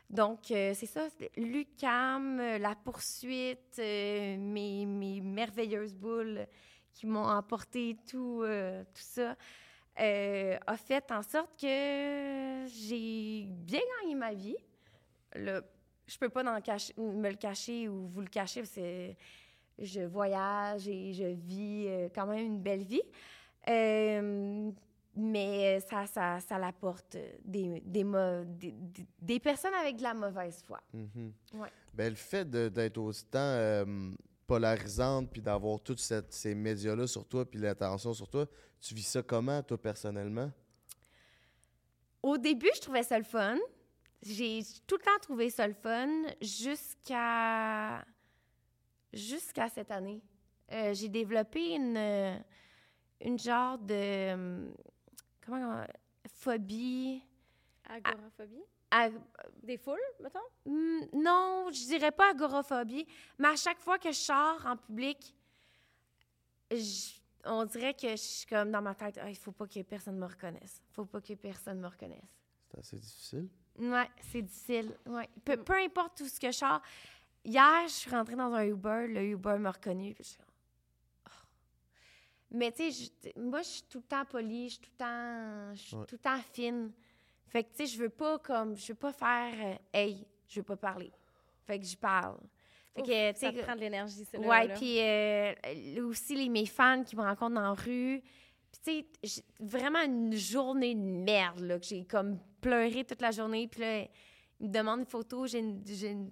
Donc, 0.09 0.49
euh, 0.49 0.73
c'est 0.73 0.87
ça, 0.87 1.07
l'UCAM, 1.37 2.37
la 2.57 2.73
poursuite, 2.75 3.77
euh, 3.77 4.37
mes, 4.37 4.85
mes 4.87 5.21
merveilleuses 5.21 5.93
boules 5.93 6.47
qui 6.93 7.05
m'ont 7.05 7.27
emporté 7.27 7.95
tout, 8.09 8.41
euh, 8.43 8.83
tout 8.85 9.01
ça, 9.03 9.35
a 9.95 10.77
fait 10.77 11.11
en 11.11 11.21
sorte 11.21 11.51
que 11.61 12.65
j'ai 12.67 13.45
bien 13.49 13.81
gagné 14.01 14.15
ma 14.15 14.33
vie. 14.33 14.55
Là, 15.35 15.61
je 16.07 16.17
peux 16.17 16.29
pas 16.29 16.43
en 16.43 16.59
cacher- 16.61 16.93
me 16.97 17.29
le 17.29 17.35
cacher 17.35 17.87
ou 17.87 18.07
vous 18.07 18.21
le 18.21 18.27
cacher 18.27 18.61
parce 18.61 18.73
que 18.73 19.13
je 19.82 20.01
voyage 20.01 20.88
et 20.88 21.13
je 21.13 21.25
vis 21.25 21.86
euh, 21.88 22.09
quand 22.13 22.27
même 22.27 22.45
une 22.45 22.61
belle 22.61 22.84
vie. 22.84 23.01
Euh, 23.67 24.71
mais 25.15 25.80
ça, 25.82 26.05
ça, 26.05 26.39
ça 26.39 26.57
l'apporte 26.57 27.17
des, 27.43 27.82
des, 27.82 28.05
des, 29.21 29.39
personnes 29.39 29.73
avec 29.73 29.97
de 29.97 30.03
la 30.03 30.13
mauvaise 30.13 30.63
foi. 30.65 30.80
Ouais. 30.93 31.69
Ben, 31.93 32.09
le 32.09 32.15
fait 32.15 32.49
d'être 32.49 32.97
autant 32.97 33.38
euh, 33.39 34.11
polarisante 34.47 35.30
puis 35.32 35.41
d'avoir 35.41 35.82
tous 35.82 36.13
ces 36.30 36.55
médias-là 36.55 37.05
sur 37.05 37.25
toi 37.25 37.45
puis 37.45 37.59
l'attention 37.59 38.13
sur 38.13 38.30
toi, 38.30 38.45
tu 38.80 38.93
vis 38.93 39.03
ça 39.03 39.21
comment, 39.21 39.61
toi, 39.61 39.77
personnellement? 39.77 40.51
Au 42.23 42.38
début, 42.38 42.69
je 42.75 42.82
trouvais 42.82 43.03
ça 43.03 43.17
le 43.17 43.25
fun. 43.25 43.57
J'ai 44.21 44.61
tout 44.86 44.95
le 44.95 45.03
temps 45.03 45.19
trouvé 45.21 45.49
ça 45.49 45.67
le 45.67 45.73
fun 45.73 46.09
jusqu'à 46.41 48.05
jusqu'à 49.14 49.70
cette 49.70 49.91
année. 49.91 50.22
Euh, 50.72 50.93
j'ai 50.93 51.10
développé 51.10 51.76
une, 51.76 51.97
euh, 51.97 52.38
une 53.22 53.39
genre 53.39 53.78
de 53.80 54.72
comment, 55.45 55.60
comment- 55.62 55.86
phobie. 56.28 57.22
Agoraphobie? 57.88 58.64
à- 58.91 59.10
Des 59.64 59.78
foules, 59.78 59.99
mettons? 60.22 60.39
Hmm, 60.66 61.01
non, 61.14 61.68
je 61.72 61.86
dirais 61.86 62.12
pas 62.12 62.32
agoraphobie, 62.32 63.05
mais 63.38 63.49
à 63.49 63.55
chaque 63.55 63.80
fois 63.80 63.97
que 63.99 64.12
je 64.12 64.18
sors 64.18 64.66
en 64.66 64.78
public, 64.78 65.36
je- 66.72 67.20
on 67.45 67.66
dirait 67.66 67.93
que 67.93 68.10
je 68.12 68.16
suis 68.16 68.45
comme 68.47 68.72
dans 68.72 68.82
ma 68.82 68.95
tête, 68.95 69.20
Ah, 69.22 69.30
il 69.30 69.36
faut 69.38 69.51
pas 69.51 69.68
que 69.68 69.82
personne 69.82 70.18
me 70.18 70.26
reconnaisse. 70.26 70.82
faut 70.91 71.05
pas 71.05 71.22
que 71.22 71.34
personne 71.34 71.80
me 71.80 71.88
reconnaisse. 71.88 72.22
C'est 72.72 72.80
assez 72.80 72.97
difficile. 72.97 73.49
Ouais, 73.80 74.10
c'est 74.32 74.41
difficile. 74.41 74.95
Ouais. 75.07 75.30
Peu, 75.43 75.55
Mm. 75.57 75.64
peu 75.64 75.74
importe 75.82 76.18
tout 76.18 76.28
ce 76.28 76.39
que 76.39 76.51
je 76.51 76.57
sors. 76.57 76.82
Hier, 77.49 77.87
je 77.87 77.93
suis 77.93 78.11
rentrée 78.11 78.35
dans 78.35 78.53
un 78.53 78.63
Uber, 78.63 79.07
le 79.09 79.23
Uber 79.23 79.57
m'a 79.57 79.71
reconnue. 79.71 80.13
puis 80.13 80.23
je 80.23 80.43
Oh. 81.25 81.29
Mais 82.51 82.71
tu 82.71 82.91
sais, 82.91 83.11
moi, 83.35 83.61
je 83.63 83.67
suis 83.67 83.83
tout 83.89 83.97
le 83.99 84.03
temps 84.03 84.23
polie, 84.25 84.69
je 84.69 84.73
suis 84.75 84.81
tout 84.81 84.91
le 84.91 84.97
temps, 85.05 85.73
je 85.73 85.81
suis 85.81 85.95
Ouais. 85.95 86.05
tout 86.05 86.15
le 86.15 86.19
temps 86.19 86.39
fine. 86.53 86.91
Fait 87.47 87.63
que 87.63 87.69
tu 87.69 87.77
sais, 87.77 87.85
je 87.87 87.97
veux 88.03 88.09
pas 88.09 88.37
comme, 88.37 88.75
je 88.77 88.89
veux 88.89 88.95
pas 88.99 89.11
faire, 89.11 89.53
euh, 89.59 89.75
hey, 89.93 90.27
je 90.47 90.59
veux 90.59 90.63
pas 90.63 90.77
parler. 90.77 91.11
Fait 91.65 91.79
que 91.79 91.85
je 91.85 91.97
parle. 91.97 92.37
Fait 92.93 93.01
Ouf, 93.01 93.07
que, 93.07 93.31
tu 93.33 93.39
ça 93.39 93.51
sais, 93.51 93.57
te 93.57 93.63
prend 93.63 93.75
de 93.75 93.79
l'énergie, 93.81 94.25
c'est 94.29 94.37
Ouais, 94.37 94.67
puis 94.75 94.99
euh, 94.99 96.05
aussi 96.07 96.35
les, 96.35 96.49
mes 96.49 96.67
fans 96.67 97.03
qui 97.03 97.15
me 97.15 97.21
rencontrent 97.23 97.55
dans 97.55 97.61
la 97.61 97.73
rue. 97.73 98.21
Puis 98.71 98.81
tu 98.83 98.91
sais, 98.91 99.05
j'ai 99.23 99.43
vraiment 99.59 100.03
une 100.03 100.35
journée 100.35 100.93
de 100.93 101.01
merde, 101.01 101.61
là, 101.61 101.79
que 101.79 101.85
j'ai 101.85 102.05
comme 102.05 102.37
pleuré 102.61 103.03
toute 103.05 103.21
la 103.23 103.31
journée. 103.31 103.67
Puis 103.67 103.81
là, 103.81 104.01
ils 104.59 104.67
me 104.67 104.71
demandent 104.71 104.99
une 104.99 105.05
photo, 105.07 105.47
j'ai 105.47 105.59
une, 105.59 105.81
j'ai 105.87 106.11
une 106.11 106.29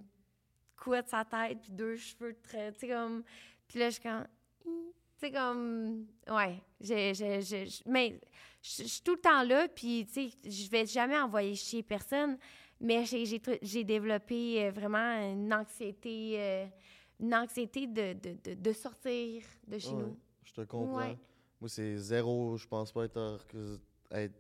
couette 0.78 1.12
la 1.12 1.26
tête, 1.26 1.60
puis 1.62 1.72
deux 1.72 1.96
cheveux 1.98 2.36
très, 2.42 2.72
tu 2.74 2.80
sais, 2.82 2.88
comme... 2.90 3.24
Puis 3.68 3.80
là, 3.80 3.90
je 3.90 3.96
suis 4.00 4.04
comme... 4.04 4.26
Tu 4.64 4.72
sais, 5.18 5.32
comme... 5.32 6.06
Ouais, 6.30 6.62
j'ai... 6.80 7.14
j'ai- 7.14 7.42
j'ai- 7.42 7.66
j'- 7.68 7.84
mais 7.86 8.20
je 8.62 8.84
je 8.84 8.88
suis 8.88 9.02
tout 9.02 9.16
le 9.16 9.22
temps 9.22 9.44
là, 9.44 9.68
puis 9.68 10.06
tu 10.06 10.30
sais, 10.30 10.50
je 10.50 10.70
vais 10.70 10.86
jamais 10.86 11.18
envoyer 11.20 11.56
chier 11.56 11.84
personne, 11.84 12.38
mais 12.80 13.06
j'ai- 13.06 13.84
développé 13.84 14.66
euh, 14.66 14.72
vraiment 14.72 15.32
une 15.32 15.54
anxiété... 15.54 16.36
euh, 16.40 16.66
une 17.20 17.34
anxiété 17.34 17.88
de, 17.88 18.14
de, 18.14 18.38
de, 18.44 18.54
de 18.54 18.74
sortir 18.74 19.42
de 19.68 19.80
chez 19.80 19.90
Ouais, 19.90 19.96
nous. 20.04 20.18
Je 20.44 20.54
te 20.54 20.62
comprends. 20.62 20.98
Ouais. 20.98 21.18
Moi, 21.60 21.68
c'est 21.70 21.98
zéro. 21.98 22.56
Je 22.58 22.68
pense 22.68 22.92
pas 22.92 23.06
être, 23.06 23.46
que- 23.48 23.80
être- 24.12 24.36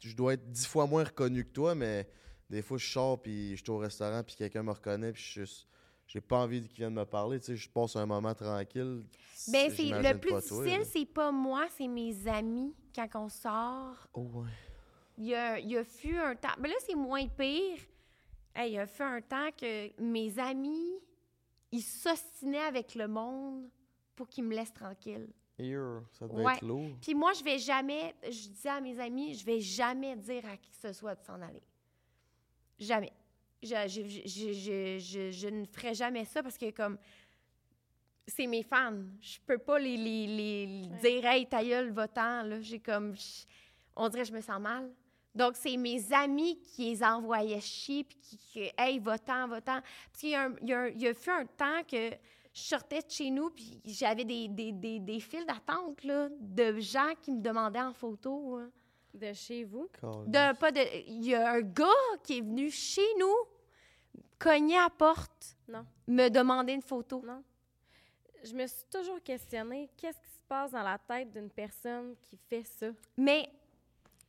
Je 0.00 0.14
dois 0.16 0.34
être 0.34 0.50
dix 0.50 0.66
fois 0.66 0.86
moins 0.88 1.04
reconnu 1.04 1.44
que 1.44 1.50
toi, 1.52 1.74
mais 1.76 2.08
des 2.50 2.62
fois, 2.62 2.78
je 2.78 2.86
sors 2.90 3.22
puis 3.22 3.56
je 3.56 3.62
suis 3.62 3.70
au 3.70 3.78
restaurant 3.78 4.22
puis 4.24 4.34
quelqu'un 4.34 4.64
me 4.64 4.72
reconnaît 4.72 5.12
puis 5.12 5.22
je 5.22 5.44
suis 5.44 5.66
J'ai 6.06 6.20
pas 6.20 6.38
envie 6.38 6.60
qu'il 6.66 6.76
vienne 6.76 6.94
me 6.94 7.04
parler. 7.04 7.38
Tu 7.40 7.46
sais, 7.46 7.56
je 7.56 7.68
passe 7.68 7.96
un 7.96 8.06
moment 8.06 8.34
tranquille. 8.34 9.04
Ben, 9.48 9.70
c'est 9.70 9.82
le 9.90 10.18
plus 10.18 10.32
difficile, 10.34 10.84
c'est 10.84 11.04
pas 11.06 11.30
moi, 11.32 11.66
c'est 11.76 11.88
mes 11.88 12.26
amis 12.28 12.74
quand 12.94 13.08
on 13.14 13.28
sort. 13.28 14.08
Oh, 14.14 14.20
ouais. 14.34 14.50
Il 15.18 15.26
y 15.26 15.34
a, 15.34 15.58
il 15.58 15.68
y 15.70 15.76
a 15.76 15.84
fut 15.84 16.16
un 16.18 16.34
temps. 16.36 16.54
Mais 16.60 16.68
là, 16.68 16.74
c'est 16.80 16.94
moins 16.94 17.26
pire. 17.26 17.78
Hey, 18.54 18.72
il 18.72 18.74
y 18.74 18.78
a 18.78 18.86
fut 18.86 19.02
un 19.02 19.20
temps 19.20 19.50
que 19.58 20.00
mes 20.00 20.38
amis, 20.38 20.92
ils 21.72 21.82
s'ostinaient 21.82 22.58
avec 22.64 22.94
le 22.94 23.08
monde 23.08 23.68
pour 24.14 24.28
qu'ils 24.28 24.44
me 24.44 24.54
laissent 24.54 24.72
tranquille. 24.72 25.28
Here, 25.58 26.02
ça 26.12 26.28
devait 26.28 26.42
Ouais. 26.44 26.54
être 26.54 26.62
lourd. 26.66 26.90
Puis 27.00 27.14
moi, 27.14 27.32
je 27.32 27.42
vais 27.42 27.58
jamais, 27.58 28.14
je 28.22 28.48
dis 28.48 28.68
à 28.68 28.80
mes 28.80 28.98
amis, 29.00 29.34
je 29.34 29.44
vais 29.44 29.60
jamais 29.60 30.14
dire 30.16 30.44
à 30.46 30.56
qui 30.56 30.70
que 30.70 30.76
ce 30.76 30.92
soit 30.92 31.14
de 31.14 31.22
s'en 31.24 31.40
aller. 31.40 31.62
Jamais. 32.78 33.12
Je, 33.62 33.68
je, 33.88 34.02
je, 34.26 34.52
je, 34.52 34.98
je- 34.98 35.30
je 35.30 35.48
ne 35.48 35.64
ferai 35.66 35.94
jamais 35.94 36.24
ça 36.24 36.42
parce 36.42 36.58
que, 36.58 36.70
comme, 36.70 36.98
c'est 38.28 38.46
mes 38.46 38.62
fans. 38.62 39.02
Je 39.20 39.38
peux 39.46 39.58
pas 39.58 39.78
les, 39.78 39.96
les, 39.96 40.26
les 40.26 40.88
Ouais. 40.88 40.98
dire, 41.00 41.24
hey, 41.26 41.46
ta 41.46 41.64
gueule, 41.64 41.90
va-t'en. 41.90 42.60
J'ai 42.60 42.80
comme, 42.80 43.14
on 43.94 44.08
dirait 44.08 44.22
que 44.24 44.28
je 44.28 44.34
me 44.34 44.40
sens 44.40 44.60
mal. 44.60 44.90
Donc, 45.34 45.54
c'est 45.56 45.76
mes 45.76 46.12
amis 46.12 46.58
qui 46.60 46.90
les 46.90 47.02
envoyaient 47.04 47.60
chier, 47.60 48.04
puis 48.04 48.16
qui, 48.18 48.36
qui 48.38 48.70
hey, 48.78 48.98
va-t'en, 48.98 49.48
va-t'en. 49.48 49.80
Parce 49.80 50.20
qu'il 50.20 50.30
y 50.30 50.34
a, 50.34 50.44
un, 50.46 50.54
il 50.62 50.68
y 50.68 50.72
a, 50.74 50.88
y 50.88 51.14
fut 51.14 51.30
un 51.30 51.44
temps 51.46 51.82
que 51.90 52.10
je 52.54 52.60
sortais 52.62 53.02
de 53.02 53.10
chez 53.10 53.30
nous, 53.30 53.50
puis 53.50 53.80
j'avais 53.84 54.24
des, 54.24 54.48
des, 54.48 54.72
des, 54.72 54.98
des 54.98 55.20
files 55.20 55.44
d'attente, 55.44 56.02
là, 56.04 56.28
de 56.40 56.80
gens 56.80 57.12
qui 57.20 57.32
me 57.32 57.42
demandaient 57.42 57.82
en 57.82 57.92
photo. 57.92 58.56
hein. 58.56 58.70
De 59.16 59.32
chez 59.32 59.64
vous. 59.64 59.88
De, 60.26 60.54
pas 60.56 60.70
de, 60.70 60.80
il 61.08 61.24
y 61.26 61.34
a 61.34 61.52
un 61.52 61.60
gars 61.62 61.86
qui 62.22 62.38
est 62.38 62.40
venu 62.42 62.70
chez 62.70 63.06
nous, 63.18 63.34
cogner 64.38 64.76
à 64.76 64.84
la 64.84 64.90
porte, 64.90 65.56
Non. 65.68 65.86
me 66.06 66.28
demander 66.28 66.74
une 66.74 66.82
photo. 66.82 67.22
Non. 67.24 67.42
Je 68.44 68.52
me 68.54 68.66
suis 68.66 68.84
toujours 68.90 69.22
questionnée, 69.22 69.88
qu'est-ce 69.96 70.18
qui 70.20 70.30
se 70.30 70.40
passe 70.46 70.70
dans 70.72 70.82
la 70.82 70.98
tête 70.98 71.30
d'une 71.32 71.50
personne 71.50 72.14
qui 72.22 72.36
fait 72.36 72.62
ça? 72.64 72.88
Mais 73.16 73.48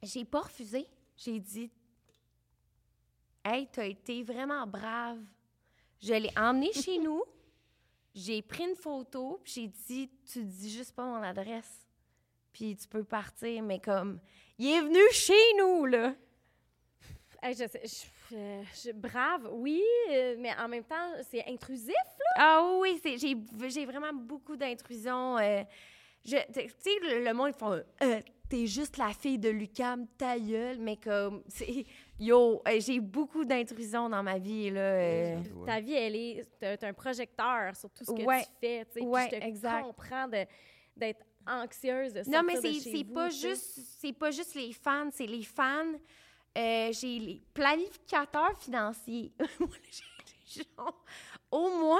j'ai 0.02 0.24
pas 0.26 0.42
refusé. 0.42 0.88
J'ai 1.18 1.40
dit 1.40 1.70
Hey, 3.44 3.68
t'as 3.72 3.86
été 3.86 4.24
vraiment 4.24 4.66
brave. 4.68 5.20
Je 6.02 6.14
l'ai 6.14 6.32
emmené 6.38 6.72
chez 6.74 6.98
nous. 7.00 7.24
J'ai 8.14 8.42
pris 8.42 8.64
une 8.64 8.76
photo, 8.76 9.40
puis 9.44 9.54
j'ai 9.54 9.68
dit 9.68 10.10
Tu 10.26 10.44
dis 10.44 10.70
juste 10.72 10.96
pas 10.96 11.06
mon 11.06 11.22
adresse. 11.22 11.86
Puis 12.52 12.76
tu 12.76 12.88
peux 12.88 13.04
partir, 13.04 13.62
mais 13.62 13.80
comme 13.80 14.20
il 14.58 14.68
est 14.74 14.82
venu 14.82 15.00
chez 15.12 15.34
nous, 15.58 15.86
là. 15.86 16.14
Hey, 17.42 17.54
je 17.54 17.68
sais, 17.68 17.82
je- 17.84 18.36
euh, 18.36 18.64
je- 18.84 18.92
brave, 18.92 19.48
oui, 19.54 19.82
euh, 20.12 20.36
mais 20.40 20.52
en 20.60 20.68
même 20.68 20.84
temps, 20.84 21.12
c'est 21.30 21.46
intrusif. 21.48 21.94
Ah 22.36 22.78
oui, 22.80 23.00
j'ai, 23.04 23.36
j'ai 23.70 23.86
vraiment 23.86 24.14
beaucoup 24.14 24.56
d'intrusion. 24.56 25.38
euh, 25.38 25.62
tu 26.24 26.32
sais, 26.32 26.68
le, 27.04 27.24
le 27.24 27.34
monde, 27.34 27.52
ils 27.56 27.58
font 27.60 27.80
euh, 28.04 28.20
T'es 28.50 28.66
juste 28.66 28.96
la 28.96 29.10
fille 29.10 29.38
de 29.38 29.50
Lucam, 29.50 30.08
ta 30.18 30.40
gueule, 30.40 30.78
mais 30.80 30.96
comme, 30.96 31.44
c'est- 31.50 31.84
yo, 32.18 32.62
j'ai 32.80 33.02
beaucoup 33.02 33.44
d'intrusion 33.44 34.08
dans 34.10 34.24
ma 34.24 34.38
vie, 34.40 34.70
là. 34.70 34.80
euh. 34.80 35.36
Ouais. 35.54 35.66
Ta 35.66 35.82
vie, 35.82 35.94
elle 35.96 36.16
est. 36.16 36.44
T'as 36.58 36.78
t'as 36.78 36.88
un 36.88 36.94
projecteur 36.94 37.76
sur 37.76 37.90
tout 37.92 38.06
ce 38.06 38.12
que 38.14 38.24
Ouais. 38.24 38.44
tu 38.44 38.50
fais. 38.62 38.86
tu 38.86 38.92
sais, 38.94 39.00
puis 39.02 39.06
Ouais, 39.06 39.26
je 39.34 39.38
te 39.38 39.44
exact. 39.44 39.82
comprends 39.84 40.28
de- 40.30 40.46
d'être 40.96 41.26
anxieuse 41.48 42.14
de 42.14 42.30
Non, 42.30 42.44
mais 42.44 42.56
c'est, 42.62 43.04
pas 43.04 43.30
juste, 43.30 43.80
c'est 44.00 44.14
pas 44.14 44.32
juste 44.32 44.56
les 44.56 44.74
fans, 44.74 45.10
c'est 45.14 45.26
les 45.28 45.44
fans. 45.44 45.94
Euh, 46.58 46.92
j'ai 46.92 47.20
les 47.20 47.42
planificateurs 47.54 48.58
financiers. 48.60 49.32
Moi, 49.60 49.70
les 49.84 50.64
gens 50.64 50.94
au 51.52 51.70
moins 51.80 52.00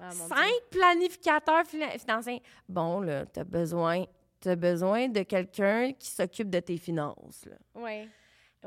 Ah, 0.00 0.10
cinq 0.10 0.52
planificateurs 0.70 1.64
fina- 1.66 1.98
financiers. 1.98 2.42
Bon, 2.68 3.00
là, 3.00 3.24
t'as 3.26 3.44
besoin, 3.44 4.04
t'as 4.40 4.56
besoin 4.56 5.08
de 5.08 5.22
quelqu'un 5.22 5.92
qui 5.92 6.08
s'occupe 6.10 6.50
de 6.50 6.60
tes 6.60 6.76
finances, 6.76 7.44
là. 7.46 7.56
Ouais. 7.80 8.08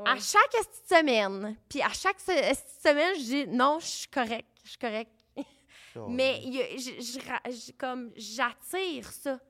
À 0.04 0.16
chaque 0.16 0.54
semaine, 0.88 1.56
puis 1.68 1.82
à 1.82 1.88
chaque 1.88 2.20
semaine, 2.20 3.14
je 3.16 3.22
dis 3.22 3.46
non, 3.48 3.78
je 3.80 3.86
suis 3.86 4.08
correct, 4.08 4.46
je 4.64 4.68
suis 4.70 4.78
correct. 4.78 5.10
Mais 6.08 6.40
je- 6.76 7.00
je 7.00 7.26
ra- 7.28 7.42
je- 7.50 7.72
comme 7.72 8.12
j'attire 8.14 9.10
ça 9.10 9.40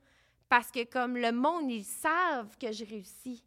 parce 0.48 0.70
que 0.70 0.84
comme 0.84 1.16
le 1.16 1.32
monde 1.32 1.70
ils 1.70 1.84
savent 1.84 2.56
que 2.58 2.72
je 2.72 2.84
réussis. 2.84 3.44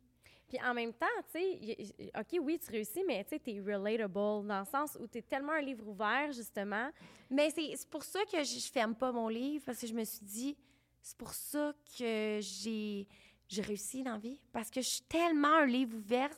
Puis 0.48 0.62
en 0.62 0.74
même 0.74 0.92
temps, 0.92 1.06
tu 1.34 1.40
sais, 1.40 2.12
OK, 2.20 2.38
oui, 2.42 2.60
tu 2.60 2.72
réussis, 2.72 3.04
mais 3.08 3.24
tu 3.24 3.30
sais, 3.30 3.40
t'es 3.40 3.62
relatable 3.62 4.48
dans 4.48 4.60
le 4.60 4.66
sens 4.66 4.98
où 5.00 5.08
t'es 5.08 5.22
tellement 5.22 5.54
un 5.54 5.62
livre 5.62 5.88
ouvert, 5.88 6.34
justement. 6.34 6.92
Mais 7.30 7.50
c'est 7.52 7.90
pour 7.90 8.04
ça 8.04 8.20
que 8.26 8.44
je, 8.44 8.60
je 8.60 8.70
ferme 8.70 8.94
pas 8.94 9.14
mon 9.14 9.30
livre 9.30 9.64
parce 9.66 9.80
que 9.80 9.88
je 9.88 9.94
me 9.94 10.04
suis 10.04 10.26
dit 10.26 10.58
c'est 11.02 11.18
pour 11.18 11.34
ça 11.34 11.74
que 11.98 12.40
j'ai 12.42 13.08
j'ai 13.48 13.62
réussi 13.62 14.02
dans 14.04 14.14
la 14.14 14.18
vie 14.18 14.40
parce 14.54 14.70
que 14.70 14.82
je 14.82 14.88
suis 14.88 15.02
tellement 15.04 15.56
un 15.56 15.66
livre 15.66 15.98
ouvert, 15.98 16.30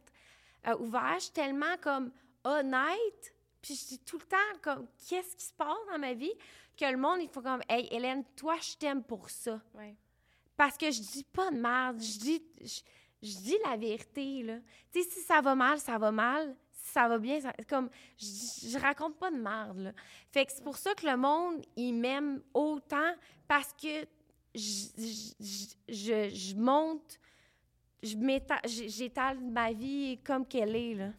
euh, 0.68 0.76
ouvert, 0.80 1.16
je 1.16 1.26
suis 1.26 1.32
tellement 1.32 1.78
comme 1.80 2.12
honnête, 2.44 3.36
puis 3.62 3.76
je 3.76 3.86
dis 3.88 4.00
tout 4.00 4.18
le 4.18 4.26
temps 4.26 4.60
comme 4.64 4.88
qu'est-ce 5.08 5.36
qui 5.36 5.46
se 5.46 5.54
passe 5.54 5.78
dans 5.92 6.00
ma 6.00 6.14
vie 6.14 6.34
que 6.76 6.86
le 6.86 6.98
monde 6.98 7.20
il 7.22 7.30
faut 7.30 7.42
comme 7.42 7.62
hey 7.70 7.88
Hélène, 7.92 8.24
toi 8.36 8.56
je 8.62 8.76
t'aime 8.78 9.04
pour 9.04 9.30
ça. 9.30 9.62
Ouais. 9.76 9.96
Parce 10.56 10.78
que 10.78 10.92
je 10.92 11.02
dis 11.02 11.24
pas 11.24 11.52
de 11.52 11.58
merde, 11.58 12.00
je 12.00 12.20
dis, 12.20 12.44
je, 12.62 13.38
dis 13.38 13.58
la 13.66 13.76
vérité, 13.76 14.44
là. 14.44 14.58
Tu 14.92 15.02
sais, 15.02 15.10
si 15.10 15.22
ça 15.22 15.42
va 15.42 15.56
mal, 15.56 15.80
ça 15.80 15.98
va 15.98 16.12
mal. 16.12 16.56
Si 16.72 16.92
ça 16.92 17.08
va 17.08 17.18
bien, 17.18 17.40
ça, 17.40 17.54
comme, 17.68 17.90
je, 18.18 18.70
je 18.70 18.78
raconte 18.78 19.18
pas 19.18 19.32
de 19.32 19.38
merde. 19.38 19.94
Fait 20.32 20.46
que 20.46 20.52
c'est 20.52 20.64
pour 20.64 20.78
ça 20.78 20.94
que 20.94 21.06
le 21.06 21.18
monde, 21.18 21.64
il 21.76 21.94
m'aime 21.94 22.42
autant 22.54 23.14
parce 23.48 23.74
que 23.74 24.06
je, 24.54 24.88
je, 25.88 26.30
je, 26.30 26.56
monte, 26.56 27.20
j'étale 28.02 29.40
ma 29.40 29.74
vie 29.74 30.20
comme 30.24 30.46
qu'elle 30.46 30.76
est, 30.76 30.96
là. 30.96 31.10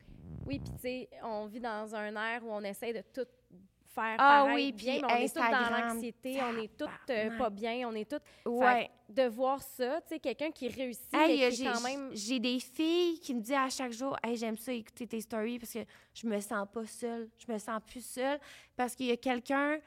Oui, 0.47 0.61
puis 0.61 1.09
tu 1.09 1.16
on 1.23 1.47
vit 1.47 1.61
dans 1.61 1.94
un 1.94 2.15
air 2.16 2.44
où 2.44 2.51
on 2.51 2.61
essaie 2.61 2.93
de 2.93 3.02
tout 3.12 3.27
faire 3.94 4.16
Ah 4.18 4.44
pareil, 4.44 4.54
oui, 4.66 4.72
bien, 4.72 5.00
mais 5.00 5.12
on 5.12 5.16
est 5.16 5.28
tous 5.28 5.34
dans 5.34 5.42
Instagram, 5.44 5.88
l'anxiété, 5.88 6.38
on 6.42 6.58
est 6.62 6.76
tous 6.76 6.88
euh, 7.10 7.38
pas 7.38 7.50
bien, 7.50 7.88
on 7.88 7.94
est 7.94 8.10
tous... 8.10 8.20
Ouais. 8.50 8.90
de 9.08 9.22
voir 9.28 9.62
ça, 9.62 10.00
tu 10.02 10.08
sais, 10.14 10.18
quelqu'un 10.20 10.50
qui 10.50 10.68
réussit, 10.68 11.12
Hey, 11.14 11.38
mais 11.38 11.46
euh, 11.46 11.50
qui 11.50 11.64
quand 11.64 11.80
même... 11.82 12.10
j'ai 12.14 12.38
des 12.40 12.58
filles 12.60 13.18
qui 13.20 13.34
me 13.34 13.40
disent 13.40 13.54
à 13.54 13.68
chaque 13.70 13.92
jour 13.92 14.16
Hey, 14.22 14.36
j'aime 14.36 14.56
ça 14.56 14.72
écouter 14.72 15.06
tes 15.06 15.20
stories 15.20 15.58
parce 15.58 15.72
que 15.72 15.84
je 16.14 16.26
me 16.26 16.40
sens 16.40 16.66
pas 16.72 16.86
seule. 16.86 17.28
Je 17.38 17.52
me 17.52 17.58
sens 17.58 17.80
plus 17.86 18.04
seule 18.04 18.40
parce 18.76 18.94
qu'il 18.94 19.06
y 19.06 19.12
a 19.12 19.16
quelqu'un 19.16 19.78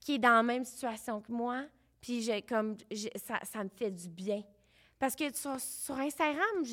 qui 0.00 0.14
est 0.14 0.18
dans 0.18 0.36
la 0.36 0.42
même 0.42 0.64
situation 0.64 1.20
que 1.20 1.32
moi. 1.32 1.64
Puis 2.00 2.22
j'ai 2.22 2.42
comme 2.42 2.76
ça, 3.16 3.40
ça 3.42 3.64
me 3.64 3.70
fait 3.70 3.90
du 3.90 4.08
bien. 4.08 4.42
Parce 4.98 5.16
que 5.16 5.34
sur, 5.34 5.58
sur 5.58 5.96
Instagram, 5.96 6.64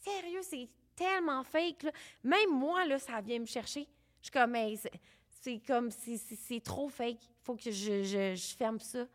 sérieux, 0.00 0.40
c'est 0.42 0.68
tellement 0.94 1.42
fake. 1.42 1.82
là. 1.84 1.90
Même 2.22 2.50
moi, 2.50 2.86
là, 2.86 2.98
ça 2.98 3.20
vient 3.20 3.38
me 3.40 3.46
chercher. 3.46 3.88
Je 4.20 4.26
suis 4.26 4.30
comme, 4.30 4.54
Hey, 4.54 4.78
c'est- 5.40 5.60
comme, 5.66 5.90
c'est- 5.90 6.16
c'est 6.16 6.60
trop 6.60 6.88
fake. 6.88 7.18
faut 7.42 7.54
que 7.56 7.70
je, 7.70 8.02
je, 8.02 8.34
je 8.36 8.54
ferme 8.56 8.78
ça. 8.78 9.06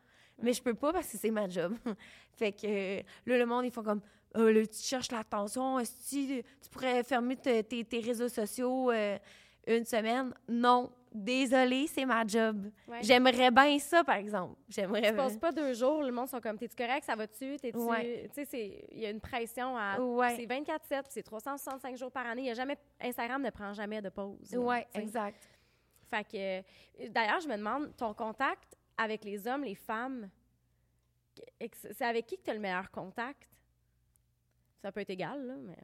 Mais 0.42 0.52
je 0.52 0.62
peux 0.62 0.74
pas 0.74 0.92
parce 0.92 1.10
que 1.10 1.18
c'est 1.18 1.32
ma 1.32 1.48
job. 1.48 1.74
fait 2.36 2.52
que 2.52 2.98
là, 3.30 3.38
le 3.38 3.46
monde, 3.46 3.66
ils 3.66 3.72
font 3.72 3.84
comme, 3.84 4.02
Ah, 4.34 4.40
là, 4.52 4.66
tu 4.68 4.80
cherches 4.82 5.12
l'attention, 5.12 5.80
est-ce 5.80 5.92
que 5.94 6.10
tu, 6.40 6.44
tu 6.62 6.70
pourrais 6.70 7.04
fermer 7.04 7.38
te- 7.38 7.62
tes, 7.62 7.86
tes 7.86 8.00
réseaux 8.00 8.28
sociaux 8.28 8.92
euh, 8.92 9.18
une 9.66 9.86
semaine? 9.86 10.34
Non, 10.50 10.92
désolé, 11.14 11.88
c'est 11.88 12.04
ma 12.04 12.28
job. 12.28 12.70
Ouais. 12.86 13.00
J'aimerais 13.02 13.50
bien 13.50 13.80
ça, 13.80 14.04
par 14.04 14.16
exemple. 14.18 14.56
J'aimerais 14.68 15.12
Tu 15.12 15.16
passes 15.16 15.38
pas 15.38 15.54
deux 15.54 15.74
jours, 15.74 16.04
le 16.04 16.12
monde 16.12 16.28
sont 16.28 16.42
comme, 16.42 16.58
t'es-tu 16.58 16.76
correct, 16.76 17.06
ça 17.06 17.16
va-tu? 17.16 17.56
T'es-tu... 17.58 17.78
Ouais. 17.78 18.28
Tu 18.28 18.34
sais, 18.42 18.46
c'est- 18.46 18.88
il 18.92 19.00
y 19.00 19.06
a 19.06 19.10
une 19.10 19.22
pression 19.22 19.78
à... 19.78 19.98
Ouais. 20.02 20.36
C'est 20.36 20.46
24-7, 20.46 21.04
puis 21.04 21.12
c'est 21.12 21.24
365 21.24 21.96
jours 21.98 22.12
par 22.12 22.28
année. 22.28 22.42
Il 22.42 22.48
y 22.48 22.52
a 22.52 22.56
jamais... 22.56 22.78
Instagram 23.00 23.42
ne 23.42 23.50
prend 23.52 23.72
jamais 23.74 24.02
de 24.02 24.10
pause. 24.10 24.38
sais. 24.44 25.02
exact. 25.02 25.48
Fait 26.16 26.24
que... 26.24 27.04
euh, 27.04 27.10
D'ailleurs, 27.10 27.40
je 27.42 27.48
me 27.48 27.58
demande, 27.58 27.96
ton 27.98 28.14
contact 28.14 28.78
avec 28.98 29.24
les 29.26 29.48
hommes, 29.48 29.64
les 29.64 29.76
femmes, 29.76 30.30
c'est 31.60 32.02
avec 32.06 32.26
qui 32.26 32.38
que 32.38 32.44
tu 32.44 32.50
as 32.52 32.54
le 32.54 32.60
meilleur 32.60 32.90
contact? 32.92 33.50
Ça 34.82 34.92
peut 34.92 35.02
être 35.02 35.10
égal, 35.10 35.46
là, 35.46 35.56
mais... 35.62 35.78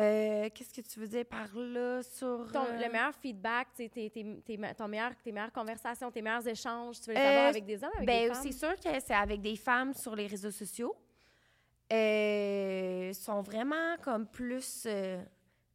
Euh, 0.00 0.48
Qu'est-ce 0.54 0.72
que 0.72 0.80
tu 0.80 0.98
veux 0.98 1.06
dire 1.08 1.26
par 1.26 1.54
là 1.54 2.02
sur. 2.02 2.50
Ton, 2.50 2.64
euh, 2.64 2.72
Le 2.80 2.90
meilleur 2.90 3.14
feedback, 3.14 3.68
tes, 3.74 3.90
tes, 3.90 4.08
tes, 4.10 4.56
me- 4.56 4.72
ton 4.74 4.88
meilleur, 4.88 5.14
tes 5.22 5.30
meilleures 5.30 5.52
conversations, 5.52 6.10
tes 6.10 6.22
meilleurs 6.22 6.48
échanges, 6.48 6.98
tu 7.02 7.10
veux 7.10 7.16
les 7.16 7.20
Euh, 7.20 7.28
avoir 7.28 7.46
avec 7.48 7.66
des 7.66 7.84
hommes, 7.84 7.90
avec 7.94 8.08
des 8.08 8.28
Ben, 8.28 8.32
femmes? 8.34 8.42
c'est 8.42 8.52
sûr 8.52 8.74
que 8.76 8.98
c'est 8.98 9.12
avec 9.14 9.42
des 9.42 9.56
femmes 9.56 9.92
sur 9.92 10.16
les 10.16 10.26
réseaux 10.26 10.50
sociaux. 10.50 10.96
Sont 13.12 13.42
vraiment 13.42 13.96
comme 14.02 14.26
plus 14.26 14.86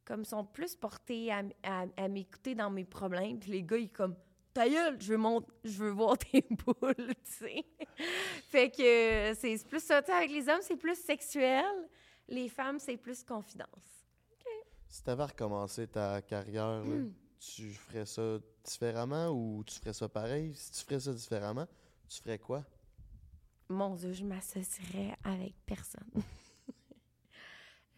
comme 0.06 0.24
sont 0.24 0.44
plus 0.44 0.74
portés 0.76 1.30
à, 1.30 1.40
m- 1.40 1.52
à- 1.62 1.84
à 1.96 2.08
m'écouter 2.08 2.54
dans 2.54 2.70
mes 2.70 2.84
problèmes 2.84 3.38
puis 3.38 3.50
les 3.52 3.62
gars 3.62 3.76
ils 3.76 3.90
comme 3.90 4.14
ta 4.54 4.66
gueule, 4.68 4.96
je 5.00 5.08
veux 5.12 5.18
mon- 5.18 5.44
je 5.64 5.76
veux 5.78 5.90
voir 5.90 6.16
tes 6.32 6.42
boules 6.50 6.94
tu 6.96 7.30
sais 7.30 7.64
fait 8.48 8.70
que 8.70 9.34
c'est 9.38 9.68
plus 9.68 9.82
ça 9.82 9.98
avec 9.98 10.30
les 10.30 10.48
hommes 10.48 10.62
c'est 10.62 10.76
plus 10.76 10.96
sexuel 10.98 11.64
les 12.28 12.48
femmes 12.48 12.78
c'est 12.78 12.96
plus 12.96 13.22
confidence 13.22 14.06
Si 14.88 15.02
tu 15.02 15.10
avais 15.10 15.24
recommencé 15.24 15.86
ta 15.88 16.22
carrière, 16.22 16.80
là, 16.84 16.96
Hmm. 16.96 17.12
tu 17.38 17.70
ferais 17.74 18.06
ça 18.06 18.38
différemment 18.64 19.28
ou 19.30 19.62
tu 19.64 19.74
ferais 19.78 19.92
ça 19.92 20.08
pareil? 20.08 20.54
Si 20.54 20.70
tu 20.72 20.80
ferais 20.84 21.00
ça 21.00 21.12
différemment, 21.12 21.66
tu 22.08 22.22
ferais 22.22 22.38
quoi? 22.38 22.64
Mon 23.68 23.94
Dieu, 23.94 24.12
je 24.12 24.24
m'associerais 24.24 25.14
avec 25.24 25.54
personne. 25.66 26.08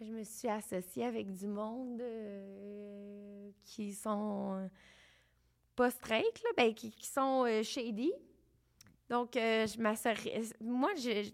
je 0.01 0.13
me 0.13 0.23
suis 0.23 0.49
associée 0.49 1.05
avec 1.05 1.33
du 1.33 1.47
monde 1.47 2.01
euh, 2.01 3.51
qui 3.65 3.93
sont 3.93 4.55
euh, 4.55 4.69
pas 5.75 5.91
straight, 5.91 6.43
là, 6.45 6.51
ben, 6.57 6.75
qui, 6.75 6.95
sont 7.03 7.45
euh, 7.47 7.63
shady. 7.63 8.13
Donc, 9.09 9.31
je 9.35 9.81
m'associerais. 9.81 10.43
Moi, 10.61 10.91
je, 10.97 11.31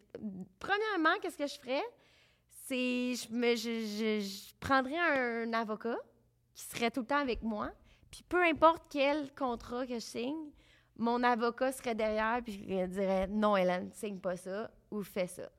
premièrement, 0.58 1.18
qu'est-ce 1.20 1.36
que 1.36 1.46
je 1.46 1.58
ferais? 1.58 1.82
C'est. 2.48 3.14
Je, 3.16 3.32
me, 3.32 3.56
je 3.56 4.54
prendrais 4.60 4.96
un, 4.96 5.52
avocat 5.52 5.98
qui 6.54 6.62
serait 6.62 6.90
tout 6.90 7.00
le 7.00 7.06
temps 7.06 7.18
avec 7.18 7.42
moi. 7.42 7.70
Puis 8.10 8.22
peu 8.28 8.40
importe 8.44 8.84
quel 8.90 9.34
contrat 9.34 9.86
que 9.86 9.94
je 9.94 9.98
signe, 9.98 10.52
mon 10.96 11.22
avocat 11.24 11.72
serait 11.72 11.96
derrière 11.96 12.40
puis 12.44 12.64
il 12.68 12.88
dirait 12.88 13.26
non 13.26 13.56
Hélène 13.56 13.90
signe 13.92 14.20
pas 14.20 14.36
ça 14.36 14.70
ou 14.92 15.02
fais 15.02 15.26
ça 15.26 15.50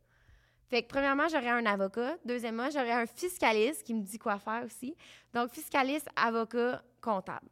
fait 0.76 0.84
que 0.84 0.88
premièrement 0.90 1.28
j'aurais 1.30 1.50
un 1.50 1.66
avocat 1.66 2.18
deuxièmement 2.26 2.70
j'aurais 2.70 2.92
un 2.92 3.06
fiscaliste 3.06 3.84
qui 3.84 3.94
me 3.94 4.02
dit 4.04 4.18
quoi 4.20 4.40
faire 4.40 4.64
aussi 4.66 4.96
donc 5.34 5.50
fiscaliste 5.52 6.08
avocat 6.16 6.84
comptable 7.02 7.48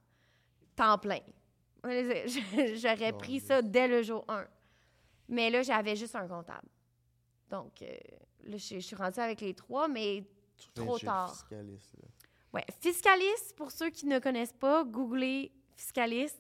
temps 0.76 0.98
plein 0.98 1.20
j'aurais 2.76 3.14
pris 3.14 3.38
Dieu. 3.40 3.48
ça 3.48 3.62
dès 3.62 3.88
le 3.88 4.02
jour 4.04 4.26
1 4.28 4.46
mais 5.30 5.50
là 5.50 5.62
j'avais 5.62 5.96
juste 5.96 6.16
un 6.16 6.28
comptable 6.28 6.68
donc 7.50 7.82
euh, 7.82 7.88
là 8.44 8.58
je, 8.58 8.76
je 8.76 8.80
suis 8.80 8.96
rendue 8.96 9.20
avec 9.20 9.40
les 9.42 9.54
trois 9.54 9.88
mais 9.88 10.26
Trop 10.76 10.98
tard. 11.00 11.32
fiscaliste, 11.34 11.94
là. 12.02 12.08
Ouais, 12.54 12.66
fiscaliste, 12.80 13.56
pour 13.56 13.72
ceux 13.72 13.90
qui 13.90 14.06
ne 14.06 14.20
connaissent 14.20 14.54
pas, 14.54 14.84
googlez 14.84 15.52
fiscaliste. 15.76 16.40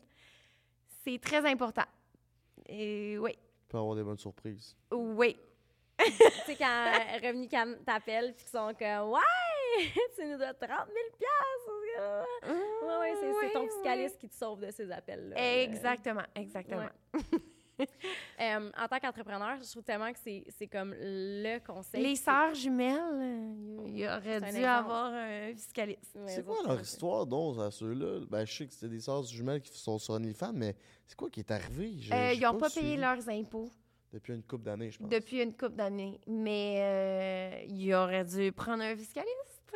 C'est 1.03 1.19
très 1.19 1.45
important. 1.49 1.83
Et 2.67 3.17
oui, 3.17 3.31
Tu 3.33 3.67
peux 3.69 3.77
avoir 3.79 3.95
des 3.95 4.03
bonnes 4.03 4.17
surprises. 4.19 4.77
oui. 4.91 5.35
Tu 5.99 6.11
sais, 6.45 6.55
quand 6.55 6.65
euh, 6.65 7.27
Revenu 7.27 7.47
Can 7.47 7.75
t'appelle, 7.85 8.33
puis 8.33 8.43
qu'ils 8.45 8.51
sont 8.51 8.73
comme 8.77 9.09
Ouais, 9.11 9.21
tu 10.15 10.25
nous 10.25 10.37
dois 10.37 10.53
30 10.53 10.59
000 10.59 10.77
piastres. 11.17 12.27
Ouais, 12.83 12.97
ouais, 12.99 13.13
c'est 13.19 13.33
c'est 13.41 13.53
ton 13.53 13.61
Oui, 13.63 13.69
fiscaliste 13.69 14.17
qui 14.17 14.29
te 14.29 14.35
sauve 14.35 14.61
de 14.61 14.71
ces 14.71 14.91
appels-là. 14.91 15.61
Exactement, 15.63 16.23
exactement. 16.35 16.89
Euh, 18.39 18.71
en 18.77 18.87
tant 18.87 18.99
qu'entrepreneur, 18.99 19.57
je 19.61 19.69
trouve 19.71 19.83
tellement 19.83 20.11
que 20.11 20.19
c'est 20.23 20.43
c'est 20.57 20.67
comme 20.67 20.93
le 20.99 21.59
conseil. 21.59 22.03
Les 22.03 22.15
sœurs 22.15 22.53
jumelles, 22.53 22.99
euh, 23.13 23.83
il 23.87 23.97
y 23.97 24.07
aurait 24.07 24.39
dû 24.41 24.47
exemple. 24.47 24.65
avoir 24.65 25.05
un 25.13 25.53
fiscaliste. 25.53 26.17
C'est 26.27 26.45
quoi 26.45 26.57
leur 26.65 26.79
histoire, 26.79 27.25
donc, 27.25 27.57
à 27.59 27.71
ceux-là? 27.71 28.25
Ben, 28.29 28.45
je 28.45 28.53
sais 28.53 28.67
que 28.67 28.73
c'était 28.73 28.89
des 28.89 28.99
sœurs 28.99 29.23
jumelles 29.23 29.61
qui 29.61 29.77
sont 29.77 29.97
sur 29.97 30.13
OnlyFans, 30.13 30.53
mais 30.53 30.75
c'est 31.07 31.15
quoi 31.15 31.29
qui 31.29 31.39
est 31.39 31.51
arrivé? 31.51 31.95
Euh, 32.11 32.33
ils 32.33 32.41
n'ont 32.41 32.57
pas 32.57 32.69
payé 32.69 32.97
leurs 32.97 33.27
impôts 33.29 33.71
Depuis 34.13 34.33
une 34.33 34.43
couple 34.43 34.63
d'années, 34.65 34.91
je 34.91 34.99
pense. 34.99 35.09
depuis 35.09 35.41
une 35.41 35.51
couple 35.53 35.75
d'années. 35.75 36.21
Mais 36.27 36.77
euh, 36.81 37.65
il 37.67 37.93
aurait 37.95 38.23
dû 38.23 38.51
prendre 38.51 38.83
un 38.83 38.95
fiscaliste. 38.95 39.73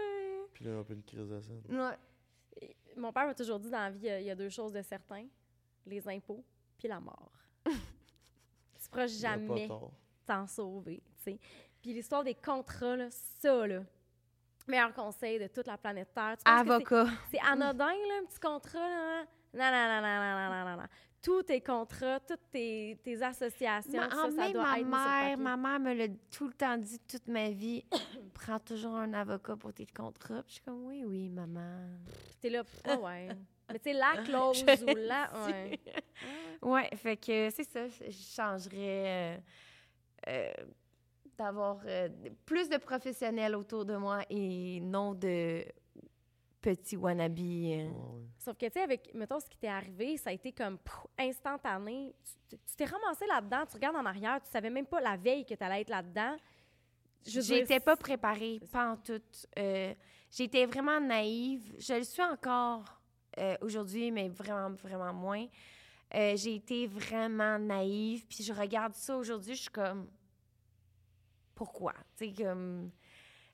Puis 0.53 0.65
là, 0.65 0.77
un 0.77 0.84
peu 0.84 0.93
une 0.93 1.03
crise 1.03 1.27
de 1.27 1.39
scène. 1.41 1.61
Ouais. 1.69 2.69
Mon 2.95 3.11
père 3.11 3.26
m'a 3.27 3.34
toujours 3.35 3.59
dit 3.59 3.69
dans 3.69 3.80
la 3.80 3.91
vie, 3.91 4.07
il 4.07 4.23
y 4.26 4.30
a- 4.31 4.35
deux 4.35 4.49
choses 4.49 4.73
de 4.73 4.81
certains 4.81 5.26
les 5.85 6.07
impôts 6.07 6.43
puis 6.77 6.88
la 6.88 6.99
mort. 6.99 7.31
tu 7.65 8.89
pourras 8.89 9.05
Il 9.05 9.26
a 9.26 9.30
pas 9.30 9.38
jamais 9.39 9.69
t'en 10.26 10.47
sauver, 10.47 11.01
tu 11.18 11.23
sais. 11.23 11.39
Puis 11.81 11.93
l'histoire 11.93 12.23
des 12.23 12.35
contrats, 12.35 12.95
là, 12.95 13.07
ça, 13.09 13.65
là, 13.68 13.84
meilleur 14.68 14.93
conseil 14.93 15.39
de 15.39 15.47
toute 15.47 15.68
la 15.68 15.77
planète 15.77 16.14
Terre. 16.14 16.35
Tu 16.38 16.43
Avocat. 16.51 17.05
C'est 17.31 17.39
anodin, 17.39 17.85
là, 17.85 18.19
un 18.22 18.26
petit 18.26 18.39
contrat, 18.39 18.80
là. 18.80 19.26
Non, 19.53 19.72
non, 19.72 19.88
non, 19.88 20.01
non, 20.01 20.19
non, 20.19 20.49
non, 20.49 20.72
non, 20.76 20.81
non. 20.81 20.88
Tous 21.22 21.44
tes 21.44 21.61
contrats, 21.61 22.19
toutes 22.22 22.49
tes, 22.52 22.98
tes 23.03 23.22
associations, 23.22 23.99
Ma- 23.99 24.10
ça, 24.10 24.30
doit 24.52 24.64
ma 24.64 24.80
être 24.80 24.85
mis 24.85 24.91
sur 24.91 24.91
mère, 24.91 25.38
ma 25.38 25.57
mère 25.57 25.80
me 25.80 25.94
l'a 25.94 26.07
tout 26.31 26.48
le 26.48 26.53
temps 26.53 26.77
dit 26.77 26.99
toute 26.99 27.27
ma 27.27 27.49
vie. 27.49 27.84
Prends 28.34 28.60
toujours 28.60 28.95
un 28.95 29.14
avocat 29.14 29.56
pour 29.56 29.73
tes 29.73 29.88
contrats. 29.88 30.44
Puis 30.44 30.49
je 30.49 30.53
suis 30.53 30.61
comme, 30.61 30.85
oui, 30.85 31.03
oui, 31.06 31.30
maman. 31.30 31.88
Puis 32.06 32.38
t'es 32.41 32.49
là, 32.49 32.64
ah 32.85 32.98
ouais. 32.98 33.30
Mais 33.69 33.80
tu 33.80 33.89
sais, 33.91 33.94
la 33.94 34.22
clause 34.23 34.64
Je 34.65 34.84
ou 34.84 34.95
la... 34.95 35.30
Ouais. 35.45 35.80
Ouais, 36.61 36.89
fait 36.95 37.18
que 37.18 37.49
c'est 37.49 37.65
ça. 37.65 37.88
Je 37.88 38.11
changerais 38.11 39.35
euh, 39.35 39.38
euh, 40.27 40.52
d'avoir 41.38 41.80
euh, 41.85 42.10
plus 42.45 42.69
de 42.69 42.77
professionnels 42.77 43.56
autour 43.56 43.85
de 43.85 43.95
moi 43.95 44.22
et 44.30 44.80
non 44.81 45.14
de 45.14 45.64
euh. 46.68 47.89
Ouais, 47.89 47.91
ouais. 47.91 48.27
Sauf 48.38 48.57
que, 48.57 48.65
tu 48.65 48.73
sais, 48.73 48.81
avec, 48.81 49.14
mettons, 49.14 49.39
ce 49.39 49.49
qui 49.49 49.57
t'est 49.57 49.68
arrivé, 49.68 50.18
ça 50.18 50.30
a 50.30 50.34
été 50.34 50.52
comme 50.52 50.77
pff, 50.77 51.07
instantané. 51.18 52.14
Tu 52.49 52.57
tu 52.57 52.76
t'es 52.76 52.85
ramassé 52.85 53.26
là-dedans, 53.27 53.65
tu 53.65 53.76
regardes 53.76 53.98
en 53.98 54.06
arrière, 54.06 54.41
tu 54.41 54.49
savais 54.49 54.69
même 54.69 54.85
pas 54.85 55.02
la 55.02 55.18
veille 55.18 55.45
que 55.45 55.53
t'allais 55.53 55.81
être 55.81 55.89
là-dedans. 55.89 56.35
J'étais 57.26 57.80
pas 57.80 57.98
préparée, 57.98 58.60
pas 58.72 58.91
en 58.91 58.98
tout. 58.98 59.22
Euh, 59.57 59.94
J'étais 60.30 60.65
vraiment 60.65 60.99
naïve. 60.99 61.76
Je 61.77 61.94
le 61.94 62.03
suis 62.03 62.23
encore 62.23 62.84
euh, 63.38 63.56
aujourd'hui, 63.61 64.11
mais 64.11 64.30
vraiment, 64.30 64.72
vraiment 64.76 65.14
moins. 65.14 65.45
Euh, 66.14 66.35
J'ai 66.35 66.56
été 66.56 66.88
vraiment 66.88 67.57
naïve. 67.60 68.26
Puis 68.27 68.44
je 68.44 68.53
regarde 68.53 68.94
ça 68.94 69.18
aujourd'hui, 69.18 69.56
je 69.56 69.61
suis 69.61 69.69
comme... 69.69 70.07
Pourquoi? 71.56 71.94
Tu 72.18 72.27
sais, 72.27 72.44
comme... 72.44 72.91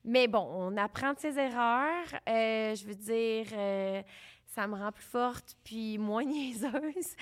Mais 0.06 0.28
bon, 0.28 0.46
on 0.52 0.76
apprend 0.76 1.14
de 1.14 1.20
ses 1.20 1.38
erreurs. 1.40 2.08
Euh, 2.28 2.76
je 2.76 2.86
veux 2.86 2.96
dire, 2.96 3.46
euh, 3.54 4.02
ça 4.46 4.68
me 4.68 4.76
rend 4.76 4.92
plus 4.92 5.06
forte 5.06 5.56
puis 5.64 5.98
moins 5.98 6.24
niaiseuse. 6.26 7.16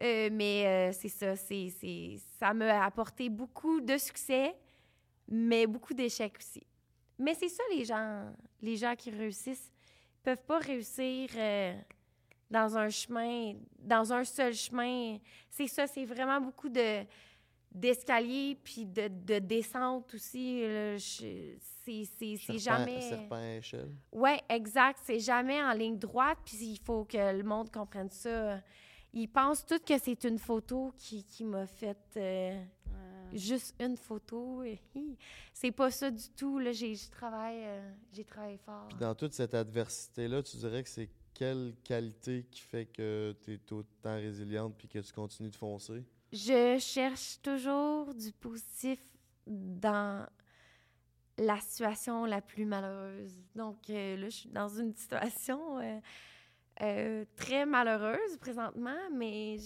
Euh, 0.00 0.30
mais 0.32 0.92
c'est 0.92 1.08
ça, 1.08 1.36
c'est, 1.36 1.68
c'est, 1.78 2.16
ça 2.38 2.54
m'a 2.54 2.84
apporté 2.84 3.28
beaucoup 3.28 3.80
de 3.80 3.98
succès, 3.98 4.54
mais 5.28 5.66
beaucoup 5.66 5.92
d'échecs 5.92 6.36
aussi. 6.38 6.66
Mais 7.18 7.34
c'est 7.34 7.48
ça, 7.48 7.62
les 7.70 7.84
gens, 7.84 8.32
les 8.62 8.76
gens 8.76 8.94
qui 8.96 9.10
réussissent. 9.10 9.70
Ils 10.16 10.22
peuvent 10.22 10.46
pas 10.46 10.58
réussir 10.58 11.28
dans 12.48 12.76
un 12.78 12.88
chemin, 12.88 13.54
dans 13.78 14.12
un 14.12 14.24
seul 14.24 14.54
chemin. 14.54 15.18
C'est 15.50 15.66
ça, 15.66 15.86
c'est 15.86 16.04
vraiment 16.04 16.40
beaucoup 16.40 16.68
de 16.68 17.04
d'escaliers 17.74 18.56
puis 18.62 18.86
de, 18.86 19.08
de 19.08 19.38
descente 19.38 20.12
aussi. 20.14 20.62
C'est, 20.98 21.58
c'est, 21.84 22.04
c'est 22.04 22.36
Serpent- 22.36 22.58
jamais... 22.58 23.00
Serpent 23.00 23.34
à 23.36 23.56
échelle. 23.56 23.90
Oui, 24.12 24.30
exact. 24.48 25.00
C'est 25.04 25.18
jamais 25.20 25.62
en 25.62 25.72
ligne 25.72 25.98
droite, 25.98 26.38
puis 26.44 26.56
il 26.58 26.78
faut 26.78 27.04
que 27.04 27.16
le 27.36 27.42
monde 27.42 27.70
comprenne 27.72 28.10
ça. 28.10 28.60
Ils 29.12 29.28
pensent 29.28 29.66
tous 29.66 29.80
que 29.80 29.98
c'est 29.98 30.24
une 30.24 30.38
photo 30.38 30.92
qui, 30.96 31.24
qui 31.24 31.44
m'a 31.44 31.66
fait 31.66 31.98
euh, 32.16 32.62
Ouais. 32.86 33.38
juste 33.38 33.74
une 33.80 33.96
photo. 33.96 34.62
C'est 35.52 35.72
pas 35.72 35.90
ça 35.90 36.10
du 36.10 36.28
tout. 36.36 36.58
Là. 36.58 36.72
J'ai, 36.72 36.94
je 36.94 37.10
travaille, 37.10 37.62
euh, 37.64 37.92
j'ai 38.12 38.24
travaillé 38.24 38.58
fort. 38.58 38.86
Puis 38.88 38.98
dans 38.98 39.14
toute 39.14 39.32
cette 39.32 39.54
adversité-là, 39.54 40.42
tu 40.42 40.56
dirais 40.58 40.82
que 40.82 40.88
c'est 40.88 41.08
quelle 41.34 41.74
qualité 41.82 42.46
qui 42.50 42.60
fait 42.60 42.86
que 42.86 43.34
tu 43.42 43.54
es 43.54 43.72
autant 43.72 44.14
résiliente 44.16 44.74
puis 44.76 44.88
que 44.88 44.98
tu 44.98 45.12
continues 45.12 45.50
de 45.50 45.56
foncer? 45.56 46.04
Je 46.32 46.78
cherche 46.78 47.40
toujours 47.42 48.14
du 48.14 48.32
positif 48.32 48.98
dans 49.46 50.26
la 51.36 51.60
situation 51.60 52.24
la 52.24 52.40
plus 52.40 52.64
malheureuse. 52.64 53.42
Donc 53.54 53.90
euh, 53.90 54.16
là, 54.16 54.28
je 54.30 54.36
suis 54.36 54.48
dans 54.48 54.68
une 54.68 54.94
situation 54.94 55.78
euh, 55.78 56.00
euh, 56.80 57.24
très 57.36 57.66
malheureuse 57.66 58.38
présentement, 58.40 58.96
mais 59.12 59.56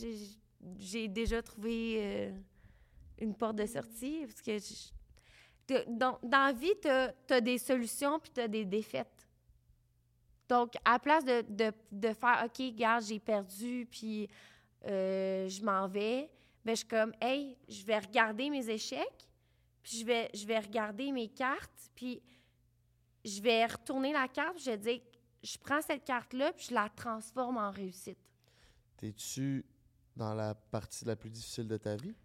j'ai, 0.78 1.06
déjà 1.06 1.40
trouvé 1.40 2.32
une 3.20 3.34
porte 3.34 3.56
de 3.56 3.66
sortie 3.66 4.26
parce 4.26 4.42
que 4.42 5.88
dans, 5.88 6.18
la 6.22 6.52
vie, 6.52 6.74
tu 6.82 6.88
as, 6.88 7.40
des 7.40 7.58
solutions 7.58 8.18
puis 8.18 8.30
tu 8.34 8.40
as 8.40 8.48
des 8.48 8.64
défaites. 8.64 9.28
Donc, 10.48 10.74
à 10.84 10.92
la 10.92 10.98
place 10.98 11.24
de, 11.24 11.44
de, 11.92 12.12
faire 12.12 12.42
OK, 12.44 12.58
regarde, 12.58 13.04
j'ai 13.04 13.20
perdu 13.20 13.86
puis 13.90 14.28
je 14.84 15.64
m'en 15.64 15.86
vais, 15.88 16.28
ben, 16.66 16.72
je 16.74 16.78
suis 16.78 16.88
comme, 16.88 17.12
hey, 17.20 17.56
je 17.68 17.84
vais 17.84 18.00
regarder 18.00 18.50
mes 18.50 18.68
échecs, 18.68 19.28
puis 19.84 19.98
je 19.98 20.04
vais, 20.04 20.28
je 20.34 20.44
vais 20.44 20.58
regarder 20.58 21.12
mes 21.12 21.28
cartes, 21.28 21.92
puis 21.94 22.20
je 23.24 23.40
vais 23.40 23.66
retourner 23.66 24.12
la 24.12 24.26
carte, 24.26 24.56
puis 24.56 24.64
je 24.64 24.70
vais 24.72 24.76
dire, 24.76 25.00
je 25.44 25.56
prends 25.58 25.80
cette 25.80 26.04
carte-là, 26.04 26.52
puis 26.52 26.66
je 26.70 26.74
la 26.74 26.88
transforme 26.88 27.56
en 27.58 27.70
réussite. 27.70 28.18
T'es-tu 28.96 29.64
dans 30.16 30.34
la 30.34 30.56
partie 30.56 31.04
la 31.04 31.14
plus 31.14 31.30
difficile 31.30 31.68
de 31.68 31.76
ta 31.76 31.94
vie? 31.94 32.16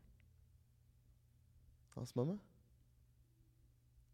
En 1.96 2.04
ce 2.04 2.14
moment? 2.16 2.40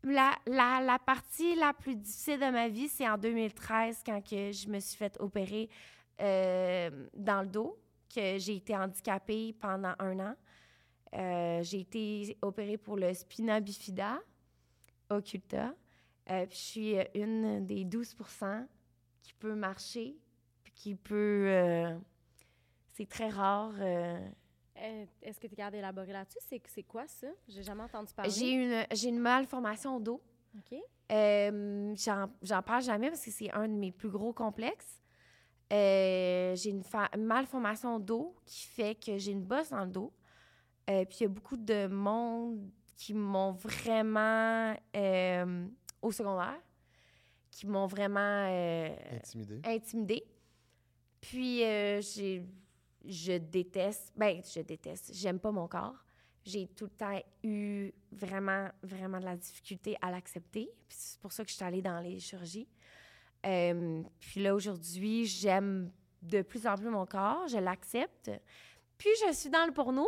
La, 0.04 0.38
la, 0.46 0.82
la 0.82 1.00
partie 1.00 1.56
la 1.56 1.74
plus 1.74 1.96
difficile 1.96 2.42
de 2.42 2.50
ma 2.52 2.68
vie, 2.68 2.90
c'est 2.90 3.08
en 3.08 3.18
2013, 3.18 4.02
quand 4.06 4.22
que 4.22 4.52
je 4.52 4.68
me 4.68 4.82
suis 4.82 4.98
fait 4.98 5.16
opérer 5.22 5.70
euh, 6.20 7.08
dans 7.14 7.44
le 7.44 7.48
dos, 7.48 7.80
que 8.14 8.38
j'ai 8.38 8.56
été 8.58 8.76
handicapée 8.76 9.54
pendant 9.60 9.94
un 10.00 10.20
an. 10.20 10.36
Euh, 11.14 11.64
j'ai 11.64 11.80
été 11.82 12.38
opérée 12.42 12.78
pour 12.78 12.98
le 12.98 13.14
spina 13.14 13.60
bifida 13.60 14.20
occulta. 15.10 15.74
Euh, 16.30 16.46
puis 16.46 16.58
je 16.58 16.62
suis 16.64 16.96
une 17.16 17.66
des 17.66 17.86
12% 17.86 18.66
qui 19.22 19.34
peut 19.34 19.56
marcher, 19.56 20.18
puis 20.64 20.74
qui 20.74 20.96
peut... 20.96 21.46
euh, 21.48 21.98
c'est 22.94 23.08
très 23.08 23.30
rare. 23.30 23.72
euh, 23.80 24.20
Euh, 24.80 25.06
Est-ce 25.22 25.40
que 25.40 25.48
tu 25.48 25.54
es 25.54 25.56
capable 25.56 25.78
d'élaborer 25.78 26.12
là-dessus? 26.14 26.40
C'est 26.68 26.84
quoi 26.84 27.08
ça? 27.08 27.28
J'ai 27.48 27.64
jamais 27.64 27.84
entendu 27.84 28.14
parler. 28.14 28.30
j'ai 28.32 28.52
une, 28.52 28.86
une 29.06 29.20
malformation 29.20 29.96
au 29.96 30.00
dos. 30.00 30.22
OK. 30.58 30.78
Euh, 31.12 31.96
j'en 32.44 32.62
parle 32.64 32.84
jamais 32.84 33.10
parce 33.10 33.24
que 33.24 33.32
c'est 33.32 33.52
un 33.54 33.68
de 33.68 33.74
mes 33.74 33.92
plus 33.92 34.10
gros 34.10 34.34
complexes. 34.34 35.02
Euh, 35.74 36.56
j'ai 36.56 36.70
une 36.70 36.84
malformation 37.18 37.96
au 37.96 38.00
dos 38.00 38.36
qui 38.46 38.66
fait 38.68 38.96
que 38.96 39.18
j'ai 39.18 39.32
une 39.32 39.44
bosse 39.44 39.70
dans 39.70 39.84
le 39.84 39.92
dos. 39.92 40.14
Euh, 40.90 41.04
puis 41.06 41.18
il 41.20 41.24
y 41.24 41.26
a 41.26 41.30
beaucoup 41.30 41.58
de 41.58 41.88
monde 41.88 42.70
qui 42.96 43.14
m'ont 43.14 43.52
vraiment, 43.52 44.74
euh, 44.96 45.68
au 46.02 46.12
secondaire, 46.12 46.60
qui 47.52 47.68
m'ont 47.68 47.88
vraiment 47.88 48.48
euh, 48.50 48.96
Intimidé? 49.12 49.62
intimidée. 49.66 50.24
Puis 51.20 51.58
j'ai, 51.60 52.46
je 53.04 53.38
déteste, 53.38 54.14
ben 54.16 54.42
je 54.44 54.62
déteste, 54.62 55.12
j'aime 55.14 55.40
pas 55.40 55.52
mon 55.52 55.68
corps. 55.68 55.96
J'ai 56.46 56.68
tout 56.68 56.86
le 56.86 56.92
temps 56.92 57.20
eu 57.44 57.92
vraiment, 58.10 58.70
vraiment 58.82 59.20
de 59.20 59.26
la 59.26 59.36
difficulté 59.36 59.98
à 60.02 60.12
l'accepter. 60.12 60.70
Puis 60.88 60.98
c'est 60.98 61.20
pour 61.20 61.34
ça 61.34 61.44
que 61.44 61.50
je 61.50 61.56
suis 61.56 61.66
allée 61.66 61.82
dans 61.82 62.00
les 62.00 62.20
chirurgies. 62.20 62.70
Euh, 63.46 64.02
puis 64.20 64.42
là, 64.42 64.54
aujourd'hui, 64.56 65.26
j'aime 65.26 65.92
de 66.22 66.42
plus 66.42 66.66
en 66.68 66.76
plus 66.76 66.90
mon 66.90 67.06
corps, 67.06 67.48
je 67.48 67.58
l'accepte. 67.58 68.32
Puis 68.98 69.10
je 69.28 69.34
suis 69.34 69.50
dans 69.50 69.66
le 69.66 69.72
porno. 69.72 70.08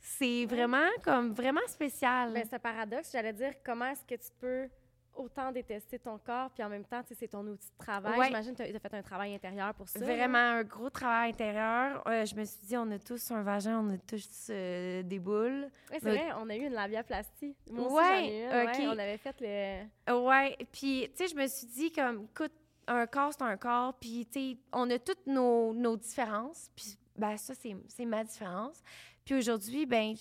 C'est 0.00 0.44
vraiment 0.44 0.88
comme 1.02 1.32
vraiment 1.32 1.66
spécial. 1.66 2.34
Ben, 2.34 2.44
c'est 2.48 2.56
un 2.56 2.58
paradoxe. 2.58 3.10
J'allais 3.12 3.32
dire, 3.32 3.54
comment 3.64 3.86
est-ce 3.86 4.04
que 4.04 4.14
tu 4.20 4.30
peux 4.38 4.68
autant 5.16 5.52
détester 5.52 5.98
ton 5.98 6.18
corps, 6.18 6.50
puis 6.50 6.62
en 6.64 6.68
même 6.68 6.84
temps, 6.84 7.00
tu 7.02 7.08
sais, 7.08 7.14
c'est 7.14 7.28
ton 7.28 7.46
outil 7.46 7.68
de 7.68 7.78
travail. 7.84 8.18
Ouais. 8.18 8.26
J'imagine 8.26 8.54
que 8.54 8.64
tu 8.64 8.74
as 8.74 8.80
fait 8.80 8.94
un 8.94 9.02
travail 9.02 9.34
intérieur 9.34 9.72
pour 9.74 9.88
ça. 9.88 9.98
Vraiment 10.00 10.38
un 10.38 10.64
gros 10.64 10.90
travail 10.90 11.30
intérieur. 11.30 12.02
Euh, 12.08 12.24
je 12.24 12.34
me 12.34 12.44
suis 12.44 12.58
dit, 12.66 12.76
on 12.76 12.90
a 12.90 12.98
tous 12.98 13.30
un 13.30 13.42
vagin, 13.42 13.78
on 13.78 13.94
a 13.94 13.98
tous 13.98 14.48
euh, 14.50 15.02
des 15.02 15.18
boules. 15.18 15.68
Ouais, 15.90 15.98
c'est 16.00 16.04
Mais- 16.04 16.16
vrai, 16.16 16.32
on 16.40 16.50
a 16.50 16.56
eu 16.56 16.66
une 16.66 16.72
labiaplastie. 16.72 17.54
Moi 17.70 17.86
aussi, 17.86 17.94
Ouais, 17.94 18.02
j'en 18.04 18.24
ai 18.24 18.42
une, 18.82 18.88
ouais, 18.88 18.88
on 18.88 18.98
avait 18.98 19.18
fait 19.18 19.36
le... 19.40 20.14
Ouais, 20.20 20.56
puis 20.72 21.08
tu 21.16 21.24
sais, 21.24 21.28
je 21.28 21.36
me 21.40 21.46
suis 21.46 21.66
dit 21.68 21.92
comme, 21.92 22.26
écoute, 22.30 22.52
un 22.86 23.06
corps 23.06 23.32
c'est 23.32 23.42
un 23.42 23.56
corps, 23.56 23.94
puis 23.94 24.26
tu 24.26 24.32
sais, 24.32 24.58
on 24.72 24.90
a 24.90 24.98
toutes 24.98 25.26
nos, 25.26 25.72
nos 25.72 25.96
différences, 25.96 26.70
puis 26.74 26.96
ben 27.16 27.36
ça 27.36 27.54
c'est 27.54 28.04
ma 28.04 28.24
différence. 28.24 28.82
Puis 29.24 29.34
aujourd'hui, 29.34 29.86
ben 29.86 30.14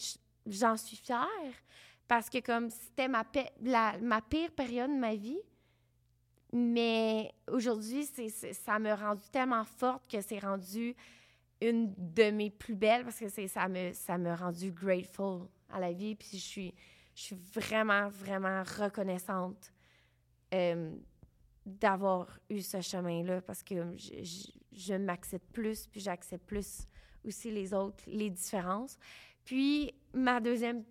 j'en 0.45 0.77
suis 0.77 0.97
fière 0.97 1.27
parce 2.07 2.29
que 2.29 2.39
comme 2.39 2.69
c'était 2.69 3.07
ma 3.07 3.23
ma 4.01 4.21
pire 4.21 4.51
période 4.51 4.91
de 4.91 4.97
ma 4.97 5.15
vie, 5.15 5.39
mais 6.53 7.33
aujourd'hui 7.51 8.05
ça 8.05 8.79
m'a 8.79 8.95
rendu 8.95 9.23
tellement 9.31 9.63
forte 9.63 10.09
que 10.09 10.21
c'est 10.21 10.39
rendu 10.39 10.95
une 11.61 11.93
de 11.97 12.29
mes 12.29 12.49
plus 12.49 12.75
belles 12.75 13.03
parce 13.03 13.19
que 13.19 13.29
ça 13.47 13.67
me 13.67 13.91
ça 13.93 14.17
m'a 14.17 14.35
rendu 14.35 14.71
grateful 14.71 15.47
à 15.69 15.79
la 15.79 15.91
vie 15.91 16.15
puis 16.15 16.37
je 16.37 16.43
suis 16.43 16.73
je 17.15 17.21
suis 17.21 17.35
vraiment 17.53 18.09
vraiment 18.09 18.63
reconnaissante 18.63 19.73
euh, 20.53 20.91
d'avoir 21.65 22.39
eu 22.49 22.61
ce 22.61 22.81
chemin-là 22.81 23.41
parce 23.41 23.63
que 23.63 23.95
je, 23.95 24.23
je- 24.23 24.51
je 24.75 24.93
m'accepte 24.95 25.51
plus, 25.53 25.87
puis 25.87 25.99
j'accepte 26.01 26.45
plus 26.45 26.87
aussi 27.25 27.51
les 27.51 27.73
autres, 27.73 28.03
les 28.07 28.29
différences. 28.29 28.97
Puis, 29.45 29.93
ma 30.13 30.39
deuxième 30.41 30.83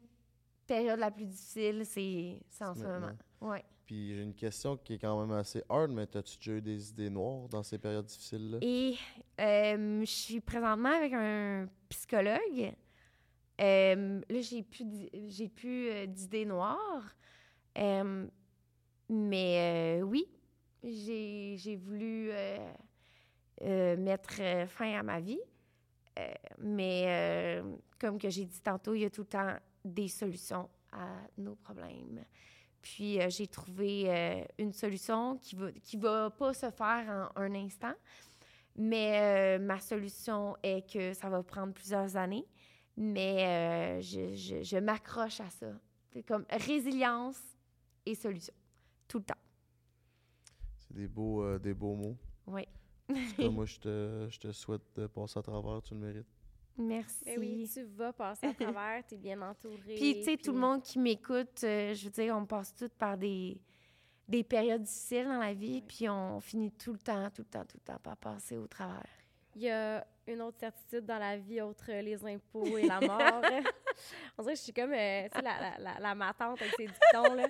période 0.67 0.99
la 1.01 1.11
plus 1.11 1.27
difficile, 1.27 1.83
c'est 1.85 2.41
c'est 2.49 2.65
en 2.65 2.75
ce 2.75 2.85
moment. 2.85 3.11
Ouais. 3.41 3.65
Puis 3.85 4.15
j'ai 4.15 4.23
une 4.23 4.35
question 4.35 4.77
qui 4.77 4.95
est 4.95 4.99
quand 4.99 5.21
même 5.21 5.37
assez 5.37 5.63
hard, 5.69 5.91
mais 5.91 6.03
as-tu 6.17 6.37
déjà 6.39 6.53
eu 6.53 6.63
des 6.63 6.91
idées 6.91 7.11
noires 7.11 7.49
dans 7.49 7.63
ces 7.63 7.79
périodes 7.79 8.07
difficiles-là? 8.07 8.59
Et 8.63 8.95
euh, 9.41 10.01
je 10.01 10.11
suis 10.11 10.41
présentement 10.41 10.91
avec 10.97 11.13
un 11.13 11.69
psychologue. 11.89 12.73
Euh, 13.61 14.21
là, 14.31 14.41
j'ai 14.41 14.63
plus, 14.63 14.87
j'ai 15.29 15.49
plus 15.49 15.89
euh, 15.91 16.07
d'idées 16.07 16.45
noires. 16.47 17.15
Euh, 17.77 18.27
mais 19.09 20.01
oui, 20.05 20.27
j'ai, 20.83 21.77
voulu 21.77 22.31
euh, 22.31 22.73
euh, 23.63 23.97
mettre 23.97 24.41
euh, 24.41 24.67
fin 24.67 24.99
à 24.99 25.03
ma 25.03 25.21
vie. 25.21 25.41
Mais 26.59 27.63
comme 27.99 28.19
que 28.19 28.29
j'ai 28.29 28.45
dit 28.45 28.61
tantôt, 28.61 28.93
il 28.95 29.01
y 29.01 29.05
a 29.07 29.11
tout 29.11 29.23
le 29.23 29.27
temps 29.29 29.57
des 29.83 30.09
solutions 30.09 30.69
à 30.93 31.09
nos 31.39 31.55
problèmes. 31.55 32.23
Puis 32.83 33.19
j'ai 33.31 33.47
trouvé 33.47 34.45
une 34.59 34.75
solution 34.75 35.39
qui 35.39 35.57
va, 35.57 35.71
va 36.25 36.31
pas 36.31 36.53
se 36.53 36.71
faire 36.71 37.31
en 37.35 37.41
un 37.41 37.55
instant. 37.55 37.95
Mais 38.77 39.59
ma 39.59 39.81
solution 39.81 40.55
est 40.63 40.87
que 40.93 41.15
ça 41.15 41.31
va 41.31 41.43
prendre 41.43 41.73
plusieurs 41.73 42.15
années. 42.17 42.45
Mais 42.95 44.03
je- 44.03 44.35
je 44.63 44.77
m'accroche 44.77 45.41
à 45.41 45.49
ça. 45.49 45.69
C'est 46.13 46.25
comme 46.25 46.45
résilience 46.51 47.41
et 48.05 48.15
solution. 48.15 48.53
Tout 49.09 49.19
le 49.19 49.25
temps. 49.25 49.35
C'est 50.93 51.01
des 51.01 51.09
beaux, 51.09 51.43
euh, 51.43 51.59
des 51.59 51.75
beaux 51.75 51.95
mots. 51.95 52.17
Oui. 52.47 52.67
En 53.11 53.15
tout 53.15 53.37
cas, 53.37 53.49
moi, 53.51 53.65
je 53.65 53.79
te, 53.79 54.27
je 54.31 54.39
te 54.39 54.53
souhaite 54.53 54.83
de 54.97 55.07
passer 55.07 55.39
à 55.39 55.43
travers, 55.43 55.83
tu 55.83 55.95
le 55.95 56.01
mérites. 56.01 56.27
Merci. 56.79 57.25
Ben 57.27 57.39
oui, 57.39 57.71
tu 57.73 57.83
vas 57.83 58.13
passer 58.13 58.47
à 58.47 58.55
travers, 58.55 59.07
tu 59.07 59.15
es 59.15 59.19
bien 59.19 59.41
entouré. 59.43 59.95
Puis, 59.95 60.19
tu 60.19 60.25
sais, 60.25 60.37
tout 60.37 60.53
le 60.53 60.59
monde 60.59 60.83
qui 60.83 60.99
m'écoute, 60.99 61.63
euh, 61.65 61.95
je 61.95 62.05
veux 62.05 62.11
dire, 62.11 62.35
on 62.37 62.47
passe 62.47 62.75
tous 62.75 62.89
par 62.99 63.19
des, 63.19 63.61
des 64.27 64.43
périodes 64.43 64.83
difficiles 64.83 65.27
dans 65.27 65.39
la 65.39 65.53
vie, 65.53 65.83
puis 65.83 66.09
on 66.09 66.41
finit 66.41 66.73
tout 66.73 66.93
le 66.93 66.99
temps, 66.99 67.29
tout 67.31 67.43
le 67.43 67.49
temps, 67.49 67.65
tout 67.65 67.77
le 67.77 67.93
temps 67.93 68.01
par 68.03 68.17
passer 68.17 68.57
au 68.57 68.67
travers. 68.67 69.22
Il 69.55 69.63
y 69.63 69.71
a 69.71 70.07
une 70.27 70.41
autre 70.43 70.59
certitude 70.59 71.05
dans 71.05 71.19
la 71.19 71.37
vie, 71.37 71.61
autre 71.61 71.91
les 71.93 72.25
impôts 72.25 72.79
et 72.79 72.87
la 72.87 73.01
mort. 73.07 73.43
On 74.39 74.43
dirait 74.43 74.55
que 74.55 74.59
je 74.59 74.63
suis 74.65 74.73
comme 74.73 74.93
euh, 74.93 75.29
tu 75.29 75.37
sais, 75.37 75.43
la, 75.43 75.61
la, 75.61 75.79
la, 75.79 75.99
la 76.01 76.15
ma 76.15 76.33
tante 76.33 76.61
avec 76.63 76.75
ses 76.77 76.87
dictons. 76.87 77.35
Là. 77.35 77.49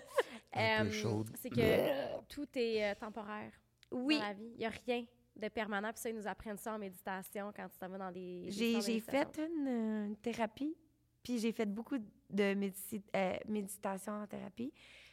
Euh. 0.57 0.91
C'est 1.37 1.51
que 1.51 2.21
tout 2.29 2.49
est 2.55 2.91
euh, 2.91 2.95
temporaire 2.95 3.53
Oui, 3.91 4.19
dans 4.19 4.25
la 4.25 4.33
vie. 4.33 4.51
Il 4.55 4.59
n'y 4.59 4.67
a 4.67 4.71
rien 4.71 5.05
de 5.37 5.49
permanent. 5.49 5.91
Puis 5.93 6.01
ça, 6.01 6.11
ils 6.11 6.17
nous 6.17 6.27
apprennent 6.27 6.59
ça 6.59 6.75
en 6.75 6.79
méditation 6.79 7.53
quand 7.55 7.69
tu 7.69 7.79
t'en 7.79 7.89
vas 7.89 7.99
dans 7.99 8.13
des. 8.13 8.47
j'ai 8.51 8.81
j'ai 8.81 9.01
fait 9.01 9.39
une, 9.39 9.69
euh, 9.69 10.07
une 10.07 10.17
thérapie, 10.17 10.77
puis 11.23 11.39
j'ai 11.39 11.53
fait 11.53 11.67
beaucoup 11.67 11.99
de 11.99 12.55
médici- 12.55 13.03
euh, 13.15 13.37
méditation 13.49 14.13
en 14.15 14.27
thérapie. 14.27 14.73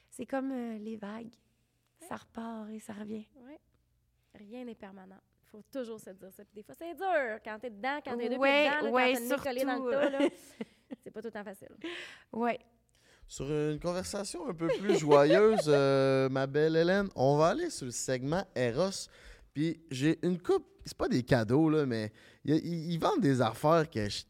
C'est 0.10 0.26
comme 0.26 0.52
euh, 0.52 0.78
les 0.80 0.96
vagues. 0.96 1.34
Ça 2.08 2.16
repart 2.16 2.70
et 2.72 2.80
ça 2.80 2.94
revient. 2.94 3.28
Rien 4.34 4.64
n'est 4.66 4.76
permanent. 4.76 5.20
Il 5.52 5.58
faut 5.58 5.64
toujours 5.72 6.00
se 6.00 6.12
dire 6.12 6.32
ça. 6.32 6.44
Puis 6.46 6.54
des 6.56 6.64
fois, 6.64 6.76
c'est 6.78 6.94
dur 6.94 7.40
quand 7.44 7.58
t'es 7.60 7.70
dedans, 7.72 8.00
quand 8.06 8.16
t'es 8.18 8.30
deux 8.30 8.38
Ouais, 8.38 8.66
dedans, 8.70 8.86
là, 8.86 8.92
ouais, 8.92 9.14
quand 9.14 9.20
t'as 9.20 9.36
nez 9.38 9.42
collé 9.44 9.64
dans 9.66 9.76
surtout. 9.78 9.90
le 9.90 9.92
tas. 9.94 10.10
là. 10.20 10.30
C'est 11.04 11.12
pas 11.12 11.22
tout 11.22 11.28
le 11.28 11.32
temps 11.32 11.44
facile. 11.44 11.70
Ouais. 12.34 12.60
Sur 13.28 13.46
une 13.46 13.80
conversation 13.80 14.48
un 14.48 14.54
peu 14.54 14.68
plus 14.68 14.98
joyeuse, 14.98 15.66
euh, 15.68 16.30
ma 16.30 16.48
belle 16.48 16.76
Hélène, 16.76 17.10
on 17.16 17.38
va 17.38 17.50
aller 17.50 17.70
sur 17.70 17.86
le 17.86 17.92
segment 17.92 18.44
Eros. 18.56 19.08
Puis 19.54 19.80
j'ai 19.92 20.18
une 20.24 20.40
coupe, 20.42 20.66
c'est 20.86 20.98
pas 20.98 21.08
des 21.08 21.22
cadeaux, 21.24 21.70
là, 21.70 21.86
mais 21.86 22.12
ils 22.46 22.98
vendent 22.98 23.22
des 23.22 23.40
affaires 23.42 23.88
que 23.90 24.10
je- 24.10 24.24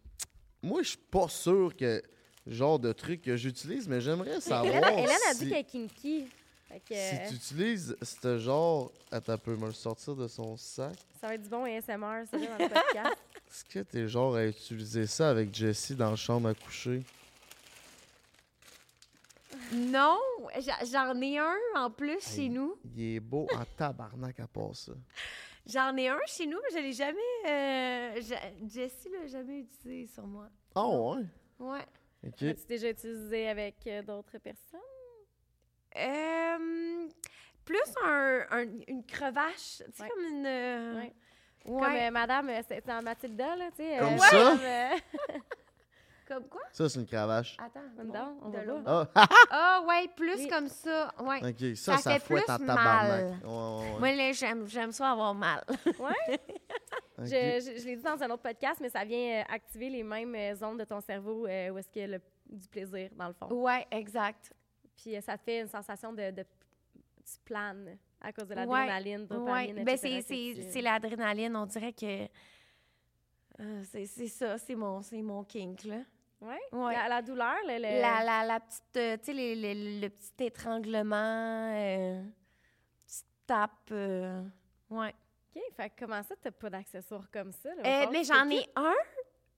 moi, 0.62 0.82
je 0.84 0.90
suis 0.90 0.98
pas 0.98 1.28
sûr 1.30 1.74
que 1.78 2.02
genre 2.46 2.78
de 2.80 2.92
trucs 2.92 3.22
que 3.22 3.38
j'utilise, 3.38 3.88
mais 3.88 4.02
j'aimerais 4.02 4.42
savoir 4.42 4.66
Hélène, 4.76 5.00
Hélène 5.00 5.18
a 5.30 5.34
si, 5.34 5.44
dit 5.46 5.50
qu'elle 5.50 5.60
est 5.60 5.64
kinky. 5.64 6.28
Fait 6.70 6.80
que, 6.82 6.94
si 6.96 7.16
euh, 7.16 7.28
tu 7.30 7.36
utilises 7.36 7.98
ce 8.02 8.38
genre... 8.38 8.92
Attends 9.12 9.34
un 9.34 9.38
peu, 9.38 9.56
me 9.58 9.66
le 9.68 9.74
sortir 9.74 10.16
de 10.16 10.28
son 10.28 10.56
sac. 10.56 10.96
ça 11.20 11.28
va 11.28 11.34
être 11.36 11.42
du 11.42 11.50
bon 11.50 11.64
ASMR, 11.64 12.26
ça, 12.30 12.38
dans 12.38 12.58
le 12.58 12.70
podcast. 12.70 13.18
Est-ce 13.50 13.66
que 13.66 13.80
t'es 13.80 14.08
genre 14.08 14.36
à 14.36 14.46
utiliser 14.46 15.08
ça 15.08 15.32
avec 15.32 15.54
Jessie 15.54 15.96
dans 15.96 16.12
la 16.12 16.16
chambre 16.16 16.50
à 16.50 16.54
coucher? 16.54 17.02
Non, 19.74 20.20
j'a- 20.60 20.86
j'en 20.86 21.20
ai 21.22 21.38
un 21.40 21.56
en 21.76 21.90
plus 21.90 22.20
chez 22.36 22.50
nous. 22.50 22.76
Il 22.96 23.16
est 23.16 23.20
beau 23.20 23.48
en 23.56 23.64
tabarnak 23.78 24.40
à 24.40 24.48
part 24.48 24.76
ça. 24.76 24.94
J'en 25.66 25.96
ai 25.98 26.08
un 26.08 26.20
chez 26.28 26.46
nous, 26.48 26.58
mais 26.64 26.78
je 26.80 26.84
l'ai 26.84 26.94
jamais. 26.94 27.20
Euh, 27.48 28.22
ja- 28.22 28.52
Jessie 28.68 29.10
l'a 29.10 29.28
jamais 29.28 29.60
utilisé 29.60 30.08
sur 30.14 30.26
moi. 30.26 30.48
Oh, 30.76 31.16
ouais? 31.16 31.26
Ouais. 31.66 31.86
OK. 32.28 32.44
As-tu 32.44 32.66
déjà 32.68 32.90
utilisé 32.90 33.48
avec 33.50 33.76
euh, 33.88 34.02
d'autres 34.04 34.38
personnes? 34.38 34.80
Euh, 35.98 37.08
plus 37.66 37.94
un, 38.04 38.42
un- 38.52 38.66
une 38.88 39.06
crevache, 39.06 39.78
tu 39.78 39.84
sais, 39.94 40.04
Ouais. 40.04 40.10
comme 40.10 40.24
une. 40.26 40.46
euh, 40.46 40.96
Ouais. 41.02 41.14
Comme 41.66 41.84
euh, 41.96 42.12
Madame, 42.12 42.50
euh, 42.50 42.62
c'est 42.68 42.86
dans 42.88 43.02
Mathilda, 43.04 43.56
là, 43.56 43.70
tu 43.72 43.84
sais. 43.84 43.98
Comme 44.00 44.14
euh, 44.14 44.18
ça? 44.18 44.52
Euh, 44.54 44.90
Comme 46.28 46.48
quoi? 46.48 46.62
Ça, 46.72 46.88
c'est 46.88 47.00
une 47.00 47.08
cravache. 47.08 47.58
Attends. 47.60 47.80
Bon, 47.98 48.04
donc, 48.04 48.38
on 48.44 48.50
de 48.50 48.58
va 48.58 48.64
là. 48.66 49.08
Ah, 49.16 49.28
Ah, 49.50 49.84
ouais, 49.88 50.08
plus 50.16 50.36
Oui. 50.44 50.48
comme 50.48 50.68
ça. 50.68 51.12
Ouais. 51.20 51.40
OK. 51.44 51.76
Ça, 51.76 51.98
Ça 51.98 51.98
ça, 51.98 52.12
fait 52.12 52.20
fouette 52.20 52.46
plus 52.46 52.54
en 52.54 52.58
tabarnak. 52.60 52.86
mal. 52.86 53.26
Ouais, 53.44 53.50
ouais, 53.50 53.94
ouais. 53.94 54.00
Moi, 54.00 54.12
là, 54.14 54.32
j'aime, 54.34 54.68
j'aime 54.68 54.92
ça 54.92 55.10
avoir 55.12 55.34
mal. 55.34 55.64
Ouais? 56.00 56.40
Je, 57.18 57.26
je- 57.26 57.80
je 57.82 57.86
l'ai 57.86 57.96
dit 57.98 58.04
dans 58.04 58.22
un 58.22 58.30
autre 58.30 58.44
podcast, 58.44 58.80
mais 58.80 58.90
ça 58.90 59.04
vient 59.04 59.44
activer 59.50 59.90
les 59.90 60.04
mêmes 60.04 60.56
zones 60.56 60.78
de 60.78 60.86
ton 60.86 61.02
cerveau 61.02 61.48
euh, 61.48 61.70
où 61.72 61.78
est-ce 61.80 61.90
qu'il 61.90 62.02
y 62.04 62.06
a 62.06 62.08
le- 62.08 62.22
du 62.48 62.68
plaisir, 62.70 63.10
dans 63.14 63.28
le 63.28 63.34
fond. 63.34 63.48
Ouais, 63.52 63.86
exact. 63.92 64.54
Puis 65.02 65.16
euh, 65.16 65.22
ça 65.22 65.38
te 65.38 65.44
fait 65.44 65.62
une 65.62 65.68
sensation 65.68 66.12
de, 66.14 66.32
de 66.32 66.44
tu 66.44 67.40
planes 67.46 67.98
à 68.22 68.34
cause 68.34 68.48
de 68.48 68.56
l'adrénaline, 68.56 69.28
Ouais. 69.46 69.68
Ben, 69.86 69.98
c'est, 69.98 70.82
l'adrénaline. 70.82 71.56
On 71.56 71.66
dirait 71.66 71.94
que. 71.94 72.28
euh, 73.60 73.84
c'est, 73.86 74.06
ça, 74.28 74.58
c'est 74.58 74.76
mon, 74.76 75.02
c'est 75.02 75.22
mon 75.22 75.44
kink, 75.44 75.84
là. 75.86 76.00
Ouais? 76.42 76.60
Ouais. 76.72 76.94
La, 76.94 77.08
la 77.10 77.22
douleur, 77.22 77.56
le, 77.68 77.76
le- 77.76 78.02
La, 78.02 78.24
la, 78.24 78.46
la 78.46 78.60
petite, 78.62 78.96
euh, 78.98 79.18
tu 79.18 79.26
sais, 79.26 79.34
les- 79.34 80.00
le 80.00 80.10
petit 80.10 80.32
étranglement, 80.46 81.74
euh, 81.76 82.24
petite 83.06 83.26
tape, 83.46 83.92
ouais. 84.90 85.14
OK, 85.56 85.62
fait 85.76 85.90
que 85.90 86.06
comment 86.06 86.24
ça, 86.24 86.36
t'as 86.42 86.52
pas 86.52 86.70
d'accessoires 86.70 87.30
comme 87.32 87.52
ça? 87.52 87.70
là? 87.76 87.82
Mais 88.12 88.24
j'en 88.24 88.50
ai 88.50 88.66
un, 88.76 88.94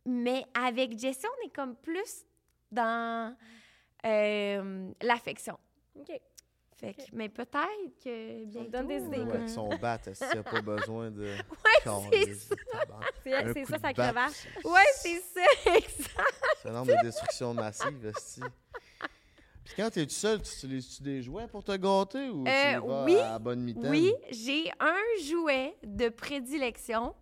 mais 0.06 0.44
avec 0.54 0.98
Jessie, 0.98 1.26
on 1.40 1.46
est 1.48 1.54
comme 1.54 1.76
plus 1.76 2.26
dans 2.72 3.36
euh, 4.06 4.92
l'affection. 5.02 5.58
OK. 6.00 6.12
Fait 6.78 6.94
que, 6.96 7.02
Ok. 7.02 7.08
mais 7.14 7.30
peut-être 7.30 8.04
que 8.04 8.46
bientôt... 8.46 8.70
donne 8.72 8.88
des 8.88 9.04
idées, 9.04 9.20
Ouais, 9.20 9.32
euh, 9.32 9.36
avec 9.36 9.50
son 9.50 9.70
bat, 9.78 10.00
est-ce 10.08 10.20
qu'il 10.26 10.34
n'y 10.34 10.40
a 10.40 10.44
pas 10.44 10.62
besoin 10.62 11.12
de. 11.12 11.36
tabarnak? 11.84 13.14
C'est 13.24 13.34
Un 13.36 13.54
c'est 13.54 13.66
ça, 13.66 13.78
sa 13.80 13.94
cravache. 13.94 14.48
Ouais, 14.64 14.82
c'est 14.96 15.20
ça, 15.20 15.42
exact. 15.76 16.42
C'est 16.62 16.70
un 16.70 16.84
de 16.84 17.04
destruction 17.04 17.54
massive, 17.54 18.04
esti. 18.06 18.42
Puis 19.64 19.74
quand 19.78 19.90
t'es 19.92 20.06
tout 20.06 20.12
seul, 20.14 20.42
tu 20.42 20.52
utilises-tu 20.56 21.04
des 21.04 21.22
jouets 21.22 21.48
pour 21.48 21.64
te 21.64 21.76
gâter 21.78 22.30
ou 22.30 22.44
tu 22.46 22.50
Euh, 22.50 22.72
y 22.72 22.76
vas 22.88 23.04
oui, 23.06 23.16
à 23.20 23.32
la 23.34 23.40
bonne 23.40 23.62
mitaine? 23.62 23.90
Oui, 23.92 24.14
j'ai 24.32 24.72
un 24.80 24.98
jouet 25.24 25.76
de 25.84 26.10
prédilection. 26.10 27.14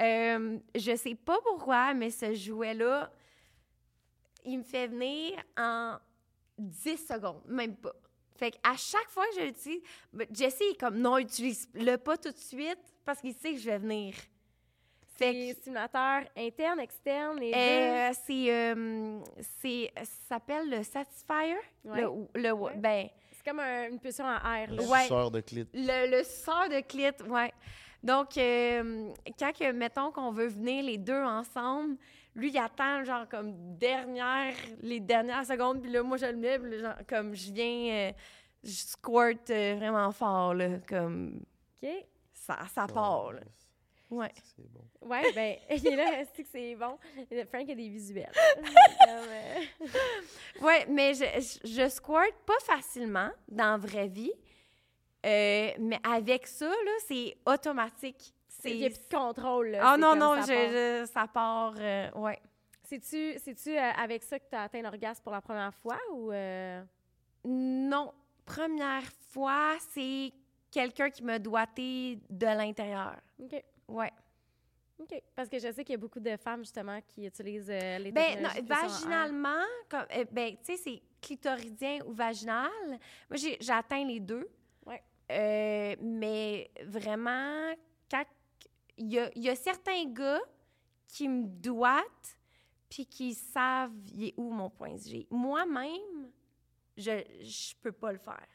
Euh, 0.00 0.58
je 0.74 0.96
sais 0.96 1.14
pas 1.14 1.38
pourquoi, 1.42 1.92
mais 1.94 2.10
ce 2.10 2.32
jouet-là, 2.34 3.10
il 4.46 4.58
me 4.58 4.64
fait 4.64 4.86
venir 4.86 5.32
en 5.58 5.96
10 6.58 6.96
secondes, 7.06 7.42
même 7.46 7.76
pas. 7.76 7.92
Fait 8.36 8.50
qu'à 8.50 8.76
chaque 8.76 9.08
fois 9.08 9.24
que 9.34 9.40
je 9.40 9.46
l'utilise, 9.46 9.82
ben, 10.12 10.26
Jesse 10.30 10.60
est 10.60 10.78
comme 10.78 10.98
non, 10.98 11.18
utilise-le 11.18 11.96
pas 11.96 12.16
tout 12.16 12.30
de 12.30 12.36
suite 12.36 12.78
parce 13.04 13.20
qu'il 13.20 13.34
sait 13.34 13.52
que 13.52 13.58
je 13.58 13.66
vais 13.70 13.78
venir. 13.78 14.14
Fait 15.14 15.32
C'est 15.32 15.54
que 15.54 15.60
stimulateur 15.60 16.22
interne, 16.36 16.80
externe, 16.80 17.40
les 17.40 17.52
euh, 17.54 18.12
c'est, 18.26 18.52
euh, 18.52 19.20
c'est, 19.62 19.90
ça 19.96 20.04
s'appelle 20.28 20.68
le 20.68 20.82
Satisfier? 20.82 21.56
Ouais. 21.84 22.02
Le, 22.02 22.42
le- 22.42 22.52
Ouais. 22.52 22.74
ben, 22.76 23.08
C'est 23.32 23.44
comme 23.50 23.60
un- 23.60 23.88
une 23.88 23.98
pulsion 23.98 24.26
à 24.26 24.58
air. 24.60 24.70
Le. 24.70 24.82
Ouais. 24.86 25.02
suceur 25.02 25.30
de 25.30 25.40
clit. 25.40 25.66
Le, 25.72 26.10
le 26.18 26.22
suceur 26.22 26.68
de 26.68 26.80
clit, 26.80 27.06
ouais. 27.30 27.52
Donc, 28.02 28.36
euh, 28.36 29.08
quand, 29.38 29.52
que, 29.58 29.72
mettons 29.72 30.12
qu'on 30.12 30.30
veut 30.32 30.48
venir 30.48 30.84
les 30.84 30.98
deux 30.98 31.22
ensemble, 31.22 31.96
lui, 32.36 32.50
il 32.50 32.58
attend, 32.58 33.02
genre, 33.04 33.28
comme 33.28 33.76
dernière, 33.76 34.54
les 34.80 35.00
dernières 35.00 35.44
secondes, 35.46 35.80
puis 35.82 35.90
là, 35.90 36.02
moi, 36.02 36.16
je 36.18 36.26
le 36.26 36.36
mets, 36.36 36.58
puis 36.58 36.78
genre, 36.78 36.94
comme 37.08 37.34
je 37.34 37.50
viens, 37.50 38.10
euh, 38.10 38.12
je 38.62 38.70
squirt 38.70 39.50
euh, 39.50 39.74
vraiment 39.76 40.12
fort, 40.12 40.54
là, 40.54 40.78
comme 40.86 41.40
OK. 41.82 41.88
ça, 42.32 42.58
ça 42.72 42.86
part, 42.86 43.32
là. 43.32 43.40
Ouais. 44.10 44.32
C'est 44.56 44.70
bon? 44.70 44.84
Ouais, 45.00 45.32
ben, 45.34 45.56
il 45.70 45.86
est 45.86 45.96
là, 45.96 46.24
c'est 46.34 46.42
que 46.42 46.48
c'est 46.52 46.74
bon? 46.76 46.96
Frank 47.48 47.68
a 47.68 47.74
des 47.74 47.88
visuels. 47.88 48.30
Comme, 49.04 49.28
euh, 49.28 49.86
Ouais, 50.60 50.86
mais 50.88 51.14
je, 51.14 51.24
je, 51.64 51.68
je 51.68 51.88
squirt 51.88 52.34
pas 52.46 52.58
facilement 52.62 53.30
dans 53.48 53.72
la 53.72 53.76
vraie 53.78 54.08
vie, 54.08 54.32
euh, 55.24 55.70
mais 55.78 55.98
avec 56.04 56.46
ça, 56.46 56.68
là, 56.68 56.92
c'est 57.06 57.36
automatique. 57.46 58.32
C'est- 58.60 58.70
Il 58.70 58.78
y 58.78 58.86
a 58.86 58.90
plus 58.90 58.98
de 59.08 59.14
contrôle. 59.16 59.68
là. 59.68 59.80
Ah 59.82 59.96
non, 59.96 60.14
non, 60.16 60.34
ça 60.36 60.42
je, 60.42 60.52
part. 60.52 60.70
je- 60.70 61.12
ça 61.12 61.26
part, 61.26 61.74
euh, 61.78 62.10
ouais. 62.16 62.40
C'est-tu 62.82 63.38
c'est-tu, 63.38 63.76
euh, 63.76 63.90
avec 63.98 64.22
ça 64.22 64.38
que 64.38 64.48
tu 64.48 64.54
as 64.56 64.62
atteint 64.62 64.82
l'orgasme 64.82 65.22
pour 65.22 65.32
la 65.32 65.40
première 65.40 65.74
fois 65.74 65.98
ou. 66.12 66.30
euh, 66.32 66.82
Non, 67.44 68.12
première 68.44 69.04
fois, 69.30 69.74
c'est 69.90 70.32
quelqu'un 70.70 71.10
qui 71.10 71.22
m'a 71.24 71.38
doigté 71.38 72.18
de 72.30 72.46
l'intérieur. 72.46 73.16
OK. 73.42 73.62
Ouais. 73.88 74.12
OK. 74.98 75.22
Parce 75.34 75.48
que 75.48 75.58
je 75.58 75.70
sais 75.72 75.84
qu'il 75.84 75.92
y 75.92 75.94
a 75.94 75.98
beaucoup 76.00 76.20
de 76.20 76.36
femmes, 76.36 76.60
justement, 76.60 77.00
qui 77.06 77.26
utilisent 77.26 77.70
euh, 77.70 77.98
les 77.98 78.12
Ben, 78.12 78.40
non, 78.42 78.48
vaginalement, 78.64 79.62
comme, 79.88 80.06
ben, 80.32 80.56
tu 80.64 80.74
sais, 80.74 80.76
c'est 80.76 81.02
clitoridien 81.20 81.98
ou 82.06 82.12
vaginal. 82.12 82.70
Moi, 82.88 83.36
j'ai- 83.36 83.58
j'atteins 83.60 84.04
les 84.04 84.20
deux. 84.20 84.48
Ouais. 84.86 85.02
Mais 86.00 86.70
vraiment, 86.84 87.72
quand 88.10 88.24
il 88.96 89.12
y 89.12 89.18
a, 89.18 89.30
y 89.36 89.48
a 89.48 89.56
certains 89.56 90.04
gars 90.06 90.40
qui 91.06 91.28
me 91.28 91.46
doigtent 91.46 92.38
puis 92.88 93.06
qui 93.06 93.34
savent 93.34 93.92
il 94.14 94.28
est 94.28 94.34
où 94.36 94.50
mon 94.50 94.70
point 94.70 94.96
G. 94.96 95.26
Moi-même, 95.30 96.30
je 96.96 97.22
je 97.40 97.74
peux 97.82 97.92
pas 97.92 98.12
le 98.12 98.18
faire. 98.18 98.46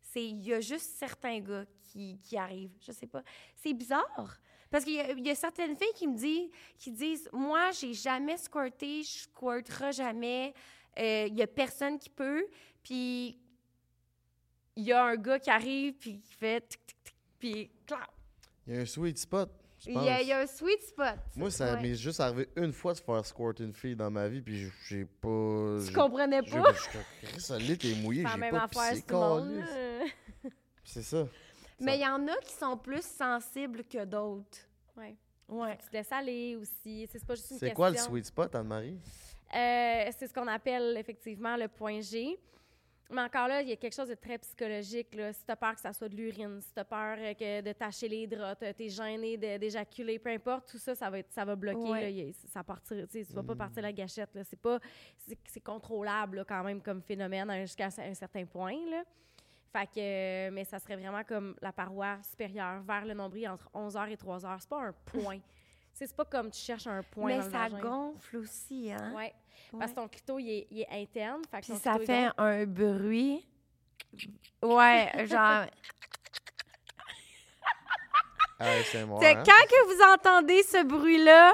C'est 0.00 0.24
il 0.24 0.42
y 0.42 0.54
a 0.54 0.60
juste 0.60 0.96
certains 0.96 1.40
gars 1.40 1.64
qui, 1.82 2.18
qui 2.22 2.36
arrivent, 2.36 2.76
je 2.80 2.92
sais 2.92 3.06
pas. 3.06 3.22
C'est 3.56 3.72
bizarre 3.72 4.40
parce 4.70 4.84
qu'il 4.84 4.94
y, 4.94 5.22
y 5.22 5.30
a 5.30 5.34
certaines 5.34 5.76
filles 5.76 5.92
qui 5.94 6.06
me 6.06 6.16
disent 6.16 6.50
qui 6.78 6.90
disent 6.90 7.28
moi 7.32 7.70
j'ai 7.72 7.92
jamais 7.92 8.36
squirté, 8.36 9.02
je 9.02 9.18
squirterai 9.20 9.92
jamais. 9.92 10.54
Euh, 10.98 11.26
Il 11.28 11.36
y 11.36 11.42
a 11.42 11.46
personne 11.46 11.98
qui 11.98 12.10
peut. 12.10 12.46
Puis 12.82 13.38
il 14.76 14.84
y 14.84 14.92
a 14.92 15.04
un 15.04 15.16
gars 15.16 15.38
qui 15.38 15.50
arrive 15.50 15.94
puis 15.94 16.20
qui 16.20 16.34
fait 16.34 16.60
tic 16.66 16.86
tic 16.86 17.04
tic 17.04 17.14
puis 17.38 17.70
clap. 17.86 18.10
Il 18.70 18.76
y 18.76 18.78
a 18.78 18.82
un 18.82 18.86
sweet 18.86 19.18
spot. 19.18 19.50
Il 19.86 19.94
y, 19.94 19.96
a, 19.96 20.00
pense. 20.00 20.22
il 20.22 20.28
y 20.28 20.32
a 20.32 20.38
un 20.40 20.46
sweet 20.46 20.82
spot. 20.82 21.14
Moi, 21.36 21.50
ça 21.50 21.74
Ouais. 21.74 21.80
m'est 21.82 21.94
juste 21.96 22.20
arrivé 22.20 22.48
une 22.54 22.72
fois 22.72 22.92
de 22.92 22.98
faire 23.00 23.24
squirt 23.26 23.58
une 23.60 23.72
fille 23.72 23.96
dans 23.96 24.10
ma 24.10 24.28
vie, 24.28 24.40
puis 24.42 24.70
j'ai- 24.88 25.06
pas. 25.06 25.78
Tu 25.84 25.92
comprenais 25.92 26.42
pas? 26.42 26.72
Je 27.22 27.28
suis 27.28 27.40
solide 27.40 27.84
et 27.84 27.94
mouillé, 27.96 28.22
C'est 28.24 28.30
j'ai 28.32 28.36
même 28.38 28.50
pas 28.52 28.68
pissé. 28.68 29.02
C'est 30.84 31.02
ça. 31.02 31.26
Mais 31.80 31.96
il 31.98 32.02
y 32.02 32.06
en 32.06 32.28
a 32.28 32.36
qui 32.44 32.52
sont 32.52 32.76
plus 32.76 33.02
sensibles 33.04 33.82
que 33.84 34.04
d'autres. 34.04 34.58
Ouais. 34.96 35.16
Ouais. 35.48 35.76
Tu 35.82 35.88
te 35.88 35.92
laisses 35.96 36.12
aller 36.12 36.56
aussi. 36.56 37.08
C'est 37.10 37.24
pas 37.24 37.34
juste 37.34 37.50
une 37.52 37.56
C'est 37.58 37.66
question. 37.66 37.74
quoi 37.76 37.90
le 37.90 37.96
sweet 37.96 38.26
spot, 38.26 38.54
Anne-Marie? 38.54 38.98
Euh, 39.52 40.10
c'est 40.16 40.26
ce 40.28 40.32
qu'on 40.34 40.46
appelle 40.46 40.96
effectivement 40.96 41.56
le 41.56 41.66
point 41.68 42.00
G. 42.00 42.38
Mais 43.12 43.22
encore 43.22 43.48
là, 43.48 43.60
il 43.62 43.68
y 43.68 43.72
a 43.72 43.76
quelque 43.76 43.94
chose 43.94 44.08
de 44.08 44.14
très 44.14 44.38
psychologique. 44.38 45.14
Là. 45.14 45.32
Si 45.32 45.44
tu 45.44 45.50
as 45.50 45.56
peur 45.56 45.74
que 45.74 45.80
ça 45.80 45.92
soit 45.92 46.08
de 46.08 46.14
l'urine, 46.16 46.60
si 46.60 46.72
tu 46.72 46.78
as 46.78 46.84
peur 46.84 47.16
euh, 47.18 47.34
que 47.34 47.60
de 47.60 47.72
tacher 47.72 48.08
les 48.08 48.26
draps, 48.26 48.60
tu 48.76 48.84
es 48.84 48.88
gêné 48.88 49.36
de- 49.36 49.56
d'éjaculer, 49.58 50.18
peu 50.18 50.30
importe, 50.30 50.68
tout 50.70 50.78
ça, 50.78 50.94
ça 50.94 51.10
va, 51.10 51.18
être, 51.18 51.32
ça 51.32 51.44
va 51.44 51.56
bloquer. 51.56 51.78
Ouais. 51.90 52.00
là. 52.02 52.08
Il 52.08 52.18
y 52.18 52.30
a- 52.30 52.32
ça 52.48 52.62
partir, 52.62 53.06
tu 53.08 53.22
vas 53.24 53.42
pas 53.42 53.54
partir 53.56 53.82
la 53.82 53.92
gâchette. 53.92 54.34
là. 54.34 54.44
C'est 54.44 54.60
pas 54.60 54.78
c'est 55.16 55.38
c'est 55.48 55.60
contrôlable 55.60 56.36
là, 56.38 56.44
quand 56.44 56.62
même 56.62 56.80
comme 56.80 57.02
phénomène 57.02 57.50
hein, 57.50 57.60
jusqu'à 57.62 57.86
un 57.98 58.14
certain 58.14 58.44
point. 58.46 58.76
Là. 58.90 59.02
Fait 59.72 59.86
que, 59.86 60.50
mais 60.50 60.64
ça 60.64 60.78
serait 60.80 60.96
vraiment 60.96 61.22
comme 61.24 61.54
la 61.62 61.72
paroi 61.72 62.18
supérieure 62.22 62.82
vers 62.82 63.04
le 63.04 63.14
nombril 63.14 63.48
entre 63.48 63.68
11h 63.72 64.08
et 64.10 64.16
3h. 64.16 64.56
C'est 64.60 64.68
pas 64.68 64.82
un 64.82 64.92
point. 64.92 65.38
C'est 65.92 66.16
pas 66.16 66.24
comme 66.24 66.50
tu 66.50 66.58
cherches 66.60 66.86
un 66.86 67.02
point 67.02 67.36
Mais 67.36 67.44
dans 67.44 67.50
ça 67.50 67.68
gonfle 67.68 68.36
aussi, 68.38 68.90
hein? 68.90 69.12
Ouais. 69.14 69.34
Parce 69.78 69.90
que 69.92 69.96
ton 69.96 70.08
clito, 70.08 70.38
il 70.38 70.50
est, 70.50 70.66
il 70.70 70.80
est 70.80 70.88
interne. 70.90 71.42
Fait 71.50 71.60
que 71.60 71.66
Puis 71.66 71.76
ça 71.76 71.98
fait 71.98 72.24
gonfle. 72.26 72.32
un 72.38 72.66
bruit. 72.66 73.46
Ouais, 74.62 75.12
genre. 75.26 75.66
Ah, 78.58 78.66
c'est 78.90 79.04
moi. 79.06 79.18
C'est 79.22 79.36
hein? 79.36 79.42
quand 79.44 79.66
que 79.68 79.86
vous 79.86 80.02
entendez 80.14 80.62
ce 80.62 80.84
bruit-là, 80.84 81.52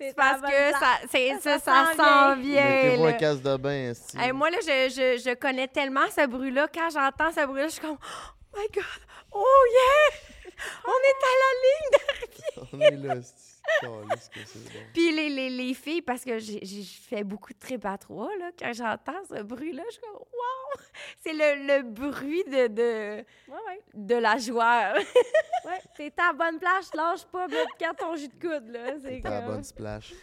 c'est 0.00 0.14
parce 0.14 0.40
que 0.40 0.70
ça, 0.78 0.98
c'est, 1.10 1.38
ça, 1.40 1.58
Ça 1.58 1.86
ça 1.86 1.94
s'en 1.96 2.36
vient. 2.36 2.52
vient. 2.52 2.64
Mettez-vous 2.64 3.04
un 3.04 3.10
là. 3.10 3.12
casse 3.14 3.42
de 3.42 3.56
bain. 3.56 3.92
Hey, 4.16 4.32
moi, 4.32 4.50
là, 4.50 4.58
je, 4.60 4.88
je, 4.88 5.22
je 5.30 5.34
connais 5.34 5.66
tellement 5.66 6.06
ce 6.14 6.26
bruit-là. 6.26 6.68
Quand 6.72 6.90
j'entends 6.90 7.32
ce 7.32 7.44
bruit-là, 7.44 7.66
je 7.68 7.72
suis 7.72 7.80
comme, 7.80 7.98
oh 7.98 8.56
my 8.56 8.66
God, 8.72 8.84
oh 9.32 9.64
yeah! 9.72 10.27
On 10.84 10.90
est 10.90 11.22
à 11.24 11.34
la 11.42 11.50
ligne! 11.64 12.68
On 12.72 12.80
est 12.80 13.06
là, 13.06 13.14
c'est 13.22 13.86
bon. 13.86 14.02
Puis 14.92 15.12
les, 15.14 15.28
les, 15.28 15.50
les 15.50 15.74
filles, 15.74 16.02
parce 16.02 16.24
que 16.24 16.38
j'ai 16.38 16.58
j'ai 16.62 16.82
fait 16.82 17.22
beaucoup 17.22 17.52
de 17.52 17.58
trip 17.58 17.84
à 17.84 17.96
trois, 17.98 18.34
là, 18.38 18.50
quand 18.58 18.72
j'entends 18.72 19.22
ce 19.28 19.42
bruit-là, 19.42 19.82
je 19.86 19.92
suis 19.92 20.00
comme, 20.00 20.14
wow! 20.16 20.80
C'est 21.22 21.32
le, 21.32 21.66
le 21.66 21.82
bruit 21.82 22.42
de, 22.44 22.66
de, 22.66 23.16
Ouais, 23.48 23.54
ouais. 23.68 23.80
de 23.94 24.14
la 24.16 24.36
joie. 24.38 24.94
Ouais. 25.64 25.82
T'es 25.96 26.12
à 26.16 26.28
la 26.28 26.32
bonne 26.32 26.58
place, 26.58 26.94
lâche 26.94 27.24
pas, 27.26 27.46
gardes 27.78 27.96
ton 27.98 28.14
jus 28.16 28.28
de 28.28 28.34
coude, 28.34 28.68
là. 28.70 28.92
La 29.02 29.20
comme- 29.40 29.46
bonne 29.54 29.64
splash. 29.64 30.14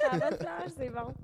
T'es 0.00 0.04
à 0.10 0.16
la 0.16 0.30
bonne 0.30 0.38
place, 0.38 0.72
c'est 0.76 0.88
bon. 0.88 1.14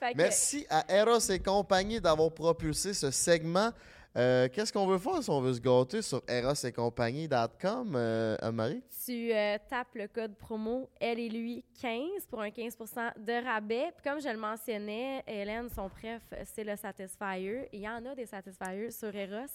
Que, 0.00 0.16
Merci 0.16 0.66
à 0.68 0.84
Eros 0.92 1.20
et 1.30 1.38
compagnie 1.38 2.00
d'avoir 2.00 2.30
propulsé 2.32 2.92
ce 2.92 3.10
segment. 3.12 3.70
Euh, 4.14 4.48
Qu'est-ce 4.52 4.70
qu'on 4.72 4.86
veut 4.86 4.98
faire 4.98 5.22
si 5.22 5.30
on 5.30 5.40
veut 5.40 5.54
se 5.54 5.60
gâter 5.60 6.02
sur 6.02 6.22
erosetcompagnie.com, 6.28 7.94
euh, 7.96 8.36
Anne-Marie? 8.42 8.82
tu 9.04 9.32
euh, 9.32 9.56
tapes 9.68 9.94
le 9.96 10.06
code 10.06 10.36
promo 10.36 10.88
elle 11.00 11.18
et 11.18 11.28
lui 11.28 11.64
15 11.80 12.26
pour 12.28 12.40
un 12.40 12.50
15% 12.50 13.18
de 13.18 13.44
rabais. 13.44 13.90
Puis 13.96 14.08
comme 14.10 14.20
je 14.20 14.28
le 14.28 14.36
mentionnais, 14.36 15.24
Hélène, 15.26 15.68
son 15.74 15.88
préf, 15.88 16.22
c'est 16.44 16.62
le 16.62 16.76
Satisfyer. 16.76 17.68
Il 17.72 17.80
y 17.80 17.88
en 17.88 18.04
a 18.06 18.14
des 18.14 18.26
Satisfyers 18.26 18.90
sur 18.92 19.12
Eros, 19.14 19.46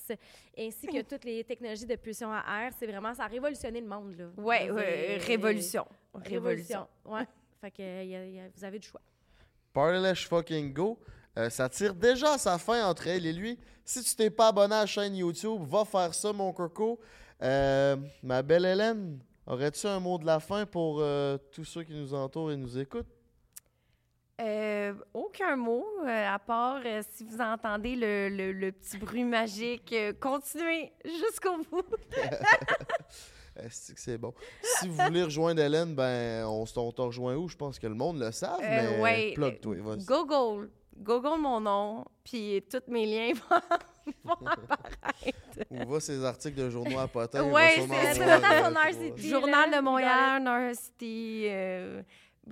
ainsi 0.58 0.88
que 0.88 1.02
toutes 1.10 1.24
les 1.24 1.44
technologies 1.46 1.86
de 1.86 1.96
pulsion 1.96 2.30
à 2.32 2.44
air. 2.64 2.72
C'est 2.78 2.88
vraiment, 2.88 3.14
ça 3.14 3.24
a 3.24 3.28
révolutionné 3.28 3.80
le 3.80 3.88
monde, 3.88 4.16
là. 4.18 4.26
Ouais, 4.38 4.70
révolution. 5.20 5.86
Révolution. 6.16 6.88
Ouais. 7.06 7.26
fait 7.62 7.72
que 7.72 7.82
euh, 7.82 8.04
y 8.04 8.16
a- 8.16 8.26
y 8.26 8.40
a- 8.40 8.50
vous 8.56 8.66
avez 8.66 8.80
du 8.80 8.88
choix. 8.88 9.02
Partylash 9.72 10.28
fucking 10.28 10.74
go. 10.74 10.98
Euh, 11.38 11.50
ça 11.50 11.70
tire 11.70 11.94
déjà 11.94 12.34
à 12.34 12.38
sa 12.38 12.58
fin 12.58 12.86
entre 12.88 13.08
elle 13.08 13.26
et 13.26 13.34
lui. 13.34 13.58
Si 13.86 14.04
tu 14.04 14.16
t'es 14.16 14.30
pas 14.30 14.48
abonné 14.50 14.76
à 14.76 14.82
la 14.82 14.86
chaîne 14.86 15.16
YouTube, 15.16 15.62
va 15.66 15.86
faire 15.86 16.14
ça, 16.14 16.34
mon 16.34 16.52
coco. 16.52 17.00
Euh, 17.44 17.96
ma 18.24 18.42
belle 18.42 18.66
Hélène, 18.66 19.20
aurais-tu 19.46 19.86
un 19.88 20.00
mot 20.00 20.18
de 20.18 20.26
la 20.26 20.40
fin 20.40 20.66
pour 20.66 20.98
euh, 21.00 21.38
tous 21.52 21.64
ceux 21.64 21.84
qui 21.84 21.94
nous 21.94 22.14
entourent 22.14 22.52
et 22.52 22.58
nous 22.58 22.78
écoutent? 22.78 23.06
Aucun 25.14 25.56
mot, 25.56 25.86
à 26.06 26.40
part 26.40 26.82
si 27.12 27.24
vous 27.26 27.40
entendez 27.42 27.96
le, 27.96 28.30
le- 28.30 28.52
le 28.54 28.72
petit 28.72 28.98
bruit 28.98 29.24
magique. 29.24 29.94
continuez 30.20 30.92
jusqu'au 31.06 31.58
bout. 31.70 31.84
Est-ce 33.56 33.92
que 33.94 34.00
c'est 34.00 34.18
bon? 34.20 34.34
Si 34.62 34.88
vous 34.88 34.96
voulez 34.96 35.24
rejoindre 35.24 35.62
Hélène, 35.62 35.96
ben 35.96 36.46
on, 36.46 36.64
on 36.76 36.92
te 36.92 37.02
rejoint 37.02 37.36
où? 37.36 37.48
Je 37.50 37.58
pense 37.58 37.80
que 37.80 37.88
le 37.88 37.96
monde 37.96 38.20
le 38.20 38.32
savent, 38.32 38.60
mais 38.62 39.00
ouais, 39.02 39.34
plug-toi. 39.34 39.76
Google. 40.06 40.70
Google 41.00 41.40
mon 41.40 41.60
nom, 41.60 42.06
puis 42.24 42.64
tous 42.70 42.92
mes 42.92 43.06
liens 43.06 43.34
vont, 43.50 43.58
vont 44.24 44.48
apparaître. 44.48 45.38
Ou 45.72 45.90
va 45.92 46.00
ces 46.00 46.24
articles 46.24 46.58
de 46.58 46.70
journaux 46.70 47.00
à 47.00 47.08
potin. 47.08 47.44
sûrement 47.76 47.96
c'est 48.14 48.20
ça. 48.26 48.40
euh. 48.40 49.18
Journal 49.30 49.72
de 49.72 49.80
Montréal, 49.82 50.44
Nord 50.44 50.76
City. 50.76 51.46
euh, 51.50 52.02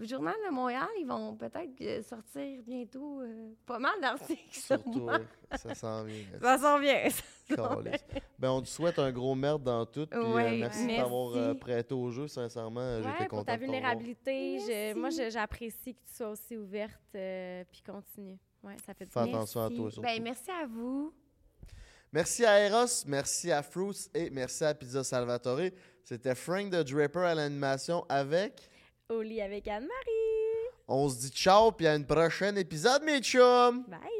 Journal 0.03 0.35
de 0.47 0.53
Montréal, 0.53 0.87
ils 0.99 1.05
vont 1.07 1.35
peut-être 1.35 1.79
euh, 1.81 2.01
sortir 2.03 2.61
bientôt 2.65 3.21
euh, 3.21 3.53
pas 3.65 3.79
mal 3.79 3.93
d'articles 4.01 4.41
sur 4.51 4.61
Surtout, 4.81 4.99
moi. 5.01 5.19
ça 5.55 5.73
s'en 5.75 6.03
vient. 6.03 6.23
Ça 6.41 6.57
s'en 6.57 6.79
vient. 6.79 7.01
Ben, 8.39 8.49
on 8.49 8.61
te 8.61 8.67
souhaite 8.67 8.97
un 8.99 9.11
gros 9.11 9.35
merde 9.35 9.63
dans 9.63 9.85
tout. 9.85 10.07
Puis, 10.07 10.19
euh, 10.19 10.33
merci, 10.33 10.59
merci. 10.59 10.87
de 10.87 10.95
t'avoir 10.95 11.35
euh, 11.35 11.53
prêté 11.53 11.93
au 11.93 12.09
jeu, 12.11 12.27
sincèrement. 12.27 12.97
J'étais 12.97 13.07
Ouais, 13.09 13.27
content. 13.27 13.35
pour 13.37 13.45
ta 13.45 13.57
vulnérabilité. 13.57 14.59
je- 14.59 14.93
moi, 14.97 15.09
j'apprécie 15.09 15.93
que 15.95 15.99
tu 16.09 16.15
sois 16.15 16.29
aussi 16.31 16.57
ouverte 16.57 16.99
euh, 17.15 17.63
puis 17.71 17.81
continue. 17.85 18.37
Ouais, 18.63 18.75
ça 18.85 18.93
fait 18.93 19.05
du 19.05 19.11
Fais 19.11 19.23
bien. 19.23 19.33
attention 19.35 19.61
à 19.63 19.69
toi, 19.69 19.91
surtout. 19.91 20.01
Ben, 20.01 20.21
merci 20.23 20.49
à 20.51 20.65
vous. 20.65 21.13
Merci 22.11 22.45
à 22.45 22.59
Eros, 22.65 23.03
merci 23.07 23.51
à 23.51 23.61
Fruits 23.61 24.07
et 24.13 24.29
merci 24.29 24.63
à 24.63 24.73
Pizza 24.73 25.03
Salvatore. 25.03 25.69
C'était 26.01 26.33
Frank 26.35 26.69
the 26.71 26.83
Draper 26.89 27.19
à 27.25 27.35
l'animation 27.35 28.05
avec. 28.07 28.69
Au 29.09 29.21
lit 29.21 29.39
avec 29.39 29.67
Anne-Marie. 29.67 30.71
On 30.87 31.07
se 31.07 31.19
dit 31.19 31.29
ciao, 31.29 31.71
puis 31.71 31.85
à 31.85 31.95
une 31.95 32.07
prochaine 32.07 32.57
épisode, 32.57 33.03
mes 33.03 33.19
chums! 33.19 33.83
Bye! 33.87 34.14